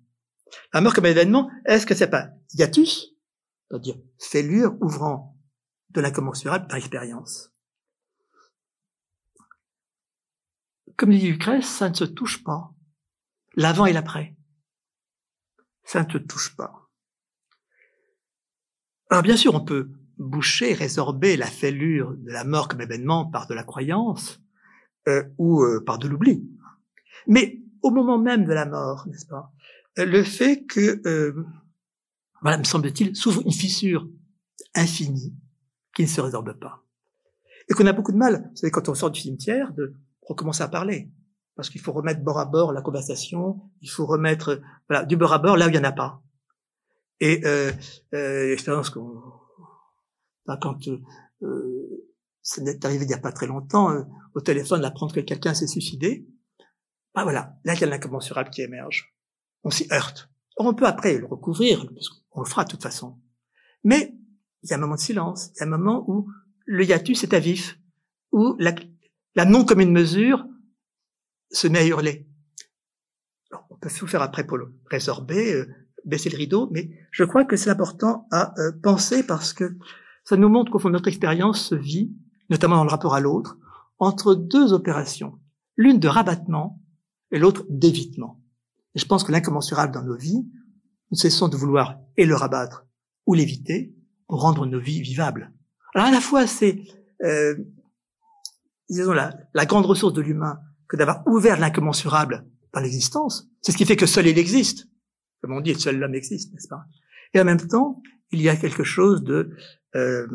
La 0.73 0.79
mort 0.79 0.93
comme 0.93 1.05
événement, 1.05 1.49
est-ce 1.65 1.85
que 1.85 1.93
c'est 1.93 2.09
pas 2.09 2.29
hiatus, 2.53 3.13
c'est-à-dire 3.69 3.97
fêlure 4.19 4.75
ouvrant 4.81 5.37
de 5.89 6.01
l'incommensurable 6.01 6.67
par 6.67 6.77
expérience 6.77 7.51
Comme 10.95 11.11
dit 11.11 11.29
Lucrèce, 11.29 11.67
ça 11.67 11.89
ne 11.89 11.93
se 11.93 12.05
touche 12.05 12.43
pas. 12.43 12.73
L'avant 13.55 13.85
et 13.85 13.93
l'après. 13.93 14.37
Ça 15.83 16.03
ne 16.03 16.11
se 16.11 16.17
touche 16.19 16.55
pas. 16.55 16.89
Alors 19.09 19.23
bien 19.23 19.35
sûr, 19.35 19.55
on 19.55 19.65
peut 19.65 19.91
boucher, 20.17 20.73
résorber 20.73 21.35
la 21.35 21.47
fêlure 21.47 22.15
de 22.15 22.31
la 22.31 22.43
mort 22.43 22.67
comme 22.67 22.81
événement 22.81 23.25
par 23.25 23.47
de 23.47 23.53
la 23.53 23.63
croyance 23.63 24.39
euh, 25.09 25.23
ou 25.37 25.63
euh, 25.63 25.83
par 25.83 25.99
de 25.99 26.07
l'oubli. 26.07 26.47
Mais 27.27 27.61
au 27.81 27.91
moment 27.91 28.17
même 28.17 28.45
de 28.45 28.53
la 28.53 28.65
mort, 28.65 29.07
n'est-ce 29.07 29.25
pas, 29.25 29.51
euh, 29.97 30.05
le 30.05 30.23
fait 30.23 30.65
que, 30.65 31.01
voilà, 32.41 32.57
me 32.57 32.63
semble-t-il, 32.63 33.15
s'ouvre 33.15 33.41
une 33.45 33.51
fissure 33.51 34.07
infinie 34.75 35.35
qui 35.95 36.03
ne 36.03 36.07
se 36.07 36.21
résorbe 36.21 36.57
pas. 36.59 36.85
Et 37.69 37.73
qu'on 37.73 37.85
a 37.85 37.93
beaucoup 37.93 38.11
de 38.11 38.17
mal, 38.17 38.49
vous 38.51 38.55
savez, 38.55 38.71
quand 38.71 38.87
on 38.87 38.93
sort 38.93 39.11
du 39.11 39.19
cimetière, 39.19 39.73
de 39.73 39.93
recommencer 40.21 40.63
à 40.63 40.67
parler. 40.67 41.11
Parce 41.55 41.69
qu'il 41.69 41.81
faut 41.81 41.91
remettre 41.91 42.23
bord 42.23 42.39
à 42.39 42.45
bord 42.45 42.71
la 42.71 42.81
conversation, 42.81 43.59
il 43.81 43.89
faut 43.89 44.05
remettre 44.05 44.61
voilà, 44.87 45.05
du 45.05 45.17
bord 45.17 45.33
à 45.33 45.39
bord 45.39 45.57
là 45.57 45.65
où 45.65 45.69
il 45.69 45.73
n'y 45.73 45.79
en 45.79 45.83
a 45.83 45.91
pas. 45.91 46.23
Et 47.19 47.41
euh, 47.45 47.71
euh, 48.13 48.47
l'expérience 48.47 48.89
qu'on 48.89 49.21
quand 50.57 50.87
euh, 50.87 51.01
euh, 51.43 52.08
ça 52.41 52.61
m'est 52.61 52.83
arrivé 52.85 53.05
il 53.05 53.07
n'y 53.07 53.13
a 53.13 53.19
pas 53.19 53.31
très 53.31 53.47
longtemps, 53.47 53.91
euh, 53.91 54.03
au 54.33 54.41
téléphone, 54.41 54.81
d'apprendre 54.81 55.13
que 55.13 55.19
quelqu'un 55.19 55.53
s'est 55.53 55.67
suicidé, 55.67 56.27
bah 57.13 57.23
voilà, 57.23 57.55
là 57.63 57.73
il 57.73 57.81
y 57.81 57.83
a 57.83 57.87
l'incommensurable 57.87 58.49
qui 58.49 58.61
émerge. 58.61 59.15
On 59.63 59.69
s'y 59.69 59.87
heurte. 59.91 60.29
on 60.57 60.73
peut 60.73 60.85
après 60.85 61.17
le 61.17 61.25
recouvrir, 61.25 61.85
parce 61.93 62.09
qu'on 62.09 62.41
le 62.41 62.47
fera 62.47 62.63
de 62.63 62.69
toute 62.69 62.83
façon. 62.83 63.19
Mais 63.83 64.15
il 64.63 64.69
y 64.69 64.73
a 64.73 64.77
un 64.77 64.79
moment 64.79 64.95
de 64.95 64.99
silence, 64.99 65.51
il 65.55 65.59
y 65.59 65.63
a 65.63 65.65
un 65.65 65.69
moment 65.69 66.05
où 66.07 66.29
le 66.65 66.85
hiatus 66.85 67.23
est 67.23 67.33
à 67.33 67.39
vif, 67.39 67.79
où 68.31 68.55
la, 68.59 68.73
la 69.35 69.45
non 69.45 69.65
commune 69.65 69.91
mesure 69.91 70.45
se 71.51 71.67
met 71.67 71.79
à 71.79 71.85
hurler. 71.85 72.27
On 73.69 73.77
peut 73.77 73.89
tout 73.89 74.07
faire 74.07 74.21
après 74.21 74.45
pour 74.45 74.57
le 74.57 74.73
résorber, 74.89 75.53
euh, 75.53 75.67
baisser 76.05 76.29
le 76.29 76.37
rideau, 76.37 76.69
mais 76.71 76.89
je 77.11 77.23
crois 77.23 77.45
que 77.45 77.55
c'est 77.55 77.69
important 77.69 78.27
à 78.31 78.53
penser 78.83 79.25
parce 79.25 79.53
que 79.53 79.77
ça 80.23 80.37
nous 80.37 80.49
montre 80.49 80.71
qu'au 80.71 80.79
fond, 80.79 80.89
notre 80.89 81.07
expérience 81.07 81.69
se 81.69 81.75
vit, 81.75 82.13
notamment 82.49 82.77
dans 82.77 82.83
le 82.83 82.89
rapport 82.89 83.13
à 83.13 83.19
l'autre, 83.19 83.57
entre 83.99 84.35
deux 84.35 84.73
opérations. 84.73 85.39
L'une 85.77 85.99
de 85.99 86.07
rabattement 86.07 86.81
et 87.31 87.39
l'autre 87.39 87.65
d'évitement. 87.69 88.41
Et 88.95 88.99
je 88.99 89.05
pense 89.05 89.23
que 89.23 89.31
l'incommensurable 89.31 89.93
dans 89.93 90.03
nos 90.03 90.17
vies, 90.17 90.47
nous 91.11 91.17
cessons 91.17 91.47
de 91.47 91.57
vouloir 91.57 91.99
et 92.17 92.25
le 92.25 92.35
rabattre 92.35 92.85
ou 93.25 93.33
l'éviter 93.33 93.95
pour 94.27 94.41
rendre 94.41 94.65
nos 94.65 94.79
vies 94.79 95.01
vivables. 95.01 95.51
Alors 95.93 96.07
à 96.07 96.11
la 96.11 96.21
fois, 96.21 96.47
c'est, 96.47 96.83
euh, 97.23 97.55
disons, 98.89 99.13
la, 99.13 99.35
la 99.53 99.65
grande 99.65 99.85
ressource 99.85 100.13
de 100.13 100.21
l'humain 100.21 100.59
que 100.87 100.97
d'avoir 100.97 101.25
ouvert 101.27 101.59
l'incommensurable 101.59 102.45
dans 102.73 102.81
l'existence. 102.81 103.47
C'est 103.61 103.71
ce 103.71 103.77
qui 103.77 103.85
fait 103.85 103.95
que 103.95 104.05
seul 104.05 104.27
il 104.27 104.37
existe. 104.37 104.87
Comme 105.41 105.53
on 105.53 105.61
dit, 105.61 105.75
seul 105.75 105.97
l'homme 105.97 106.15
existe, 106.15 106.53
n'est-ce 106.53 106.67
pas? 106.67 106.83
Et 107.33 107.39
en 107.39 107.45
même 107.45 107.65
temps, 107.65 108.01
il 108.31 108.41
y 108.41 108.49
a 108.49 108.55
quelque 108.55 108.83
chose 108.83 109.23
de 109.23 109.55
euh, 109.95 110.27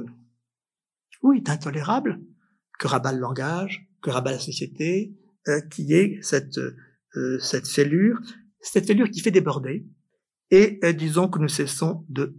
oui, 1.25 1.41
d'intolérable 1.41 2.21
que 2.79 2.87
rabat 2.87 3.13
le 3.13 3.19
langage, 3.19 3.89
que 4.03 4.11
rabat 4.11 4.33
la 4.33 4.39
société, 4.39 5.17
euh, 5.49 5.61
qui 5.63 5.93
est 5.95 6.23
cette 6.23 6.59
euh, 6.59 7.39
cette 7.41 7.67
fêlure, 7.67 8.21
cette 8.61 8.87
fêlure 8.87 9.11
qui 9.11 9.21
fait 9.21 9.31
déborder, 9.31 9.87
et 10.51 10.79
euh, 10.85 10.93
disons 10.93 11.29
que 11.29 11.39
nous 11.39 11.49
cessons 11.49 12.05
de 12.09 12.37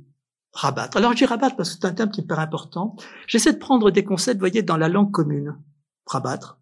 rabattre. 0.53 0.97
Alors 0.97 1.13
je 1.13 1.17
dis 1.17 1.25
rabattre 1.25 1.55
parce 1.55 1.73
que 1.73 1.79
c'est 1.81 1.87
un 1.87 1.93
terme 1.93 2.11
qui 2.11 2.21
me 2.21 2.27
paraît 2.27 2.43
important. 2.43 2.95
J'essaie 3.27 3.53
de 3.53 3.57
prendre 3.57 3.89
des 3.89 4.03
concepts, 4.03 4.35
vous 4.35 4.41
voyez, 4.41 4.61
dans 4.61 4.77
la 4.77 4.87
langue 4.87 5.11
commune. 5.11 5.57
Rabattre. 6.05 6.61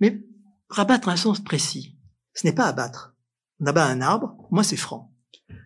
Mais 0.00 0.20
rabattre 0.68 1.08
a 1.08 1.12
un 1.12 1.16
sens 1.16 1.40
précis. 1.40 1.96
Ce 2.34 2.46
n'est 2.46 2.54
pas 2.54 2.66
abattre. 2.66 3.14
On 3.60 3.66
abat 3.66 3.86
un 3.86 4.00
arbre, 4.00 4.36
moi 4.50 4.64
c'est 4.64 4.76
franc. 4.76 5.14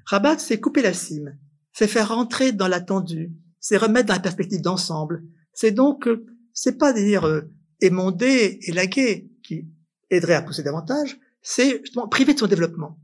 Rabattre, 0.05 0.43
c'est 0.43 0.61
couper 0.61 0.83
la 0.83 0.93
cime, 0.93 1.39
c'est 1.75 1.89
faire 1.89 2.09
rentrer 2.09 2.53
dans 2.53 2.69
l'attendu, 2.69 3.33
c'est 3.61 3.77
remettre 3.77 4.07
dans 4.07 4.15
la 4.15 4.21
perspective 4.21 4.63
d'ensemble. 4.63 5.25
C'est 5.53 5.73
donc, 5.73 6.07
euh, 6.09 6.25
c'est 6.53 6.79
pas 6.79 6.93
dire 6.93 7.27
euh, 7.27 7.43
émonder, 7.81 8.59
élaguer 8.63 9.29
qui 9.43 9.69
aiderait 10.09 10.37
à 10.37 10.43
pousser 10.43 10.63
davantage, 10.63 11.19
c'est 11.43 11.81
justement 11.81 12.09
priver 12.09 12.33
de 12.33 12.39
son 12.39 12.47
développement 12.47 12.99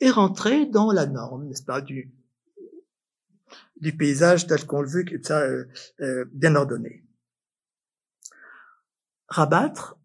et 0.00 0.10
rentrer 0.10 0.66
dans 0.66 0.92
la 0.92 1.06
norme, 1.06 1.48
n'est-ce 1.48 1.64
pas, 1.64 1.80
du, 1.80 2.12
du 3.80 3.96
paysage 3.96 4.46
tel 4.46 4.64
qu'on 4.66 4.82
le 4.82 4.88
veut, 4.88 5.04
ça, 5.22 5.40
euh, 5.40 5.64
euh, 6.00 6.26
bien 6.32 6.54
ordonné. 6.54 7.04
Rabattre, 9.28 9.98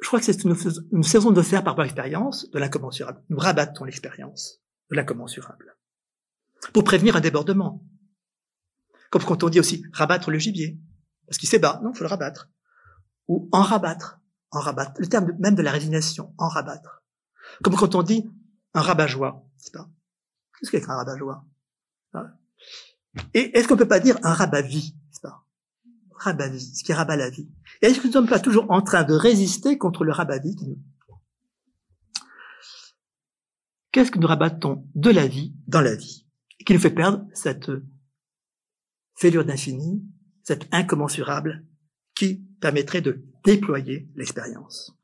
je 0.00 0.06
crois 0.06 0.20
que 0.20 0.24
c'est 0.24 0.32
ce 0.34 0.44
que 0.44 0.48
nous, 0.92 1.02
faisons 1.02 1.30
de 1.32 1.42
faire 1.42 1.64
par 1.64 1.80
expérience 1.82 2.48
de 2.50 2.58
l'incommensurable. 2.58 3.22
Nous 3.28 3.38
rabattons 3.38 3.84
l'expérience 3.84 4.62
de 4.90 4.96
l'incommensurable 4.96 5.73
pour 6.72 6.84
prévenir 6.84 7.16
un 7.16 7.20
débordement. 7.20 7.82
Comme 9.10 9.22
quand 9.22 9.44
on 9.44 9.48
dit 9.48 9.60
aussi 9.60 9.84
rabattre 9.92 10.30
le 10.30 10.38
gibier, 10.38 10.78
parce 11.26 11.38
qu'il 11.38 11.48
s'ébat, 11.48 11.80
non, 11.82 11.94
faut 11.94 12.04
le 12.04 12.08
rabattre. 12.08 12.50
Ou 13.28 13.48
en 13.52 13.62
rabattre, 13.62 14.20
en 14.50 14.60
rabattre. 14.60 14.92
Le 14.98 15.06
terme 15.06 15.32
même 15.38 15.54
de 15.54 15.62
la 15.62 15.70
résignation, 15.70 16.34
en 16.38 16.48
rabattre. 16.48 17.02
Comme 17.62 17.76
quand 17.76 17.94
on 17.94 18.02
dit 18.02 18.28
un 18.74 18.80
rabat-joie, 18.80 19.46
c'est 19.56 19.72
pas? 19.72 19.88
Qu'est-ce 20.58 20.70
qu'est 20.70 20.88
un 20.88 20.96
rabat-joie 20.96 21.44
Et 23.34 23.56
est-ce 23.56 23.68
qu'on 23.68 23.76
peut 23.76 23.88
pas 23.88 24.00
dire 24.00 24.18
un 24.22 24.32
rabat-vie, 24.32 24.96
c'est 25.10 25.22
pas? 25.22 25.46
Rabat-vie, 26.16 26.74
ce 26.74 26.84
qui 26.84 26.92
rabat 26.92 27.16
la 27.16 27.30
vie. 27.30 27.48
Et 27.82 27.86
est-ce 27.86 27.98
que 27.98 28.04
nous 28.04 28.08
ne 28.08 28.12
sommes 28.12 28.28
pas 28.28 28.40
toujours 28.40 28.70
en 28.70 28.82
train 28.82 29.04
de 29.04 29.14
résister 29.14 29.78
contre 29.78 30.04
le 30.04 30.12
rabat-vie 30.12 30.56
Qu'est-ce 33.92 34.10
que 34.10 34.18
nous 34.18 34.26
rabattons 34.26 34.84
de 34.96 35.10
la 35.10 35.28
vie 35.28 35.54
dans 35.68 35.80
la 35.80 35.94
vie? 35.94 36.23
Qui 36.64 36.72
nous 36.72 36.80
fait 36.80 36.90
perdre 36.90 37.26
cette 37.32 37.70
fêlure 39.16 39.44
d'infini, 39.44 40.02
cette 40.42 40.66
incommensurable 40.72 41.64
qui 42.14 42.46
permettrait 42.60 43.00
de 43.00 43.24
déployer 43.44 44.08
l'expérience. 44.14 44.96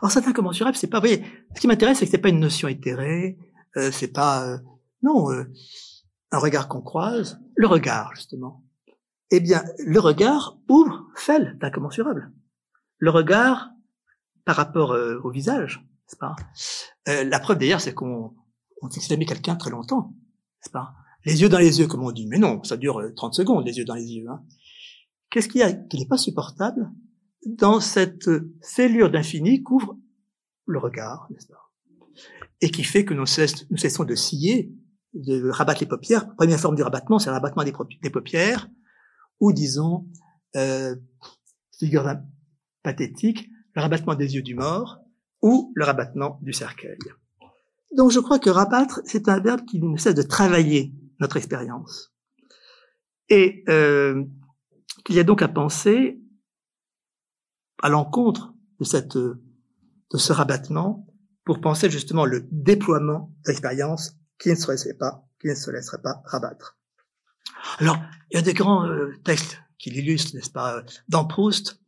Alors 0.00 0.10
cet 0.10 0.26
incommensurable, 0.26 0.76
c'est 0.76 0.88
pas, 0.88 0.98
vous 0.98 1.06
voyez, 1.06 1.24
ce 1.54 1.60
qui 1.60 1.66
m'intéresse, 1.66 1.98
c'est 1.98 2.06
que 2.06 2.10
c'est 2.10 2.18
pas 2.18 2.28
une 2.28 2.40
notion 2.40 2.68
éthérée, 2.68 3.38
euh, 3.76 3.90
c'est 3.92 4.12
pas, 4.12 4.46
euh, 4.46 4.58
non, 5.02 5.30
euh, 5.30 5.44
un 6.30 6.38
regard 6.38 6.68
qu'on 6.68 6.82
croise, 6.82 7.38
le 7.54 7.66
regard 7.66 8.14
justement. 8.14 8.64
Eh 9.30 9.40
bien, 9.40 9.64
le 9.84 9.98
regard 10.00 10.58
ouvre 10.68 11.06
celle 11.16 11.58
d'incommensurable. 11.58 12.32
Le 12.98 13.10
regard 13.10 13.70
par 14.44 14.56
rapport 14.56 14.96
au 15.24 15.30
visage, 15.30 15.84
c'est 16.06 16.18
pas? 16.20 16.36
la 17.06 17.40
preuve 17.40 17.58
d'ailleurs, 17.58 17.80
c'est 17.80 17.92
qu'on 17.92 18.36
on 18.82 18.88
aimé 18.88 19.26
quelqu'un 19.26 19.56
très 19.56 19.70
longtemps, 19.70 20.14
n'est-ce 20.60 20.70
pas? 20.70 20.94
Les 21.24 21.42
yeux 21.42 21.48
dans 21.48 21.58
les 21.58 21.80
yeux, 21.80 21.86
comme 21.86 22.02
on 22.02 22.12
dit. 22.12 22.26
Mais 22.26 22.38
non, 22.38 22.62
ça 22.62 22.76
dure 22.76 23.02
30 23.16 23.32
euh, 23.32 23.36
secondes, 23.36 23.66
les 23.66 23.78
yeux 23.78 23.84
dans 23.84 23.94
les 23.94 24.12
yeux. 24.12 24.28
Hein. 24.28 24.44
Qu'est-ce 25.30 25.48
qu'il 25.48 25.60
y 25.60 25.64
a 25.64 25.72
qui 25.72 25.98
n'est 25.98 26.06
pas 26.06 26.18
supportable 26.18 26.90
dans 27.44 27.80
cette 27.80 28.28
fêlure 28.62 29.10
d'infini 29.10 29.62
qu'ouvre 29.62 29.96
le 30.66 30.78
regard, 30.78 31.28
n'est-ce 31.30 31.46
pas? 31.46 31.72
Et 32.60 32.70
qui 32.70 32.84
fait 32.84 33.04
que 33.04 33.14
nous, 33.14 33.26
cessons 33.26 34.04
de 34.04 34.14
scier, 34.14 34.72
de 35.14 35.48
rabattre 35.50 35.80
les 35.80 35.86
paupières. 35.86 36.34
Première 36.36 36.58
forme 36.58 36.76
du 36.76 36.82
rabattement, 36.82 37.18
c'est 37.18 37.30
le 37.30 37.34
rabattement 37.34 37.64
des, 37.64 38.10
paupières, 38.10 38.68
ou 39.40 39.52
disons, 39.52 40.06
euh, 40.56 40.96
figure 41.78 42.08
pathétique, 42.82 43.48
le 43.74 43.82
rabattement 43.82 44.14
des 44.14 44.34
yeux 44.34 44.42
du 44.42 44.54
mort, 44.54 44.98
ou 45.42 45.72
le 45.74 45.84
rabattement 45.84 46.38
du 46.42 46.52
cercueil. 46.52 46.98
Donc 47.96 48.10
je 48.10 48.20
crois 48.20 48.38
que 48.38 48.50
rabattre, 48.50 49.00
c'est 49.04 49.28
un 49.28 49.40
verbe 49.40 49.64
qui 49.64 49.80
nous 49.80 49.96
cesse 49.96 50.14
de 50.14 50.22
travailler 50.22 50.92
notre 51.18 51.36
expérience. 51.36 52.12
Et 53.28 53.64
euh, 53.68 54.22
qu'il 55.04 55.16
y 55.16 55.18
a 55.18 55.24
donc 55.24 55.42
à 55.42 55.48
penser 55.48 56.20
à 57.82 57.88
l'encontre 57.88 58.54
de 58.80 58.84
cette, 58.84 59.16
de 59.16 59.38
ce 60.12 60.32
rabattement 60.32 61.06
pour 61.44 61.60
penser 61.60 61.90
justement 61.90 62.24
le 62.24 62.46
déploiement 62.50 63.32
d'expériences 63.46 64.16
qui 64.38 64.50
ne 64.50 64.54
se 64.54 64.70
laisserait 64.70 64.94
pas, 64.94 65.26
qui 65.40 65.48
ne 65.48 65.54
se 65.54 65.70
laisserait 65.70 66.02
pas 66.02 66.22
rabattre. 66.26 66.78
Alors, 67.78 67.98
il 68.30 68.36
y 68.36 68.38
a 68.38 68.42
des 68.42 68.54
grands 68.54 68.86
euh, 68.86 69.12
textes 69.24 69.58
qui 69.78 69.90
l'illustrent, 69.90 70.34
n'est-ce 70.34 70.50
pas, 70.50 70.82
dans 71.08 71.24
Proust, 71.24 71.80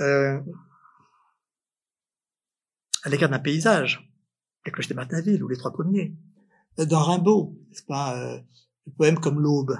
euh, 0.00 0.40
à 3.02 3.08
l'égard 3.08 3.30
d'un 3.30 3.38
paysage, 3.38 4.06
les 4.66 4.72
cloches 4.72 4.88
de 4.88 4.94
Martinville 4.94 5.42
ou 5.42 5.48
les 5.48 5.56
trois 5.56 5.72
premiers. 5.72 6.14
Dans 6.76 7.02
Rimbaud, 7.02 7.56
n'est-ce 7.68 7.84
pas, 7.84 8.18
euh, 8.18 8.38
le 8.86 8.92
poème 8.92 9.18
comme 9.18 9.40
l'aube. 9.40 9.76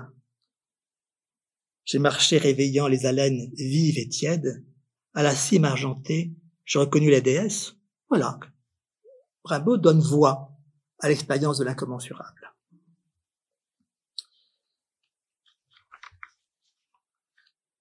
J'ai 1.85 1.99
marché 1.99 2.39
réveillant 2.39 2.89
les 2.89 3.07
haleines 3.07 3.51
vives 3.55 3.99
et 3.99 4.09
tièdes, 4.09 4.65
à 5.15 5.23
la 5.23 5.35
cime 5.35 5.65
argentée, 5.65 6.35
j'ai 6.65 6.79
reconnu 6.79 7.11
la 7.11 7.21
déesse. 7.21 7.75
Voilà. 8.09 8.39
Rimbaud 9.45 9.77
donne 9.77 10.01
voix 10.01 10.53
à 11.01 11.09
l'expérience 11.09 11.59
de 11.59 11.65
l'incommensurable. 11.65 12.55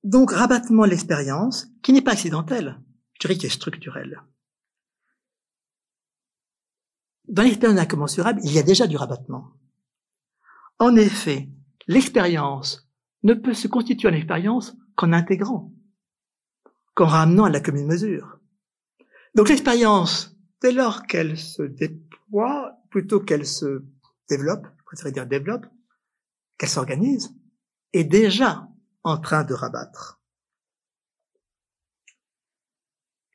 Donc, 0.04 0.32
rabattement 0.32 0.84
de 0.84 0.92
l'expérience, 0.92 1.68
qui 1.82 1.92
n'est 1.92 2.04
pas 2.04 2.12
accidentel, 2.12 2.80
je 3.14 3.20
dirais 3.22 3.36
qu'il 3.36 3.48
est 3.48 3.50
structurel. 3.50 4.22
Dans 7.28 7.44
l'expérience 7.44 7.80
incommensurable, 7.80 8.40
il 8.44 8.52
y 8.54 8.60
a 8.60 8.64
déjà 8.64 8.88
du 8.88 8.98
rabattement. 8.98 9.52
En 10.80 10.96
effet, 10.96 11.50
l'expérience 11.88 12.90
ne 13.24 13.34
peut 13.34 13.54
se 13.54 13.68
constituer 13.68 14.10
en 14.10 14.14
expérience 14.14 14.76
qu'en 14.96 15.14
intégrant, 15.14 15.72
qu'en 16.94 17.06
ramenant 17.06 17.46
à 17.46 17.50
la 17.50 17.60
commune 17.60 17.88
mesure. 17.88 18.40
Donc 19.34 19.50
l'expérience, 19.50 20.36
dès 20.62 20.72
lors 20.72 21.04
qu'elle 21.04 21.38
se 21.38 21.64
déploie, 21.64 22.78
plutôt 22.90 23.20
qu'elle 23.20 23.46
se 23.46 23.84
développe, 24.30 24.68
je 24.78 24.84
préférerais 24.84 25.12
dire 25.12 25.28
développe, 25.28 25.66
qu'elle 26.58 26.70
s'organise, 26.70 27.36
est 27.94 28.04
déjà 28.04 28.70
en 29.04 29.18
train 29.18 29.44
de 29.44 29.54
rabattre. 29.54 30.22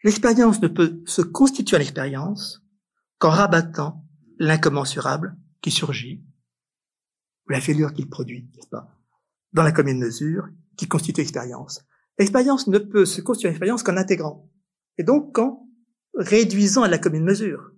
L'expérience 0.03 0.63
ne 0.63 0.69
peut 0.69 1.03
se 1.07 1.21
constituer 1.21 1.77
à 1.77 1.79
l'expérience 1.79 2.63
qu'en 3.21 3.31
rabattant 3.31 4.05
l'incommensurable 4.39 5.37
qui 5.61 5.71
surgit, 5.71 6.25
ou 7.47 7.53
la 7.53 7.61
fêlure 7.61 7.93
qu'il 7.93 8.09
produit, 8.09 8.51
n'est-ce 8.57 8.69
pas, 8.69 8.99
dans 9.53 9.63
la 9.63 9.73
commune 9.73 10.01
mesure 10.01 10.49
qui 10.77 10.89
constitue 10.89 11.21
l'expérience. 11.21 11.85
L'expérience 12.19 12.67
ne 12.67 12.79
peut 12.79 13.05
se 13.05 13.21
constituer 13.21 13.49
à 13.49 13.51
l'expérience 13.53 13.83
qu'en 13.83 13.99
intégrant, 13.99 14.51
et 14.97 15.05
donc 15.05 15.35
qu'en 15.35 15.69
réduisant 16.15 16.83
à 16.83 16.89
la 16.89 16.99
commune 16.99 17.25
mesure. 17.25 17.71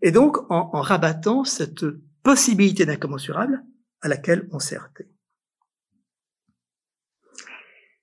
Et 0.00 0.12
donc 0.12 0.38
en, 0.50 0.70
en 0.72 0.80
rabattant 0.80 1.42
cette 1.44 1.84
possibilité 2.22 2.86
d'incommensurable 2.86 3.64
à 4.00 4.08
laquelle 4.08 4.48
on 4.52 4.60
s'est 4.60 4.76
heurté. 4.76 5.10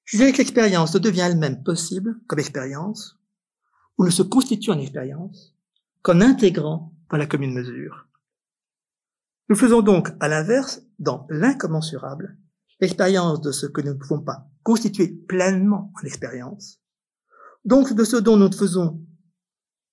Je 0.03 0.17
dirais 0.17 0.33
que 0.33 0.39
l'expérience 0.39 0.91
devient 0.91 1.21
elle-même 1.21 1.63
possible 1.63 2.19
comme 2.27 2.39
expérience, 2.39 3.17
ou 3.97 4.05
ne 4.05 4.09
se 4.09 4.23
constitue 4.23 4.71
en 4.71 4.79
expérience, 4.79 5.55
qu'en 6.01 6.21
intégrant 6.21 6.93
dans 7.09 7.17
la 7.17 7.25
commune 7.25 7.53
mesure. 7.53 8.07
Nous 9.49 9.55
faisons 9.55 9.81
donc, 9.81 10.09
à 10.19 10.27
l'inverse, 10.27 10.81
dans 10.99 11.27
l'incommensurable, 11.29 12.37
l'expérience 12.79 13.41
de 13.41 13.51
ce 13.51 13.65
que 13.67 13.81
nous 13.81 13.93
ne 13.93 13.99
pouvons 13.99 14.21
pas 14.21 14.47
constituer 14.63 15.07
pleinement 15.07 15.91
en 15.95 16.05
expérience, 16.05 16.81
donc 17.63 17.93
de 17.93 18.03
ce 18.03 18.17
dont 18.17 18.37
nous 18.37 18.49
ne 18.49 18.55
faisons 18.55 19.05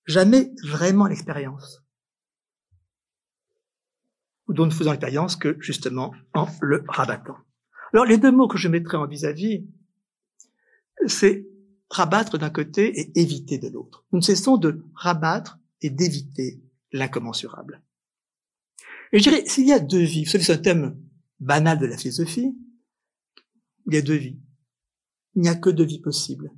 jamais 0.05 0.53
vraiment 0.63 1.05
l'expérience, 1.05 1.83
ou 4.47 4.53
dont 4.53 4.65
nous 4.65 4.71
faisons 4.71 4.91
l'expérience 4.91 5.35
que 5.35 5.55
justement 5.59 6.13
en 6.33 6.47
le 6.61 6.83
rabattant. 6.87 7.37
Alors 7.93 8.05
les 8.05 8.17
deux 8.17 8.31
mots 8.31 8.47
que 8.47 8.57
je 8.57 8.67
mettrai 8.67 8.97
en 8.97 9.05
vis-à-vis, 9.07 9.59
-vis, 9.59 11.07
c'est 11.07 11.47
rabattre 11.93 12.37
d'un 12.37 12.49
côté 12.49 12.99
et 12.99 13.19
éviter 13.19 13.57
de 13.57 13.69
l'autre. 13.69 14.05
Nous 14.11 14.19
ne 14.19 14.23
cessons 14.23 14.57
de 14.57 14.83
rabattre 14.95 15.59
et 15.81 15.89
d'éviter 15.89 16.61
l'incommensurable. 16.91 17.81
Et 19.11 19.19
je 19.19 19.23
dirais, 19.23 19.43
s'il 19.45 19.67
y 19.67 19.73
a 19.73 19.79
deux 19.79 20.03
vies, 20.03 20.25
c'est 20.25 20.51
un 20.51 20.57
thème 20.57 20.99
banal 21.39 21.77
de 21.77 21.85
la 21.85 21.97
philosophie, 21.97 22.55
il 23.85 23.93
y 23.93 23.97
a 23.97 24.01
deux 24.01 24.15
vies. 24.15 24.39
Il 25.35 25.41
n'y 25.41 25.49
a 25.49 25.55
que 25.55 25.69
deux 25.69 25.83
vies 25.83 26.01
possibles. 26.01 26.51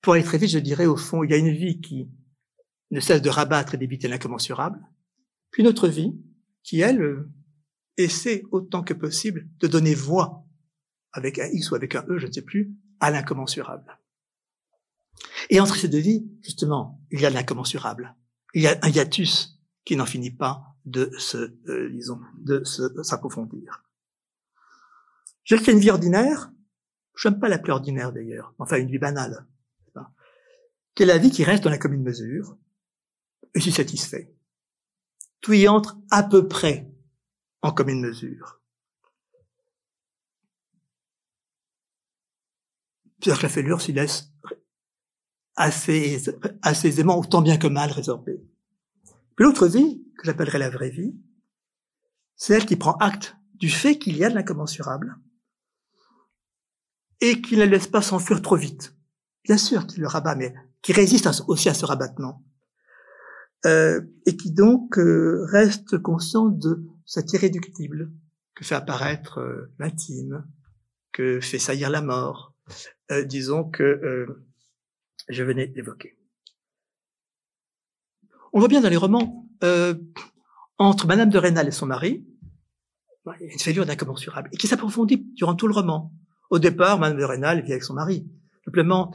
Pour 0.00 0.14
aller 0.14 0.24
très 0.24 0.38
vite, 0.38 0.50
je 0.50 0.58
dirais, 0.58 0.86
au 0.86 0.96
fond, 0.96 1.22
il 1.22 1.30
y 1.30 1.34
a 1.34 1.38
une 1.38 1.54
vie 1.54 1.80
qui 1.80 2.08
ne 2.90 3.00
cesse 3.00 3.22
de 3.22 3.30
rabattre 3.30 3.74
et 3.74 3.78
d'éviter 3.78 4.08
l'incommensurable, 4.08 4.80
puis 5.50 5.62
une 5.62 5.68
autre 5.68 5.88
vie 5.88 6.14
qui, 6.62 6.80
elle, 6.80 7.26
essaie 7.96 8.42
autant 8.50 8.82
que 8.82 8.94
possible 8.94 9.48
de 9.60 9.66
donner 9.66 9.94
voix 9.94 10.46
avec 11.12 11.38
un 11.38 11.46
X 11.46 11.70
ou 11.70 11.74
avec 11.74 11.94
un 11.94 12.04
E, 12.08 12.18
je 12.18 12.26
ne 12.26 12.32
sais 12.32 12.42
plus, 12.42 12.74
à 13.02 13.10
l'incommensurable. 13.10 13.98
Et 15.50 15.60
entre 15.60 15.76
ces 15.76 15.88
deux 15.88 15.98
vies, 15.98 16.30
justement, 16.40 17.00
il 17.10 17.20
y 17.20 17.26
a 17.26 17.30
l'incommensurable. 17.30 18.14
Il 18.54 18.62
y 18.62 18.68
a 18.68 18.78
un 18.80 18.88
hiatus 18.88 19.58
qui 19.84 19.96
n'en 19.96 20.06
finit 20.06 20.30
pas 20.30 20.76
de 20.84 21.10
se, 21.18 21.52
euh, 21.68 21.90
disons, 21.90 22.20
de 22.38 22.62
s'approfondir. 23.02 23.82
J'ai 25.44 25.58
fait 25.58 25.72
une 25.72 25.80
vie 25.80 25.90
ordinaire, 25.90 26.52
j'aime 27.16 27.40
pas 27.40 27.48
l'appeler 27.48 27.72
ordinaire 27.72 28.12
d'ailleurs, 28.12 28.54
enfin 28.58 28.76
une 28.76 28.88
vie 28.88 28.98
banale, 28.98 29.46
qui 30.94 31.02
est 31.02 31.06
la 31.06 31.18
vie 31.18 31.30
qui 31.30 31.42
reste 31.42 31.64
dans 31.64 31.70
la 31.70 31.78
commune 31.78 32.02
mesure, 32.02 32.56
et 33.54 33.60
suis 33.60 33.72
satisfait. 33.72 34.32
Tout 35.40 35.54
y 35.54 35.66
entre 35.66 35.98
à 36.10 36.22
peu 36.22 36.46
près 36.46 36.88
en 37.62 37.72
commune 37.72 38.00
mesure. 38.00 38.61
La 43.26 43.36
fêlure 43.36 43.80
s'y 43.80 43.92
laisse 43.92 44.32
assez, 45.56 46.22
assez 46.62 46.88
aisément, 46.88 47.18
autant 47.18 47.42
bien 47.42 47.56
que 47.56 47.66
mal 47.66 47.90
résorbée. 47.90 48.42
Puis 49.36 49.44
l'autre 49.44 49.66
vie, 49.66 50.04
que 50.18 50.26
j'appellerais 50.26 50.58
la 50.58 50.70
vraie 50.70 50.90
vie, 50.90 51.14
c'est 52.36 52.54
elle 52.54 52.66
qui 52.66 52.76
prend 52.76 52.94
acte 52.94 53.36
du 53.54 53.70
fait 53.70 53.98
qu'il 53.98 54.16
y 54.16 54.24
a 54.24 54.30
de 54.30 54.34
l'incommensurable 54.34 55.16
et 57.20 57.40
qui 57.40 57.56
ne 57.56 57.64
laisse 57.64 57.86
pas 57.86 58.02
s'enfuir 58.02 58.42
trop 58.42 58.56
vite. 58.56 58.96
Bien 59.44 59.56
sûr 59.56 59.86
qu'il 59.86 60.00
le 60.00 60.08
rabat, 60.08 60.34
mais 60.34 60.54
qui 60.82 60.92
résiste 60.92 61.28
aussi 61.46 61.68
à 61.68 61.74
ce 61.74 61.86
rabattement. 61.86 62.44
Euh, 63.64 64.00
et 64.26 64.36
qui 64.36 64.50
donc 64.50 64.98
euh, 64.98 65.46
reste 65.52 65.96
conscient 65.98 66.46
de 66.46 66.84
cet 67.06 67.32
irréductible 67.32 68.10
que 68.56 68.64
fait 68.64 68.74
apparaître 68.74 69.38
euh, 69.38 69.72
l'intime, 69.78 70.44
que 71.12 71.40
fait 71.40 71.60
saillir 71.60 71.88
la 71.88 72.02
mort, 72.02 72.51
euh, 73.10 73.24
disons 73.24 73.64
que 73.64 73.82
euh, 73.82 74.44
je 75.28 75.42
venais 75.42 75.66
d'évoquer. 75.66 76.16
On 78.52 78.58
voit 78.58 78.68
bien 78.68 78.80
dans 78.80 78.88
les 78.88 78.96
romans, 78.96 79.48
euh, 79.64 79.94
entre 80.78 81.06
Madame 81.06 81.30
de 81.30 81.38
Rênal 81.38 81.68
et 81.68 81.72
son 81.72 81.86
mari, 81.86 82.24
une 83.40 83.58
fêlure 83.58 83.86
d'incommensurable, 83.86 84.50
et 84.52 84.56
qui 84.56 84.66
s'approfondit 84.66 85.26
durant 85.34 85.54
tout 85.54 85.68
le 85.68 85.74
roman. 85.74 86.12
Au 86.50 86.58
départ, 86.58 86.98
Madame 86.98 87.18
de 87.18 87.24
Rênal 87.24 87.62
vit 87.62 87.72
avec 87.72 87.84
son 87.84 87.94
mari. 87.94 88.26
Simplement, 88.64 89.14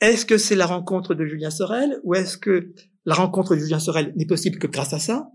est-ce 0.00 0.24
que 0.24 0.38
c'est 0.38 0.56
la 0.56 0.66
rencontre 0.66 1.14
de 1.14 1.26
Julien 1.26 1.50
Sorel, 1.50 2.00
ou 2.04 2.14
est-ce 2.14 2.38
que 2.38 2.72
la 3.04 3.14
rencontre 3.14 3.54
de 3.54 3.60
Julien 3.60 3.78
Sorel 3.78 4.12
n'est 4.16 4.26
possible 4.26 4.58
que 4.58 4.66
grâce 4.66 4.94
à 4.94 4.98
ça? 4.98 5.30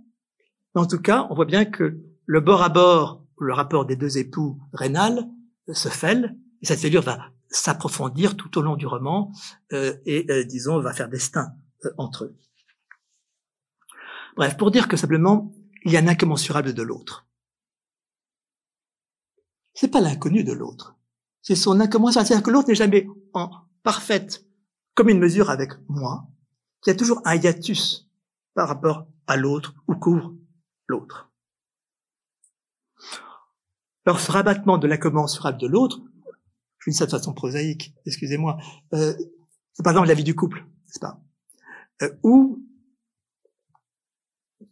En 0.74 0.88
tout 0.88 1.00
cas, 1.00 1.28
on 1.30 1.36
voit 1.36 1.46
bien 1.46 1.66
que 1.66 2.00
le 2.26 2.42
bord 2.42 2.64
à 2.64 2.70
bord, 2.70 3.24
le 3.40 3.54
rapport 3.54 3.86
des 3.86 3.96
deux 3.96 4.18
époux 4.18 4.60
Rênal, 4.74 5.30
se 5.72 5.90
fêle, 5.90 6.36
et 6.62 6.66
cette 6.66 6.80
fêlure 6.80 7.02
va 7.02 7.32
s'approfondir 7.50 8.36
tout 8.36 8.58
au 8.58 8.62
long 8.62 8.76
du 8.76 8.88
roman 8.88 9.32
euh, 9.74 9.96
et, 10.06 10.30
euh, 10.30 10.44
disons, 10.44 10.80
va 10.80 10.94
faire 10.94 11.10
destin 11.10 11.54
euh, 11.86 11.90
entre 11.98 12.26
eux. 12.26 12.38
Bref, 14.36 14.58
pour 14.58 14.72
dire 14.72 14.88
que 14.88 14.98
simplement, 14.98 15.54
il 15.84 15.92
y 15.92 15.98
a 15.98 16.00
un 16.00 16.08
incommensurable 16.08 16.74
de 16.74 16.82
l'autre. 16.82 17.28
C'est 19.74 19.88
pas 19.88 20.02
l'inconnu 20.02 20.44
de 20.44 20.54
l'autre. 20.54 20.96
C'est 21.42 21.56
son 21.56 21.80
incommensurable. 21.80 22.28
C'est-à-dire 22.28 22.46
que 22.46 22.52
l'autre 22.52 22.68
n'est 22.68 22.76
jamais 22.76 23.08
en 23.34 23.52
parfaite 23.84 24.46
comme 24.96 25.10
une 25.10 25.20
mesure 25.20 25.50
avec 25.50 25.72
moi. 25.88 26.28
Il 26.86 26.90
y 26.90 26.94
a 26.94 26.96
toujours 26.96 27.22
un 27.26 27.36
hiatus 27.36 28.10
par 28.54 28.68
rapport 28.68 29.08
à 29.28 29.38
l'autre 29.38 29.76
ou 29.88 29.96
couvre 29.96 30.34
l'autre. 30.88 31.30
Alors 34.06 34.20
ce 34.20 34.32
rabattement 34.32 34.78
de 34.78 34.88
l'incommensurable 34.88 35.60
de 35.60 35.68
l'autre 35.68 36.00
ça 36.94 37.06
de 37.06 37.12
façon 37.12 37.34
prosaïque, 37.34 37.94
excusez-moi, 38.06 38.58
euh, 38.94 39.14
par 39.84 39.94
exemple 39.94 40.08
la 40.08 40.14
vie 40.14 40.24
du 40.24 40.36
couple, 40.36 40.60
n'est-ce 40.86 41.00
pas? 41.00 41.22
Euh, 42.02 42.10
Ou 42.24 42.64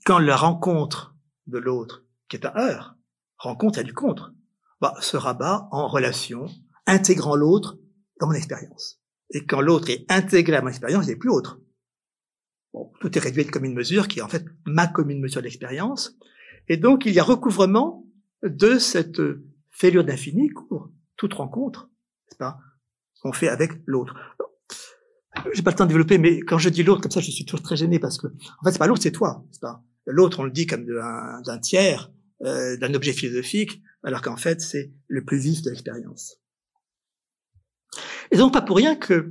quand 0.06 0.20
la 0.20 0.36
rencontre 0.36 1.16
de 1.48 1.58
l'autre, 1.58 2.06
qui 2.30 2.38
est 2.38 2.46
un 2.46 2.56
heure, 2.56 2.96
rencontre, 3.38 3.80
a 3.80 3.84
du 3.84 3.94
contre. 3.94 4.34
bah, 4.82 4.96
se 5.00 5.18
rabat 5.18 5.68
en 5.72 5.88
relation, 5.88 6.48
intégrant 6.86 7.36
l'autre 7.36 7.78
dans 8.20 8.28
mon 8.28 8.34
expérience. 8.34 9.02
Et 9.32 9.46
quand 9.46 9.62
l'autre 9.62 9.90
est 9.90 10.06
intégré 10.10 10.56
à 10.56 10.62
mon 10.62 10.70
expérience, 10.70 11.06
il 11.06 11.10
n'est 11.10 11.16
plus 11.16 11.30
autre. 11.30 11.60
Bon, 12.74 12.92
tout 13.00 13.18
est 13.18 13.22
réduit 13.22 13.48
comme 13.48 13.66
une 13.66 13.74
mesure 13.74 14.08
qui 14.08 14.20
est 14.20 14.22
en 14.22 14.28
fait 14.28 14.46
ma 14.66 14.88
commune 14.88 15.20
mesure 15.20 15.42
d'expérience. 15.42 16.18
Et 16.68 16.78
donc, 16.78 17.06
il 17.06 17.14
y 17.14 17.20
a 17.20 17.24
recouvrement 17.24 18.06
de 18.44 18.78
cette 18.78 19.22
fêlure 19.72 20.04
d'infini 20.04 20.50
court 20.50 20.92
toute 21.18 21.34
rencontre, 21.34 21.90
c'est 22.30 22.38
pas, 22.38 22.58
qu'on 23.22 23.34
fait 23.34 23.48
avec 23.48 23.72
l'autre. 23.86 24.16
J'ai 25.54 25.62
pas 25.62 25.72
le 25.72 25.76
temps 25.76 25.84
de 25.86 25.90
développer, 25.90 26.18
mais 26.18 26.40
quand 26.40 26.58
je 26.58 26.70
dis 26.70 26.84
l'autre 26.84 27.02
comme 27.02 27.12
ça, 27.12 27.20
je 27.20 27.30
suis 27.32 27.46
toujours 27.46 27.62
très 27.64 27.76
gêné 27.76 28.00
parce 28.00 28.18
que, 28.18 28.28
en 28.28 28.64
fait, 28.64 28.72
c'est 28.72 28.80
pas 28.80 28.88
l'autre, 28.88 29.02
c'est 29.04 29.12
toi, 29.12 29.46
c'est 29.52 29.62
pas. 29.62 29.84
L'autre, 30.06 30.40
on 30.40 30.44
le 30.44 30.52
dit 30.52 30.66
comme 30.66 30.86
d'un 30.86 31.60
tiers, 31.60 32.12
euh, 32.44 32.78
d'un 32.78 32.94
objet 32.94 33.12
philosophique, 33.12 33.82
alors 34.04 34.22
qu'en 34.22 34.38
fait, 34.38 34.62
c'est 34.62 34.94
le 35.08 35.26
plus 35.26 35.38
vif 35.38 35.62
de 35.62 35.70
l'expérience. 35.70 36.38
Et 38.32 38.38
donc, 38.38 38.54
pas 38.54 38.62
pour 38.62 38.78
rien 38.78 38.96
que, 38.96 39.30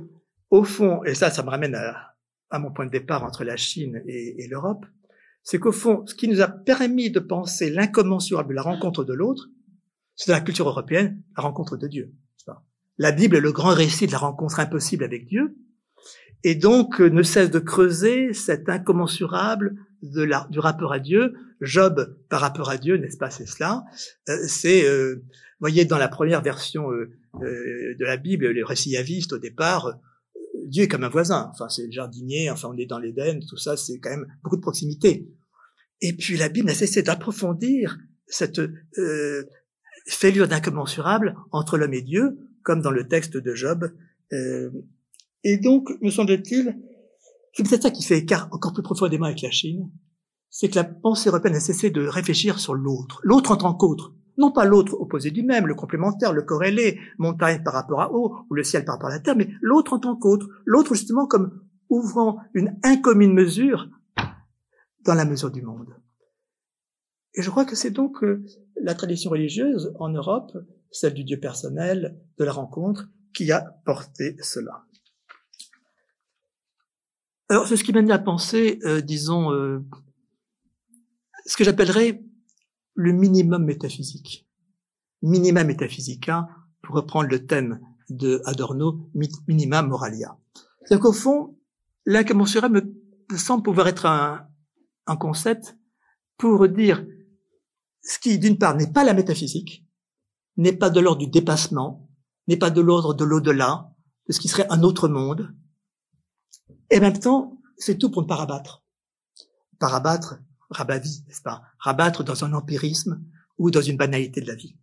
au 0.49 0.63
fond, 0.63 1.03
et 1.03 1.15
ça, 1.15 1.31
ça 1.31 1.43
me 1.43 1.49
ramène 1.49 1.75
à, 1.75 2.15
à 2.49 2.59
mon 2.59 2.71
point 2.71 2.85
de 2.85 2.91
départ 2.91 3.23
entre 3.23 3.43
la 3.43 3.57
Chine 3.57 4.01
et, 4.07 4.43
et 4.43 4.47
l'Europe, 4.47 4.85
c'est 5.43 5.59
qu'au 5.59 5.71
fond, 5.71 6.05
ce 6.07 6.15
qui 6.15 6.27
nous 6.27 6.41
a 6.41 6.47
permis 6.47 7.11
de 7.11 7.19
penser 7.19 7.69
l'incommensurable, 7.69 8.55
la 8.55 8.63
rencontre 8.63 9.03
de 9.03 9.13
l'autre, 9.13 9.47
c'est 10.15 10.31
dans 10.31 10.37
la 10.37 10.43
culture 10.43 10.67
européenne, 10.67 11.21
la 11.37 11.43
rencontre 11.43 11.77
de 11.77 11.87
Dieu. 11.87 12.13
La 12.97 13.11
Bible 13.11 13.35
est 13.35 13.41
le 13.41 13.51
grand 13.51 13.73
récit 13.73 14.07
de 14.07 14.11
la 14.11 14.17
rencontre 14.17 14.59
impossible 14.59 15.03
avec 15.03 15.25
Dieu, 15.27 15.55
et 16.43 16.55
donc 16.55 17.01
euh, 17.01 17.09
ne 17.09 17.23
cesse 17.23 17.51
de 17.51 17.59
creuser 17.59 18.33
cet 18.33 18.69
incommensurable 18.69 19.75
du 20.01 20.59
rapport 20.59 20.93
à 20.93 20.99
Dieu. 20.99 21.33
Job 21.61 22.17
par 22.29 22.41
rapport 22.41 22.69
à 22.69 22.77
Dieu, 22.77 22.97
n'est-ce 22.97 23.17
pas, 23.17 23.29
c'est 23.29 23.47
cela. 23.47 23.85
Euh, 24.29 24.37
c'est, 24.47 24.85
euh, 24.85 25.23
voyez, 25.59 25.85
dans 25.85 25.97
la 25.97 26.07
première 26.07 26.41
version 26.41 26.91
euh, 26.91 27.09
de 27.33 28.05
la 28.05 28.17
Bible, 28.17 28.47
le 28.47 28.65
récit 28.65 28.91
yaviste 28.91 29.33
au 29.33 29.37
départ, 29.37 29.97
Dieu 30.67 30.83
est 30.83 30.87
comme 30.87 31.03
un 31.03 31.09
voisin. 31.09 31.49
Enfin, 31.53 31.69
c'est 31.69 31.85
le 31.85 31.91
jardinier. 31.91 32.49
Enfin, 32.49 32.69
on 32.73 32.77
est 32.77 32.85
dans 32.85 32.99
l'Éden. 32.99 33.39
Tout 33.47 33.57
ça, 33.57 33.77
c'est 33.77 33.99
quand 33.99 34.09
même 34.09 34.27
beaucoup 34.43 34.57
de 34.57 34.61
proximité. 34.61 35.27
Et 36.01 36.13
puis 36.13 36.37
la 36.37 36.49
Bible 36.49 36.67
n'a 36.67 36.73
cessé 36.73 37.03
d'approfondir 37.03 37.97
cette 38.27 38.61
fêlure 40.07 40.47
d'incommensurable 40.47 41.35
entre 41.51 41.77
l'homme 41.77 41.93
et 41.93 42.01
Dieu, 42.01 42.37
comme 42.65 42.81
dans 42.81 42.91
le 42.91 43.07
texte 43.07 43.37
de 43.37 43.55
Job. 43.55 43.89
Euh, 44.33 44.69
et 45.43 45.57
donc, 45.57 45.89
me 46.01 46.09
semble-t-il, 46.09 46.77
c'est 47.53 47.63
peut-être 47.63 47.83
ça 47.83 47.91
qui 47.91 48.03
fait 48.03 48.17
écart 48.17 48.49
encore 48.51 48.73
plus 48.73 48.83
profondément 48.83 49.27
avec 49.27 49.41
la 49.41 49.51
Chine, 49.51 49.89
c'est 50.49 50.69
que 50.69 50.75
la 50.75 50.83
pensée 50.83 51.29
européenne 51.29 51.55
a 51.55 51.59
cessé 51.59 51.91
de 51.91 52.05
réfléchir 52.05 52.59
sur 52.59 52.73
l'autre, 52.73 53.21
l'autre 53.23 53.51
en 53.51 53.57
tant 53.57 53.73
qu'autre, 53.73 54.13
non 54.37 54.51
pas 54.51 54.65
l'autre 54.65 54.95
opposé 54.99 55.31
du 55.31 55.43
même, 55.43 55.67
le 55.67 55.75
complémentaire, 55.75 56.33
le 56.33 56.41
corrélé, 56.41 56.99
montagne 57.19 57.63
par 57.63 57.73
rapport 57.73 58.01
à 58.01 58.11
eau, 58.11 58.35
ou 58.49 58.53
le 58.53 58.63
ciel 58.63 58.83
par 58.83 58.95
rapport 58.95 59.09
à 59.09 59.13
la 59.13 59.19
terre, 59.19 59.35
mais 59.37 59.49
l'autre 59.61 59.93
en 59.93 59.99
tant 59.99 60.15
qu'autre, 60.15 60.47
l'autre 60.65 60.95
justement 60.95 61.27
comme 61.27 61.61
ouvrant 61.89 62.39
une 62.53 62.77
incommune 62.83 63.33
mesure 63.33 63.87
dans 65.03 65.13
la 65.13 65.25
mesure 65.25 65.51
du 65.51 65.61
monde. 65.61 65.95
Et 67.35 67.41
je 67.41 67.49
crois 67.49 67.65
que 67.65 67.75
c'est 67.75 67.91
donc 67.91 68.23
euh, 68.23 68.43
la 68.81 68.95
tradition 68.95 69.29
religieuse 69.29 69.93
en 69.99 70.09
Europe, 70.09 70.51
celle 70.95 71.13
du 71.13 71.23
Dieu 71.23 71.39
personnel, 71.39 72.17
de 72.37 72.43
la 72.45 72.53
rencontre, 72.53 73.09
qui 73.33 73.51
a 73.51 73.61
porté 73.85 74.37
cela. 74.41 74.85
Alors, 77.49 77.67
c'est 77.67 77.75
ce 77.75 77.83
qui 77.83 77.91
m'a 77.91 78.13
à 78.13 78.19
penser, 78.19 78.79
euh, 78.85 79.01
disons, 79.01 79.51
euh, 79.51 79.85
ce 81.45 81.57
que 81.57 81.63
j'appellerais 81.63 82.23
le 82.95 83.11
minimum 83.11 83.65
métaphysique. 83.65 84.47
Minima 85.21 85.63
métaphysica, 85.63 86.47
pour 86.81 86.95
reprendre 86.95 87.29
le 87.29 87.45
thème 87.45 87.81
de 88.09 88.41
Adorno, 88.45 89.09
minima 89.47 89.81
moralia. 89.81 90.37
C'est-à-dire 90.79 91.03
qu'au 91.03 91.13
fond, 91.13 91.57
l'incommensurable 92.05 92.89
me 93.31 93.37
semble 93.37 93.63
pouvoir 93.63 93.87
être 93.89 94.05
un, 94.05 94.47
un 95.07 95.17
concept 95.17 95.77
pour 96.37 96.67
dire 96.69 97.05
ce 98.01 98.17
qui, 98.19 98.39
d'une 98.39 98.57
part, 98.57 98.75
n'est 98.77 98.91
pas 98.91 99.03
la 99.03 99.13
métaphysique, 99.13 99.84
n'est 100.57 100.73
pas 100.73 100.89
de 100.89 100.99
l'ordre 100.99 101.19
du 101.19 101.27
dépassement, 101.27 102.09
n'est 102.47 102.57
pas 102.57 102.69
de 102.69 102.81
l'ordre 102.81 103.13
de 103.13 103.25
l'au-delà, 103.25 103.91
de 104.27 104.33
ce 104.33 104.39
qui 104.39 104.47
serait 104.47 104.67
un 104.69 104.83
autre 104.83 105.07
monde. 105.07 105.53
Et 106.89 106.97
en 106.97 107.01
même 107.01 107.19
temps, 107.19 107.61
c'est 107.77 107.97
tout 107.97 108.11
pour 108.11 108.21
ne 108.21 108.27
pas 108.27 108.35
rabattre. 108.35 108.83
Pas 109.79 109.87
rabattre, 109.87 110.39
n'est-ce 111.27 111.41
pas? 111.41 111.63
Rabattre 111.79 112.23
dans 112.23 112.43
un 112.43 112.53
empirisme 112.53 113.23
ou 113.57 113.71
dans 113.71 113.81
une 113.81 113.97
banalité 113.97 114.41
de 114.41 114.47
la 114.47 114.55
vie. 114.55 114.75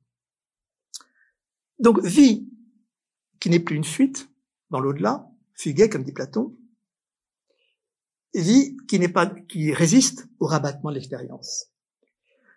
Donc, 1.79 2.05
vie 2.05 2.49
qui 3.41 3.51
n'est 3.51 3.61
plus 3.61 3.77
une 3.77 3.85
fuite 3.85 4.31
dans 4.71 4.81
l'au-delà, 4.81 5.29
fuguet, 5.55 5.89
comme 5.89 6.05
dit 6.05 6.13
Platon, 6.13 6.57
vie 8.35 8.77
qui 8.89 8.99
n'est 8.99 9.09
pas, 9.09 9.27
qui 9.27 9.73
résiste 9.73 10.29
au 10.39 10.47
rabattement 10.47 10.91
de 10.91 10.97
l'expérience 10.97 11.73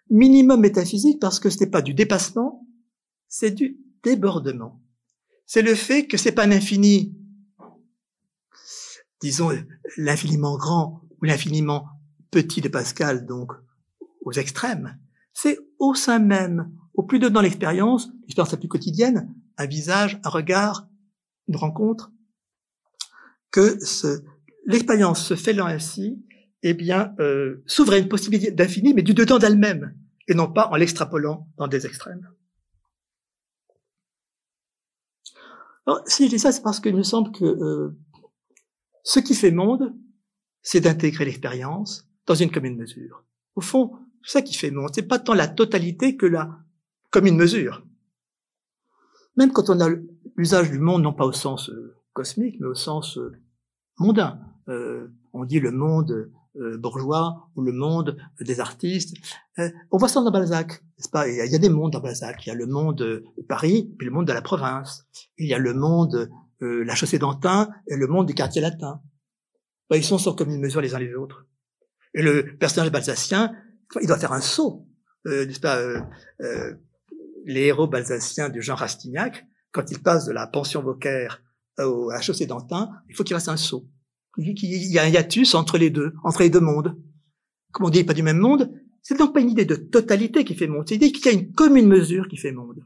minimum 0.09 0.61
métaphysique 0.61 1.19
parce 1.19 1.39
que 1.39 1.49
ce 1.49 1.59
n'est 1.59 1.69
pas 1.69 1.81
du 1.81 1.93
dépassement, 1.93 2.64
c'est 3.27 3.51
du 3.51 3.77
débordement. 4.03 4.81
C'est 5.45 5.61
le 5.61 5.75
fait 5.75 6.07
que 6.07 6.17
c'est 6.17 6.31
pas 6.31 6.47
l'infini, 6.47 7.15
disons 9.21 9.51
l'infiniment 9.97 10.57
grand 10.57 11.01
ou 11.21 11.25
l'infiniment 11.25 11.87
petit 12.31 12.61
de 12.61 12.69
Pascal, 12.69 13.25
donc 13.25 13.51
aux 14.21 14.33
extrêmes. 14.33 14.97
C'est 15.33 15.59
au 15.79 15.93
sein 15.93 16.19
même, 16.19 16.71
au 16.93 17.03
plus 17.03 17.19
dedans 17.19 17.41
l'expérience, 17.41 18.09
l'expérience 18.21 18.51
la 18.51 18.57
plus 18.57 18.67
quotidienne, 18.67 19.33
un 19.57 19.65
visage, 19.67 20.19
un 20.23 20.29
regard, 20.29 20.87
une 21.47 21.57
rencontre, 21.57 22.11
que 23.51 23.77
l'expérience 24.65 25.25
se 25.25 25.35
fait 25.35 25.57
ainsi 25.59 26.21
eh 26.67 26.73
bien, 26.73 27.13
euh, 27.19 27.63
s'ouvre 27.67 27.93
à 27.93 27.97
une 27.97 28.07
possibilité 28.07 28.51
d'infini, 28.51 28.95
mais 28.95 29.03
du 29.03 29.13
dedans 29.13 29.37
d'elle-même, 29.37 29.95
et 30.27 30.33
non 30.33 30.51
pas 30.51 30.67
en 30.69 30.75
l'extrapolant 30.75 31.47
dans 31.57 31.67
des 31.67 31.85
extrêmes. 31.85 32.27
Alors, 35.85 36.01
si 36.07 36.25
je 36.25 36.29
dis 36.31 36.39
ça, 36.39 36.51
c'est 36.51 36.61
parce 36.61 36.79
qu'il 36.79 36.95
me 36.95 37.03
semble 37.03 37.31
que 37.31 37.45
euh, 37.45 37.97
ce 39.03 39.19
qui 39.19 39.35
fait 39.35 39.51
monde, 39.51 39.93
c'est 40.61 40.81
d'intégrer 40.81 41.25
l'expérience 41.25 42.07
dans 42.25 42.35
une 42.35 42.51
commune 42.51 42.75
mesure. 42.75 43.23
Au 43.55 43.61
fond, 43.61 43.93
c'est 44.23 44.33
ça 44.33 44.41
qui 44.41 44.55
fait 44.55 44.71
monde. 44.71 44.89
C'est 44.93 45.07
pas 45.07 45.19
tant 45.19 45.33
la 45.33 45.47
totalité 45.47 46.17
que 46.17 46.25
la 46.25 46.57
commune 47.11 47.37
mesure. 47.37 47.85
Même 49.37 49.51
quand 49.51 49.69
on 49.69 49.79
a 49.79 49.89
l'usage 50.35 50.71
du 50.71 50.79
monde, 50.79 51.03
non 51.03 51.13
pas 51.13 51.25
au 51.25 51.31
sens 51.33 51.69
euh, 51.69 51.95
cosmique, 52.13 52.57
mais 52.59 52.67
au 52.67 52.75
sens 52.75 53.17
euh, 53.17 53.31
mondain. 53.99 54.39
on 55.33 55.45
dit 55.45 55.59
le 55.59 55.71
monde 55.71 56.31
bourgeois 56.77 57.49
ou 57.55 57.61
le 57.61 57.71
monde 57.71 58.17
des 58.39 58.59
artistes. 58.59 59.15
Euh, 59.59 59.69
on 59.91 59.97
voit 59.97 60.07
ça 60.07 60.21
dans 60.21 60.31
Balzac, 60.31 60.81
n'est-ce 60.97 61.09
pas? 61.09 61.27
Il 61.27 61.35
y, 61.35 61.55
a, 61.55 61.59
des 61.59 61.69
mondes 61.69 61.93
dans 61.93 61.99
Balzac. 61.99 62.45
Il 62.45 62.49
y 62.49 62.51
a 62.51 62.55
le 62.55 62.65
monde 62.65 62.97
de 62.97 63.25
Paris, 63.47 63.93
puis 63.97 64.05
le 64.07 64.13
monde 64.13 64.27
de 64.27 64.33
la 64.33 64.41
province. 64.41 65.05
Il 65.37 65.47
y 65.47 65.53
a 65.53 65.59
le 65.59 65.73
monde, 65.73 66.29
euh, 66.61 66.83
la 66.83 66.95
chaussée 66.95 67.19
d'Antin 67.19 67.69
et 67.87 67.95
le 67.95 68.07
monde 68.07 68.27
du 68.27 68.33
quartier 68.33 68.61
latin. 68.61 69.01
Ben, 69.89 69.97
ils 69.97 70.03
sont 70.03 70.17
sur 70.17 70.35
comme 70.35 70.49
une 70.49 70.61
mesure 70.61 70.81
les 70.81 70.95
uns 70.95 70.99
les 70.99 71.13
autres. 71.13 71.45
Et 72.13 72.21
le 72.21 72.57
personnage 72.57 72.91
balzacien, 72.91 73.53
il 74.01 74.07
doit 74.07 74.17
faire 74.17 74.33
un 74.33 74.41
saut, 74.41 74.87
n'est-ce 75.25 75.59
pas 75.59 75.77
Les 77.45 77.61
héros 77.61 77.87
balzaciens 77.87 78.49
du 78.49 78.61
genre 78.61 78.79
Rastignac, 78.79 79.45
quand 79.71 79.91
ils 79.91 80.01
passent 80.01 80.25
de 80.25 80.31
la 80.31 80.47
pension 80.47 80.81
Beaucaire 80.81 81.43
à 81.77 81.83
la 81.83 82.21
chaussée 82.21 82.45
d'Antin, 82.45 82.89
il 83.09 83.15
faut 83.15 83.23
qu'il 83.23 83.35
fasse 83.35 83.49
un 83.49 83.57
saut. 83.57 83.85
Il 84.37 84.91
y 84.91 84.99
a 84.99 85.03
un 85.03 85.07
hiatus 85.07 85.55
entre 85.55 85.77
les 85.77 85.89
deux, 85.89 86.13
entre 86.23 86.41
les 86.41 86.49
deux 86.49 86.59
mondes. 86.59 86.97
Comme 87.71 87.85
on 87.85 87.89
dit, 87.89 88.03
pas 88.03 88.13
du 88.13 88.23
même 88.23 88.39
monde. 88.39 88.71
C'est 89.01 89.17
donc 89.17 89.33
pas 89.33 89.39
une 89.39 89.51
idée 89.51 89.65
de 89.65 89.75
totalité 89.75 90.43
qui 90.43 90.55
fait 90.55 90.67
monde. 90.67 90.85
C'est 90.87 90.95
l'idée 90.95 91.11
qu'il 91.11 91.25
y 91.25 91.29
a 91.29 91.37
une 91.37 91.51
commune 91.53 91.87
mesure 91.87 92.27
qui 92.27 92.37
fait 92.37 92.51
monde. 92.51 92.83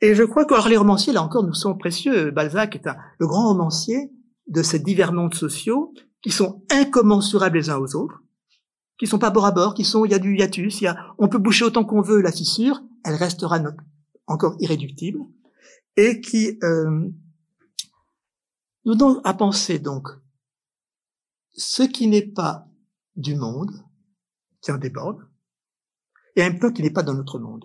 Et 0.00 0.14
je 0.14 0.22
crois 0.22 0.44
que 0.44 0.54
alors, 0.54 0.68
les 0.68 0.76
romanciers, 0.76 1.12
là 1.12 1.22
encore, 1.22 1.44
nous 1.44 1.54
sont 1.54 1.74
précieux. 1.76 2.30
Balzac 2.30 2.76
est 2.76 2.88
le 3.18 3.26
grand 3.26 3.48
romancier 3.48 4.10
de 4.46 4.62
ces 4.62 4.78
divers 4.78 5.12
mondes 5.12 5.34
sociaux 5.34 5.94
qui 6.22 6.30
sont 6.30 6.62
incommensurables 6.70 7.58
les 7.58 7.70
uns 7.70 7.78
aux 7.78 7.96
autres, 7.96 8.22
qui 8.98 9.06
sont 9.06 9.18
pas 9.18 9.30
bord 9.30 9.46
à 9.46 9.52
bord, 9.52 9.74
qui 9.74 9.84
sont, 9.84 10.04
il 10.04 10.12
y 10.12 10.14
a 10.14 10.18
du 10.18 10.36
hiatus, 10.36 10.80
il 10.80 10.84
y 10.84 10.86
a, 10.86 10.96
on 11.18 11.28
peut 11.28 11.38
boucher 11.38 11.64
autant 11.64 11.84
qu'on 11.84 12.00
veut 12.00 12.22
la 12.22 12.32
fissure, 12.32 12.82
elle 13.04 13.14
restera 13.14 13.60
encore 14.26 14.56
irréductible, 14.60 15.18
et 15.96 16.20
qui, 16.20 16.58
euh, 16.62 17.08
nous 18.84 18.94
donnons 18.94 19.20
à 19.24 19.34
penser 19.34 19.78
donc 19.78 20.08
ce 21.52 21.82
qui 21.82 22.06
n'est 22.06 22.26
pas 22.26 22.66
du 23.16 23.36
monde, 23.36 23.70
qui 24.60 24.72
en 24.72 24.78
déborde, 24.78 25.20
et 26.36 26.40
même 26.40 26.58
temps 26.58 26.72
qui 26.72 26.82
n'est 26.82 26.90
pas 26.90 27.02
dans 27.02 27.14
notre 27.14 27.38
monde. 27.38 27.64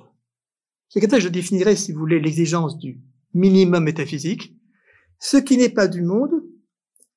C'est 0.89 1.01
comme 1.01 1.09
ça 1.09 1.17
que 1.17 1.23
je 1.23 1.29
définirais, 1.29 1.75
si 1.75 1.91
vous 1.91 1.99
voulez, 1.99 2.19
l'exigence 2.19 2.77
du 2.77 3.01
minimum 3.33 3.83
métaphysique. 3.83 4.55
Ce 5.19 5.37
qui 5.37 5.57
n'est 5.57 5.69
pas 5.69 5.87
du 5.87 6.01
monde, 6.01 6.31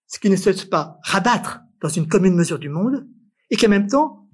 ce 0.06 0.18
qui 0.18 0.30
ne 0.30 0.36
se 0.36 0.50
laisse 0.50 0.64
pas 0.64 0.98
rabattre 1.02 1.60
dans 1.80 1.88
une 1.88 2.08
commune 2.08 2.34
mesure 2.34 2.58
du 2.58 2.68
monde, 2.68 3.06
et 3.50 3.56
qui 3.56 3.66
en 3.66 3.70
même 3.70 3.86
temps 3.86 4.28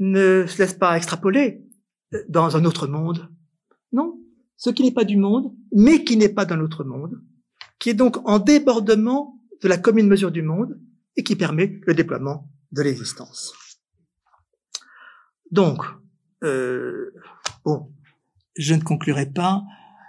ne 0.00 0.46
se 0.46 0.58
laisse 0.58 0.74
pas 0.74 0.96
extrapoler 0.96 1.64
dans 2.28 2.56
un 2.56 2.64
autre 2.64 2.86
monde, 2.86 3.28
Non, 3.92 4.18
ce 4.56 4.70
qui 4.70 4.82
n'est 4.82 4.92
pas 4.92 5.04
du 5.04 5.16
monde, 5.16 5.54
mais 5.72 6.04
qui 6.04 6.16
n'est 6.16 6.28
pas 6.28 6.44
d'un 6.44 6.60
autre 6.60 6.84
monde, 6.84 7.22
qui 7.78 7.90
est 7.90 7.94
donc 7.94 8.16
en 8.28 8.38
débordement 8.38 9.38
de 9.62 9.68
la 9.68 9.76
commune 9.76 10.08
mesure 10.08 10.30
du 10.30 10.42
monde 10.42 10.80
et 11.16 11.22
qui 11.22 11.36
permet 11.36 11.80
le 11.86 11.94
déploiement 11.94 12.48
de 12.72 12.82
l'existence. 12.82 13.54
Donc, 15.50 15.82
euh, 16.44 17.12
bon, 17.64 17.90
je 18.56 18.74
ne 18.74 18.82
conclurai 18.82 19.26
pas. 19.26 19.62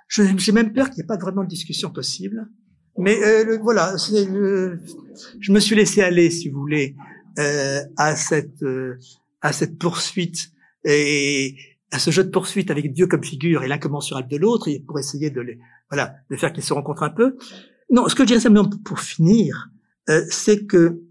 J'ai 0.07 0.51
même 0.51 0.73
peur 0.73 0.87
qu'il 0.89 0.95
n'y 0.95 1.01
ait 1.01 1.07
pas 1.07 1.17
vraiment 1.17 1.43
de 1.43 1.49
discussion 1.49 1.91
possible. 1.91 2.49
Mais 2.97 3.23
euh, 3.23 3.57
voilà, 3.61 3.95
je 3.97 5.51
me 5.51 5.59
suis 5.59 5.75
laissé 5.75 6.01
aller, 6.01 6.29
si 6.29 6.49
vous 6.49 6.59
voulez, 6.59 6.95
euh, 7.37 7.81
à 7.95 8.15
cette 8.15 8.61
euh, 8.63 8.97
à 9.41 9.53
cette 9.53 9.77
poursuite 9.77 10.51
et 10.83 11.55
à 11.91 11.99
ce 11.99 12.11
jeu 12.11 12.25
de 12.25 12.29
poursuite 12.29 12.71
avec 12.71 12.91
Dieu 12.91 13.07
comme 13.07 13.23
figure 13.23 13.63
et 13.63 13.69
l'incommensurable 13.69 14.27
de 14.27 14.35
l'autre, 14.35 14.69
pour 14.85 14.99
essayer 14.99 15.29
de 15.29 15.39
les 15.39 15.59
voilà 15.89 16.15
de 16.29 16.35
faire 16.35 16.53
qu'ils 16.53 16.63
se 16.63 16.73
rencontrent 16.73 17.03
un 17.03 17.09
peu. 17.09 17.37
Non, 17.89 18.07
ce 18.07 18.15
que 18.15 18.23
je 18.23 18.27
dirais 18.27 18.39
simplement 18.39 18.69
pour 18.85 18.99
finir, 18.99 19.69
euh, 20.09 20.23
c'est 20.29 20.65
que 20.65 21.01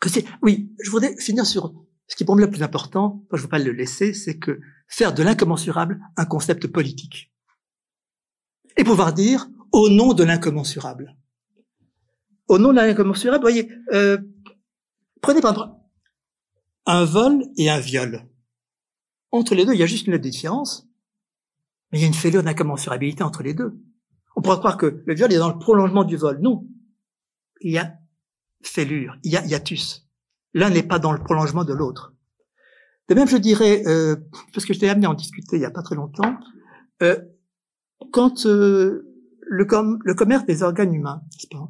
que 0.00 0.08
c'est 0.08 0.24
oui, 0.42 0.72
je 0.82 0.90
voudrais 0.90 1.16
finir 1.16 1.46
sur 1.46 1.72
ce 2.08 2.16
qui 2.16 2.24
est 2.24 2.26
pour 2.26 2.36
moi 2.36 2.44
le 2.44 2.50
plus 2.50 2.62
important, 2.62 3.24
je 3.32 3.38
ne 3.38 3.42
veux 3.42 3.48
pas 3.48 3.58
le 3.58 3.72
laisser, 3.72 4.12
c'est 4.12 4.38
que 4.38 4.60
faire 4.88 5.14
de 5.14 5.22
l'incommensurable 5.22 6.00
un 6.16 6.26
concept 6.26 6.66
politique. 6.66 7.32
Et 8.76 8.84
pouvoir 8.84 9.12
dire 9.12 9.48
au 9.72 9.88
nom 9.88 10.12
de 10.12 10.24
l'incommensurable. 10.24 11.16
Au 12.48 12.58
nom 12.58 12.70
de 12.70 12.76
l'incommensurable, 12.76 13.42
voyez, 13.42 13.70
euh, 13.92 14.18
prenez 15.22 15.40
par 15.40 15.52
exemple 15.52 15.74
un 16.86 17.04
vol 17.04 17.44
et 17.56 17.70
un 17.70 17.80
viol. 17.80 18.28
Entre 19.30 19.54
les 19.54 19.64
deux, 19.64 19.72
il 19.72 19.80
y 19.80 19.82
a 19.82 19.86
juste 19.86 20.06
une 20.06 20.18
différence, 20.18 20.86
mais 21.94 22.00
il 22.00 22.02
y 22.02 22.06
a 22.06 22.08
une 22.08 22.14
fêlure 22.14 22.42
d'incommensurabilité 22.42 23.22
entre 23.22 23.44
les 23.44 23.54
deux. 23.54 23.78
On 24.34 24.42
pourrait 24.42 24.58
croire 24.58 24.76
que 24.76 25.04
le 25.06 25.14
viol 25.14 25.32
est 25.32 25.38
dans 25.38 25.48
le 25.48 25.60
prolongement 25.60 26.02
du 26.02 26.16
vol. 26.16 26.40
Non. 26.40 26.66
Il 27.60 27.70
y 27.70 27.78
a 27.78 27.94
fêlure, 28.64 29.16
il 29.22 29.30
y 29.30 29.36
a 29.36 29.46
hiatus. 29.46 30.04
L'un 30.54 30.70
n'est 30.70 30.82
pas 30.82 30.98
dans 30.98 31.12
le 31.12 31.22
prolongement 31.22 31.62
de 31.62 31.72
l'autre. 31.72 32.12
De 33.08 33.14
même, 33.14 33.28
je 33.28 33.36
dirais, 33.36 33.86
euh, 33.86 34.16
parce 34.52 34.66
que 34.66 34.74
je 34.74 34.80
t'ai 34.80 34.88
amené 34.88 35.06
à 35.06 35.10
en 35.10 35.14
discuter 35.14 35.54
il 35.54 35.60
n'y 35.60 35.66
a 35.66 35.70
pas 35.70 35.82
très 35.82 35.94
longtemps, 35.94 36.36
euh, 37.02 37.16
quand 38.10 38.44
euh, 38.44 39.06
le, 39.42 39.64
le, 40.02 40.14
commerce 40.14 40.44
des 40.46 40.64
organes 40.64 40.92
humains, 40.92 41.22
pas, 41.52 41.68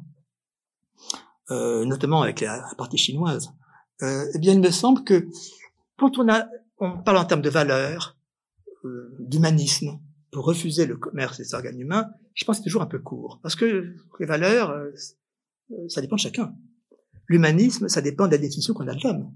euh, 1.51 1.85
notamment 1.85 2.23
avec 2.23 2.41
la, 2.41 2.65
partie 2.79 2.97
chinoise, 2.97 3.53
euh, 4.01 4.25
eh 4.33 4.39
bien, 4.39 4.53
il 4.53 4.59
me 4.59 4.71
semble 4.71 5.03
que 5.03 5.27
quand 5.99 6.17
on 6.17 6.27
a, 6.29 6.47
on 6.79 6.97
parle 6.97 7.17
en 7.17 7.25
termes 7.25 7.43
de 7.43 7.49
valeurs, 7.51 8.17
euh, 8.85 9.15
d'humanisme, 9.19 9.99
refuser 10.39 10.85
le 10.85 10.97
commerce 10.97 11.37
des 11.37 11.53
organes 11.53 11.79
humains, 11.79 12.09
je 12.33 12.45
pense 12.45 12.57
que 12.57 12.63
c'est 12.63 12.69
toujours 12.69 12.81
un 12.81 12.87
peu 12.87 12.99
court, 12.99 13.39
parce 13.41 13.55
que 13.55 13.95
les 14.19 14.25
valeurs, 14.25 14.75
ça 15.89 16.01
dépend 16.01 16.15
de 16.15 16.21
chacun. 16.21 16.55
L'humanisme, 17.27 17.87
ça 17.87 18.01
dépend 18.01 18.27
de 18.27 18.31
la 18.31 18.37
définition 18.37 18.73
qu'on 18.73 18.87
a 18.87 18.95
de 18.95 19.01
l'homme. 19.03 19.33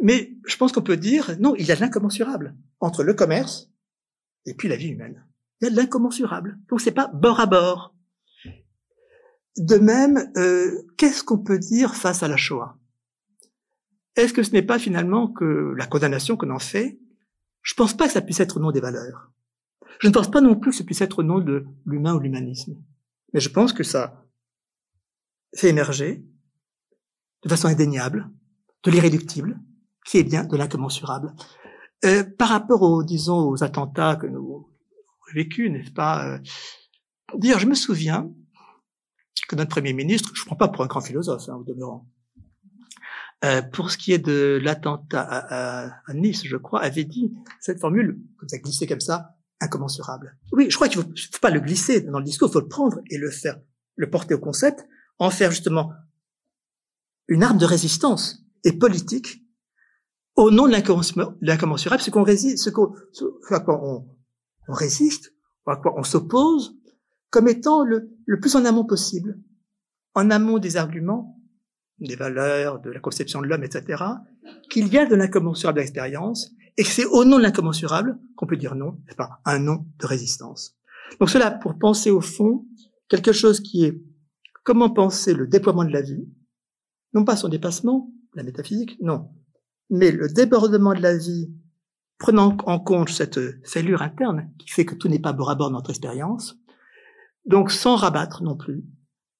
Mais 0.00 0.36
je 0.46 0.56
pense 0.56 0.72
qu'on 0.72 0.82
peut 0.82 0.96
dire, 0.96 1.36
non, 1.40 1.54
il 1.56 1.66
y 1.66 1.72
a 1.72 1.76
l'incommensurable 1.76 2.56
entre 2.80 3.04
le 3.04 3.14
commerce 3.14 3.70
et 4.46 4.54
puis 4.54 4.68
la 4.68 4.76
vie 4.76 4.88
humaine. 4.88 5.24
Il 5.60 5.64
y 5.64 5.68
a 5.68 5.70
de 5.70 5.76
l'incommensurable. 5.76 6.58
Donc 6.68 6.80
c'est 6.80 6.92
pas 6.92 7.08
bord 7.08 7.40
à 7.40 7.46
bord. 7.46 7.94
De 9.56 9.76
même, 9.76 10.30
euh, 10.36 10.82
qu'est-ce 10.98 11.22
qu'on 11.22 11.38
peut 11.38 11.58
dire 11.58 11.94
face 11.94 12.22
à 12.22 12.28
la 12.28 12.36
Shoah? 12.36 12.76
Est-ce 14.16 14.32
que 14.32 14.42
ce 14.42 14.50
n'est 14.50 14.62
pas 14.62 14.78
finalement 14.78 15.28
que 15.28 15.74
la 15.76 15.86
condamnation 15.86 16.36
qu'on 16.36 16.50
en 16.50 16.58
fait? 16.58 16.98
Je 17.62 17.74
pense 17.74 17.94
pas 17.94 18.06
que 18.06 18.12
ça 18.12 18.20
puisse 18.20 18.40
être 18.40 18.58
au 18.58 18.60
nom 18.60 18.72
des 18.72 18.80
valeurs. 18.80 19.32
Je 20.00 20.08
ne 20.08 20.12
pense 20.12 20.30
pas 20.30 20.40
non 20.40 20.56
plus 20.56 20.70
que 20.70 20.76
ça 20.76 20.84
puisse 20.84 21.00
être 21.00 21.20
au 21.20 21.22
nom 21.22 21.38
de 21.38 21.66
l'humain 21.86 22.14
ou 22.14 22.18
l'humanisme. 22.18 22.76
Mais 23.32 23.40
je 23.40 23.48
pense 23.48 23.72
que 23.72 23.82
ça 23.82 24.24
fait 25.56 25.68
émerger 25.68 26.24
de 27.42 27.48
façon 27.48 27.68
indéniable, 27.68 28.30
de 28.84 28.90
l'irréductible, 28.90 29.60
qui 30.04 30.18
est 30.18 30.24
bien 30.24 30.44
de 30.44 30.56
l'incommensurable. 30.56 31.34
Euh, 32.04 32.24
par 32.24 32.48
rapport 32.48 32.82
aux, 32.82 33.02
disons, 33.02 33.48
aux 33.48 33.62
attentats 33.62 34.16
que 34.16 34.26
nous 34.26 34.38
avons 34.38 34.66
vécus, 35.34 35.70
n'est-ce 35.70 35.90
pas 35.90 36.26
euh, 36.26 36.38
Dire, 37.36 37.58
je 37.58 37.66
me 37.66 37.74
souviens 37.74 38.30
que 39.48 39.56
notre 39.56 39.70
premier 39.70 39.92
ministre, 39.92 40.30
je 40.34 40.42
ne 40.42 40.46
prends 40.46 40.56
pas 40.56 40.68
pour 40.68 40.84
un 40.84 40.86
grand 40.86 41.00
philosophe, 41.00 41.48
hein, 41.48 41.56
au 41.56 41.64
demeurant, 41.64 42.08
euh, 43.44 43.62
pour 43.62 43.90
ce 43.90 43.98
qui 43.98 44.12
est 44.12 44.18
de 44.18 44.58
l'attentat 44.62 45.20
à, 45.20 46.00
à, 46.06 46.14
Nice, 46.14 46.46
je 46.46 46.56
crois, 46.56 46.80
avait 46.80 47.04
dit 47.04 47.32
cette 47.60 47.80
formule, 47.80 48.18
comme 48.38 48.48
ça 48.48 48.58
glissé 48.58 48.86
comme 48.86 49.00
ça, 49.00 49.33
incommensurable. 49.60 50.36
Oui, 50.52 50.70
je 50.70 50.76
crois 50.76 50.88
qu'il 50.88 51.00
ne 51.00 51.04
faut, 51.04 51.38
pas 51.40 51.50
le 51.50 51.60
glisser 51.60 52.00
dans 52.00 52.18
le 52.18 52.24
discours, 52.24 52.48
il 52.48 52.52
faut 52.52 52.60
le 52.60 52.68
prendre 52.68 53.00
et 53.10 53.18
le 53.18 53.30
faire, 53.30 53.60
le 53.96 54.10
porter 54.10 54.34
au 54.34 54.38
concept, 54.38 54.86
en 55.18 55.30
faire 55.30 55.50
justement 55.50 55.92
une 57.28 57.42
arme 57.42 57.58
de 57.58 57.64
résistance 57.64 58.44
et 58.64 58.72
politique 58.72 59.42
au 60.36 60.50
nom 60.50 60.66
de 60.66 60.72
l'incommensurable, 60.72 62.02
ce 62.02 62.10
qu'on 62.10 62.24
résiste, 62.24 62.64
ce, 62.64 62.70
à 63.54 63.60
quoi 63.60 63.80
on, 63.82 64.08
on, 64.68 64.72
résiste, 64.72 65.32
à 65.66 65.76
quoi 65.76 65.94
on 65.96 66.02
s'oppose, 66.02 66.76
comme 67.30 67.48
étant 67.48 67.84
le, 67.84 68.10
le 68.26 68.40
plus 68.40 68.56
en 68.56 68.64
amont 68.64 68.84
possible, 68.84 69.38
en 70.14 70.30
amont 70.30 70.58
des 70.58 70.76
arguments, 70.76 71.38
des 72.00 72.16
valeurs, 72.16 72.80
de 72.80 72.90
la 72.90 73.00
conception 73.00 73.40
de 73.40 73.46
l'homme, 73.46 73.64
etc., 73.64 74.02
qu'il 74.70 74.88
y 74.88 74.98
a 74.98 75.06
de 75.06 75.14
l'incommensurable 75.14 75.80
expérience, 75.80 76.53
et 76.76 76.84
c'est 76.84 77.06
au 77.06 77.24
nom 77.24 77.38
de 77.38 77.42
l'incommensurable 77.42 78.18
qu'on 78.36 78.46
peut 78.46 78.56
dire 78.56 78.74
non, 78.74 79.00
c'est 79.08 79.16
pas 79.16 79.40
un 79.44 79.58
nom 79.58 79.86
de 79.98 80.06
résistance. 80.06 80.76
Donc 81.20 81.30
cela 81.30 81.50
pour 81.50 81.78
penser 81.78 82.10
au 82.10 82.20
fond 82.20 82.66
quelque 83.08 83.32
chose 83.32 83.60
qui 83.60 83.84
est 83.84 84.02
comment 84.64 84.90
penser 84.90 85.34
le 85.34 85.46
déploiement 85.46 85.84
de 85.84 85.92
la 85.92 86.02
vie, 86.02 86.26
non 87.12 87.24
pas 87.24 87.36
son 87.36 87.48
dépassement, 87.48 88.10
la 88.34 88.42
métaphysique, 88.42 88.96
non, 89.00 89.30
mais 89.90 90.10
le 90.10 90.28
débordement 90.28 90.94
de 90.94 91.00
la 91.00 91.16
vie, 91.16 91.52
prenant 92.18 92.56
en 92.66 92.80
compte 92.80 93.10
cette 93.10 93.38
fêlure 93.66 94.02
interne 94.02 94.50
qui 94.58 94.68
fait 94.68 94.84
que 94.84 94.94
tout 94.94 95.08
n'est 95.08 95.20
pas 95.20 95.32
bord 95.32 95.50
à 95.50 95.54
bord 95.54 95.68
de 95.68 95.74
notre 95.74 95.90
expérience, 95.90 96.56
donc 97.46 97.70
sans 97.70 97.96
rabattre 97.96 98.42
non 98.42 98.56
plus 98.56 98.84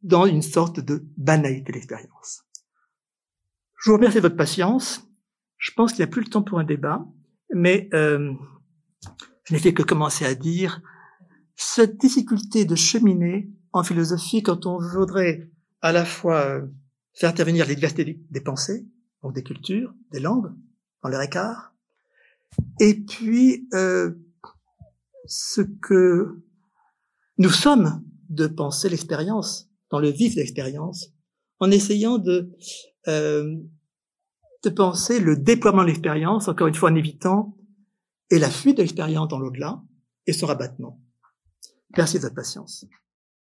dans 0.03 0.27
une 0.27 0.43
sorte 0.43 0.81
de 0.81 1.07
banalité 1.17 1.73
de 1.73 1.77
l'expérience. 1.77 2.45
Je 3.83 3.91
vous 3.91 3.97
remercie 3.97 4.17
de 4.17 4.23
votre 4.23 4.37
patience. 4.37 5.03
Je 5.57 5.73
pense 5.73 5.93
qu'il 5.93 6.01
n'y 6.01 6.11
a 6.11 6.13
plus 6.13 6.23
le 6.23 6.29
temps 6.29 6.43
pour 6.43 6.59
un 6.59 6.65
débat, 6.65 7.07
mais 7.55 7.89
euh, 7.95 8.33
je 9.45 9.55
n'ai 9.55 9.61
fait 9.61 9.75
que 9.75 9.83
commencer 9.83 10.25
à 10.25 10.35
dire 10.35 10.83
cette 11.57 11.99
difficulté 11.99 12.65
de 12.65 12.75
cheminer 12.75 13.49
en 13.73 13.83
philosophie 13.83 14.43
quand 14.43 14.67
on 14.67 14.79
voudrait 14.79 15.51
à 15.81 15.93
la 15.93 16.05
fois 16.05 16.47
euh, 16.47 16.67
faire 17.15 17.31
intervenir 17.31 17.67
les 17.67 17.75
diversités 17.75 18.21
des 18.31 18.41
pensées, 18.41 18.87
donc 19.23 19.35
des 19.35 19.43
cultures, 19.43 19.95
des 20.11 20.21
langues, 20.21 20.53
dans 21.03 21.09
leur 21.09 21.23
écart, 21.23 21.75
et 22.81 22.95
puis 22.95 23.69
euh, 23.75 24.13
ce 25.27 25.61
que 25.61 26.43
nous 27.39 27.51
sommes 27.51 28.03
de 28.29 28.47
penser 28.47 28.89
l'expérience, 28.89 29.69
dans 29.91 30.01
le 30.01 30.11
vif 30.11 30.35
de 30.35 30.41
l'expérience, 30.41 31.13
en 31.61 31.71
essayant 31.71 32.19
de, 32.19 32.51
euh, 33.09 33.57
de 34.65 34.71
penser 34.71 35.21
le 35.21 35.37
déploiement 35.37 35.83
de 35.83 35.89
l'expérience, 35.89 36.49
encore 36.49 36.67
une 36.67 36.75
fois 36.75 36.91
en 36.91 36.95
évitant, 36.95 37.57
et 38.31 38.39
la 38.39 38.51
fuite 38.51 38.77
de 38.77 38.83
l'expérience 38.83 39.29
dans 39.29 39.39
l'au-delà, 39.39 39.83
et 40.27 40.33
son 40.33 40.47
rabattement. 40.47 41.01
Merci 41.97 42.17
de 42.17 42.23
votre 42.23 42.35
patience. 42.35 42.87